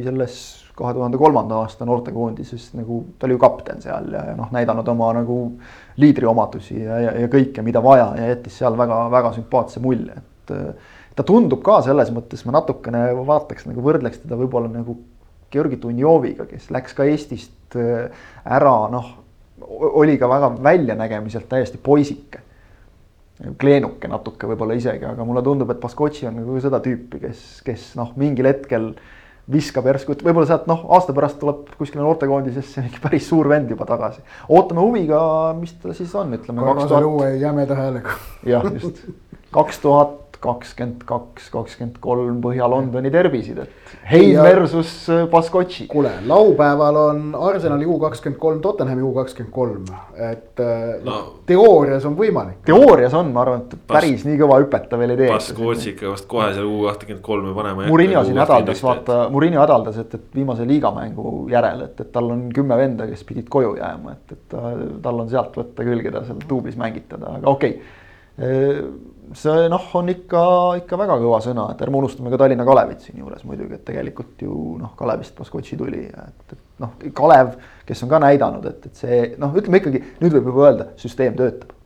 selles 0.06 0.40
kahe 0.80 0.96
tuhande 0.96 1.20
kolmanda 1.20 1.60
aasta 1.62 1.86
noortekoondises 1.88 2.70
nagu 2.78 3.02
ta 3.18 3.28
oli 3.28 3.36
ju 3.36 3.42
kapten 3.42 3.82
seal 3.84 4.08
ja, 4.14 4.24
ja 4.32 4.38
noh, 4.38 4.48
näidanud 4.54 4.88
oma 4.88 5.12
nagu 5.20 5.36
liidriomadusi 6.00 6.80
ja, 6.80 6.98
ja, 7.04 7.14
ja 7.24 7.30
kõike, 7.32 7.64
mida 7.66 7.82
vaja 7.84 8.10
ja 8.18 8.32
jättis 8.32 8.58
seal 8.60 8.78
väga-väga 8.80 9.36
sümpaatse 9.36 9.84
mulje, 9.84 10.16
et. 10.16 10.56
ta 11.16 11.26
tundub 11.26 11.60
ka 11.66 11.80
selles 11.84 12.10
mõttes, 12.14 12.42
ma 12.48 12.56
natukene 12.58 13.10
vaataks 13.28 13.68
nagu 13.68 13.84
võrdleks 13.84 14.22
teda 14.24 14.38
võib-olla 14.40 14.70
nagu 14.72 14.96
Georgi 15.50 15.80
Dunjoviga, 15.82 16.46
kes 16.46 16.70
läks 16.70 16.94
ka 16.94 17.06
Eestist 17.10 17.76
äh, 17.78 18.06
ära, 18.44 18.76
noh. 18.92 19.16
oli 19.68 20.16
ka 20.18 20.28
väga 20.30 20.54
väljanägemiselt 20.62 21.48
täiesti 21.48 21.78
poisike. 21.82 22.46
kleenuke 23.58 24.08
natuke 24.08 24.46
võib-olla 24.46 24.74
isegi, 24.76 25.04
aga 25.08 25.24
mulle 25.24 25.42
tundub, 25.42 25.70
et 25.72 25.80
Baskotši 25.80 26.26
on 26.28 26.34
nagu 26.42 26.58
seda 26.60 26.80
tüüpi, 26.84 27.20
kes, 27.22 27.44
kes 27.64 27.86
noh, 27.96 28.12
mingil 28.20 28.46
hetkel 28.46 28.90
viskab 29.50 29.86
järsku, 29.90 30.14
et 30.14 30.22
võib-olla 30.24 30.46
sealt 30.50 30.68
noh, 30.70 30.84
aasta 30.94 31.14
pärast 31.16 31.40
tuleb 31.40 31.72
kuskile 31.78 32.04
noortekoondisesse 32.04 32.84
mingi 32.84 33.02
päris 33.02 33.28
suur 33.28 33.48
vend 33.50 33.70
juba 33.70 33.86
tagasi. 33.88 34.22
ootame 34.48 34.84
huviga, 34.84 35.20
mis 35.58 35.74
ta 35.82 35.94
siis 35.96 36.14
on, 36.14 36.34
ütleme. 36.38 36.62
uue 37.04 37.34
jämeda 37.40 37.78
häälega. 37.78 38.16
jah, 38.46 38.66
just 38.74 39.04
kaks 39.50 39.78
tuhat 39.82 40.29
kakskümmend 40.40 41.04
kaks, 41.08 41.50
kakskümmend 41.52 41.98
kolm 42.02 42.40
Põhja-Londoni 42.44 43.10
tervisid, 43.12 43.58
et 43.62 43.92
Hein 44.10 44.32
ja... 44.32 44.42
versus 44.42 44.92
äh, 45.12 45.26
Baskotši. 45.30 45.86
kuule, 45.90 46.10
laupäeval 46.26 46.96
on 46.96 47.20
Arsenali 47.34 47.86
U 47.86 47.98
kakskümmend 48.00 48.40
kolm, 48.40 48.60
Tottenhami 48.64 49.04
U 49.04 49.12
kakskümmend 49.14 49.52
kolm, 49.54 49.84
et 50.16 50.62
äh, 50.64 50.96
no. 51.04 51.18
teoorias 51.46 52.06
on 52.08 52.16
võimalik. 52.18 52.62
teoorias 52.66 53.14
on, 53.18 53.32
ma 53.34 53.44
arvan, 53.44 53.66
et 53.66 53.76
päris 53.90 54.16
Bas... 54.22 54.26
nii 54.30 54.40
kõva 54.40 54.58
hüpet 54.64 54.88
ta 54.90 55.00
veel 55.00 55.14
ei 55.14 55.20
tee. 55.22 55.30
Baskotši 55.34 55.92
ikka 55.94 56.10
vast 56.14 56.28
kohe 56.30 56.50
seal 56.56 56.70
U 56.70 56.82
kakskümmend 56.88 57.24
kolme 57.28 57.54
panema. 57.56 57.86
Murillo 57.92 58.24
siin 58.26 58.40
hädaldas, 58.40 58.82
vaata, 58.86 59.20
Murillo 59.34 59.62
hädaldas, 59.62 60.00
et, 60.02 60.18
et 60.18 60.40
viimase 60.40 60.66
liigamängu 60.68 61.36
järel, 61.52 61.86
et, 61.90 62.00
et 62.00 62.12
tal 62.16 62.32
on 62.32 62.48
kümme 62.56 62.80
venda, 62.80 63.08
kes 63.10 63.24
pidid 63.28 63.52
koju 63.52 63.76
jääma, 63.78 64.16
et, 64.16 64.36
et 64.38 64.60
tal 65.04 65.24
on 65.24 65.30
sealt 65.30 65.56
võtta 65.60 65.86
küll, 65.86 66.00
keda 66.06 66.24
seal 66.26 66.40
duublis 66.48 66.80
mängitada, 66.80 67.36
aga 67.38 67.58
okei 67.58 67.76
okay 67.76 67.98
see 69.36 69.66
noh, 69.70 69.84
on 69.94 70.10
ikka, 70.10 70.42
ikka 70.80 70.98
väga 70.98 71.16
kõva 71.22 71.38
sõna, 71.44 71.68
et 71.72 71.82
ärme 71.84 72.00
unustame 72.00 72.32
ka 72.32 72.38
Tallinna 72.40 72.64
Kalevit 72.66 73.04
siinjuures 73.06 73.44
muidugi, 73.46 73.76
et 73.76 73.84
tegelikult 73.86 74.42
ju 74.42 74.54
noh, 74.80 74.94
Kalevist 74.98 75.36
Baskotši 75.38 75.78
tuli 75.78 76.06
et, 76.08 76.54
et 76.56 76.82
noh, 76.82 76.96
Kalev, 77.16 77.52
kes 77.86 78.02
on 78.06 78.10
ka 78.10 78.20
näidanud, 78.24 78.66
et, 78.70 78.88
et 78.90 79.04
see 79.04 79.20
noh, 79.40 79.54
ütleme 79.56 79.82
ikkagi 79.82 80.02
nüüd 80.22 80.34
võib 80.38 80.50
juba 80.50 80.66
öelda, 80.70 80.88
süsteem 81.00 81.38
töötab. 81.38 81.76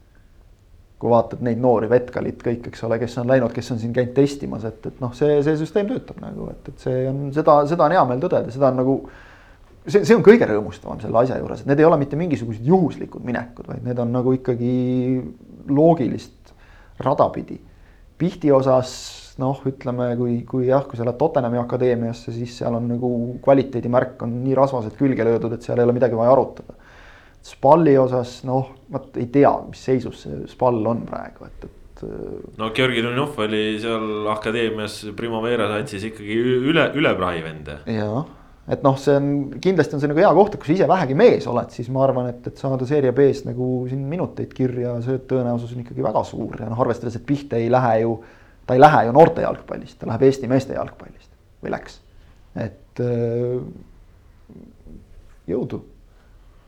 kui 1.05 1.11
vaatad 1.11 1.43
neid 1.45 1.59
noori, 1.61 1.89
Vetkalit 1.91 2.41
kõik, 2.41 2.71
eks 2.71 2.85
ole, 2.87 2.97
kes 3.03 3.19
on 3.21 3.29
läinud, 3.29 3.53
kes 3.53 3.71
on 3.75 3.81
siin 3.83 3.93
käinud 3.93 4.15
testimas, 4.17 4.65
et, 4.65 4.81
et 4.89 5.01
noh, 5.05 5.13
see, 5.13 5.43
see 5.45 5.59
süsteem 5.61 5.91
töötab 5.91 6.23
nagu, 6.23 6.49
et, 6.55 6.71
et 6.71 6.87
see 6.87 7.03
on 7.11 7.27
seda, 7.35 7.59
seda 7.69 7.85
on 7.85 7.93
hea 7.93 8.05
meel 8.09 8.23
tõdeda, 8.23 8.55
seda 8.55 8.71
on 8.71 8.81
nagu 8.81 8.95
see, 9.85 10.01
see 10.01 10.17
on 10.17 10.25
kõige 10.25 10.49
rõõmustavam 10.49 11.03
selle 11.03 11.21
asja 11.21 11.37
juures, 11.43 11.61
et 11.61 11.69
need 11.69 11.83
ei 11.83 11.89
ole 11.91 11.99
mitte 12.01 12.17
mingisugused 12.17 12.65
juhuslikud 12.65 13.27
minekud, 13.27 13.69
vaid 13.69 13.85
need 13.85 14.01
on 14.01 14.17
nagu 14.17 14.33
ikkagi 14.39 14.73
loogilist 15.69 16.44
rada 17.03 17.29
pidi. 17.35 17.59
Pihti 18.19 18.53
osas 18.55 18.93
noh, 19.43 19.59
ütleme, 19.67 20.13
kui, 20.19 20.37
kui 20.47 20.69
jah, 20.69 20.85
kui 20.87 20.99
sa 20.99 21.07
lähed 21.07 21.19
Tottenhami 21.19 21.59
akadeemiasse, 21.59 22.33
siis 22.35 22.55
seal 22.61 22.77
on 22.79 22.87
nagu 22.93 23.11
kvaliteedimärk 23.43 24.23
on 24.27 24.37
nii 24.45 24.55
rasvaselt 24.59 24.95
külge 24.99 25.27
löödud, 25.27 25.57
et 25.57 25.67
seal 25.67 25.81
ei 25.81 25.89
ole 25.89 25.97
midagi 25.97 26.19
vaja 26.19 26.35
arutada. 26.37 26.77
Spalli 27.45 27.97
osas 28.01 28.39
noh, 28.49 28.71
vot 28.93 29.19
ei 29.21 29.27
tea, 29.33 29.51
mis 29.69 29.83
seisus 29.91 30.23
see 30.25 30.45
Spall 30.49 30.87
on 30.89 31.03
praegu, 31.09 31.51
et, 31.51 31.67
et. 31.67 32.05
no 32.61 32.71
Georgi 32.77 33.03
Dunjov 33.05 33.37
oli 33.45 33.65
seal 33.83 34.31
akadeemias 34.33 35.03
Primavera 35.19 35.67
satsis 35.75 36.07
ikkagi 36.09 36.39
üle, 36.71 36.89
üle 36.97 37.13
prahi 37.19 37.45
vend. 37.45 37.75
jah 37.91 38.23
et 38.69 38.85
noh, 38.85 38.97
see 39.01 39.15
on 39.19 39.31
kindlasti 39.63 39.97
on 39.97 40.03
see 40.03 40.11
nagu 40.11 40.23
hea 40.23 40.31
koht, 40.37 40.55
et 40.55 40.63
kui 40.63 40.71
sa 40.71 40.77
ise 40.79 40.89
vähegi 40.89 41.17
mees 41.19 41.47
oled, 41.51 41.73
siis 41.75 41.91
ma 41.93 42.05
arvan, 42.07 42.31
et, 42.33 42.47
et 42.49 42.61
saada 42.61 42.87
seeria 42.89 43.13
B-st 43.17 43.49
nagu 43.51 43.69
siin 43.91 44.05
minuteid 44.09 44.55
kirja, 44.57 44.97
see 45.05 45.21
tõenäosus 45.31 45.75
on 45.77 45.85
ikkagi 45.85 46.05
väga 46.07 46.25
suur 46.29 46.61
ja 46.63 46.71
noh, 46.71 46.81
arvestades, 46.85 47.19
et 47.21 47.27
Piht 47.29 47.53
ei 47.57 47.71
lähe 47.73 48.01
ju. 48.05 48.19
ta 48.65 48.75
ei 48.75 48.81
lähe 48.81 49.05
ju 49.07 49.13
noorte 49.13 49.45
jalgpallist, 49.45 49.99
ta 50.01 50.09
läheb 50.09 50.23
Eesti 50.25 50.49
meeste 50.49 50.77
jalgpallist. 50.77 51.31
või 51.65 51.73
läks, 51.73 51.99
et 52.61 53.01
äh, 53.01 53.61
jõudu 55.49 55.85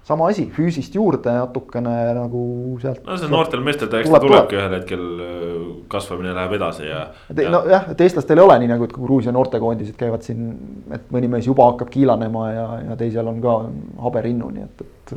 sama 0.06 0.28
asi, 0.30 0.46
füüsist 0.54 0.94
juurde 0.94 1.32
natukene 1.34 1.94
nagu 2.14 2.42
sealt. 2.82 3.02
no 3.06 3.16
see 3.18 3.30
noortel 3.30 3.64
meestel 3.66 3.90
ta 3.90 3.98
eks 4.02 4.12
ta 4.12 4.20
tulebki 4.22 4.58
ühel 4.58 4.76
hetkel 4.78 5.02
äh, 5.24 5.56
kasvamine 5.90 6.34
läheb 6.36 6.54
edasi 6.60 6.86
ja. 6.86 7.00
ja. 7.32 7.50
nojah, 7.56 7.90
et 7.94 8.04
eestlastel 8.06 8.38
ei 8.38 8.46
ole 8.46 8.60
nii 8.62 8.70
nagu, 8.70 8.86
et 8.86 8.94
Gruusia 8.94 9.34
noortekoondised 9.34 9.98
käivad 9.98 10.22
siin, 10.26 10.46
et 10.94 11.10
mõni 11.14 11.30
mees 11.32 11.50
juba 11.50 11.66
hakkab 11.72 11.90
kiilanema 11.90 12.46
ja, 12.52 12.70
ja 12.92 13.00
teisel 13.02 13.32
on 13.32 13.42
ka 13.42 13.58
haberinnu, 14.06 14.54
nii 14.54 14.68
et, 14.68 14.86
et. 14.86 15.14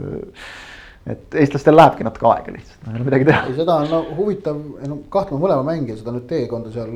et 1.14 1.40
eestlastel 1.44 1.78
lähebki 1.78 2.10
natuke 2.10 2.32
aega 2.34 2.58
lihtsalt, 2.58 2.84
no 2.86 2.94
ei 2.94 3.00
ole 3.00 3.10
midagi 3.12 3.30
teha. 3.30 3.56
seda 3.62 3.80
on 3.84 3.90
no 3.94 4.04
huvitav, 4.18 4.60
no 4.90 5.02
kahtlema 5.14 5.46
mõlema 5.46 5.70
mängija 5.70 6.02
seda 6.02 6.18
nüüd 6.18 6.26
teekonda 6.30 6.74
seal 6.74 6.94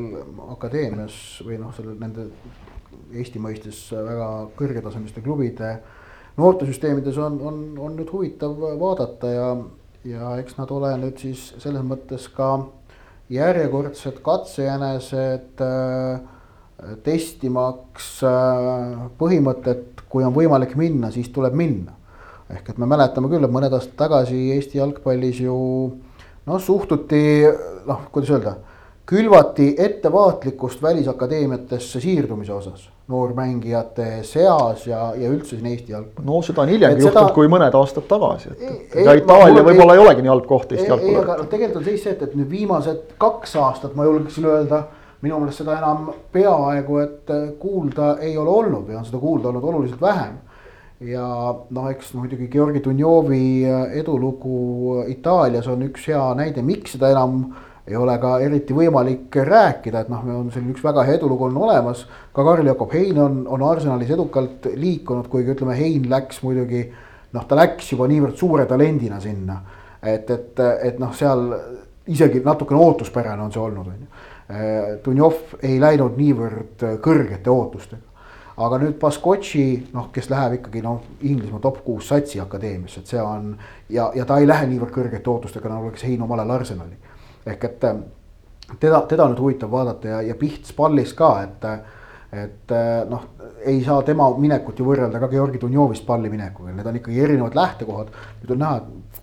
akadeemias 0.57 1.17
või 1.45 1.61
noh, 1.61 1.73
selle 1.77 1.97
nende 2.01 2.31
Eesti 3.13 3.37
mõistes 3.37 3.77
väga 3.93 4.27
kõrgetasemeliste 4.57 5.21
klubide 5.21 5.75
noortesüsteemides 6.37 7.17
on, 7.17 7.39
on, 7.41 7.57
on 7.79 7.97
nüüd 7.97 8.11
huvitav 8.11 8.55
vaadata 8.79 9.31
ja, 9.31 9.49
ja 10.07 10.35
eks 10.41 10.57
nad 10.57 10.71
ole 10.73 10.93
nüüd 11.01 11.19
siis 11.21 11.51
selles 11.61 11.83
mõttes 11.85 12.27
ka 12.33 12.55
järjekordsed 13.33 14.19
katsejänesed 14.25 15.61
äh, 15.63 16.23
testimaks 17.05 18.07
äh, 18.27 19.03
põhimõtet, 19.19 20.03
kui 20.09 20.25
on 20.25 20.33
võimalik 20.35 20.75
minna, 20.79 21.11
siis 21.13 21.29
tuleb 21.33 21.55
minna. 21.57 21.99
ehk 22.53 22.69
et 22.69 22.77
me 22.77 22.85
mäletame 22.85 23.29
küll, 23.31 23.45
et 23.45 23.53
mõned 23.53 23.73
aastad 23.73 23.95
tagasi 23.97 24.37
Eesti 24.57 24.77
jalgpallis 24.77 25.39
ju 25.41 25.55
noh, 26.45 26.59
suhtuti 26.61 27.21
noh, 27.87 28.09
kuidas 28.11 28.33
öelda 28.33 28.57
külvati 29.09 29.73
ettevaatlikkust 29.77 30.81
välisakadeemiatesse 30.81 32.01
siirdumise 32.03 32.53
osas 32.53 32.89
noormängijate 33.11 34.07
seas 34.23 34.85
ja, 34.87 35.09
ja 35.19 35.29
üldse 35.29 35.57
siin 35.57 35.67
Eesti 35.67 35.91
jalgpallis. 35.91 36.27
no 36.29 36.39
seda 36.45 36.63
on 36.63 36.71
hiljem 36.71 36.93
juhtunud 36.95 37.17
seda... 37.19 37.35
kui 37.35 37.49
mõned 37.51 37.75
aastad 37.75 38.07
tagasi, 38.07 38.53
et 38.55 38.95
ega 39.03 39.17
Itaalia 39.19 39.65
võib-olla 39.65 39.97
ei 39.97 40.03
olegi 40.05 40.23
nii 40.23 40.31
halb 40.31 40.47
koht 40.47 40.71
Eesti 40.71 40.87
jalgpalli. 40.87 41.15
ei, 41.17 41.23
aga 41.23 41.49
tegelikult 41.51 41.81
on 41.81 41.87
seis 41.89 42.05
see, 42.05 42.15
et, 42.15 42.23
et 42.23 42.37
nüüd 42.39 42.49
viimased 42.53 43.17
kaks 43.19 43.57
aastat 43.59 43.97
ma 43.99 44.07
julgeksin 44.07 44.47
öelda, 44.47 44.85
minu 45.23 45.41
meelest 45.41 45.63
seda 45.63 45.75
enam 45.81 46.07
peaaegu, 46.31 47.03
et 47.03 47.35
kuulda 47.59 48.15
ei 48.23 48.37
ole 48.37 48.55
olnud 48.61 48.87
või 48.87 48.97
on 48.99 49.05
seda 49.07 49.19
kuulda 49.19 49.51
olnud 49.51 49.67
oluliselt 49.73 50.01
vähem 50.03 50.39
ja 51.03 51.27
noh, 51.75 51.91
eks 51.91 52.13
muidugi 52.15 52.47
Georgi 52.51 52.81
Dunjovi 52.83 53.65
edulugu 53.99 55.03
Itaalias 55.11 55.67
on 55.67 55.83
üks 55.89 56.07
hea 56.07 56.23
näide, 56.39 56.63
miks 56.63 56.95
seda 56.95 57.11
enam 57.11 57.45
ei 57.87 57.95
ole 57.95 58.15
ka 58.17 58.37
eriti 58.39 58.75
võimalik 58.75 59.35
rääkida, 59.35 60.03
et 60.03 60.11
noh, 60.11 60.23
on 60.39 60.51
selline 60.53 60.71
üks 60.71 60.83
väga 60.85 61.03
hea 61.03 61.17
edulugu 61.17 61.49
on 61.49 61.57
olemas. 61.65 62.05
ka 62.33 62.43
Karl-Jakob 62.43 62.93
Hein 62.93 63.19
on, 63.19 63.41
on 63.47 63.63
Arsenalis 63.67 64.11
edukalt 64.15 64.69
liikunud, 64.75 65.27
kuigi 65.27 65.51
ütleme, 65.51 65.75
Hein 65.77 66.07
läks 66.09 66.41
muidugi 66.43 66.85
noh, 67.33 67.47
ta 67.47 67.57
läks 67.59 67.91
juba 67.91 68.07
niivõrd 68.07 68.37
suure 68.39 68.65
talendina 68.65 69.19
sinna. 69.19 69.61
et, 70.01 70.29
et, 70.29 70.59
et 70.83 70.99
noh, 70.99 71.11
seal 71.15 71.51
isegi 72.07 72.41
natukene 72.43 72.79
ootuspärane 72.79 73.43
on 73.43 73.51
see 73.51 73.61
olnud, 73.61 73.87
on 73.87 73.99
ju. 73.99 74.07
Dunjov 75.05 75.55
ei 75.63 75.77
läinud 75.79 76.17
niivõrd 76.19 76.83
kõrgete 77.03 77.49
ootustega 77.51 78.11
aga 78.63 78.77
nüüd 78.77 78.99
Baskotši, 79.01 79.63
noh, 79.95 80.11
kes 80.13 80.27
läheb 80.29 80.59
ikkagi 80.59 80.83
noh, 80.85 80.99
Inglismaa 81.25 81.61
top 81.63 81.79
kuus 81.83 82.11
satsi 82.11 82.39
akadeemiasse, 82.43 83.01
et 83.01 83.09
see 83.09 83.21
on 83.21 83.55
ja, 83.89 84.11
ja 84.13 84.27
ta 84.29 84.37
ei 84.37 84.47
lähe 84.47 84.67
niivõrd 84.69 84.93
kõrgete 84.93 85.31
ootustega 85.31 85.71
nagu 85.71 85.89
läks 85.89 86.05
Hein 86.05 86.21
omal 86.21 86.43
ajal 86.43 86.59
Arsenali 86.59 87.12
ehk 87.45 87.63
et 87.67 87.83
ähm, 87.89 88.03
teda, 88.79 89.03
teda 89.09 89.27
nüüd 89.31 89.41
huvitav 89.43 89.71
vaadata 89.71 90.15
ja, 90.15 90.21
ja 90.29 90.35
Pihts 90.39 90.73
pallis 90.77 91.13
ka, 91.17 91.35
et. 91.43 91.67
et 92.33 92.71
äh, 92.73 93.03
noh, 93.09 93.27
ei 93.69 93.83
saa 93.85 94.01
tema 94.03 94.25
minekut 94.41 94.79
ju 94.79 94.87
võrrelda 94.87 95.19
ka 95.21 95.29
Georgi 95.31 95.59
Dunjovist 95.61 96.05
palli 96.07 96.31
minekuga, 96.33 96.73
need 96.73 96.87
on 96.89 96.97
ikkagi 96.97 97.21
erinevad 97.21 97.55
lähtekohad. 97.55 98.09
nüüd 98.41 98.55
on 98.55 98.63
näha, 98.63 98.79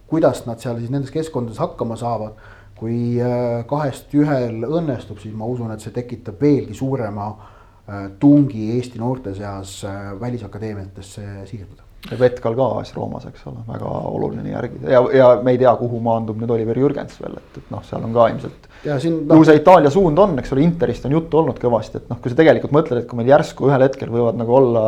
kuidas 0.08 0.44
nad 0.46 0.62
seal 0.62 0.78
siis 0.78 0.92
nendes 0.94 1.10
keskkondades 1.10 1.58
hakkama 1.60 1.98
saavad. 2.00 2.38
kui 2.80 3.20
äh, 3.20 3.60
kahest 3.68 4.14
ühel 4.16 4.64
õnnestub, 4.64 5.18
siis 5.20 5.34
ma 5.36 5.44
usun, 5.44 5.68
et 5.74 5.82
see 5.84 5.92
tekitab 5.92 6.40
veelgi 6.40 6.74
suurema 6.78 7.28
äh, 7.34 8.08
tungi 8.18 8.70
Eesti 8.78 9.02
noorte 9.02 9.34
seas 9.34 9.82
välisakadeemiatesse 10.20 11.26
siirduda 11.50 11.89
Vetkal 12.08 12.54
ka 12.56 12.66
AS 12.80 12.94
Roomas, 12.96 13.26
eks 13.28 13.42
ole, 13.50 13.60
väga 13.68 13.90
oluline 14.08 14.48
järgida 14.48 14.88
ja, 14.88 15.00
ja 15.12 15.26
me 15.44 15.52
ei 15.52 15.58
tea, 15.60 15.72
kuhu 15.76 15.98
maandub 16.00 16.38
nüüd 16.40 16.50
Oliver 16.54 16.78
Jürgens 16.80 17.18
veel, 17.20 17.34
et, 17.36 17.58
et 17.60 17.74
noh, 17.74 17.82
seal 17.84 18.06
on 18.06 18.14
ka 18.16 18.28
ilmselt. 18.32 18.68
No, 18.88 19.34
kuhu 19.34 19.44
see 19.44 19.58
Itaalia 19.60 19.92
suund 19.92 20.22
on, 20.22 20.32
eks 20.40 20.54
ole, 20.56 20.64
Interist 20.64 21.04
on 21.04 21.12
juttu 21.12 21.42
olnud 21.42 21.60
kõvasti, 21.60 22.00
et 22.00 22.08
noh, 22.08 22.16
kui 22.22 22.32
sa 22.32 22.38
tegelikult 22.38 22.72
mõtled, 22.72 23.02
et 23.02 23.08
kui 23.10 23.20
meil 23.20 23.28
järsku 23.34 23.68
ühel 23.68 23.84
hetkel 23.84 24.12
võivad 24.14 24.40
nagu 24.40 24.56
olla 24.56 24.84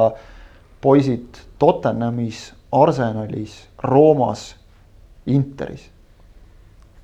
poisid 0.83 1.43
Tottenhamis, 1.61 2.47
Arsenalis, 2.73 3.59
Roomas, 3.85 4.47
Interis. 5.29 5.91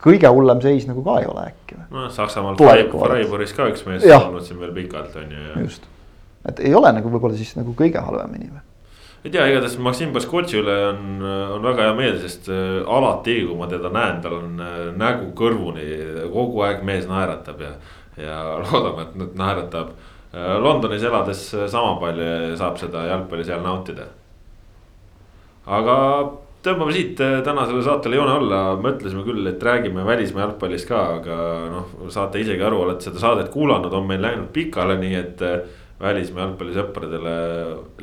kõige 0.02 0.30
hullem 0.30 0.60
seis 0.62 0.86
nagu 0.89 1.02
ka 1.05 1.18
ei 1.20 1.28
ole 1.28 1.44
äkki 1.51 1.76
või? 1.76 1.86
noh, 1.94 2.09
Saksamaal 2.14 2.56
Freiburgis 2.56 3.52
ka 3.55 3.68
üks 3.68 3.85
mees 3.86 4.06
olnud 4.09 4.47
siin 4.47 4.60
veel 4.62 4.72
pikalt 4.74 5.16
on 5.18 5.36
ju. 5.36 5.47
just, 5.66 5.86
et 6.48 6.64
ei 6.64 6.74
ole 6.74 6.93
nagu 6.97 7.12
võib-olla 7.12 7.36
siis 7.36 7.52
nagu 7.59 7.76
kõige 7.78 8.01
halvemini 8.02 8.48
või? 8.48 8.64
Ei 9.24 9.30
tea, 9.34 9.46
igatahes 9.50 9.78
Maksim 9.82 10.12
Baskotši 10.14 10.60
üle 10.60 10.74
on, 10.92 11.22
on 11.56 11.64
väga 11.66 11.88
hea 11.88 11.94
meel, 11.98 12.18
sest 12.22 12.50
äh, 12.54 12.78
alati, 12.86 13.40
kui 13.48 13.56
ma 13.58 13.66
teda 13.70 13.90
näen, 13.94 14.20
tal 14.22 14.36
on 14.38 14.60
äh, 14.62 14.76
nägu 14.98 15.32
kõrvuni, 15.38 15.86
kogu 16.30 16.62
aeg 16.66 16.84
mees 16.86 17.08
naeratab 17.10 17.64
ja. 17.64 17.72
ja 18.20 18.38
loodame, 18.64 19.08
et 19.08 19.16
nüüd 19.18 19.34
naeratab 19.38 19.90
äh, 19.90 20.54
Londonis 20.62 21.06
elades 21.08 21.42
sama 21.72 21.96
palju 22.02 22.58
saab 22.60 22.78
seda 22.78 23.08
jalgpalli 23.10 23.48
seal 23.48 23.64
nautida. 23.64 24.06
aga 25.66 25.96
tõmbame 26.62 26.94
siit 26.94 27.18
tänasele 27.18 27.82
saatele 27.86 28.18
joone 28.18 28.38
alla, 28.38 28.62
mõtlesime 28.82 29.26
küll, 29.26 29.42
et 29.50 29.62
räägime 29.62 30.06
välismaa 30.06 30.46
jalgpallist 30.46 30.88
ka, 30.90 31.02
aga 31.18 31.42
noh, 31.74 31.92
saate 32.14 32.38
isegi 32.42 32.62
aru, 32.62 32.84
olete 32.86 33.10
seda 33.10 33.22
saadet 33.22 33.50
kuulanud, 33.50 33.94
on 33.94 34.06
meil 34.06 34.22
läinud 34.22 34.50
pikale, 34.54 34.98
nii 35.02 35.18
et 35.18 35.46
välismaa 36.00 36.44
jalgpallisõpradele 36.46 37.34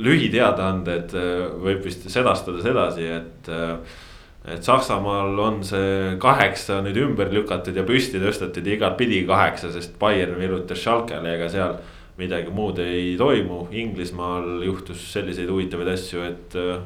lühiteadaanded 0.04 1.16
äh, 1.16 1.30
võib 1.68 1.86
vist 1.88 2.10
sedastada 2.12 2.64
sedasi, 2.66 3.08
et. 3.22 3.50
Äh, 3.50 4.04
et 4.46 4.62
Saksamaal 4.62 5.40
on 5.42 5.56
see 5.66 6.12
kaheksa 6.22 6.76
nüüd 6.86 7.00
ümber 7.02 7.32
lükatud 7.34 7.74
ja 7.74 7.82
püsti 7.82 8.20
tõstetud 8.22 8.68
igatpidi 8.76 9.24
kaheksa, 9.26 9.72
sest 9.74 9.96
Bayern 9.98 10.38
virutas 10.38 10.84
Schalkele, 10.84 11.32
ega 11.34 11.48
seal 11.50 11.80
midagi 12.20 12.54
muud 12.54 12.78
ei 12.84 13.16
toimu. 13.18 13.64
Inglismaal 13.74 14.62
juhtus 14.68 15.02
selliseid 15.16 15.50
huvitavaid 15.50 15.90
asju, 15.96 16.28
et 16.30 16.60
äh, 16.62 16.78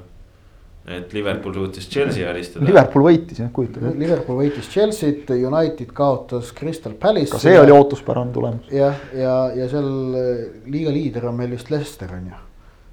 et 0.89 1.13
Liverpool 1.13 1.53
suutis 1.53 1.85
Chelsea 1.89 2.25
alistada. 2.29 2.65
Liverpool 2.65 3.05
võitis 3.05 3.39
jah, 3.43 3.51
kujutage 3.53 3.91
ette. 3.91 4.01
Liverpool 4.01 4.41
võitis 4.41 4.69
Chelsea't, 4.73 5.29
United 5.37 5.93
kaotas 5.95 6.51
Crystal 6.57 6.97
Palace'i. 6.97 7.31
ka 7.35 7.41
see 7.41 7.57
oli 7.61 7.75
ootuspärane 7.75 8.33
tulemus. 8.35 8.69
jah, 8.73 8.97
ja, 9.13 9.23
ja, 9.23 9.39
ja 9.63 9.71
seal 9.71 9.89
liiga 10.65 10.93
liider 10.95 11.29
on 11.29 11.37
meil 11.39 11.53
vist 11.57 11.69
Leicester 11.73 12.13
on 12.17 12.31
ju 12.33 12.45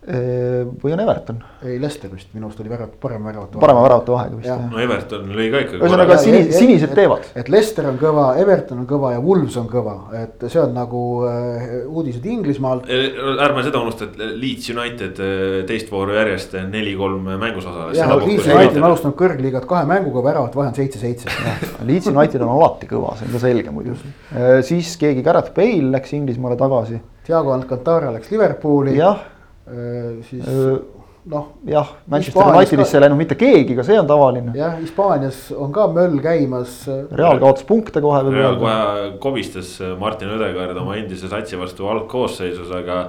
või 0.07 0.93
on 0.95 1.01
Everton? 1.03 1.39
ei, 1.67 1.81
Leicester 1.83 2.11
vist 2.13 2.31
minu 2.37 2.47
arust 2.47 2.61
oli 2.63 2.71
värav, 2.71 2.93
parem 3.03 3.25
väravate 3.27 3.57
vahe. 3.57 3.63
parema 3.65 3.83
väravate 3.83 4.13
vahega 4.15 4.37
vist 4.39 4.47
jah. 4.47 4.61
no 4.71 4.79
Everton 4.79 5.33
lõi 5.35 5.47
ka 5.51 5.63
ikka. 5.65 5.81
ühesõnaga 5.81 6.19
sinised, 6.23 6.53
sinised 6.55 6.95
teevad. 6.95 7.27
et 7.35 7.51
Leicester 7.51 7.89
on 7.91 7.99
kõva, 7.99 8.29
Everton 8.39 8.85
on 8.85 8.87
kõva 8.87 9.11
ja 9.17 9.25
Wolves 9.25 9.59
on 9.59 9.67
kõva, 9.73 9.97
et 10.21 10.47
see 10.47 10.63
on 10.63 10.77
nagu 10.77 11.03
äh, 11.27 11.67
uudised 11.91 12.29
Inglismaalt. 12.31 12.87
ärme 12.87 13.67
seda 13.67 13.83
unusta, 13.83 14.07
et 14.07 14.23
Leeds 14.39 14.71
United 14.71 15.23
äh, 15.27 15.59
teist 15.67 15.91
vooru 15.91 16.15
järjest 16.15 16.55
neli-kolm 16.71 17.27
mängus 17.43 17.67
osales. 17.67 17.99
jah, 17.99 18.15
Leeds 18.23 18.47
United 18.47 18.79
on 18.79 18.91
alustanud 18.93 19.19
kõrgliigat 19.19 19.67
kahe 19.67 19.91
mänguga, 19.91 20.23
väravate 20.31 20.61
vahe 20.61 20.71
on 20.71 20.79
seitse-seitse 20.79 21.35
Leeds 21.89 22.13
United 22.13 22.47
on 22.47 22.55
alati 22.55 22.87
kõva, 22.91 23.17
see 23.19 23.27
on 23.27 23.35
ka 23.35 23.43
selge 23.43 23.75
muidugi. 23.75 24.15
Äh, 24.31 24.61
siis 24.67 24.95
keegi, 25.03 25.27
Gareth 25.27 25.51
Bale 25.57 25.97
läks 25.99 26.15
Inglismaale 26.15 26.59
tagasi. 26.61 27.03
Thiago 27.27 27.51
Alcantara 27.57 28.13
läks 28.15 28.31
Liverpooli. 28.31 28.95
jah 29.01 29.25
Äh, 29.27 29.36
siis 29.67 30.47
äh, 30.47 30.79
noh. 31.27 31.47
jah, 31.67 31.89
Manchester 32.07 32.47
Unitedisse 32.55 32.97
ei 32.97 33.05
läinud 33.05 33.19
mitte 33.19 33.37
keegi, 33.39 33.75
ka 33.77 33.85
see 33.87 33.99
on 33.99 34.07
tavaline. 34.09 34.55
jah, 34.57 34.77
Hispaanias 34.81 35.51
on 35.57 35.75
ka 35.75 35.89
möll 35.93 36.21
käimas. 36.23 36.79
Real 37.11 37.41
kaotas 37.43 37.67
punkte 37.69 38.03
kohe. 38.05 38.23
Real 38.31 38.59
kohe 38.61 39.11
kobistas 39.23 39.77
Martin 40.01 40.33
Õdegaard 40.37 40.79
oma 40.83 40.97
endise 41.01 41.31
satsi 41.33 41.59
vastu 41.59 41.91
algkoosseisus, 41.91 42.71
aga, 42.79 43.03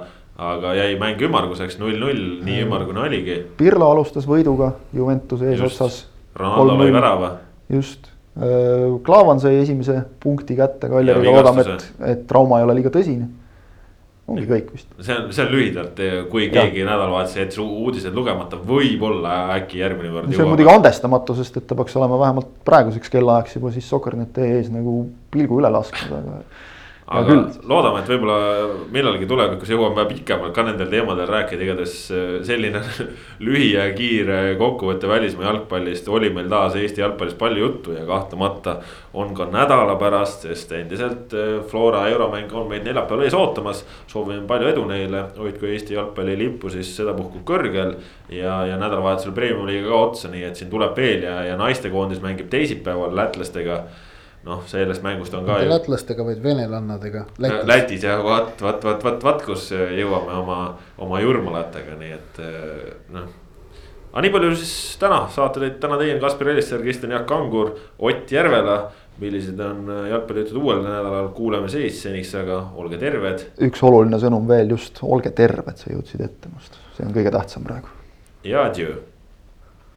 aga 0.50 0.74
jäi 0.80 0.92
mäng 1.00 1.22
ümmarguseks 1.28 1.78
null-null, 1.82 2.38
nii 2.46 2.62
ümmargune 2.66 3.06
oligi. 3.06 3.40
Pirlo 3.58 3.90
alustas 3.94 4.28
võiduga 4.28 4.74
Juventuse 4.96 5.52
eesotsas. 5.54 6.04
Ronaldo 6.38 6.78
lõi 6.82 6.92
värava. 6.94 7.34
just, 7.68 8.10
äh, 8.38 8.94
Klaavan 9.04 9.40
sai 9.40 9.58
esimese 9.62 10.00
punkti 10.22 10.56
kätte, 10.58 10.90
Kaljariga 10.90 11.34
loodame, 11.34 11.66
et, 11.66 11.92
et 12.14 12.26
trauma 12.30 12.58
ei 12.58 12.66
ole 12.66 12.80
liiga 12.80 12.92
tõsine 12.94 13.28
ongi 14.28 14.46
kõik 14.48 14.72
vist. 14.74 14.88
see 15.00 15.16
on, 15.16 15.28
see 15.32 15.44
on 15.44 15.52
lühidalt, 15.52 16.00
kui 16.32 16.48
keegi 16.52 16.84
nädalavahetuse 16.84 17.40
jättis 17.42 17.60
uudised 17.62 18.16
lugemata, 18.16 18.60
võib-olla 18.70 19.36
äkki 19.56 19.82
järgmine 19.82 20.12
kord. 20.14 20.32
see 20.34 20.44
on 20.44 20.52
muidugi 20.52 20.72
andestamatu, 20.72 21.36
sest 21.38 21.60
et 21.60 21.68
ta 21.68 21.78
peaks 21.78 21.96
olema 22.00 22.20
vähemalt 22.20 22.50
praeguseks 22.68 23.12
kellaajaks 23.14 23.58
juba 23.58 23.72
siis 23.74 23.88
Soker.net 23.88 24.42
ees 24.44 24.72
nagu 24.74 25.00
pilgu 25.34 25.62
üle 25.62 25.72
lasknud, 25.72 26.12
aga. 26.20 26.42
Aga 27.08 27.36
loodame, 27.64 28.02
et 28.02 28.10
võib-olla 28.10 28.38
millalgi 28.92 29.26
tulevikus 29.28 29.70
jõuame 29.72 30.04
pikemalt 30.10 30.52
ka 30.56 30.64
nendel 30.66 30.90
teemadel 30.92 31.28
rääkida, 31.30 31.64
igatahes 31.64 31.94
äh, 32.12 32.24
selline 32.44 32.82
lühi 33.46 33.70
ja 33.72 33.86
kiire 33.96 34.56
kokkuvõte 34.60 35.08
välismaa 35.08 35.46
jalgpallist. 35.48 36.08
oli 36.12 36.28
meil 36.34 36.50
taas 36.52 36.76
Eesti 36.76 37.00
jalgpallist 37.00 37.38
palju 37.40 37.62
juttu 37.64 37.94
ja 37.96 38.04
kahtlemata 38.08 38.78
on 39.16 39.32
ka 39.36 39.46
nädala 39.48 39.96
pärast, 40.00 40.44
sest 40.44 40.74
endiselt 40.76 41.32
äh, 41.32 41.54
Flora 41.70 42.04
euromäng 42.12 42.52
on 42.52 42.68
meid 42.68 42.84
neljapäeval 42.84 43.24
ees 43.24 43.36
ootamas. 43.38 43.84
soovime 44.06 44.44
palju 44.46 44.68
edu 44.74 44.84
neile, 44.90 45.24
hoidku 45.38 45.70
Eesti 45.72 45.96
jalgpalli 45.96 46.36
lippu 46.38 46.68
siis 46.74 46.92
sedapuhku 46.96 47.40
kõrgel 47.48 47.96
ja, 48.28 48.60
ja 48.68 48.76
nädalavahetusel 48.76 49.32
Premium 49.32 49.64
liiga 49.70 49.88
ka 49.88 50.02
otsa, 50.10 50.28
nii 50.28 50.44
et 50.50 50.60
siin 50.60 50.68
tuleb 50.70 50.92
veel 50.96 51.24
ja, 51.24 51.40
ja 51.48 51.56
naistekoondis 51.56 52.20
mängib 52.20 52.52
teisipäeval 52.52 53.16
lätlastega 53.16 53.86
noh, 54.48 54.62
sellest 54.66 55.02
mängust 55.04 55.34
on 55.36 55.46
ka. 55.46 55.58
mitte 55.58 55.72
lätlastega, 55.72 56.24
vaid 56.26 56.40
venelannadega 56.42 57.24
Lätis. 57.38 58.04
Jah, 58.04 58.22
vaat, 58.24 58.56
vaat, 58.62 58.84
vaat, 58.84 59.04
vaat, 59.04 59.26
vaat 59.26 59.44
kus 59.46 59.68
jõuame 59.72 60.38
oma, 60.42 60.60
oma 61.04 61.20
jurmalatega, 61.22 61.98
nii 62.00 62.14
et 62.16 62.40
noh. 63.14 63.28
aga 64.12 64.24
nii 64.24 64.32
palju 64.36 64.54
siis 64.56 64.72
täna, 65.00 65.24
saate 65.34 65.62
teid 65.64 65.76
täna 65.82 65.98
teinud 66.00 66.22
Kaspar 66.24 66.52
Elisser, 66.54 66.80
Kristjan 66.84 67.14
Jaak 67.16 67.28
Kangur, 67.28 67.76
Ott 67.98 68.32
Järvela. 68.32 68.80
millised 69.18 69.58
on 69.58 69.88
jalgpallijutud 70.06 70.60
uuel 70.60 70.84
nädalal, 70.84 71.32
kuuleme 71.34 71.66
siis 71.68 71.96
seniks, 72.04 72.36
aga 72.38 72.60
olge 72.78 73.00
terved. 73.02 73.48
üks 73.66 73.82
oluline 73.82 74.20
sõnum 74.22 74.46
veel 74.46 74.70
just, 74.70 75.02
olge 75.02 75.34
terved, 75.34 75.74
sa 75.74 75.90
jõudsid 75.90 76.22
ette 76.22 76.50
must, 76.54 76.78
see 76.94 77.06
on 77.06 77.14
kõige 77.16 77.34
tähtsam 77.34 77.66
praegu. 77.66 77.90
ja 78.46 78.68
adjöö 78.70 79.00